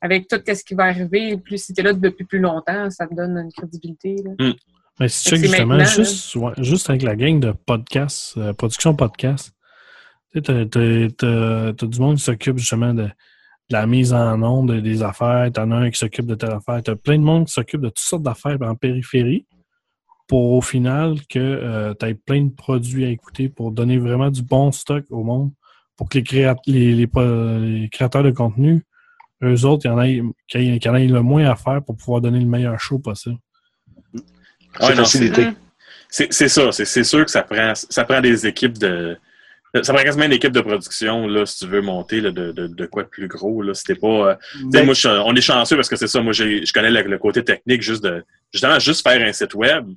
avec 0.00 0.28
tout 0.28 0.40
ce 0.46 0.64
qui 0.64 0.74
va 0.74 0.84
arriver, 0.84 1.36
plus 1.36 1.62
si 1.64 1.72
t'es 1.74 1.82
là 1.82 1.92
depuis 1.92 2.24
plus 2.24 2.38
longtemps, 2.38 2.88
ça 2.90 3.06
te 3.06 3.14
donne 3.14 3.36
une 3.36 3.52
crédibilité. 3.52 4.16
là. 4.24 4.32
Mais 4.98 5.08
si 5.08 5.24
tu 5.24 5.36
c'est 5.36 5.42
justement, 5.48 5.78
juste, 5.84 6.34
ouais, 6.36 6.52
juste 6.58 6.90
avec 6.90 7.02
la 7.02 7.16
gang 7.16 7.40
de 7.40 7.52
podcasts, 7.52 8.36
euh, 8.36 8.52
production 8.52 8.94
podcast, 8.94 9.52
tu 10.34 10.42
t'as- 10.42 10.64
t'as 10.66 11.86
du 11.86 12.00
monde 12.00 12.16
qui 12.16 12.22
s'occupe 12.24 12.58
justement 12.58 12.92
de, 12.94 13.04
de 13.04 13.10
la 13.70 13.86
mise 13.86 14.12
en 14.12 14.42
onde 14.42 14.72
de- 14.74 14.80
des 14.80 15.02
affaires, 15.02 15.50
t'en 15.52 15.70
as 15.70 15.76
un 15.76 15.90
qui 15.90 15.98
s'occupe 15.98 16.26
de 16.26 16.34
telle 16.34 16.50
affaire, 16.52 16.82
t'as 16.82 16.96
plein 16.96 17.18
de 17.18 17.22
monde 17.24 17.46
qui 17.46 17.52
s'occupe 17.52 17.80
de 17.80 17.88
toutes 17.88 17.98
sortes 18.00 18.22
d'affaires 18.22 18.58
en 18.62 18.74
périphérie 18.74 19.46
pour 20.28 20.52
au 20.52 20.60
final 20.60 21.16
que 21.28 21.92
tu 21.98 22.06
aies 22.06 22.14
plein 22.14 22.44
de 22.44 22.50
produits 22.50 23.04
à 23.04 23.08
écouter 23.08 23.48
pour 23.48 23.72
donner 23.72 23.98
vraiment 23.98 24.30
du 24.30 24.42
bon 24.42 24.70
stock 24.70 25.04
au 25.10 25.24
monde 25.24 25.50
pour 25.96 26.08
que 26.08 26.18
les, 26.18 26.24
créat- 26.24 26.56
les, 26.66 26.94
les, 26.94 27.06
po- 27.06 27.20
les 27.58 27.88
créateurs 27.90 28.22
de 28.22 28.30
contenu, 28.30 28.82
eux 29.42 29.64
autres, 29.64 29.86
il 29.86 29.88
y 29.88 29.90
en 29.90 30.00
ait, 30.02 30.22
qu'il 30.48 30.84
y 30.84 30.88
en 30.88 30.94
ait 30.94 31.06
le 31.06 31.22
moins 31.22 31.44
à 31.50 31.56
faire 31.56 31.82
pour 31.84 31.96
pouvoir 31.96 32.20
donner 32.20 32.40
le 32.40 32.46
meilleur 32.46 32.78
show 32.80 32.98
possible. 32.98 33.36
C'est 34.14 34.86
Ouais, 34.86 34.90
non, 34.94 35.02
facilité. 35.04 35.48
C'est 36.08 36.32
c'est 36.32 36.48
ça, 36.48 36.72
c'est 36.72 36.84
c'est 36.84 37.04
sûr 37.04 37.24
que 37.24 37.30
ça 37.30 37.42
prend, 37.42 37.72
ça 37.74 38.04
prend 38.04 38.20
des 38.20 38.46
équipes 38.46 38.78
de. 38.78 39.16
Ça 39.84 39.92
prend 39.94 40.02
quasiment 40.02 40.24
une 40.24 40.32
équipe 40.32 40.52
de 40.52 40.60
production, 40.60 41.28
là, 41.28 41.46
si 41.46 41.58
tu 41.60 41.66
veux 41.70 41.80
monter 41.80 42.20
là, 42.20 42.32
de, 42.32 42.50
de, 42.50 42.66
de 42.66 42.86
quoi 42.86 43.04
de 43.04 43.08
plus 43.08 43.28
gros. 43.28 43.62
Là. 43.62 43.72
C'était 43.72 43.94
pas. 43.94 44.08
euh, 44.30 44.34
tu 44.52 44.58
sais, 44.58 44.66
Ben, 44.72 44.84
moi, 44.84 44.94
je- 44.94 45.08
on 45.08 45.32
est 45.36 45.40
chanceux 45.40 45.76
parce 45.76 45.88
que 45.88 45.94
c'est 45.94 46.08
ça. 46.08 46.20
Moi, 46.20 46.32
je 46.32 46.72
connais 46.72 46.90
le, 46.90 47.02
le 47.02 47.18
côté 47.18 47.44
technique 47.44 47.80
juste 47.80 48.02
de. 48.02 48.24
Justement, 48.52 48.80
juste 48.80 49.08
faire 49.08 49.24
un 49.24 49.32
site 49.32 49.54
web. 49.54 49.86
Tu 49.86 49.94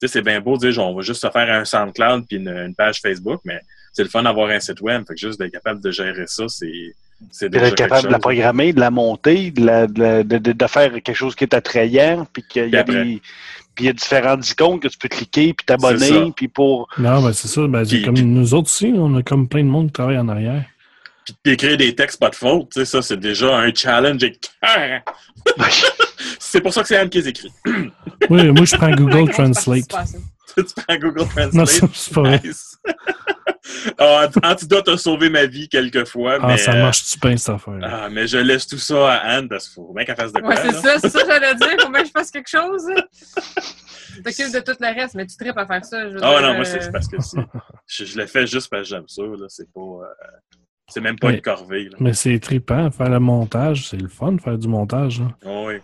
sais, 0.00 0.08
c'est 0.08 0.22
bien 0.22 0.40
beau 0.40 0.56
de 0.56 0.62
dire, 0.62 0.72
genre, 0.72 0.90
on 0.90 0.96
va 0.96 1.02
juste 1.02 1.20
se 1.20 1.30
faire 1.30 1.48
un 1.52 1.64
SoundCloud 1.64 2.26
puis 2.26 2.38
une, 2.38 2.48
une 2.48 2.74
page 2.74 3.00
Facebook, 3.00 3.40
mais 3.44 3.60
c'est 3.92 4.02
le 4.02 4.08
fun 4.08 4.22
d'avoir 4.22 4.48
un 4.50 4.60
site 4.60 4.80
web. 4.80 5.04
Fait 5.06 5.14
que 5.14 5.20
juste 5.20 5.38
d'être 5.38 5.52
capable 5.52 5.80
de 5.80 5.90
gérer 5.90 6.26
ça, 6.26 6.44
c'est. 6.48 6.94
D'être 7.48 7.76
capable 7.76 8.08
de 8.08 8.12
la 8.12 8.18
programmer, 8.18 8.72
de 8.72 8.80
la 8.80 8.90
monter, 8.90 9.52
de, 9.52 9.64
la- 9.64 9.86
de, 9.86 10.22
de- 10.38 10.66
faire 10.66 10.90
quelque 10.92 11.14
chose 11.14 11.36
qui 11.36 11.44
est 11.44 11.54
attrayant, 11.54 12.26
puis 12.32 12.42
qu'il 12.42 12.64
y 12.66 12.68
Puis 12.70 12.76
a 12.76 12.80
après. 12.80 13.04
des. 13.04 13.22
Puis 13.74 13.84
il 13.84 13.86
y 13.86 13.88
a 13.88 13.92
différentes 13.92 14.50
icônes 14.50 14.80
que 14.80 14.88
tu 14.88 14.98
peux 14.98 15.08
cliquer, 15.08 15.54
puis 15.54 15.64
t'abonner, 15.64 16.32
puis 16.36 16.48
pour. 16.48 16.88
Non, 16.98 17.22
ben 17.22 17.32
c'est 17.32 17.46
ça. 17.48 17.66
Ben, 17.68 17.86
Puis- 17.86 18.02
comme 18.02 18.14
puis- 18.14 18.24
nous 18.24 18.54
autres 18.54 18.66
aussi, 18.68 18.92
on 18.96 19.14
a 19.16 19.22
comme 19.22 19.48
plein 19.48 19.62
de 19.62 19.68
monde 19.68 19.86
qui 19.86 19.92
travaille 19.92 20.18
en 20.18 20.28
arrière. 20.28 20.64
Puis 21.24 21.36
d'écrire 21.44 21.76
des 21.76 21.94
textes 21.94 22.18
pas 22.18 22.30
de 22.30 22.34
faute, 22.34 22.70
tu 22.72 22.80
sais, 22.80 22.84
ça, 22.84 23.00
c'est 23.00 23.16
déjà 23.20 23.56
un 23.56 23.72
challenge 23.72 24.20
c'est 26.40 26.60
pour 26.60 26.74
ça 26.74 26.82
que 26.82 26.88
c'est 26.88 26.96
Anne 26.96 27.08
qui 27.08 27.18
les 27.20 27.28
écrit. 27.28 27.52
Oui, 28.30 28.48
moi, 28.52 28.64
je 28.64 28.76
prends 28.76 28.90
Google 28.94 29.30
Translate. 29.32 29.88
tu 30.56 30.64
prends 30.86 30.96
Google 30.96 31.28
Translate? 31.28 31.54
Non, 31.54 31.64
c'est 31.66 32.14
pas 32.14 32.20
vrai. 32.22 32.40
Nice. 32.44 32.78
Ah, 33.98 34.28
Antidote 34.42 34.88
a 34.88 34.96
sauvé 34.96 35.30
ma 35.30 35.46
vie 35.46 35.68
quelques 35.68 36.04
fois, 36.06 36.38
Ah, 36.40 36.46
mais, 36.48 36.56
ça 36.58 36.72
euh, 36.72 36.82
marche-tu 36.82 37.18
bien, 37.20 37.36
cette 37.36 37.54
affaire 37.54 37.78
ah, 37.82 38.08
mais 38.10 38.26
je 38.26 38.38
laisse 38.38 38.66
tout 38.66 38.78
ça 38.78 39.12
à 39.12 39.16
Anne 39.36 39.48
parce 39.48 39.66
qu'il 39.68 39.74
faut 39.74 39.92
bien 39.94 40.04
qu'elle 40.04 40.16
fasse 40.16 40.32
de 40.32 40.40
quoi. 40.40 40.50
Ouais, 40.50 40.56
c'est 40.56 40.72
ça, 40.72 40.98
c'est 40.98 41.08
ça 41.10 41.20
que 41.22 41.26
j'allais 41.28 41.54
dire. 41.54 41.68
Faut 41.80 41.90
bien 41.90 42.00
que 42.02 42.08
je 42.08 42.12
fasse 42.12 42.30
quelque 42.30 42.50
chose. 42.50 42.82
Tu 44.14 44.22
t'occupes 44.22 44.52
de 44.52 44.60
tout 44.60 44.76
le 44.78 44.94
reste, 45.00 45.14
mais 45.14 45.24
tu 45.26 45.36
tripes 45.38 45.56
à 45.56 45.66
faire 45.66 45.82
ça. 45.86 45.98
Ah 46.02 46.08
dire, 46.10 46.42
non, 46.42 46.54
moi, 46.56 46.64
c'est 46.66 46.86
euh, 46.86 46.90
parce 46.92 47.08
que 47.08 47.16
c'est- 47.22 47.38
je, 47.86 48.04
je 48.04 48.18
le 48.18 48.26
fais 48.26 48.46
juste 48.46 48.68
parce 48.68 48.82
que 48.82 48.88
j'aime 48.90 49.08
ça. 49.08 49.22
là. 49.22 49.46
C'est 49.48 49.72
pas. 49.72 49.80
euh, 49.80 50.04
c'est 50.86 51.00
même 51.00 51.18
pas 51.18 51.28
Mais- 51.28 51.36
une 51.36 51.40
corvée. 51.40 51.84
Là. 51.88 51.96
Mais 51.98 52.12
c'est 52.12 52.38
trippant, 52.38 52.90
faire 52.90 53.08
le 53.08 53.18
montage. 53.20 53.88
C'est 53.88 53.96
le 53.96 54.08
fun 54.08 54.32
de 54.32 54.40
faire 54.42 54.58
du 54.58 54.68
montage. 54.68 55.20
là. 55.20 55.28
Ah 55.46 55.62
oui. 55.66 55.74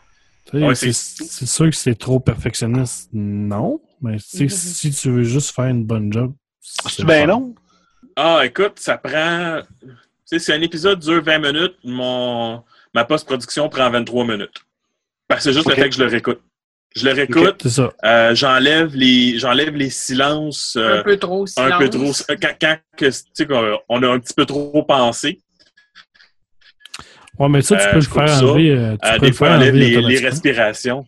Tu 0.45 0.59
sais, 0.59 0.65
Ouais, 0.67 0.75
c'est 0.75 1.47
sûr 1.47 1.71
que 1.71 1.75
c'est 1.77 1.95
trop 1.95 2.21
perfectionniste. 2.21 3.09
Non. 3.15 3.81
Mais 4.03 4.17
tu 4.19 4.25
sais, 4.27 4.45
Mhm. 4.45 4.51
si 4.51 4.91
tu 4.91 5.11
veux 5.11 5.23
juste 5.23 5.55
faire 5.55 5.65
une 5.67 5.87
bonne 5.87 6.13
job. 6.13 6.35
c'est 6.61 7.05
Ben 7.07 7.23
fun. 7.23 7.27
non. 7.33 7.55
Ah, 8.21 8.41
écoute, 8.45 8.81
ça 8.81 8.99
prend. 8.99 9.61
Tu 9.81 9.89
sais, 10.25 10.39
si 10.41 10.53
un 10.53 10.61
épisode 10.61 10.99
dure 10.99 11.23
20 11.23 11.39
minutes, 11.39 11.77
mon... 11.85 12.65
ma 12.93 13.05
post-production 13.05 13.69
prend 13.69 13.89
23 13.91 14.25
minutes. 14.25 14.65
Parce 15.29 15.45
que 15.45 15.51
c'est 15.51 15.53
juste 15.55 15.69
Ok. 15.69 15.77
le 15.77 15.83
fait 15.83 15.89
que 15.89 15.95
je 15.95 16.03
le 16.03 16.11
réécoute. 16.11 16.41
Je 16.97 17.05
le 17.07 17.13
réécoute, 17.13 17.59
C'est 17.63 17.69
ça. 17.71 17.93
euh, 18.05 18.35
j'enlève 18.35 18.97
les 18.97 19.39
j'enlève 19.39 19.77
les 19.77 19.91
silences 19.91 20.75
euh, 20.77 20.99
un 21.01 21.03
peu 21.05 21.17
trop 21.17 21.47
silence. 21.47 21.71
un 21.73 21.79
peu 21.79 21.89
trop. 21.91 22.11
Quand, 22.43 22.55
quand 22.61 22.79
que, 22.97 23.05
tu 23.07 23.13
sais, 23.35 23.47
qu'on- 23.47 23.79
on 23.89 24.03
a 24.03 24.09
un 24.09 24.19
petit 24.19 24.35
peu 24.35 24.47
trop 24.47 24.83
pensé, 24.83 25.41
Ouais, 27.39 27.49
mais 27.49 27.63
ça, 27.63 27.77
tu 27.77 27.83
Euh, 27.85 27.91
peux 27.93 27.97
le 27.99 28.03
faire 28.03 28.43
enlever. 28.43 28.71
euh, 28.73 28.97
tu 29.01 29.09
euh, 29.09 29.13
peux 29.15 29.21
des 29.21 29.27
le 29.29 29.33
fois, 29.35 29.51
enlever 29.51 29.71
les, 30.01 30.19
respirations. 30.19 31.07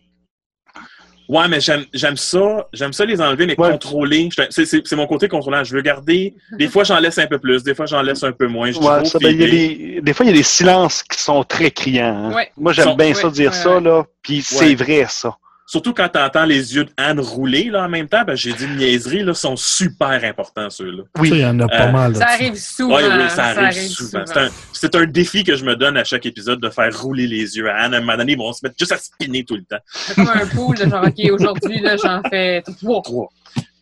Ouais, 1.31 1.47
mais 1.47 1.61
j'aime 1.61 1.85
j'aime 1.93 2.17
ça. 2.17 2.67
J'aime 2.73 2.91
ça 2.91 3.05
les 3.05 3.21
enlever, 3.21 3.45
mais 3.45 3.57
Ouais. 3.57 3.71
contrôler. 3.71 4.27
C'est 4.49 4.65
c'est- 4.65 4.85
c'est 4.85 4.95
mon 4.97 5.07
côté 5.07 5.29
contrôlant. 5.29 5.63
Je 5.63 5.73
veux 5.73 5.81
garder. 5.81 6.33
Des 6.59 6.67
fois, 6.67 6.83
j'en 6.83 6.99
laisse 6.99 7.17
un 7.19 7.27
peu 7.27 7.39
plus. 7.39 7.63
Des 7.63 7.73
fois, 7.73 7.85
j'en 7.85 8.01
laisse 8.01 8.21
un 8.23 8.33
peu 8.33 8.47
moins. 8.47 8.69
Je 8.71 8.79
Ouais, 8.79 9.05
ça, 9.05 9.17
ben, 9.17 9.29
il 9.29 9.39
y 9.41 9.43
a 9.45 9.47
des, 9.49 10.01
des 10.01 10.13
fois, 10.13 10.25
il 10.25 10.29
y 10.29 10.33
a 10.33 10.35
des 10.35 10.43
silences 10.43 11.03
qui 11.03 11.21
sont 11.23 11.43
très 11.45 11.71
criants. 11.71 12.31
hein. 12.31 12.33
Ouais. 12.35 12.51
Moi, 12.57 12.73
j'aime 12.73 12.89
Sont- 12.89 12.95
bien 12.95 13.13
ça 13.13 13.29
dire 13.29 13.51
ouais, 13.51 13.55
ça, 13.57 13.79
là. 13.79 14.03
Puis 14.21 14.41
c'est 14.41 14.75
vrai, 14.75 15.05
ça. 15.07 15.37
Surtout 15.71 15.93
quand 15.93 16.09
tu 16.09 16.19
entends 16.19 16.43
les 16.43 16.75
yeux 16.75 16.83
de 16.83 16.91
Anne 16.97 17.21
rouler 17.21 17.69
là, 17.69 17.85
en 17.85 17.87
même 17.87 18.09
temps, 18.09 18.25
ben, 18.27 18.35
j'ai 18.35 18.51
dit 18.51 18.65
une 18.65 18.75
niaiserie, 18.75 19.23
là, 19.23 19.33
sont 19.33 19.55
super 19.55 20.21
importants, 20.21 20.69
ceux-là. 20.69 21.03
Ça, 21.15 21.21
il 21.23 21.37
y 21.37 21.45
en 21.45 21.57
a 21.61 21.67
pas 21.69 21.87
Euh, 21.87 21.91
mal. 21.93 22.13
Ça 22.13 22.27
arrive 22.27 22.55
souvent. 22.55 22.97
Oui, 22.97 23.03
oui, 23.05 23.29
ça 23.29 23.45
arrive, 23.45 23.87
souvent. 23.87 24.25
C'est 24.73 24.95
un, 24.95 25.05
défi 25.05 25.45
que 25.45 25.55
je 25.55 25.63
me 25.63 25.77
donne 25.77 25.95
à 25.95 26.03
chaque 26.03 26.25
épisode 26.25 26.59
de 26.59 26.69
faire 26.69 27.01
rouler 27.01 27.25
les 27.25 27.55
yeux 27.55 27.69
à 27.69 27.83
Anne. 27.83 27.93
À 27.93 27.97
un 27.97 27.99
moment 28.01 28.17
donné, 28.17 28.33
ils 28.33 28.37
vont 28.37 28.51
se 28.51 28.59
mettre 28.63 28.75
juste 28.77 28.91
à 28.91 28.97
spinner 28.97 29.45
tout 29.45 29.55
le 29.55 29.63
temps. 29.63 29.79
C'est 29.85 30.15
comme 30.15 30.27
un 30.27 30.45
pool, 30.45 30.77
de 30.77 30.89
genre, 30.89 31.05
OK, 31.07 31.31
aujourd'hui, 31.31 31.79
là, 31.79 31.95
j'en 31.95 32.21
fais 32.29 32.61
trois. 32.63 33.01
Trois. 33.01 33.29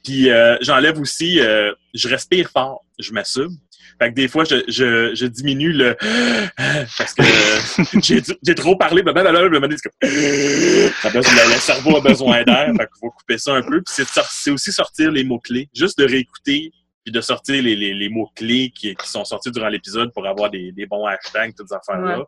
Puis 0.03 0.29
euh, 0.29 0.57
j'enlève 0.61 0.99
aussi, 0.99 1.39
euh, 1.39 1.71
je 1.95 2.07
respire 2.07 2.51
fort, 2.51 2.85
je 2.99 3.11
m'assume. 3.13 3.57
Fait 3.97 4.09
que 4.09 4.15
des 4.15 4.27
fois, 4.27 4.43
je, 4.43 4.55
je, 4.67 5.15
je 5.15 5.25
diminue 5.25 5.71
le 5.71 5.95
parce 6.97 7.13
que 7.13 7.23
j'ai 8.01 8.21
j'ai 8.45 8.55
trop 8.55 8.75
parlé, 8.75 9.01
blablabla, 9.03 9.41
le 9.43 9.49
moment 9.49 9.61
donné, 9.67 9.75
c'est 9.77 9.89
comme 9.89 10.09
ça 11.01 11.07
a 11.07 11.11
besoin- 11.11 11.33
le, 11.33 11.53
le 11.53 11.59
cerveau 11.59 11.97
a 11.97 12.01
besoin 12.01 12.43
d'air, 12.43 12.67
fait 12.67 12.85
qu'il 12.87 12.99
faut 12.99 13.11
couper 13.11 13.37
ça 13.37 13.53
un 13.55 13.61
peu. 13.61 13.81
Puis 13.81 14.05
c'est 14.29 14.51
aussi 14.51 14.71
sortir 14.71 15.11
les 15.11 15.23
mots-clés, 15.23 15.69
juste 15.75 15.97
de 15.99 16.05
réécouter 16.05 16.71
puis 17.05 17.13
de 17.13 17.21
sortir 17.21 17.63
les, 17.63 17.77
les, 17.77 17.93
les 17.93 18.09
mots-clés 18.09 18.71
qui, 18.75 18.93
qui 18.93 19.09
sont 19.09 19.23
sortis 19.23 19.51
durant 19.51 19.69
l'épisode 19.69 20.11
pour 20.13 20.27
avoir 20.27 20.49
des, 20.49 20.73
des 20.73 20.85
bons 20.85 21.05
hashtags, 21.05 21.53
toutes 21.55 21.69
ces 21.69 21.75
affaires-là. 21.75 22.19
Ouais. 22.19 22.25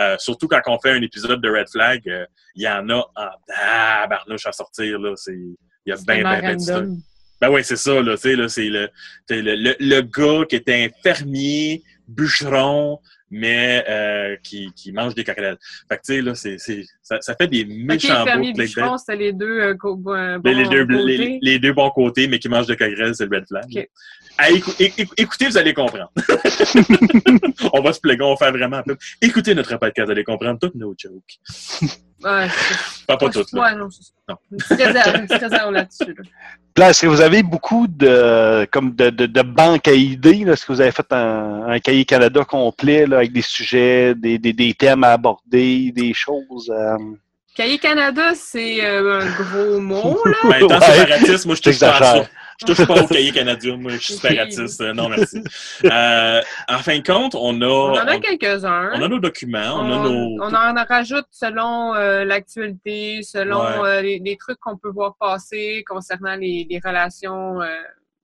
Euh, 0.00 0.16
surtout 0.18 0.48
quand 0.48 0.60
on 0.66 0.78
fait 0.78 0.92
un 0.92 1.02
épisode 1.02 1.42
de 1.42 1.50
Red 1.50 1.68
Flag, 1.70 2.00
euh, 2.08 2.24
il 2.54 2.62
y 2.62 2.68
en 2.68 2.88
a 2.88 3.04
en 3.16 3.28
tabarnouche 3.46 4.46
à 4.46 4.52
sortir, 4.52 4.98
là. 4.98 5.12
C'est, 5.16 5.34
il 5.34 5.56
y 5.86 5.92
a 5.92 5.96
bien, 5.96 6.22
bien, 6.40 6.56
bien. 6.56 6.96
Ben 7.44 7.50
oui, 7.52 7.60
c'est 7.62 7.76
ça, 7.76 8.00
là, 8.00 8.14
tu 8.16 8.22
sais, 8.22 8.36
là, 8.36 8.48
c'est 8.48 8.68
le, 8.70 8.88
le, 9.28 9.54
le, 9.54 9.74
le 9.78 10.00
gars 10.00 10.46
qui 10.48 10.56
était 10.56 10.84
un 10.84 10.88
fermier, 11.02 11.82
bûcheron, 12.08 13.00
mais 13.30 13.84
euh, 13.86 14.36
qui, 14.42 14.72
qui 14.74 14.92
mange 14.92 15.14
des 15.14 15.24
coquerelles. 15.24 15.58
Fait 15.88 15.96
que, 15.96 16.02
tu 16.06 16.14
sais, 16.14 16.22
là, 16.22 16.34
c'est, 16.34 16.56
c'est, 16.58 16.84
ça, 17.02 17.20
ça 17.20 17.34
fait 17.34 17.48
des 17.48 17.66
méchants 17.66 18.24
bûcheron, 18.54 18.96
c'était 18.96 19.16
les 19.16 19.32
deux 19.34 19.60
euh, 19.60 19.74
co- 19.74 19.96
bon- 19.96 20.40
les, 20.42 20.54
les 20.54 20.68
deux, 20.70 20.84
bons 20.86 21.04
les, 21.42 21.58
deux 21.58 21.72
bons 21.74 21.90
côtés, 21.90 22.28
mais 22.28 22.38
qui 22.38 22.48
mangent 22.48 22.66
de 22.66 22.74
coquerelles, 22.74 23.14
c'est 23.14 23.26
le 23.26 23.36
red 23.36 23.46
flag. 23.46 23.64
Ah, 24.38 24.50
écou- 24.50 24.74
écoutez, 25.18 25.46
vous 25.48 25.58
allez 25.58 25.74
comprendre. 25.74 26.10
on 27.74 27.80
va 27.82 27.92
se 27.92 28.00
pléguer, 28.00 28.22
on 28.24 28.30
va 28.30 28.36
faire 28.36 28.52
vraiment 28.52 28.78
un 28.78 28.82
peu. 28.82 28.96
Écoutez 29.20 29.54
notre 29.54 29.76
podcast, 29.78 30.06
vous 30.06 30.12
allez 30.12 30.24
comprendre 30.24 30.58
toutes 30.60 30.74
nos 30.76 30.94
jokes. 30.98 31.90
Ouais, 32.24 32.48
Pas, 33.06 33.16
pas 33.16 33.28
toutes. 33.30 33.52
Ouais, 33.52 33.74
non, 33.74 33.88
c'est 33.90 34.02
ça. 34.04 34.10
Non. 34.28 34.36
Une 34.52 34.56
petite 34.58 34.78
réserve, 34.86 35.16
une 35.16 35.26
petite 35.26 35.42
réserve 35.42 35.72
là-dessus. 35.72 36.14
là. 36.16 36.22
Là, 36.76 36.90
est-ce 36.90 37.02
que 37.02 37.06
vous 37.06 37.20
avez 37.20 37.42
beaucoup 37.44 37.86
de 37.86 38.66
comme 38.72 38.94
de, 38.96 39.10
de, 39.10 39.26
de 39.26 39.42
banques 39.42 39.86
à 39.86 39.92
idées? 39.92 40.44
là? 40.44 40.54
Est-ce 40.54 40.66
que 40.66 40.72
vous 40.72 40.80
avez 40.80 40.90
fait 40.90 41.06
un, 41.12 41.66
un 41.68 41.78
cahier 41.78 42.04
Canada 42.04 42.44
complet 42.44 43.06
là, 43.06 43.18
avec 43.18 43.32
des 43.32 43.42
sujets, 43.42 44.14
des, 44.16 44.38
des, 44.38 44.52
des 44.52 44.74
thèmes 44.74 45.04
à 45.04 45.12
aborder, 45.12 45.92
des 45.94 46.12
choses? 46.14 46.70
euh, 46.74 46.96
Cahier 47.54 47.78
Canada, 47.78 48.32
c'est 48.34 48.84
euh, 48.84 49.20
un 49.20 49.26
gros 49.26 49.78
mot, 49.78 50.18
là. 50.24 50.32
Ben, 50.50 50.56
étant 50.64 50.78
Ouais. 50.80 50.86
séparatiste, 50.96 51.46
moi, 51.46 51.54
je 51.54 51.68
à 51.68 51.72
ça. 51.72 52.24
Je 52.60 52.66
touche 52.66 52.86
pas 52.86 53.02
au 53.02 53.06
cahier 53.06 53.32
canadien, 53.40 53.76
moi, 53.76 53.92
je 53.92 53.98
suis 53.98 54.14
séparatiste. 54.14 54.80
Euh, 54.80 54.92
Non, 54.94 55.08
merci. 55.08 55.42
Euh, 55.84 56.40
en 56.68 56.78
fin 56.78 56.98
de 56.98 57.02
compte, 57.06 57.34
on 57.34 57.60
a, 57.62 57.66
On 57.66 57.92
en 57.92 58.06
a 58.06 58.18
quelques-uns. 58.18 58.90
on 58.94 59.02
a 59.02 59.08
nos 59.08 59.18
documents, 59.18 59.80
on, 59.80 59.92
a 59.92 60.08
nos... 60.08 60.42
on 60.42 60.54
en 60.54 60.84
rajoute 60.88 61.26
selon 61.30 61.94
euh, 61.94 62.24
l'actualité, 62.24 63.20
selon 63.22 63.60
Ouais. 63.60 63.88
euh, 63.88 64.02
les, 64.02 64.18
les 64.24 64.36
trucs 64.36 64.58
qu'on 64.60 64.76
peut 64.76 64.90
voir 64.90 65.16
passer 65.18 65.84
concernant 65.86 66.36
les, 66.36 66.66
les 66.68 66.80
relations 66.84 67.60
euh, 67.62 67.66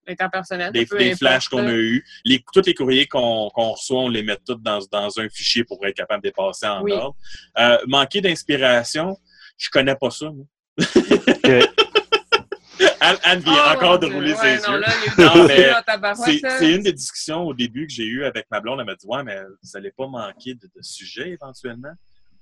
interpersonnelles. 0.09 0.73
des, 0.73 0.87
flashs 1.17 1.49
qu'on 1.49 1.67
a 1.67 1.73
eus. 1.73 2.05
Les, 2.25 2.43
tous 2.53 2.63
les 2.67 2.75
courriers 2.75 3.07
qu'on 3.07 3.49
reçoit, 3.49 4.01
on 4.01 4.09
les 4.09 4.23
met 4.23 4.37
tous 4.47 4.57
dans, 4.57 4.81
dans 4.91 5.19
un 5.19 5.29
fichier 5.29 5.65
pour 5.65 5.85
être 5.87 5.97
capable 5.97 6.23
de 6.23 6.29
les 6.29 6.33
passer 6.33 6.67
en 6.67 6.83
Oui. 6.83 6.93
ordre. 6.93 7.17
Euh, 7.59 7.79
manquer 7.87 8.21
d'inspiration, 8.21 9.17
je 9.57 9.69
connais 9.71 9.95
pas 9.95 10.11
ça. 10.11 10.27
moi. 10.31 10.45
Anne, 13.01 13.17
Anne 13.23 13.41
vient 13.41 13.55
Oh, 13.67 13.77
encore 13.77 13.99
de 13.99 14.07
rouler 14.07 14.35
Ouais, 14.35 14.59
ses 14.59 14.71
non, 14.71 14.79
yeux. 14.79 16.43
C'est 16.59 16.73
une 16.73 16.83
des 16.83 16.93
discussions 16.93 17.43
au 17.45 17.55
début 17.55 17.87
que 17.87 17.93
j'ai 17.93 18.05
eues 18.05 18.25
avec 18.25 18.47
ma 18.51 18.61
blonde. 18.61 18.81
Elle 18.81 18.87
m'a 18.87 18.95
dit 18.95 19.07
Ouais, 19.07 19.23
mais 19.23 19.39
vous 19.63 19.77
allez 19.77 19.91
pas 19.91 20.07
manquer 20.07 20.55
de, 20.55 20.67
de 20.67 20.83
sujets 20.83 21.31
éventuellement? 21.31 21.93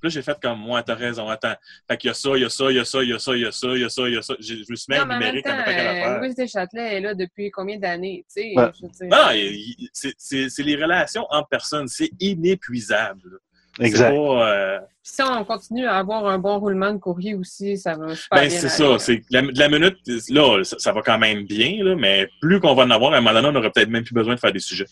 Puis 0.00 0.10
là, 0.10 0.14
j'ai 0.14 0.22
fait 0.22 0.38
comme 0.40 0.60
moi, 0.60 0.80
t'as 0.84 0.94
raison, 0.94 1.28
attends. 1.28 1.54
Fait 1.90 1.96
qu'il 1.96 2.06
y 2.06 2.10
a 2.12 2.14
ça, 2.14 2.30
il 2.36 2.42
y 2.42 2.44
a 2.44 2.48
ça, 2.48 2.70
il 2.70 2.76
y 2.76 2.78
a 2.78 2.84
ça, 2.84 3.00
il 3.02 3.08
y 3.10 3.12
a 3.12 3.18
ça, 3.18 3.34
il 3.34 3.40
y 3.42 3.46
a 3.46 3.50
ça, 3.50 3.70
il 3.74 3.80
y 3.80 3.84
a 3.84 3.88
ça, 3.90 4.02
il 4.08 4.14
y 4.14 4.16
a 4.16 4.22
ça. 4.22 4.34
Je 4.38 4.54
me 4.70 4.76
suis 4.76 4.84
mis 4.90 4.94
à 4.96 5.00
Non, 5.00 5.06
mais 5.06 5.14
en 5.14 5.18
même 5.18 5.22
énumérer 5.34 5.42
temps, 5.42 5.50
comme 5.56 5.64
pas 5.64 5.74
qu'elle 5.74 5.86
euh, 5.86 5.90
affaire. 5.90 6.20
Louise 6.20 6.34
Deschâtelet 6.36 6.94
est 6.96 7.00
là 7.00 7.14
depuis 7.14 7.50
combien 7.50 7.78
d'années? 7.78 8.24
Tu 8.32 8.42
sais, 8.42 8.52
Ouais. 8.56 8.70
je 8.80 8.86
veux 8.86 8.92
dire. 8.92 9.08
Non, 9.10 9.30
il- 9.32 9.88
c'est- 9.92 10.58
les 10.62 10.76
relations 10.76 11.26
entre 11.30 11.48
personnes. 11.48 11.88
C'est 11.88 12.10
inépuisable. 12.20 13.38
Exact. 13.80 14.10
pas, 14.14 14.48
euh, 14.48 14.78
Si 15.02 15.22
on 15.22 15.44
continue 15.44 15.86
à 15.86 15.96
avoir 15.96 16.26
un 16.26 16.38
bon 16.38 16.58
roulement 16.58 16.92
de 16.92 16.98
courrier 16.98 17.34
aussi, 17.34 17.76
ça 17.76 17.94
va 17.96 18.14
super 18.14 18.40
Ben, 18.40 18.48
bien 18.48 18.58
c'est 18.58 18.68
ça. 18.68 18.98
C'est 18.98 19.22
la, 19.30 19.42
de 19.42 19.58
la 19.58 19.68
minute, 19.68 19.96
là, 20.30 20.62
ça, 20.64 20.76
ça 20.78 20.92
va 20.92 21.02
quand 21.02 21.18
même 21.18 21.44
bien, 21.44 21.82
là, 21.84 21.94
mais 21.96 22.28
plus 22.40 22.60
qu'on 22.60 22.74
va 22.74 22.84
en 22.84 22.90
avoir, 22.90 23.12
à 23.12 23.16
un 23.16 23.20
moment 23.20 23.34
donné, 23.34 23.48
on 23.48 23.52
n'aurait 23.52 23.70
peut-être 23.70 23.88
même 23.90 24.04
plus 24.04 24.14
besoin 24.14 24.34
de 24.34 24.40
faire 24.40 24.52
des 24.52 24.58
sujets. 24.60 24.86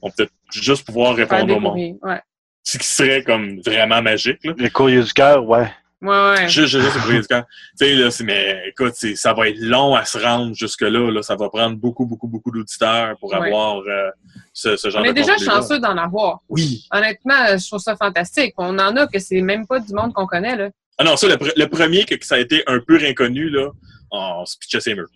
On 0.00 0.08
peut 0.10 0.14
peut-être 0.18 0.32
juste 0.52 0.84
pouvoir 0.86 1.14
répondre 1.14 1.56
au 1.56 1.60
monde. 1.60 1.72
courriers. 1.72 1.96
Ouais. 2.02 2.20
Ce 2.64 2.78
qui 2.78 2.86
serait 2.86 3.22
comme 3.24 3.60
vraiment 3.60 4.00
magique, 4.02 4.44
là. 4.44 4.52
Le 4.56 4.68
courrier 4.68 5.02
du 5.02 5.12
cœur, 5.12 5.44
ouais. 5.48 5.68
Ouais, 6.02 6.08
ouais. 6.08 6.48
Juste, 6.48 6.66
juste, 6.80 6.98
juste 7.06 7.20
du 7.22 7.26
cœur. 7.28 7.44
Tu 7.78 7.86
sais, 7.86 7.94
là, 7.94 8.10
c'est, 8.10 8.24
mais 8.24 8.60
écoute, 8.68 8.92
c'est, 8.96 9.14
ça 9.14 9.32
va 9.32 9.48
être 9.48 9.58
long 9.60 9.94
à 9.94 10.04
se 10.04 10.18
rendre 10.18 10.52
jusque-là, 10.54 11.10
là. 11.12 11.22
Ça 11.22 11.36
va 11.36 11.48
prendre 11.48 11.76
beaucoup, 11.76 12.04
beaucoup, 12.06 12.26
beaucoup 12.26 12.50
d'auditeurs 12.50 13.16
pour 13.20 13.30
Ouais. 13.32 13.46
avoir 13.46 13.78
euh, 13.86 14.10
ce, 14.52 14.76
ce 14.76 14.90
genre 14.90 15.00
On 15.00 15.04
de 15.04 15.10
est 15.10 15.14
déjà 15.14 15.36
chanceux 15.38 15.78
d'en 15.78 15.96
avoir. 15.96 16.40
Oui. 16.48 16.84
Honnêtement, 16.90 17.56
je 17.56 17.64
trouve 17.68 17.78
ça 17.80 17.94
fantastique. 17.96 18.52
On 18.58 18.78
en 18.80 18.96
a 18.96 19.06
que 19.06 19.18
c'est 19.20 19.40
même 19.42 19.64
pas 19.66 19.78
du 19.78 19.94
monde 19.94 20.12
qu'on 20.12 20.26
connaît, 20.26 20.56
là. 20.56 20.70
Ah 20.98 21.04
non, 21.04 21.16
ça, 21.16 21.28
le, 21.28 21.36
pre- 21.36 21.52
le 21.56 21.66
premier 21.68 22.04
que, 22.04 22.14
ça 22.24 22.34
a 22.34 22.38
été 22.38 22.62
un 22.66 22.80
peu 22.80 22.98
inconnu, 23.04 23.48
là, 23.48 23.68
on 24.10 24.44
se 24.44 24.58
pitchait 24.58 24.80
ses 24.80 24.94
murs. 24.96 25.08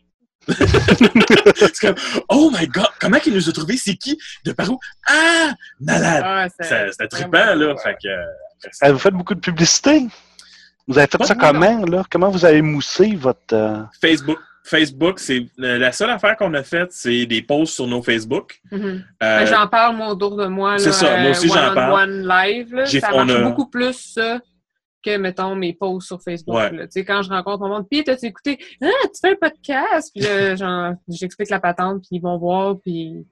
c'est 1.56 1.78
comme, 1.80 1.94
oh 2.28 2.50
my 2.56 2.66
god, 2.68 2.86
comment 3.00 3.18
il 3.26 3.34
nous 3.34 3.48
a 3.48 3.52
trouvé? 3.52 3.76
C'est 3.76 3.96
qui? 3.96 4.16
De 4.44 4.52
par 4.52 4.70
où? 4.70 4.78
Ah! 5.08 5.52
Malade! 5.80 6.22
Ah, 6.24 6.46
c'est- 6.60 6.68
Ça- 6.68 6.92
C'était 6.92 7.08
trippant, 7.08 7.54
là. 7.54 7.56
ouais. 7.56 7.74
Fait 7.82 7.96
que, 8.00 8.08
euh, 8.08 8.24
Ah, 8.80 8.92
Vous 8.92 8.98
faites 8.98 9.14
beaucoup 9.14 9.34
de 9.34 9.40
publicité? 9.40 10.06
Vous 10.86 10.98
avez 10.98 11.06
fait 11.08 11.24
ça 11.24 11.34
comment, 11.34 11.84
là? 11.84 12.04
Comment 12.10 12.30
vous 12.30 12.44
avez 12.44 12.62
moussé 12.62 13.14
votre... 13.16 13.54
euh, 13.54 13.82
Facebook. 14.00 14.38
Facebook, 14.62 15.20
c'est 15.20 15.46
la 15.58 15.92
seule 15.92 16.10
affaire 16.10 16.36
qu'on 16.36 16.52
a 16.54 16.62
faite, 16.64 16.90
c'est 16.90 17.24
des 17.26 17.40
posts 17.40 17.74
sur 17.74 17.86
nos 17.86 18.02
Facebook. 18.02 18.60
Mhm. 18.72 18.80
Euh, 18.84 19.00
Ben, 19.20 19.46
J'en 19.46 19.68
parle, 19.68 19.94
moi, 19.96 20.08
autour 20.08 20.36
de 20.36 20.46
moi. 20.46 20.76
c'est 20.78 20.86
là, 20.86 20.92
ça, 20.92 21.16
moi 21.18 21.30
aussi, 21.30 21.48
euh, 21.48 21.54
j'en 21.54 21.70
on 21.70 21.74
parle. 21.74 22.02
One 22.02 22.26
live, 22.28 22.74
là, 22.74 22.84
J'ai- 22.84 22.98
ça 23.00 23.10
marche 23.12 23.30
a- 23.30 23.42
beaucoup 23.42 23.70
plus, 23.70 23.92
ça, 24.14 24.40
que, 25.04 25.16
mettons, 25.18 25.54
mes 25.54 25.72
posts 25.72 26.08
sur 26.08 26.20
Facebook. 26.20 26.56
Ouais. 26.56 26.72
là. 26.72 26.84
Tu 26.86 26.92
sais, 26.94 27.04
quand 27.04 27.22
je 27.22 27.30
rencontre 27.30 27.60
mon 27.60 27.68
monde, 27.68 27.86
puis 27.88 28.02
t'as-tu 28.02 28.26
écouté? 28.26 28.58
Ah, 28.82 28.86
tu 29.04 29.20
fais 29.22 29.32
un 29.34 29.36
podcast? 29.50 30.10
Puis 30.12 30.24
là, 30.24 30.56
genre, 30.56 30.94
j'explique 31.08 31.50
la 31.50 31.60
patente, 31.60 31.98
puis 32.00 32.08
ils 32.16 32.20
vont 32.22 32.36
voir, 32.36 32.74
puis... 32.82 33.24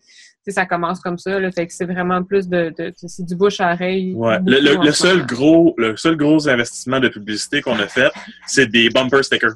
Ça 0.47 0.67
commence 0.67 1.01
comme 1.01 1.17
ça, 1.19 1.41
là, 1.41 1.51
fait 1.51 1.67
que 1.67 1.73
c'est 1.73 1.87
vraiment 1.87 2.23
plus 2.23 2.47
de, 2.49 2.73
de, 2.79 2.93
c'est 2.97 3.25
du 3.25 3.35
bouche 3.35 3.61
à 3.61 3.73
oreille. 3.73 4.13
Ouais. 4.15 4.39
Le, 4.45 4.61
le- 4.85 4.93
seul 4.93 5.25
gros, 5.25 5.75
le 5.79 5.97
seul 5.97 6.17
gros 6.17 6.47
investissement 6.49 7.01
de 7.01 7.09
publicité 7.09 7.63
qu'on 7.63 7.79
a 7.79 7.89
fait, 7.89 8.13
c'est 8.47 8.67
des 8.67 8.91
bumper 8.91 9.23
stickers. 9.23 9.55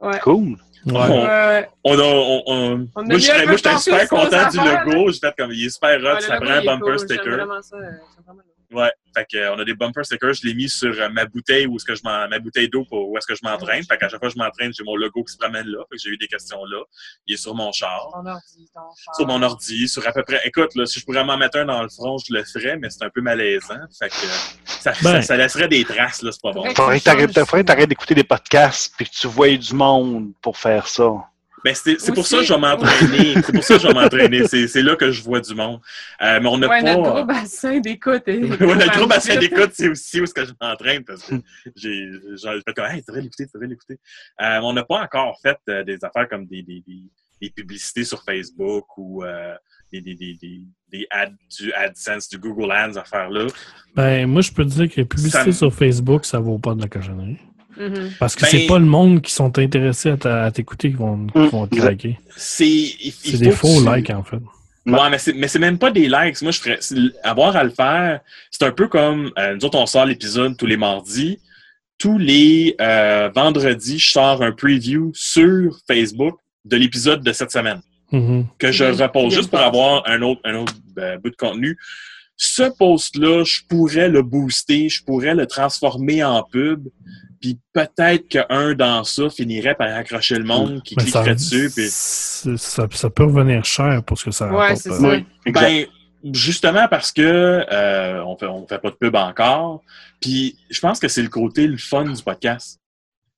Ouais. 0.00 0.18
Cool. 0.22 0.56
Ouais. 0.86 0.94
On-. 0.94 1.92
On 1.92 1.98
a, 1.98 2.02
on, 2.02 2.42
on- 2.46 2.88
On 2.94 3.02
a 3.02 3.04
moi, 3.04 3.18
j'étais 3.18 3.76
super 3.78 4.08
content 4.08 4.48
du 4.50 4.58
affaires, 4.60 4.84
logo. 4.86 5.10
J'ai 5.10 5.18
fait 5.18 5.34
comme, 5.36 5.50
il 5.52 5.66
est 5.66 5.70
super 5.70 5.98
hot, 6.00 6.04
Ouais, 6.04 6.14
le 6.14 6.20
ça 6.20 6.36
prend 6.40 6.50
un 6.50 6.64
bumper 6.64 6.84
cool, 6.86 6.98
sticker. 7.00 7.30
vraiment 7.36 7.62
ça, 7.62 7.76
vraiment. 7.76 8.42
Ouais. 8.72 8.90
Fait 9.14 9.26
que, 9.30 9.36
euh, 9.36 9.54
on 9.54 9.58
a 9.58 9.64
des 9.64 9.74
bumper 9.74 10.04
stickers. 10.04 10.32
Je 10.34 10.46
l'ai 10.46 10.54
mis 10.54 10.68
sur 10.68 10.92
euh, 11.00 11.08
ma 11.10 11.24
bouteille 11.26 11.66
où 11.66 11.76
est-ce 11.76 11.84
que 11.84 11.94
je 11.94 12.00
m'en- 12.04 12.28
ma 12.28 12.38
bouteille 12.38 12.68
d'eau 12.68 12.84
pour 12.88 13.08
où 13.10 13.16
est-ce 13.18 13.26
que 13.26 13.34
je 13.34 13.40
m'entraîne. 13.42 13.82
Fait 13.84 13.96
qu'à 13.98 14.08
chaque 14.08 14.18
fois 14.20 14.28
que 14.28 14.34
je 14.34 14.38
m'entraîne, 14.38 14.72
j'ai 14.76 14.84
mon 14.84 14.96
logo 14.96 15.22
qui 15.24 15.32
se 15.32 15.38
promène 15.38 15.66
là. 15.66 15.78
Fait 15.90 15.96
que 15.96 16.02
j'ai 16.02 16.10
eu 16.10 16.16
des 16.16 16.28
questions 16.28 16.64
là. 16.64 16.82
Il 17.26 17.34
est 17.34 17.36
sur 17.36 17.54
mon 17.54 17.70
char. 17.72 18.08
Ton 18.12 18.26
ordi, 18.26 18.70
ton 18.74 18.80
char. 19.04 19.14
Sur 19.16 19.26
mon 19.26 19.42
ordi, 19.42 19.88
sur 19.88 20.06
à 20.06 20.12
peu 20.12 20.22
près. 20.24 20.40
Écoute, 20.44 20.74
là, 20.74 20.86
si 20.86 21.00
je 21.00 21.04
pourrais 21.04 21.24
m'en 21.24 21.36
mettre 21.36 21.58
un 21.58 21.64
dans 21.66 21.82
le 21.82 21.88
front, 21.88 22.16
je 22.18 22.32
le 22.34 22.44
ferais, 22.44 22.76
mais 22.76 22.90
c'est 22.90 23.04
un 23.04 23.10
peu 23.10 23.20
malaisant. 23.20 23.74
Fait 23.98 24.08
que 24.08 24.14
ça, 24.64 24.92
Ben. 25.02 25.12
ça, 25.20 25.22
ça 25.22 25.36
laisserait 25.36 25.68
des 25.68 25.84
traces, 25.84 26.22
là, 26.22 26.32
c'est 26.32 26.42
pas 26.42 26.52
bon. 26.52 26.64
Faudrait 26.74 26.98
que 27.00 27.04
t'arrêtes 27.04 27.32
faudrait 27.40 27.62
que 27.62 27.66
t'arrêtes 27.66 27.88
d'écouter 27.88 28.14
des 28.14 28.24
podcasts 28.24 28.94
puis 28.96 29.06
que 29.06 29.12
tu 29.14 29.26
voyes 29.26 29.56
du 29.58 29.74
monde 29.74 30.32
pour 30.40 30.56
faire 30.58 30.86
ça. 30.88 31.10
Ben, 31.64 31.74
c'est 31.74 32.00
c'est 32.00 32.12
pour 32.12 32.26
ça 32.26 32.38
que 32.38 32.44
je 32.44 32.52
vais 32.52 32.58
m'entraîner. 32.60 33.34
c'est 33.34 33.52
pour 33.52 33.62
ça 33.64 33.74
que 33.76 33.82
je 33.82 33.86
vais 33.88 33.94
m'entraîner. 33.94 34.46
C'est 34.48 34.66
c'est 34.68 34.82
là 34.82 34.96
que 34.96 35.10
je 35.12 35.22
vois 35.22 35.40
du 35.40 35.54
monde. 35.54 35.80
Euh, 36.20 36.40
mais 36.40 36.48
on 36.48 36.58
n'a 36.58 36.68
Ouais, 36.68 36.82
pas. 36.82 36.94
notre 36.96 37.10
gros 37.10 37.24
bassin 37.24 37.78
d'écoute. 37.78 38.22
Ouais, 38.26 38.74
notre 38.74 38.96
gros 38.98 39.06
bassin 39.06 39.36
d'écoute, 39.36 39.70
c'est 39.72 39.88
aussi 39.88 40.20
où 40.20 40.24
est-ce 40.24 40.34
que 40.34 40.44
je 40.44 40.52
m'entraîne 40.60 41.04
parce 41.04 41.22
que 41.22 41.34
j'ai 41.76 42.08
comme, 42.76 42.84
hey, 42.86 43.00
tu 43.00 43.04
devrais 43.08 43.22
l'écouter, 43.22 43.46
tu 43.46 43.50
devrais 43.54 43.68
l'écouter. 43.68 43.98
Euh, 44.40 44.58
on 44.62 44.72
n'a 44.72 44.84
pas 44.84 45.00
encore 45.02 45.38
fait 45.40 45.58
euh, 45.68 45.84
des 45.84 45.98
affaires 46.02 46.28
comme 46.28 46.46
des, 46.46 46.62
des, 46.62 46.82
des, 46.86 47.02
des 47.40 47.50
publicités 47.50 48.04
sur 48.04 48.22
Facebook 48.24 48.86
ou 48.98 49.24
euh, 49.24 49.54
des, 49.92 50.00
des, 50.00 50.14
des, 50.14 50.34
des, 50.40 50.62
des 50.90 51.06
ads, 51.10 51.32
du 51.58 51.72
AdSense, 51.74 52.28
du 52.28 52.38
Google 52.38 52.72
Ads, 52.72 52.96
affaires-là. 52.98 53.46
Ben, 53.94 54.26
moi, 54.26 54.40
je 54.42 54.50
peux 54.52 54.64
te 54.64 54.70
dire 54.70 54.88
que 54.90 54.96
les 54.96 55.04
publicités 55.04 55.52
Ça 55.52 55.58
sur 55.58 55.72
Facebook, 55.74 56.24
ça 56.24 56.38
vaut 56.40 56.58
pas 56.58 56.74
de 56.74 56.80
la 56.82 56.88
cochonnerie. 56.88 57.38
Mhm. 57.78 58.10
Parce 58.18 58.34
que 58.34 58.42
Ben- 58.42 58.48
c'est 58.50 58.66
pas 58.66 58.78
le 58.78 58.84
monde 58.86 59.22
qui 59.22 59.32
sont 59.32 59.58
intéressés 59.58 60.10
à 60.10 60.16
ta- 60.16 60.44
à 60.44 60.50
t'écouter 60.50 60.90
qui 60.90 60.96
vont, 60.96 61.26
qui 61.26 61.46
vont 61.48 61.66
te 61.66 61.74
exact. 61.74 61.90
liker. 62.04 62.18
C'est 62.36 62.66
il- 62.68 63.38
des 63.38 63.50
faux 63.52 63.82
tu- 63.82 63.94
likes, 63.96 64.10
en 64.10 64.22
fait. 64.22 64.40
Ouais, 64.84 65.10
mais 65.10 65.18
c'est, 65.18 65.32
mais 65.32 65.46
c'est 65.48 65.58
même 65.60 65.78
pas 65.78 65.90
des 65.92 66.08
likes. 66.08 66.42
Moi, 66.42 66.50
je 66.50 66.58
ferais, 66.60 66.78
avoir 67.22 67.54
à 67.56 67.62
le 67.64 67.70
faire, 67.70 68.20
c'est 68.50 68.64
un 68.64 68.72
peu 68.72 68.88
comme, 68.88 69.30
euh, 69.38 69.54
nous 69.54 69.64
autres, 69.64 69.78
on 69.78 69.86
sort 69.86 70.06
l'épisode 70.06 70.56
tous 70.56 70.66
les 70.66 70.76
mardis. 70.76 71.38
Tous 71.98 72.18
les 72.18 72.74
euh, 72.80 73.30
vendredis, 73.34 73.98
je 74.00 74.10
sors 74.10 74.42
un 74.42 74.50
preview 74.50 75.12
sur 75.14 75.78
Facebook 75.86 76.36
de 76.64 76.76
l'épisode 76.76 77.22
de 77.22 77.32
cette 77.32 77.52
semaine 77.52 77.80
Mhm. 78.10 78.46
que 78.58 78.72
je 78.72 78.84
Mhm. 78.84 79.00
repose 79.02 79.32
juste 79.34 79.50
pour 79.50 79.60
avoir 79.60 80.02
un 80.06 80.20
autre, 80.22 80.40
un 80.44 80.54
autre 80.56 80.74
euh, 80.98 81.16
bout 81.18 81.30
de 81.30 81.36
contenu. 81.36 81.78
Ce 82.36 82.64
post-là, 82.76 83.44
je 83.44 83.60
pourrais 83.68 84.08
le 84.08 84.22
booster, 84.22 84.88
je 84.88 85.04
pourrais 85.04 85.34
le 85.36 85.46
transformer 85.46 86.24
en 86.24 86.42
pub, 86.42 86.88
puis 87.42 87.58
peut-être 87.74 88.28
qu'un 88.28 88.72
dans 88.74 89.04
ça 89.04 89.28
finirait 89.28 89.74
par 89.74 89.94
accrocher 89.94 90.36
le 90.36 90.44
monde 90.44 90.82
qui 90.82 90.94
ça, 90.94 91.02
cliquerait 91.02 91.34
dessus. 91.34 91.70
Puis... 91.74 91.88
ça, 91.90 92.86
ça 92.90 93.10
peut 93.10 93.24
revenir 93.24 93.62
cher 93.64 94.02
pour 94.04 94.16
ce 94.18 94.24
que 94.26 94.30
ça 94.30 94.46
Ouais, 94.48 94.56
rapporte. 94.68 94.76
c'est 94.80 94.90
euh. 94.92 94.98
ça. 95.00 95.08
Oui. 95.08 95.26
Ben, 95.52 95.86
justement 96.32 96.86
parce 96.88 97.10
que 97.12 97.20
euh, 97.70 98.24
on 98.24 98.36
fait 98.38 98.46
on 98.46 98.66
fait 98.66 98.78
pas 98.78 98.90
de 98.90 98.94
pub 98.94 99.14
encore. 99.16 99.82
Puis 100.20 100.56
je 100.70 100.80
pense 100.80 101.00
que 101.00 101.08
c'est 101.08 101.22
le 101.22 101.28
côté 101.28 101.66
le 101.66 101.76
fun 101.78 102.04
du 102.04 102.22
podcast. 102.22 102.78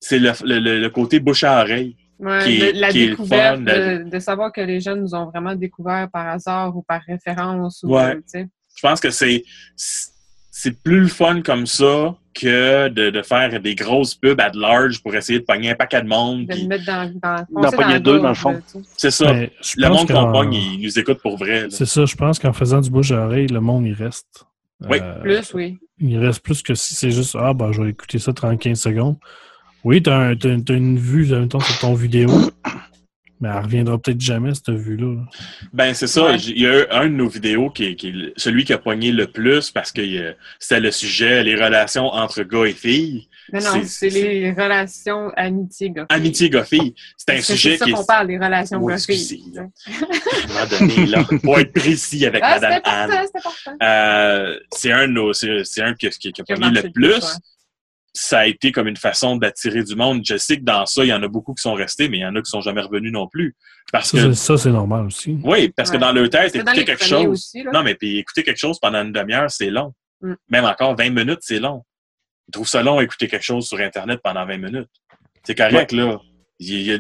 C'est 0.01 0.19
le, 0.19 0.33
le, 0.45 0.81
le- 0.81 0.91
côté 0.91 1.19
bouche 1.19 1.45
à 1.45 1.63
oreille. 1.63 1.97
Ouais, 2.19 2.45
qui 2.45 2.61
est- 2.61 2.73
de- 2.75 2.79
la 2.81 2.91
qui 2.91 3.03
est 3.03 3.07
le 3.07 3.11
découverte, 3.13 3.57
fun, 3.57 3.63
de, 3.63 4.11
de 4.11 4.19
savoir 4.21 4.53
que 4.53 4.61
les 4.61 4.81
jeunes 4.81 5.01
nous 5.01 5.15
ont 5.15 5.25
vraiment 5.31 5.55
découvert 5.55 6.09
par 6.13 6.29
hasard 6.29 6.77
ou 6.77 6.83
par 6.83 7.01
référence. 7.09 7.83
Ou, 7.83 7.95
Ouais. 7.97 8.21
Je 8.35 8.81
pense 8.83 9.01
que 9.01 9.11
c'est 9.11 9.43
c'est 10.57 10.81
plus 10.83 11.01
le 11.01 11.09
fun 11.09 11.43
comme 11.43 11.67
ça 11.67 12.15
que 12.33 12.89
de, 12.89 13.11
de 13.11 13.23
faire 13.23 13.61
des 13.61 13.75
grosses 13.75 14.15
pubs 14.15 14.41
at 14.41 14.53
large 14.55 15.03
pour 15.03 15.13
essayer 15.17 15.41
de 15.41 15.45
pogner 15.45 15.71
un 15.71 15.75
paquet 15.75 16.01
de 16.03 16.07
monde. 16.09 16.47
de 16.47 16.55
le 16.55 16.67
mettre 16.69 16.87
dans, 16.87 17.13
dans, 17.21 17.63
foncer 17.63 17.77
pogner 17.77 17.95
le 17.95 18.01
deux, 18.01 18.21
dans 18.21 18.29
le 18.29 18.35
fond. 18.35 18.61
tu. 18.73 18.79
C'est 18.97 19.11
ça. 19.11 19.33
Mais 19.33 19.51
je 19.61 19.75
le 19.79 19.89
monde 19.89 20.07
qu'on 20.07 20.31
pogne, 20.33 20.55
il 20.55 20.81
nous 20.81 20.97
écoute 20.99 21.19
pour 21.23 21.37
vrai. 21.39 21.67
C'est 21.71 21.87
ça, 21.87 22.05
je 22.05 22.15
pense 22.15 22.39
qu'en 22.39 22.53
faisant 22.53 22.81
du 22.81 22.89
bouche 22.91 23.11
à 23.11 23.27
oreille, 23.27 23.49
le 23.49 23.61
monde, 23.61 23.85
il 23.87 23.95
reste. 23.95 24.45
Oui. 24.89 24.99
Euh, 25.03 25.21
Plus, 25.23 25.53
oui. 25.55 25.79
Il 25.99 26.19
reste 26.19 26.41
plus 26.43 26.63
que 26.63 26.75
si 26.75 26.95
c'est 26.95 27.11
juste 27.11 27.37
Ah, 27.39 27.53
ben, 27.53 27.73
je 27.73 27.83
vais 27.83 27.91
écouter 27.91 28.19
ça 28.21 28.33
30-15 28.33 28.75
secondes. 28.77 29.17
Oui, 29.85 30.03
t'as 30.03 30.17
un- 30.17 30.37
t'as 30.37 30.49
une, 30.51 30.65
t'as 30.65 30.75
une 30.75 30.99
vue 30.99 31.33
en 31.35 31.41
même 31.41 31.49
temps 31.49 31.61
sur 31.61 31.79
ton 31.79 31.95
vidéo, 31.95 32.29
mais 33.41 33.49
elle 33.49 33.63
reviendra 33.65 33.99
peut-être 33.99 34.21
jamais, 34.21 34.55
cette 34.55 34.71
vue-là. 34.71 35.15
là. 35.17 35.23
Ben, 35.73 35.93
c'est 35.95 36.07
ça. 36.07 36.25
Ouais. 36.27 36.37
Il 36.37 36.61
y 36.61 36.67
a 36.67 36.81
eu 36.83 36.87
un 36.91 37.05
de 37.07 37.15
nos 37.15 37.29
vidéos 37.29 37.71
qui 37.71 37.85
est, 37.87 37.95
qui 37.97 38.33
celui 38.37 38.65
qui 38.65 38.73
a 38.73 38.79
pogné 38.79 39.13
le 39.13 39.27
plus 39.27 39.71
parce 39.71 39.93
que 39.93 40.01
euh, 40.01 40.33
c'était 40.59 40.81
le 40.81 40.91
sujet, 40.91 41.43
les 41.43 41.55
relations 41.57 42.07
entre 42.07 42.43
gars 42.43 42.65
et 42.65 42.73
filles. 42.73 43.29
Mais 43.53 43.61
non, 43.61 43.83
c'est- 43.85 44.09
les 44.09 44.53
relations 44.53 45.31
amitié 45.37 45.91
gars 45.91 46.07
Amitié 46.09 46.49
gars-filles. 46.49 46.95
C'est 47.17 47.35
un 47.37 47.41
sujet 47.43 47.73
C'est 47.73 47.77
ça 47.79 47.85
qui 47.85 47.93
qu'on 47.93 48.05
parle, 48.05 48.29
des 48.29 48.39
relations 48.39 48.79
Oui, 48.79 48.93
gars 48.93 48.97
excusez, 48.97 49.41
là. 49.53 49.63
À 49.63 50.63
un 50.63 50.67
moment 50.67 50.95
donné, 50.95 51.07
là, 51.07 51.25
pour 51.43 51.59
être 51.59 51.73
précis 51.75 52.25
avec 52.25 52.41
Ah, 52.43 52.55
c'est 52.59 52.69
Madame 52.69 52.81
Anne. 52.85 53.27
Euh, 53.83 54.59
c'est 54.73 54.93
un 54.93 55.09
de 55.09 55.13
nos, 55.13 55.31
un 55.31 55.95
qui, 55.95 56.09
qui, 56.09 56.33
qui 56.33 56.41
a 56.41 56.45
Qui 56.45 56.61
marché 56.61 56.83
le 56.83 56.91
plus. 56.91 57.25
Ça 58.17 58.41
a 58.41 58.47
été 58.47 58.71
comme 58.71 58.87
une 58.87 58.97
façon 58.97 59.35
d'attirer 59.37 59.83
du 59.83 59.97
monde. 59.97 60.23
Je 60.25 60.37
sais 60.37 60.57
que 60.59 60.63
dans 60.63 60.87
ça, 60.87 61.03
il 61.05 61.09
y 61.09 61.13
en 61.13 61.23
a 61.23 61.29
beaucoup 61.29 61.53
qui 61.53 61.63
sont 61.63 61.75
restés, 61.75 62.09
mais 62.09 62.19
il 62.19 62.21
y 62.21 62.27
en 62.27 62.35
a 62.37 62.41
qui 62.43 62.49
sont 62.49 62.61
jamais 62.61 62.81
revenus 62.81 63.13
non 63.13 63.27
plus. 63.27 63.57
Parce 63.91 64.11
Ça, 64.11 64.19
que, 64.19 64.33
c'est- 64.33 64.47
ça, 64.47 64.57
c'est 64.57 64.71
normal 64.71 65.07
aussi. 65.07 65.37
oui, 65.43 65.71
parce 65.77 65.91
que 65.91 65.97
dans 65.97 66.13
leur 66.13 66.31
tête, 66.31 66.55
écouter 66.55 66.85
quelque 66.85 67.05
chose. 67.05 67.27
aussi. 67.27 67.65
Non, 67.73 67.83
mais 67.83 67.97
puis 67.97 68.19
écouter 68.19 68.45
quelque 68.45 68.59
chose 68.59 68.79
pendant 68.81 69.03
une 69.03 69.13
demi-heure, 69.13 69.51
c'est 69.51 69.71
long. 69.71 69.93
Mm. 70.23 70.35
Même 70.49 70.65
encore 70.65 70.97
20 70.97 71.11
minutes, 71.11 71.41
c'est 71.41 71.59
long. 71.59 71.83
Ils 72.49 72.53
trouvent 72.53 72.69
ça 72.69 72.83
long 72.83 73.01
écouter 73.01 73.27
quelque 73.27 73.45
chose 73.45 73.67
sur 73.67 73.79
Internet 73.81 74.21
pendant 74.23 74.47
20 74.47 74.59
minutes. 74.59 74.89
C'est 75.43 75.55
correct, 75.57 75.93
là. 75.93 76.21
Il 76.61 76.83
y 76.83 76.93
a, 76.93 76.99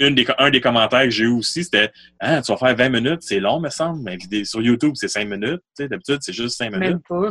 une 0.00 0.14
des, 0.14 0.26
un 0.38 0.50
des 0.50 0.62
commentaires 0.62 1.02
que 1.04 1.10
j'ai 1.10 1.24
eu 1.24 1.28
aussi, 1.28 1.62
c'était 1.64 1.90
Ah, 2.18 2.40
tu 2.40 2.50
vas 2.52 2.58
faire 2.58 2.74
20 2.74 2.88
minutes, 2.88 3.20
c'est 3.20 3.38
long, 3.38 3.60
me 3.60 3.68
semble. 3.68 4.00
Mais 4.02 4.16
sur 4.44 4.62
YouTube, 4.62 4.92
c'est 4.94 5.08
5 5.08 5.28
minutes. 5.28 5.60
Tu 5.76 5.84
sais, 5.84 5.88
D'habitude, 5.88 6.18
c'est 6.22 6.32
juste 6.32 6.56
5 6.56 6.70
minutes. 6.70 6.88
Même 6.88 7.00
pas. 7.06 7.30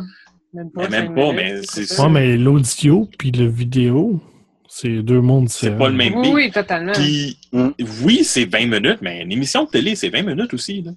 Même 0.53 0.69
pas. 0.71 0.87
Mais 0.89 1.01
même 1.01 1.15
pas, 1.15 1.31
minutes, 1.33 1.35
mais 1.35 1.61
c'est. 1.63 1.99
Ouais, 2.01 2.09
mais 2.09 2.37
l'audio 2.37 3.09
puis 3.17 3.31
le 3.31 3.47
vidéo, 3.47 4.19
c'est 4.67 5.01
deux 5.01 5.21
mondes 5.21 5.49
C'est 5.49 5.77
pas 5.77 5.89
le 5.89 5.95
même 5.95 6.15
Oui, 6.15 6.29
oui, 6.33 6.51
totalement. 6.51 6.93
Puis, 6.93 7.37
Mm. 7.51 7.69
oui, 8.03 8.23
c'est 8.23 8.45
20 8.45 8.67
minutes, 8.67 8.99
mais 9.01 9.21
une 9.21 9.31
émission 9.31 9.63
de 9.65 9.69
télé, 9.69 9.95
c'est 9.95 10.09
20 10.09 10.23
minutes 10.23 10.53
aussi. 10.53 10.81
Là. 10.81 10.91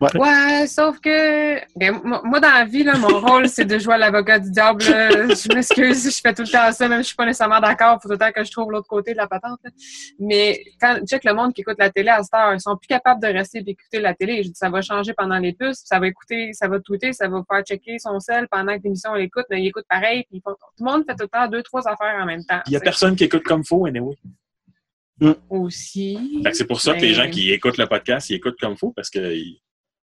Ouais, 0.00 0.66
sauf 0.66 0.98
que 1.00 1.56
ben, 1.78 2.00
moi, 2.02 2.40
dans 2.40 2.50
la 2.52 2.64
vie, 2.64 2.82
là, 2.84 2.96
mon 2.98 3.18
rôle, 3.20 3.48
c'est 3.48 3.64
de 3.64 3.78
jouer 3.78 3.94
à 3.94 3.98
l'avocat 3.98 4.38
du 4.38 4.50
diable. 4.50 4.82
là. 4.84 5.10
Je 5.10 5.54
m'excuse, 5.54 6.04
je 6.16 6.20
fais 6.20 6.34
tout 6.34 6.42
le 6.42 6.48
temps 6.48 6.70
ça, 6.72 6.88
même 6.88 6.98
si 6.98 7.04
je 7.04 7.06
suis 7.08 7.16
pas 7.16 7.24
nécessairement 7.26 7.60
d'accord, 7.60 7.98
faut 8.02 8.08
tout 8.08 8.12
le 8.12 8.18
temps 8.18 8.32
que 8.32 8.44
je 8.44 8.50
trouve 8.50 8.70
l'autre 8.70 8.88
côté 8.88 9.12
de 9.12 9.16
la 9.16 9.26
patente. 9.26 9.58
là. 9.64 9.70
Mais 10.18 10.62
quand 10.80 10.98
check 11.06 11.24
le 11.24 11.34
monde 11.34 11.52
qui 11.54 11.62
écoute 11.62 11.76
la 11.78 11.90
télé 11.90 12.08
à 12.10 12.22
cette 12.22 12.34
heure, 12.34 12.52
ils 12.54 12.60
sont 12.60 12.76
plus 12.76 12.88
capables 12.88 13.20
de 13.22 13.28
rester 13.28 13.58
et 13.58 13.62
d'écouter 13.62 14.00
la 14.00 14.14
télé. 14.14 14.42
Je 14.42 14.48
dis, 14.48 14.54
ça 14.54 14.68
va 14.70 14.82
changer 14.82 15.14
pendant 15.14 15.38
les 15.38 15.52
puces, 15.52 15.82
ça 15.84 15.98
va 15.98 16.06
écouter, 16.08 16.52
ça 16.52 16.68
va 16.68 16.78
tweeter, 16.80 17.12
ça 17.12 17.28
va 17.28 17.42
faire 17.50 17.62
checker 17.62 17.98
son 17.98 18.20
sel 18.20 18.46
pendant 18.50 18.76
que 18.76 18.82
l'émission 18.84 19.14
elle 19.16 19.22
écoute, 19.22 19.46
mais 19.50 19.62
il 19.62 19.68
écoute 19.68 19.84
pareil. 19.88 20.24
Puis 20.28 20.38
ils 20.38 20.42
font- 20.42 20.54
tout 20.54 20.84
le 20.84 20.90
monde 20.90 21.04
fait 21.08 21.14
tout 21.14 21.22
le 21.22 21.28
temps 21.28 21.48
deux, 21.48 21.62
trois 21.62 21.86
affaires 21.88 22.16
en 22.20 22.26
même 22.26 22.44
temps. 22.44 22.60
Il 22.66 22.72
y 22.72 22.76
a 22.76 22.80
personne 22.80 23.16
qui 23.16 23.24
écoute 23.24 23.42
comme 23.44 23.64
faut, 23.64 23.86
anyway. 23.86 24.14
Aussi. 25.48 26.40
Fait 26.44 26.50
que 26.50 26.56
c'est 26.56 26.66
pour 26.66 26.80
ça 26.80 26.92
que 26.94 27.00
les 27.00 27.08
Mais- 27.08 27.14
gens 27.14 27.30
qui 27.30 27.50
écoutent 27.50 27.78
le 27.78 27.86
podcast, 27.86 28.28
ils 28.30 28.34
écoutent 28.34 28.58
comme 28.60 28.76
faut 28.76 28.92
parce 28.94 29.08
qu'ils 29.08 29.56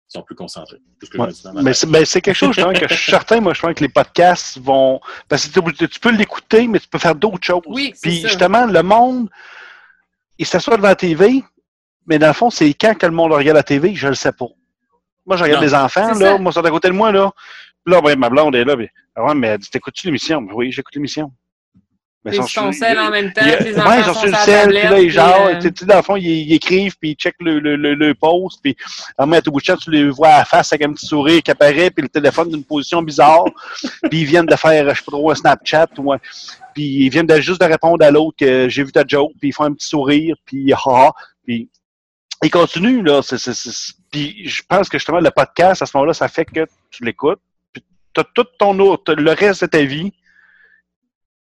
sont 0.08 0.22
plus 0.22 0.34
concentrés. 0.34 0.78
Que 1.00 1.18
Ouais. 1.18 1.62
Mais 1.62 1.74
c'est 1.74 1.86
ben, 1.86 2.04
c'est 2.04 2.20
quelque 2.20 2.34
chose 2.34 2.54
justement, 2.54 2.72
que 2.72 2.88
je 2.88 2.94
suis 2.94 3.10
certain, 3.10 3.40
moi, 3.40 3.54
je 3.54 3.60
pense 3.60 3.74
que 3.74 3.84
les 3.84 3.88
podcasts 3.88 4.58
vont. 4.58 5.00
Parce 5.28 5.46
que 5.46 5.60
tu, 5.86 6.00
peux 6.00 6.10
l'écouter, 6.10 6.66
mais 6.66 6.80
tu 6.80 6.88
peux 6.88 6.98
faire 6.98 7.14
d'autres 7.14 7.44
choses. 7.44 7.62
Oui, 7.66 7.94
Puis 8.00 8.22
ça. 8.22 8.28
justement, 8.28 8.66
le 8.66 8.82
monde, 8.82 9.28
il 10.38 10.46
s'assoit 10.46 10.76
devant 10.76 10.88
la 10.88 10.96
TV, 10.96 11.44
mais 12.06 12.18
dans 12.18 12.28
le 12.28 12.32
fond, 12.32 12.50
c'est 12.50 12.72
quand 12.74 12.96
que 12.96 13.06
le 13.06 13.12
monde 13.12 13.32
regarde 13.32 13.56
la 13.56 13.62
TV, 13.62 13.94
je 13.94 14.08
le 14.08 14.14
sais 14.14 14.32
pas. 14.32 14.48
Moi, 15.26 15.36
je 15.36 15.44
regarde 15.44 15.62
Non. 15.62 15.68
les 15.68 15.74
enfants, 15.74 16.08
là, 16.08 16.14
ça. 16.14 16.38
moi, 16.38 16.50
ils 16.50 16.54
sont 16.54 16.64
à 16.64 16.70
côté 16.70 16.88
de 16.88 16.94
moi, 16.94 17.12
là. 17.12 17.30
Puis 17.84 17.94
là, 17.94 18.00
ben, 18.00 18.18
ma 18.18 18.30
blonde 18.30 18.54
est 18.56 18.64
là, 18.64 18.76
ah 19.14 19.24
ouais, 19.24 19.34
mais 19.34 19.48
elle 19.48 19.58
dit, 19.58 19.68
t'écoutes-tu 19.68 20.06
l'émission? 20.06 20.40
Ben 20.40 20.52
Oui, 20.54 20.72
j'écoute 20.72 20.94
l'émission. 20.94 21.32
Mais 22.24 22.32
ils 22.36 22.48
sont 22.48 22.72
sel 22.72 22.98
en 22.98 23.10
même 23.10 23.32
temps, 23.32 23.42
a- 23.42 23.88
ouais, 23.88 23.98
ils 24.00 24.04
sont 24.04 24.12
sont 24.14 24.18
sur 24.20 24.26
le 24.26 24.32
la 24.32 24.38
sel, 24.38 24.68
puis 24.68 24.88
là, 24.90 25.00
ils 25.00 25.10
genre, 25.10 25.46
euh, 25.46 25.58
tu 25.60 25.72
sais, 25.78 25.86
dans 25.86 25.96
le 25.96 26.02
fond, 26.02 26.16
ils, 26.16 26.26
ils 26.26 26.52
écrivent, 26.54 26.96
puis 26.98 27.10
ils 27.10 27.14
checkent 27.14 27.40
le, 27.40 27.60
le, 27.60 27.76
le, 27.76 27.94
le 27.94 28.14
post, 28.14 28.58
puis 28.62 28.76
à 29.16 29.22
un 29.22 29.40
tout 29.40 29.52
bout 29.52 29.60
de 29.60 29.64
champ, 29.64 29.76
tu 29.76 29.90
les 29.92 30.08
vois 30.10 30.28
à 30.28 30.38
la 30.38 30.44
face 30.44 30.72
avec 30.72 30.86
un 30.86 30.92
petit 30.92 31.06
sourire 31.06 31.42
qui 31.42 31.50
apparaît, 31.52 31.90
puis 31.90 32.02
le 32.02 32.08
téléphone 32.08 32.48
d'une 32.50 32.64
position 32.64 33.02
bizarre, 33.02 33.44
puis 34.10 34.20
ils 34.20 34.24
viennent 34.24 34.46
de 34.46 34.56
faire, 34.56 34.88
je 34.90 34.98
sais 34.98 35.04
pas 35.04 35.12
trop, 35.12 35.30
un 35.30 35.34
Snapchat, 35.36 35.86
ou 35.98 36.12
un- 36.12 36.18
puis 36.74 36.84
ils 36.84 37.08
viennent 37.08 37.26
de, 37.26 37.40
juste 37.40 37.60
de 37.60 37.66
répondre 37.66 38.04
à 38.04 38.10
l'autre 38.10 38.36
que 38.38 38.68
j'ai 38.68 38.82
vu 38.82 38.90
ta 38.92 39.04
joke, 39.06 39.32
puis 39.40 39.50
ils 39.50 39.52
font 39.52 39.64
un 39.64 39.72
petit 39.72 39.88
sourire, 39.88 40.34
puis 40.44 40.72
ha, 40.72 41.12
puis 41.46 41.68
ils 42.42 42.50
continuent, 42.50 43.02
là, 43.04 43.22
c'est, 43.22 43.38
c'est, 43.38 43.54
c'est- 43.54 43.92
puis 44.10 44.48
je 44.48 44.62
pense 44.68 44.88
que 44.88 44.98
justement, 44.98 45.20
le 45.20 45.30
podcast, 45.30 45.82
à 45.82 45.86
ce 45.86 45.96
moment-là, 45.96 46.14
ça 46.14 46.26
fait 46.28 46.44
que 46.44 46.66
tu 46.90 47.04
l'écoutes, 47.04 47.40
puis 47.72 47.82
t'as 48.12 48.24
tout 48.34 48.46
ton 48.58 48.76
autre, 48.80 49.14
le 49.14 49.30
reste 49.32 49.62
de 49.62 49.66
ta 49.66 49.82
vie, 49.82 50.12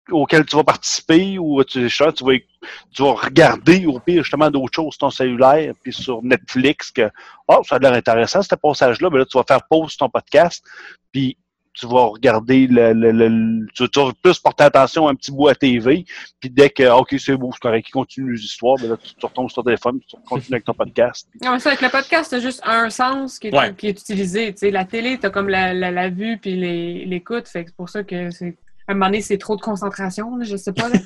auquel 0.10 0.46
tu 0.46 0.56
vas 0.56 0.64
participer 0.64 1.38
ou 1.38 1.64
tu, 1.64 1.88
tu, 1.88 2.04
vas, 2.04 2.12
tu 2.14 3.04
vas 3.04 3.14
regarder 3.14 3.86
au 3.86 4.00
pire 4.00 4.24
justement 4.24 4.50
d'autres 4.50 4.74
choses 4.76 4.94
sur 4.94 5.00
ton 5.00 5.10
cellulaire 5.12 5.74
puis 5.84 5.94
sur 5.94 6.24
Netflix 6.24 6.92
que 6.92 7.10
oh 7.48 7.62
ça 7.64 7.76
a 7.76 7.80
l'air 7.80 7.94
intéressant 7.94 8.42
ce 8.42 8.56
passage 8.56 9.00
là 9.00 9.10
mais 9.12 9.20
là 9.20 9.26
tu 9.26 9.38
vas 9.38 9.44
faire 9.48 9.62
pause 9.70 9.92
sur 9.92 10.00
ton 10.00 10.10
podcast 10.10 10.64
puis 11.12 11.38
tu 11.74 11.88
vas 11.88 12.08
regarder 12.08 12.68
le, 12.68 12.92
le, 12.92 13.12
le- 13.14 13.66
tu, 13.74 13.88
tu 13.88 14.00
vas 14.02 14.12
plus 14.22 14.38
porter 14.40 14.66
attention 14.66 15.08
à 15.08 15.12
un 15.12 15.16
petit 15.16 15.32
bout 15.32 15.48
à 15.48 15.56
TV, 15.56 16.04
puis 16.42 16.50
dès 16.50 16.70
que 16.70 16.84
OK, 17.00 17.16
c'est 17.18 17.38
beau, 17.38 17.50
c'est 17.54 17.62
correct, 17.62 17.88
il 17.88 17.92
continue 17.94 18.34
les 18.34 18.42
histoires, 18.44 18.76
ben 18.78 18.90
là, 18.90 18.98
tu, 18.98 19.16
tu 19.16 19.26
retombes 19.26 19.50
sur 19.50 19.64
ton 19.64 19.70
téléphone, 19.70 20.00
puis 20.00 20.08
tu 20.10 20.18
continues 20.28 20.56
avec 20.56 20.66
ton 20.66 20.74
podcast. 20.74 21.30
puis- 21.32 21.40
Non, 21.46 21.54
mais 21.54 21.60
ça, 21.60 21.70
avec 21.70 21.82
le 21.82 21.88
podcast, 21.88 22.30
t'as 22.30 22.40
juste 22.42 22.62
un 22.66 22.90
sens 22.90 23.40
qui 23.40 23.48
est, 23.48 23.58
Ouais. 23.58 23.74
qui 23.74 23.88
est 23.88 23.92
utilisé. 23.98 24.52
Tu 24.52 24.58
sais, 24.60 24.70
la 24.72 24.84
télé, 24.84 25.18
t'as 25.18 25.30
comme 25.30 25.48
la, 25.48 25.74
la, 25.74 25.92
la 25.92 26.10
vue 26.10 26.38
puis 26.42 26.58
les- 26.58 27.06
l'écoute. 27.06 27.48
Fait 27.48 27.64
que 27.64 27.70
c'est 27.70 27.76
pour 27.78 27.88
ça 27.88 28.04
que 28.04 28.30
c'est. 28.32 28.58
À 28.88 28.92
un 28.92 28.96
moment 28.96 29.06
donné, 29.08 29.22
c'est 29.22 29.38
trop 29.38 29.56
de 29.56 29.62
concentration, 29.62 30.38
je 30.42 30.56
sais 30.58 30.74
pas. 30.74 30.90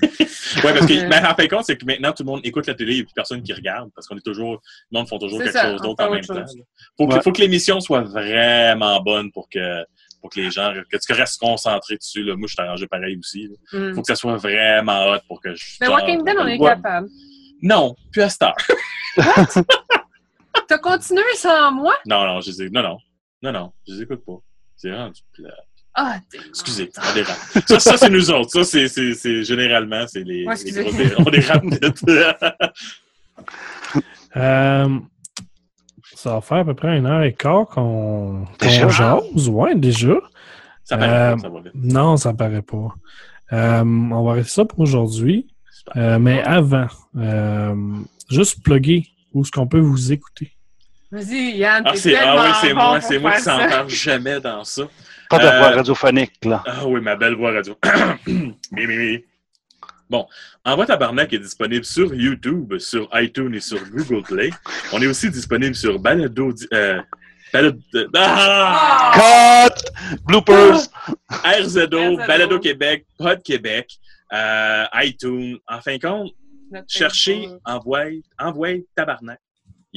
Ouais, 0.64 0.73
parce 0.73 0.85
que, 0.85 1.06
Euh. 1.06 1.10
ben, 1.10 1.26
en 1.26 1.35
fin 1.35 1.43
de 1.43 1.49
compte, 1.49 1.65
c'est 1.65 1.76
que 1.76 1.85
maintenant, 1.85 2.14
tout 2.14 2.23
le 2.23 2.27
monde 2.27 2.39
écoute 2.43 2.65
la 2.68 2.76
télé 2.76 2.97
et 2.97 3.03
puis 3.03 3.11
personne 3.14 3.41
qui 3.43 3.52
regarde 3.52 3.89
parce 3.93 4.07
qu'on 4.07 4.15
est 4.15 4.22
toujours, 4.26 4.61
le 4.91 4.97
monde 4.97 5.10
font 5.10 5.18
toujours 5.19 5.39
quelque 5.39 5.52
ça, 5.52 5.72
chose 5.72 5.81
d'autre 5.81 6.03
en 6.06 6.11
même 6.11 6.23
temps. 6.23 6.45
Faut 6.97 7.07
que, 7.07 7.14
Ouais. 7.15 7.22
faut 7.22 7.31
que 7.31 7.41
l'émission 7.41 7.80
soit 7.81 8.02
vraiment 8.02 9.02
bonne 9.02 9.31
pour 9.31 9.49
que, 9.49 9.84
pour 10.22 10.30
que 10.30 10.39
les 10.39 10.52
gens, 10.52 10.73
que 10.89 10.97
tu 10.97 11.11
restes 11.14 11.39
concentré 11.39 11.97
dessus, 11.97 12.23
là. 12.23 12.35
Moi, 12.35 12.47
je 12.47 12.53
suis 12.53 12.61
arrangé 12.61 12.88
pareil 12.88 13.18
aussi. 13.18 13.49
Hmm. 13.73 13.93
Faut 13.95 14.02
que 14.02 14.07
ça 14.07 14.15
soit 14.15 14.38
vraiment 14.38 15.11
hot 15.11 15.19
pour 15.27 15.41
que 15.41 15.53
je. 15.56 15.65
Mais 15.81 15.88
Walking 15.89 16.23
Dead, 16.23 16.35
on 16.39 16.47
est 16.47 16.57
Ouais. 16.60 16.69
capable. 16.69 17.10
Non, 17.61 17.95
plus 18.14 18.22
à 18.22 18.30
cette 18.30 18.43
heure. 18.43 18.56
T'as 20.68 20.77
continué 20.77 21.23
sans 21.35 21.72
moi? 21.72 21.95
Non, 22.06 22.26
non, 22.26 22.41
je 22.41 22.52
ai- 22.64 22.69
non, 22.69 22.81
non. 22.84 22.97
Non, 23.41 23.52
non, 23.52 23.72
je 23.88 23.93
les 23.93 24.02
écoute 24.03 24.23
pas. 24.26 24.38
C'est 24.77 24.93
rendu 24.93 25.22
plat. 25.34 25.53
Ah, 25.97 26.17
t'es- 26.30 26.39
Excusez, 26.49 26.91
on 26.97 27.13
dérape. 27.13 27.38
Ça, 27.67 27.80
ça 27.80 27.97
c'est 27.97 28.09
nous 28.09 28.30
autres. 28.31 28.49
Ça, 28.51 28.63
c'est, 28.65 28.88
c'est, 28.89 29.13
c'est 29.13 29.43
généralement, 29.43 30.05
c'est 30.07 30.23
les, 30.23 30.45
Ouais, 30.45 30.55
les 30.65 30.72
gros 31.09 31.23
On 31.26 31.30
dérape 31.31 31.63
vite. 31.63 32.03
Euh, 34.38 34.99
ça 36.15 36.34
va 36.34 36.41
faire 36.41 36.57
à 36.57 36.65
peu 36.65 36.73
près 36.73 36.97
une 36.97 37.05
heure 37.05 37.23
et 37.23 37.34
quart 37.34 37.67
qu'on 37.67 38.45
qu'on 38.59 38.89
jase. 38.89 39.47
Ouais, 39.49 39.76
déjà. 39.76 40.15
ça 40.84 40.97
paraît 40.97 41.09
Euh, 41.09 41.35
pas, 41.35 41.41
ça 41.41 41.49
va 41.49 41.59
vite. 41.61 41.72
Non, 41.76 42.17
ça 42.17 42.34
paraît 42.34 42.61
pas. 42.61 42.93
Euh, 43.53 43.84
on 43.84 44.23
va 44.23 44.31
arrêter 44.31 44.49
ça 44.49 44.65
pour 44.65 44.80
aujourd'hui. 44.80 45.47
Euh, 45.95 46.17
mais 46.19 46.41
avant, 46.43 46.88
euh, 47.17 47.76
juste 48.30 48.61
plugger 48.63 49.07
où 49.34 49.41
est-ce 49.43 49.51
qu'on 49.51 49.67
peut 49.67 49.80
vous 49.80 50.11
écouter. 50.11 50.51
Vas-y, 51.11 51.57
Yann, 51.57 51.84
Ah, 51.85 51.91
t'es 51.91 51.97
c'est, 51.97 52.11
tellement 52.13 52.35
ah 52.39 52.47
oui, 52.49 52.57
c'est 52.59 52.73
bon 52.73 52.81
moi, 52.81 53.01
c'est 53.01 53.19
moi 53.19 53.31
qui 53.34 53.41
s'en 53.43 53.57
parle 53.57 53.89
jamais 53.89 54.39
dans 54.41 54.63
ça. 54.63 54.84
Pas 55.30 55.39
de 55.39 55.45
Euh, 55.45 55.60
voix 55.60 55.69
radiophonique, 55.72 56.34
là. 56.45 56.64
Ah 56.68 56.85
oui, 56.88 57.02
ma 57.02 57.15
belle 57.15 57.35
voix 57.35 57.52
radio. 57.53 57.77
mi, 58.27 58.56
mi, 58.72 58.97
mi. 58.97 59.23
Bon, 60.10 60.27
Envoi 60.64 60.85
Tabarnak 60.85 61.34
est 61.34 61.39
disponible 61.39 61.84
sur 61.84 62.14
YouTube, 62.14 62.77
sur 62.77 63.10
iTunes 63.14 63.56
et 63.56 63.60
sur 63.60 63.80
Google 63.89 64.22
Play. 64.23 64.49
On 64.93 65.02
est 65.02 65.07
aussi 65.07 65.30
disponible 65.31 65.73
sur 65.73 65.97
Balado... 65.99 66.53
Euh, 66.73 67.02
Balado... 67.52 67.80
Ah! 68.15 69.11
Ah! 69.15 69.69
Cut! 69.69 70.18
Bloopers! 70.26 70.89
RZO, 71.43 71.88
RZO. 71.88 72.18
Balado 72.27 72.60
Québec, 72.60 73.06
Pod 73.18 73.41
Québec, 73.41 73.97
euh, 74.31 74.85
iTunes. 74.95 75.57
En 75.68 75.81
fin 75.81 75.95
de 75.97 76.02
compte, 76.02 76.31
cherchez 76.88 77.47
Envoie 77.65 78.73
Tabarnak. 78.95 79.39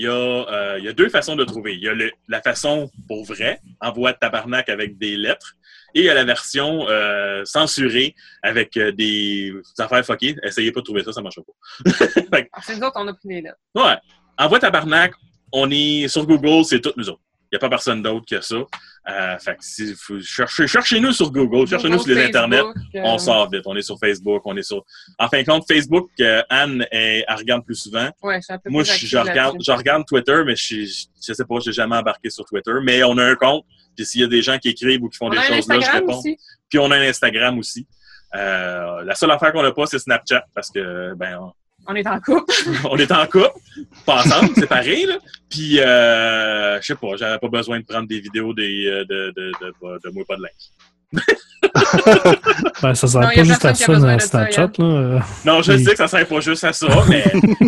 Il 0.00 0.04
y, 0.04 0.06
a, 0.06 0.12
euh, 0.12 0.76
il 0.78 0.84
y 0.84 0.88
a 0.88 0.92
deux 0.92 1.08
façons 1.08 1.34
de 1.34 1.42
trouver. 1.44 1.74
Il 1.74 1.80
y 1.82 1.88
a 1.88 1.92
le- 1.92 2.12
la 2.28 2.40
façon 2.40 2.88
pour 3.08 3.24
vrai, 3.24 3.58
Envoie 3.80 4.12
Tabarnak 4.12 4.68
avec 4.68 4.96
des 4.96 5.16
lettres, 5.16 5.54
et 5.92 6.00
il 6.02 6.04
y 6.04 6.08
a 6.08 6.14
la 6.14 6.24
version 6.24 6.86
euh, 6.88 7.44
censurée 7.44 8.14
avec 8.44 8.76
euh, 8.76 8.92
des 8.92 9.52
affaires 9.76 10.04
fuckées. 10.06 10.36
Essayez 10.44 10.70
pas 10.70 10.80
de 10.80 10.84
trouver 10.84 11.02
ça, 11.02 11.12
ça 11.12 11.20
marche 11.20 11.40
pas. 11.40 11.90
Fait 12.32 12.48
Ah, 12.52 12.60
C'est 12.64 12.76
nous 12.76 12.82
autres, 12.86 13.00
on 13.00 13.08
a 13.08 13.12
pris 13.14 13.28
les 13.28 13.40
lettres. 13.42 13.58
ouais. 13.74 13.96
Envoie 14.38 14.60
Tabarnak, 14.60 15.14
on 15.52 15.68
est 15.72 16.06
sur 16.06 16.24
Google, 16.26 16.64
c'est 16.64 16.80
toutes 16.80 16.96
nous 16.96 17.08
autres. 17.08 17.22
Il 17.50 17.54
n'y 17.54 17.56
a 17.56 17.60
pas 17.60 17.70
personne 17.70 18.02
d'autre 18.02 18.26
que 18.28 18.42
ça. 18.42 18.56
Euh, 18.56 19.38
fait 19.38 19.52
que 19.52 19.64
si 19.64 19.94
vous 20.06 20.20
cherchez, 20.20 20.66
cherchez-nous 20.66 21.12
sur 21.12 21.30
Google, 21.30 21.66
cherchez-nous 21.66 21.98
sur 21.98 22.14
les 22.14 22.26
internets. 22.26 22.58
Facebook, 22.58 22.76
euh, 22.94 23.00
On 23.04 23.18
sort 23.18 23.50
vite. 23.50 23.62
On 23.64 23.74
est 23.74 23.82
sur 23.82 23.98
Facebook, 23.98 24.42
on 24.44 24.54
est 24.56 24.62
sur. 24.62 24.84
En 25.18 25.28
fin 25.28 25.40
de 25.40 25.46
compte, 25.46 25.64
Facebook, 25.66 26.10
euh, 26.20 26.42
Anne, 26.50 26.86
elle, 26.90 27.24
elle 27.26 27.36
regarde 27.36 27.64
plus 27.64 27.76
souvent. 27.76 28.10
Ouais, 28.22 28.38
un 28.48 28.58
peu 28.58 28.68
Moi, 28.68 28.82
plus 28.82 28.98
je, 28.98 29.06
je 29.06 29.16
regarde, 29.16 29.56
je 29.64 29.72
regarde 29.72 30.04
Twitter, 30.06 30.42
mais 30.44 30.56
je, 30.56 30.84
je, 30.84 31.32
sais 31.32 31.44
pas, 31.44 31.58
je 31.60 31.70
n'ai 31.70 31.72
jamais 31.72 31.96
embarqué 31.96 32.28
sur 32.28 32.44
Twitter. 32.44 32.72
Mais 32.82 33.02
on 33.02 33.16
a 33.16 33.24
un 33.24 33.34
compte. 33.34 33.64
Puis 33.96 34.04
s'il 34.04 34.20
y 34.20 34.24
a 34.24 34.28
des 34.28 34.42
gens 34.42 34.58
qui 34.58 34.68
écrivent 34.68 35.02
ou 35.02 35.08
qui 35.08 35.16
font 35.16 35.26
On 35.26 35.30
des 35.30 35.38
choses 35.38 35.66
là, 35.68 35.80
je 35.80 35.90
réponds. 35.90 36.18
aussi. 36.18 36.36
Puis 36.68 36.78
on 36.78 36.90
a 36.90 36.96
un 36.96 37.08
Instagram 37.08 37.58
aussi. 37.58 37.86
Euh, 38.34 39.02
la 39.04 39.14
seule 39.14 39.30
affaire 39.30 39.52
qu'on 39.52 39.62
n'a 39.62 39.72
pas, 39.72 39.86
c'est 39.86 39.98
Snapchat 39.98 40.44
parce 40.54 40.70
que 40.70 41.14
ben 41.14 41.50
on, 41.88 41.94
est 41.94 42.06
en 42.06 42.20
couple. 42.20 42.52
on 42.90 42.96
est 42.96 43.10
en 43.12 43.26
couple, 43.26 43.50
pas 44.06 44.20
ensemble, 44.24 44.54
séparés 44.54 45.06
là. 45.06 45.18
Puis 45.50 45.80
euh, 45.80 46.80
je 46.80 46.86
sais 46.86 46.94
pas, 46.94 47.16
j'avais 47.16 47.38
pas 47.38 47.48
besoin 47.48 47.80
de 47.80 47.84
prendre 47.84 48.06
des 48.06 48.20
vidéos 48.20 48.52
des, 48.54 48.86
euh, 48.86 49.04
de, 49.04 49.32
de, 49.36 49.52
de, 49.60 49.66
de, 49.66 50.00
de 50.08 50.10
moi 50.14 50.24
pas 50.28 50.36
de 50.36 50.42
linge. 50.42 50.70
Ben, 52.82 52.94
ça 52.94 53.06
sert 53.06 53.20
Non, 53.22 53.28
pas 53.34 53.44
juste 53.44 53.64
à 53.64 53.74
ça 53.74 53.86
besoin 53.92 54.12
dans 54.12 54.18
ça, 54.18 54.26
Snapchat. 54.26 54.70
Là. 54.78 54.84
Euh, 54.84 55.18
Non, 55.44 55.62
je 55.62 55.76
sais 55.78 55.90
que 55.92 55.96
ça 55.96 56.06
sert 56.08 56.26
pas 56.26 56.40
juste 56.40 56.64
à 56.64 56.72
ça, 56.72 56.86
mais 57.08 57.24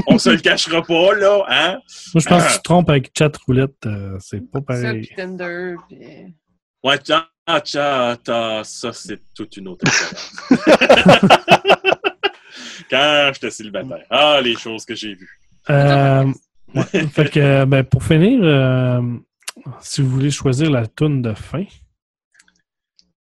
on 0.07 0.19
se 0.19 0.31
le 0.31 0.39
cachera 0.39 0.83
pas 0.83 1.15
là, 1.15 1.43
hein. 1.49 1.79
Moi, 2.15 2.23
je 2.23 2.29
pense 2.29 2.45
que 2.47 2.53
tu 2.53 2.59
te 2.59 2.63
trompes 2.63 2.91
avec 2.91 3.11
chat 3.17 3.35
roulette. 3.47 3.73
euh, 3.87 4.17
c'est 4.21 4.41
pas 4.51 4.59
Ça, 4.61 4.65
pareil. 4.67 5.01
puis 5.07 5.17
Tinder, 5.17 5.75
puis... 5.89 5.99
Ouais, 6.85 6.99
tcha, 6.99 7.29
tcha, 7.65 8.17
ta, 8.23 8.63
ça, 8.65 8.93
c'est 8.93 9.21
toute 9.35 9.57
une 9.57 9.69
autre 9.69 9.85
expérience. 9.87 11.40
Quand 12.91 13.31
j'étais 13.35 13.51
célibataire. 13.51 14.05
Ah, 14.11 14.41
les 14.43 14.57
choses 14.57 14.85
que 14.85 14.95
j'ai 14.95 15.15
vues. 15.15 15.41
Euh, 15.71 16.25
ouais. 16.75 17.07
fait 17.09 17.31
que, 17.31 17.65
ben, 17.65 17.85
pour 17.85 18.03
finir, 18.03 18.41
euh, 18.43 19.01
si 19.81 20.03
vous 20.03 20.11
voulez 20.11 20.31
choisir 20.31 20.71
la 20.71 20.87
toune 20.87 21.23
de 21.23 21.33
fin, 21.35 21.65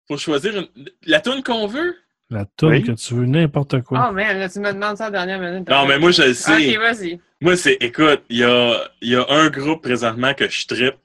Faut 0.07 0.17
choisir 0.17 0.55
une- 0.55 0.89
la 1.07 1.19
tune 1.19 1.41
qu'on 1.43 1.65
veut? 1.67 1.95
la 2.29 2.45
toune 2.57 2.69
Oui. 2.71 2.83
que 2.83 2.91
tu 2.91 3.13
veux, 3.13 3.25
n'importe 3.25 3.81
quoi. 3.83 4.07
Oh, 4.09 4.11
man, 4.13 4.37
là, 4.39 4.49
tu 4.49 4.59
me 4.59 4.71
demandes 4.73 4.97
ça 4.97 5.05
à 5.05 5.09
la 5.09 5.25
dernière 5.25 5.39
minute. 5.39 5.69
Non, 5.69 5.85
mais 5.87 5.97
moi, 5.99 6.11
je 6.11 6.23
le 6.23 6.33
sais. 6.33 6.75
Ok, 6.75 6.79
vas-y. 6.79 7.19
Moi, 7.41 7.55
c'est, 7.55 7.77
écoute, 7.81 8.23
il 8.29 8.37
y 8.37 8.43
a, 8.43 8.89
il 9.01 9.09
y 9.09 9.15
a 9.15 9.25
un 9.29 9.49
groupe 9.49 9.81
présentement 9.83 10.33
que 10.33 10.47
je 10.49 10.65
trippe, 10.65 10.95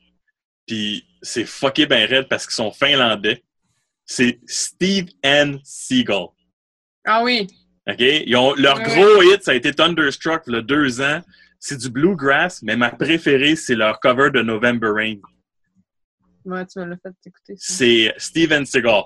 puis 0.67 1.05
c'est 1.23 1.45
fucké 1.45 1.85
ben 1.87 2.09
raide 2.09 2.27
parce 2.29 2.47
qu'ils 2.47 2.55
sont 2.55 2.73
finlandais. 2.73 3.43
C'est 4.07 4.41
Steve 4.47 5.09
and 5.25 5.59
Seagull. 5.63 6.29
Ah 7.05 7.23
oui. 7.23 7.47
OK? 7.93 8.01
Ils 8.01 8.37
ont, 8.37 8.55
leur 8.55 8.81
gros 8.83 9.23
hit, 9.23 9.43
ça 9.43 9.53
a 9.53 9.55
été 9.55 9.73
Thunderstruck, 9.73 10.43
il 10.47 10.55
y 10.55 10.57
a 10.57 10.63
deux 10.63 11.01
ans. 11.01 11.21
C'est 11.59 11.77
du 11.79 11.91
bluegrass, 11.91 12.63
mais 12.63 12.77
ma 12.77 12.91
préférée, 12.91 13.55
c'est 13.57 13.75
leur 13.75 14.01
cover 14.01 14.31
de 14.31 14.41
November 14.43 14.89
Rain. 14.95 15.17
Ouais, 16.45 16.65
tu 16.67 16.79
me 16.79 16.87
l'as 16.87 16.97
fait 16.97 17.13
écouter. 17.27 17.55
C'est 17.59 18.15
Steven 18.17 18.65
Seagal. 18.65 19.03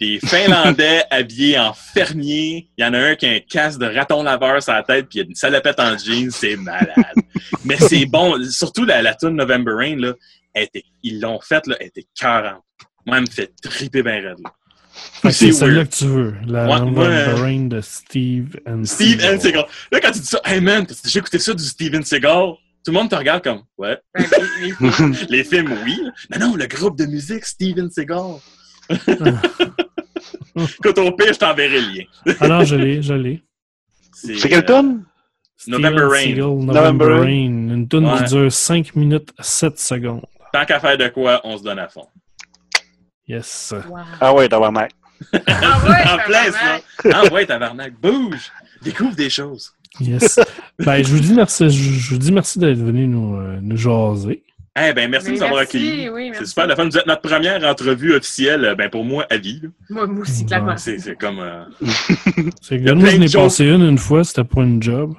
Des 0.00 0.20
Finlandais 0.20 1.02
habillés 1.10 1.58
en 1.58 1.72
fermier. 1.72 2.70
Il 2.76 2.84
y 2.84 2.86
en 2.86 2.94
a 2.94 2.98
un 2.98 3.14
qui 3.16 3.26
a 3.26 3.30
un 3.32 3.40
casque 3.40 3.80
de 3.80 3.86
raton 3.86 4.22
laveur 4.22 4.62
sur 4.62 4.74
la 4.74 4.82
tête 4.82 5.08
puis 5.08 5.18
il 5.18 5.22
y 5.22 5.24
a 5.24 5.28
une 5.28 5.34
salopette 5.34 5.80
en 5.80 5.96
jeans. 5.98 6.30
C'est 6.30 6.56
malade. 6.56 6.94
Mais 7.64 7.76
c'est 7.78 8.06
bon. 8.10 8.40
Surtout 8.44 8.84
la, 8.84 9.02
la 9.02 9.14
tune 9.14 9.30
November 9.30 9.72
Rain, 9.72 9.96
là, 9.98 10.12
elle 10.54 10.64
était- 10.64 10.84
ils 11.02 11.20
l'ont 11.20 11.40
faite, 11.40 11.64
elle 11.80 11.86
était 11.88 12.06
40. 12.14 12.62
Moi, 13.06 13.16
elle 13.16 13.22
me 13.24 13.30
fait 13.30 13.52
triper 13.62 14.02
bien 14.02 14.20
raide. 14.20 14.38
là. 14.44 14.52
C'est 15.30 15.50
weird. 15.60 15.88
que 15.88 15.94
tu 15.96 16.04
veux. 16.06 16.34
La 16.46 16.64
Ouais, 16.68 16.78
November 16.80 17.00
ouais. 17.08 17.32
Rain 17.34 17.66
de 17.66 17.80
Steve 17.80 18.58
and 18.66 18.84
Steve 18.84 19.20
Seagal. 19.20 19.34
and 19.36 19.40
Seagal. 19.40 19.64
Là, 19.92 20.00
quand 20.00 20.12
tu 20.12 20.20
dis 20.20 20.26
ça, 20.26 20.40
hey 20.44 20.60
man, 20.60 20.86
t'as 20.86 20.94
déjà 21.04 21.18
écouté 21.20 21.38
ça 21.38 21.52
du 21.54 21.64
Steven 21.64 22.02
Seagal? 22.04 22.54
Tout 22.84 22.92
le 22.92 22.98
monde 22.98 23.10
te 23.10 23.16
regarde 23.16 23.42
comme, 23.42 23.62
ouais. 23.78 23.98
Ben, 24.14 24.24
les- 25.28 25.42
films, 25.44 25.72
oui. 25.84 25.98
Non, 26.38 26.50
non, 26.50 26.56
le 26.56 26.66
groupe 26.66 26.96
de 26.96 27.06
musique, 27.06 27.44
Steven 27.44 27.90
Seagal. 27.90 28.36
Écoute, 30.56 30.98
au 30.98 31.12
pire, 31.12 31.32
je 31.32 31.38
t'enverrai 31.38 31.80
le 31.80 31.88
lien. 31.98 32.04
Alors, 32.40 32.64
je 32.64 32.76
l'ai, 32.76 33.02
je 33.02 33.14
l'ai. 33.14 33.42
C'est 34.12 34.48
quelle 34.48 34.60
euh, 34.60 34.62
tonne? 34.62 35.04
Steven 35.56 35.80
November 35.80 36.04
Rain. 36.04 36.20
Seagal, 36.22 36.36
November 36.44 36.72
November 36.74 37.04
Rain. 37.06 37.20
Rain. 37.20 37.86
Une 37.92 38.06
Ouais. 38.06 38.18
qui 38.18 38.24
dure 38.24 38.52
5 38.52 38.94
minutes 38.96 39.30
7 39.40 39.78
secondes. 39.78 40.24
Tant 40.52 40.64
qu'à 40.64 40.80
faire 40.80 40.96
de 40.96 41.08
quoi, 41.08 41.40
on 41.44 41.58
se 41.58 41.62
donne 41.62 41.78
à 41.78 41.88
fond. 41.88 42.06
Yes. 43.28 43.74
Wow. 43.88 43.96
Ah 44.20 44.34
ouais, 44.34 44.48
tabarnak. 44.48 44.92
Ah 45.32 45.40
ouais, 45.40 45.44
en 46.12 46.18
plein, 46.18 46.44
tabarnak. 46.44 46.52
ça. 47.02 47.10
Ah 47.12 47.32
ouais, 47.32 47.46
tabarnak, 47.46 47.92
bouge! 48.00 48.52
Découvre 48.82 49.14
des 49.16 49.30
choses. 49.30 49.72
Yes. 50.00 50.38
ben, 50.78 51.02
je 51.02 51.08
vous 51.10 51.18
dis 51.20 51.32
merci, 51.32 51.68
je, 51.70 52.10
vous 52.14 52.18
dis 52.18 52.30
merci 52.32 52.58
d'être 52.58 52.78
venu 52.78 53.06
nous, 53.06 53.36
euh, 53.36 53.58
nous 53.62 53.76
jaser. 53.76 54.42
Eh 54.78 54.92
ben, 54.92 55.10
merci 55.10 55.28
de 55.28 55.32
Mais 55.32 55.38
nous 55.38 55.44
avoir 55.44 55.60
accueillis. 55.62 56.10
oui, 56.10 56.32
C'est 56.34 56.44
super, 56.44 56.66
la 56.66 56.76
fin. 56.76 56.84
Vous 56.86 56.98
êtes 56.98 57.06
notre 57.06 57.22
première 57.22 57.64
entrevue 57.64 58.14
officielle, 58.14 58.62
euh, 58.66 58.74
ben, 58.74 58.90
pour 58.90 59.04
moi, 59.06 59.26
à 59.30 59.38
vie. 59.38 59.62
Moi, 59.88 60.06
moi 60.06 60.20
aussi, 60.20 60.44
clairement. 60.44 60.76
C'est 60.76 60.98
c'est 60.98 61.16
comme... 61.16 61.38
euh, 61.40 61.64
C'est 62.60 62.78
que 62.78 62.90
moi, 62.92 63.00
plein 63.04 63.10
je 63.12 63.16
de 63.16 63.20
n'ai 63.20 63.28
choses. 63.28 63.42
passé 63.42 63.64
une 63.64 63.82
une 63.88 63.96
fois, 63.98 64.22
c'était 64.22 64.44
pour 64.44 64.60
une 64.62 64.82
job. 64.82 65.14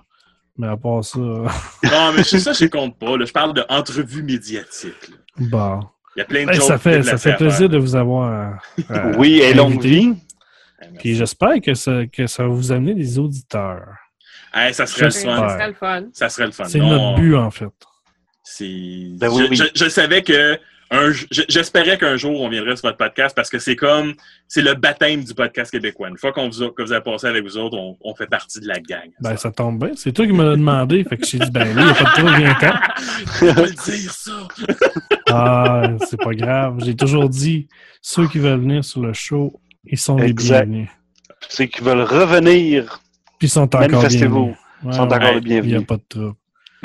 Mais 0.59 0.67
à 0.67 0.77
part 0.77 1.03
ça, 1.03 1.19
Non, 1.19 2.13
mais 2.15 2.23
c'est 2.23 2.39
ça, 2.39 2.53
je 2.53 2.65
compte 2.65 2.97
pas. 2.99 3.17
là. 3.17 3.25
Je 3.25 3.31
parle 3.33 3.53
d'entrevue 3.55 4.21
médiatique. 4.21 4.93
bah. 5.39 5.79
Il 6.17 6.21
y 6.21 6.23
a 6.23 6.25
plein 6.25 6.41
de 6.41 6.45
Ben, 6.47 6.53
choses 6.55 6.67
ça 6.67 6.77
fait, 6.79 7.03
ça 7.03 7.17
fait 7.17 7.35
plaisir 7.35 7.57
plaisir. 7.57 7.69
de 7.69 7.77
vous 7.77 7.95
avoir. 7.95 8.59
euh, 8.89 9.13
Oui, 9.17 9.39
et 9.39 9.53
longue 9.53 9.79
vie. 9.79 10.13
Puis 10.99 11.15
j'espère 11.15 11.61
que 11.63 11.73
ça, 11.75 12.07
que 12.11 12.25
ça 12.27 12.43
va 12.43 12.49
vous 12.49 12.71
amener 12.71 12.95
des 12.95 13.19
auditeurs. 13.19 13.85
ça 14.71 14.85
serait 14.87 15.05
le 15.05 15.11
fun. 15.11 15.47
Ce 15.47 15.53
serait 15.53 15.67
le 15.67 15.73
fun. 15.73 16.03
Ça 16.13 16.29
serait 16.29 16.45
le 16.47 16.51
fun. 16.51 16.63
C'est 16.65 16.79
notre 16.79 17.15
but, 17.15 17.35
en 17.35 17.51
fait. 17.51 17.65
Ben 19.19 19.29
oui, 19.29 19.43
je, 19.45 19.49
oui. 19.49 19.55
je- 19.75 19.83
je 19.85 19.89
savais 19.89 20.23
que 20.23 20.57
j'espérais 21.31 21.97
qu'un 21.97 22.15
jour 22.17 22.41
on 22.41 22.49
viendrait 22.49 22.75
sur 22.75 22.87
votre 22.87 22.97
podcast 22.97 23.35
parce 23.35 23.49
que 23.49 23.59
c'est 23.59 23.75
comme 23.75 24.13
c'est 24.47 24.61
le 24.61 24.73
baptême 24.73 25.23
du 25.23 25.33
podcast 25.33 25.71
québécois. 25.71 26.09
Une 26.09 26.17
fois 26.17 26.31
qu'on 26.31 26.47
vous 26.49 26.63
a, 26.63 26.69
que 26.71 26.81
vous 26.81 26.91
avez 26.93 27.03
passé 27.03 27.27
avec 27.27 27.43
vous 27.43 27.57
autres, 27.57 27.77
on, 27.77 27.97
on 28.01 28.15
fait 28.15 28.27
partie 28.27 28.59
de 28.59 28.67
la 28.67 28.79
gang. 28.79 29.09
Ben, 29.19 29.35
ça 29.35 29.51
tombe 29.51 29.79
bien. 29.83 29.91
C'est 29.95 30.11
toi 30.13 30.25
qui 30.25 30.31
me 30.33 30.43
l'as 30.43 30.55
demandé. 30.55 31.03
Fait 31.03 31.17
que 31.17 31.25
j'ai 31.25 31.39
dit, 31.39 31.51
ben 31.51 31.75
là, 31.75 31.81
il 31.81 31.85
n'y 31.85 31.91
a 31.91 31.93
pas 31.93 32.03
de 32.03 32.13
trouble, 32.15 32.37
viens 32.37 32.55
quand? 32.59 32.73
On 33.41 33.51
va 33.53 33.61
le 33.63 33.71
dire 33.71 34.11
ça. 34.13 34.31
Ah, 35.29 35.89
c'est 36.07 36.19
pas 36.21 36.33
grave. 36.33 36.77
J'ai 36.85 36.95
toujours 36.95 37.27
dit, 37.27 37.67
ceux 38.01 38.27
qui 38.29 38.39
veulent 38.39 38.61
venir 38.61 38.85
sur 38.85 39.01
le 39.01 39.11
show, 39.11 39.59
ils 39.83 39.97
sont 39.97 40.15
les 40.15 40.31
bienvenus. 40.31 40.87
Ceux 41.49 41.65
qui 41.65 41.81
veulent 41.83 42.01
revenir, 42.01 43.01
Puis 43.37 43.47
ils 43.47 43.51
sont 43.51 43.63
encore 43.63 44.07
bienvenus. 44.07 44.55
Ils 44.85 44.93
sont 44.93 45.01
encore 45.01 45.19
les 45.33 45.39
Il 45.41 45.47
n'y 45.49 45.57
a 45.57 45.61
bienvenus. 45.61 45.85
pas 45.87 45.97
de 45.97 46.03
trouble. 46.07 46.35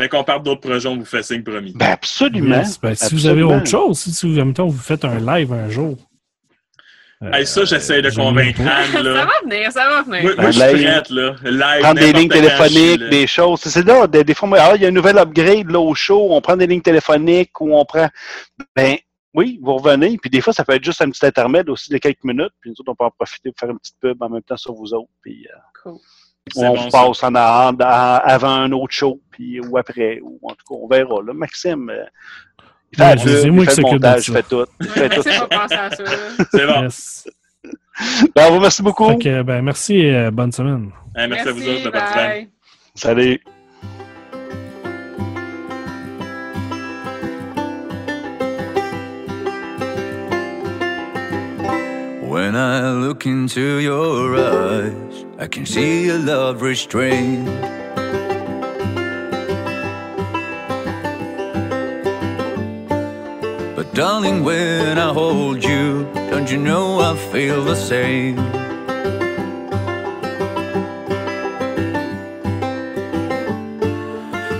Mais 0.02 0.08
qu'on 0.08 0.24
parle 0.24 0.42
d'autres 0.42 0.60
projets, 0.60 0.88
on 0.88 0.96
vous 0.96 1.04
fait 1.04 1.22
signe 1.22 1.44
promis. 1.44 1.72
Ben 1.76 1.90
absolument. 1.92 2.56
Yes. 2.56 2.80
Ben, 2.80 2.92
si 2.96 3.14
vous 3.14 3.26
avez 3.28 3.42
autre 3.44 3.66
chose, 3.66 3.98
si, 4.00 4.26
vous, 4.28 4.44
mettons, 4.44 4.66
vous 4.66 4.76
faites 4.82 5.04
un 5.04 5.20
live 5.20 5.52
un 5.52 5.68
jour. 5.70 5.96
euh, 7.22 7.30
Hey, 7.32 7.46
ça, 7.46 7.64
j'essaie 7.64 8.02
de 8.02 8.10
convaincre. 8.10 8.60
Anne. 8.62 8.90
ça 8.92 9.00
va 9.02 9.30
venir, 9.44 9.70
ça 9.70 9.88
va 9.88 10.02
venir. 10.02 10.22
Moi, 10.24 10.32
moi, 10.38 10.50
je 10.50 10.58
Ben, 10.58 10.68
suis 10.70 10.78
live. 10.78 10.90
prête, 10.92 11.10
là. 11.10 11.34
Live, 11.44 11.82
prendre 11.82 12.00
des 12.00 12.12
lignes 12.12 12.28
téléphoniques, 12.28 13.00
là. 13.00 13.08
des 13.10 13.26
choses. 13.28 13.60
C'est- 13.60 13.86
là, 13.86 14.06
des, 14.08 14.24
des 14.24 14.34
fois, 14.34 14.48
ah, 14.58 14.72
il 14.74 14.82
y 14.82 14.84
a 14.84 14.88
un 14.88 14.90
nouvel 14.90 15.18
upgrade 15.18 15.70
là, 15.70 15.78
au 15.78 15.94
show, 15.94 16.28
on 16.32 16.40
prend 16.40 16.56
des 16.56 16.66
lignes 16.66 16.82
téléphoniques 16.82 17.60
ou 17.60 17.76
on 17.76 17.84
prend. 17.84 18.08
Ben 18.74 18.96
oui, 19.34 19.60
vous 19.62 19.76
revenez. 19.76 20.18
Puis 20.18 20.30
des 20.30 20.40
fois, 20.40 20.52
ça 20.52 20.64
peut 20.64 20.72
être 20.74 20.84
juste 20.84 21.00
un 21.00 21.10
petit 21.10 21.24
intermède 21.24 21.68
aussi 21.70 21.90
de 21.92 21.98
quelques 21.98 22.24
minutes. 22.24 22.50
Puis 22.60 22.70
nous 22.70 22.74
autres, 22.80 22.90
on 22.90 22.96
peut 22.96 23.04
en 23.04 23.10
profiter 23.16 23.50
pour 23.52 23.60
faire 23.60 23.70
une 23.70 23.78
petite 23.78 23.96
pub 24.00 24.20
en 24.20 24.28
même 24.28 24.42
temps 24.42 24.56
sur 24.56 24.74
vous 24.74 24.92
autres. 24.92 25.08
Puis 25.22 25.46
euh, 25.48 25.56
Cool. 25.84 25.98
On 26.56 26.74
bon, 26.74 26.90
ça. 26.90 26.90
passe 26.90 27.23
en 27.23 27.35
avant, 27.35 27.77
avant 27.78 28.51
un 28.51 28.73
autre 28.73 28.93
show, 28.93 29.20
puis 29.31 29.60
ou 29.60 29.78
après. 29.78 30.20
Ou 30.23 30.39
en 30.43 30.51
tout 30.51 30.64
cas, 30.69 30.74
on 30.74 30.89
verra. 30.89 31.23
Là. 31.24 31.32
Maxime, 31.32 31.89
euh, 31.90 32.05
il 32.93 32.98
fait 32.98 33.05
Ouais, 33.05 33.43
il 33.44 33.47
le 33.47 33.82
montage, 33.82 34.28
il 34.28 34.35
fait 34.35 34.43
tout. 34.43 34.66
Il 34.81 34.89
fait 34.89 35.09
tout. 35.09 35.23
Merci 35.24 35.74
ça. 35.74 35.90
C'est 36.52 36.66
bon. 36.66 36.82
Yes. 36.82 37.28
Ben, 38.35 38.69
beaucoup. 38.81 39.14
Ben, 39.16 39.62
merci 39.62 39.98
et 39.98 40.16
euh, 40.16 40.31
bonne 40.31 40.52
semaine. 40.52 40.90
Hey, 41.14 41.28
merci, 41.28 41.48
à 41.48 41.52
vous 41.52 41.69
autres 41.69 41.85
de 41.85 41.90
participer. 41.90 42.48
Salut. 42.94 43.40
When 52.23 52.56
I 52.56 52.93
look 52.93 53.27
into 53.27 53.78
your 53.78 54.36
eyes, 54.39 55.11
I 55.38 55.46
can 55.46 55.64
see 55.66 56.06
your 56.06 56.18
love 56.18 56.62
restrained. 56.62 57.46
But 63.74 63.94
darling, 63.94 64.44
when 64.44 64.98
I 64.98 65.12
hold 65.12 65.64
you, 65.64 66.04
don't 66.30 66.50
you 66.50 66.59
know 66.59 67.00
I 67.00 67.16
feel 67.16 67.64
the 67.64 67.74
same? 67.74 68.36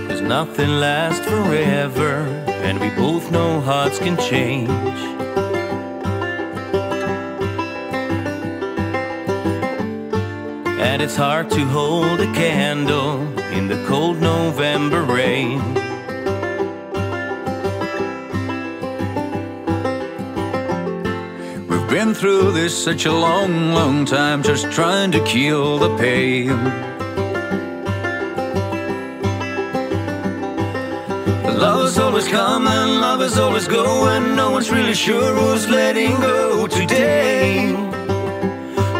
There's 0.07 0.21
nothing 0.21 0.79
lasts 0.79 1.25
forever, 1.25 2.25
and 2.65 2.79
we 2.79 2.89
both 2.89 3.31
know 3.31 3.61
hearts 3.61 3.99
can 3.99 4.17
change. 4.17 5.22
And 10.83 11.01
it's 11.01 11.15
hard 11.15 11.49
to 11.51 11.65
hold 11.65 12.19
a 12.19 12.31
candle 12.33 13.21
in 13.57 13.69
the 13.69 13.81
cold 13.87 14.19
November 14.19 15.01
rain. 15.01 15.59
We've 21.69 21.89
been 21.89 22.13
through 22.13 22.51
this 22.51 22.75
such 22.75 23.05
a 23.05 23.13
long, 23.13 23.73
long 23.73 24.03
time, 24.05 24.43
just 24.43 24.69
trying 24.71 25.11
to 25.13 25.23
kill 25.23 25.79
the 25.79 25.95
pain. 25.97 26.49
Love 31.65 31.85
is 31.87 31.97
always 31.97 32.27
coming, 32.27 32.89
love 33.07 33.21
is 33.21 33.39
always 33.39 33.67
going, 33.69 34.35
no 34.35 34.51
one's 34.51 34.69
really 34.69 34.93
sure 34.93 35.33
who's 35.33 35.67
letting 35.69 36.19
go 36.19 36.67
today 36.67 37.73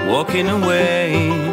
walking 0.08 0.48
away. 0.48 1.53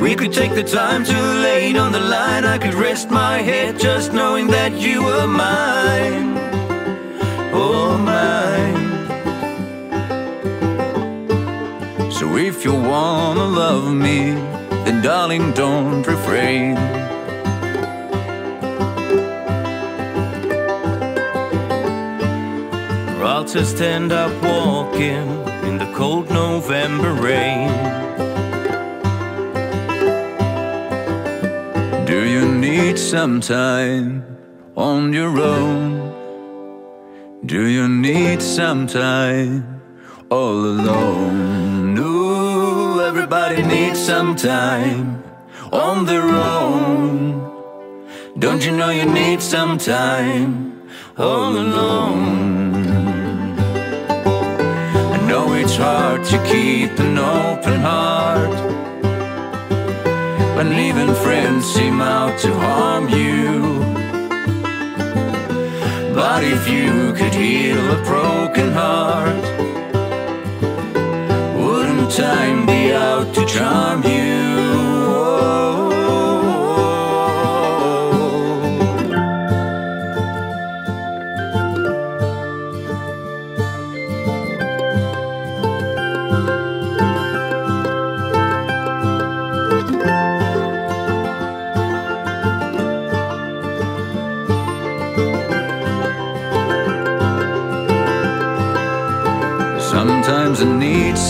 We 0.00 0.14
could 0.14 0.32
take 0.32 0.54
the 0.54 0.62
time 0.62 1.04
to 1.04 1.12
lay 1.12 1.76
on 1.76 1.92
the 1.92 2.00
line, 2.00 2.44
I 2.44 2.58
could 2.58 2.74
rest 2.74 3.10
my 3.10 3.38
head 3.38 3.78
just 3.78 4.12
knowing 4.12 4.46
that 4.48 4.72
you 4.74 5.02
were 5.02 5.26
mine. 5.26 6.36
Oh, 7.52 7.96
mine. 7.98 8.86
So 12.12 12.36
if 12.36 12.64
you 12.64 12.72
wanna 12.72 13.46
love 13.46 13.92
me, 13.92 14.32
then 14.84 15.02
darling, 15.02 15.52
don't 15.52 16.06
refrain. 16.06 16.76
Or 23.16 23.24
I'll 23.24 23.44
just 23.44 23.80
end 23.80 24.12
up 24.12 24.32
walking 24.42 25.26
in 25.68 25.78
the 25.78 25.90
cold 25.94 26.30
November 26.30 27.12
rain. 27.12 28.05
Do 32.16 32.24
you 32.26 32.48
need 32.48 32.98
some 32.98 33.42
time 33.42 34.24
on 34.74 35.12
your 35.12 35.38
own? 35.38 35.84
Do 37.44 37.66
you 37.66 37.86
need 37.90 38.40
some 38.40 38.86
time 38.86 39.82
all 40.30 40.60
alone? 40.74 41.94
No, 41.94 43.00
everybody 43.00 43.62
needs 43.62 44.02
some 44.02 44.34
time 44.34 45.22
on 45.70 46.06
their 46.06 46.26
own. 46.54 47.52
Don't 48.38 48.64
you 48.64 48.72
know 48.72 48.88
you 48.88 49.04
need 49.04 49.42
some 49.42 49.76
time 49.76 50.80
all 51.18 51.52
alone? 51.54 52.76
I 55.16 55.18
know 55.28 55.52
it's 55.52 55.76
hard 55.76 56.24
to 56.32 56.38
keep 56.50 56.98
an 56.98 57.18
open 57.18 57.80
heart 57.82 58.85
when 60.56 60.72
even 60.72 61.14
friends 61.16 61.66
seem 61.66 62.00
out 62.00 62.38
to 62.38 62.50
harm 62.54 63.10
you. 63.10 63.78
But 66.14 66.44
if 66.44 66.66
you 66.66 67.12
could 67.12 67.34
heal 67.34 67.78
a 67.92 68.02
broken 68.02 68.72
heart, 68.72 69.44
wouldn't 71.60 72.10
time 72.10 72.64
be 72.64 72.90
out 72.94 73.34
to 73.34 73.44
charm 73.44 74.02
you? 74.04 74.45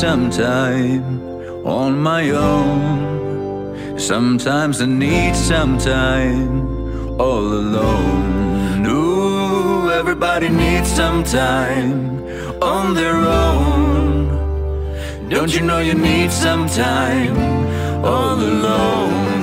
Need 0.07 0.13
some 0.13 0.31
time 0.31 1.67
on 1.67 1.99
my 1.99 2.31
own. 2.31 3.99
Sometimes 3.99 4.81
I 4.81 4.87
need 4.87 5.35
some 5.35 5.79
time 5.79 7.21
all 7.21 7.47
alone. 7.63 8.83
No, 8.83 9.89
everybody 9.89 10.49
needs 10.49 10.89
some 10.89 11.25
time 11.25 12.23
on 12.63 12.95
their 12.95 13.17
own. 13.17 15.29
Don't 15.29 15.53
you 15.53 15.63
know 15.63 15.79
you 15.79 15.95
need 15.95 16.31
some 16.31 16.69
time 16.69 17.37
all 18.05 18.35
alone? 18.35 19.36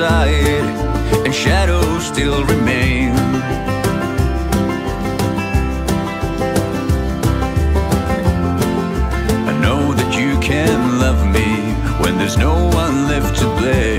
outside 0.00 1.24
and 1.26 1.34
shadows 1.34 2.06
still 2.06 2.44
remain. 2.44 3.10
I 9.46 9.58
know 9.60 9.92
that 9.94 10.14
you 10.18 10.38
can 10.40 10.98
love 10.98 11.26
me 11.26 11.72
when 12.02 12.16
there's 12.18 12.38
no 12.38 12.54
one 12.68 13.08
left 13.08 13.38
to 13.40 13.46
blame. 13.56 13.89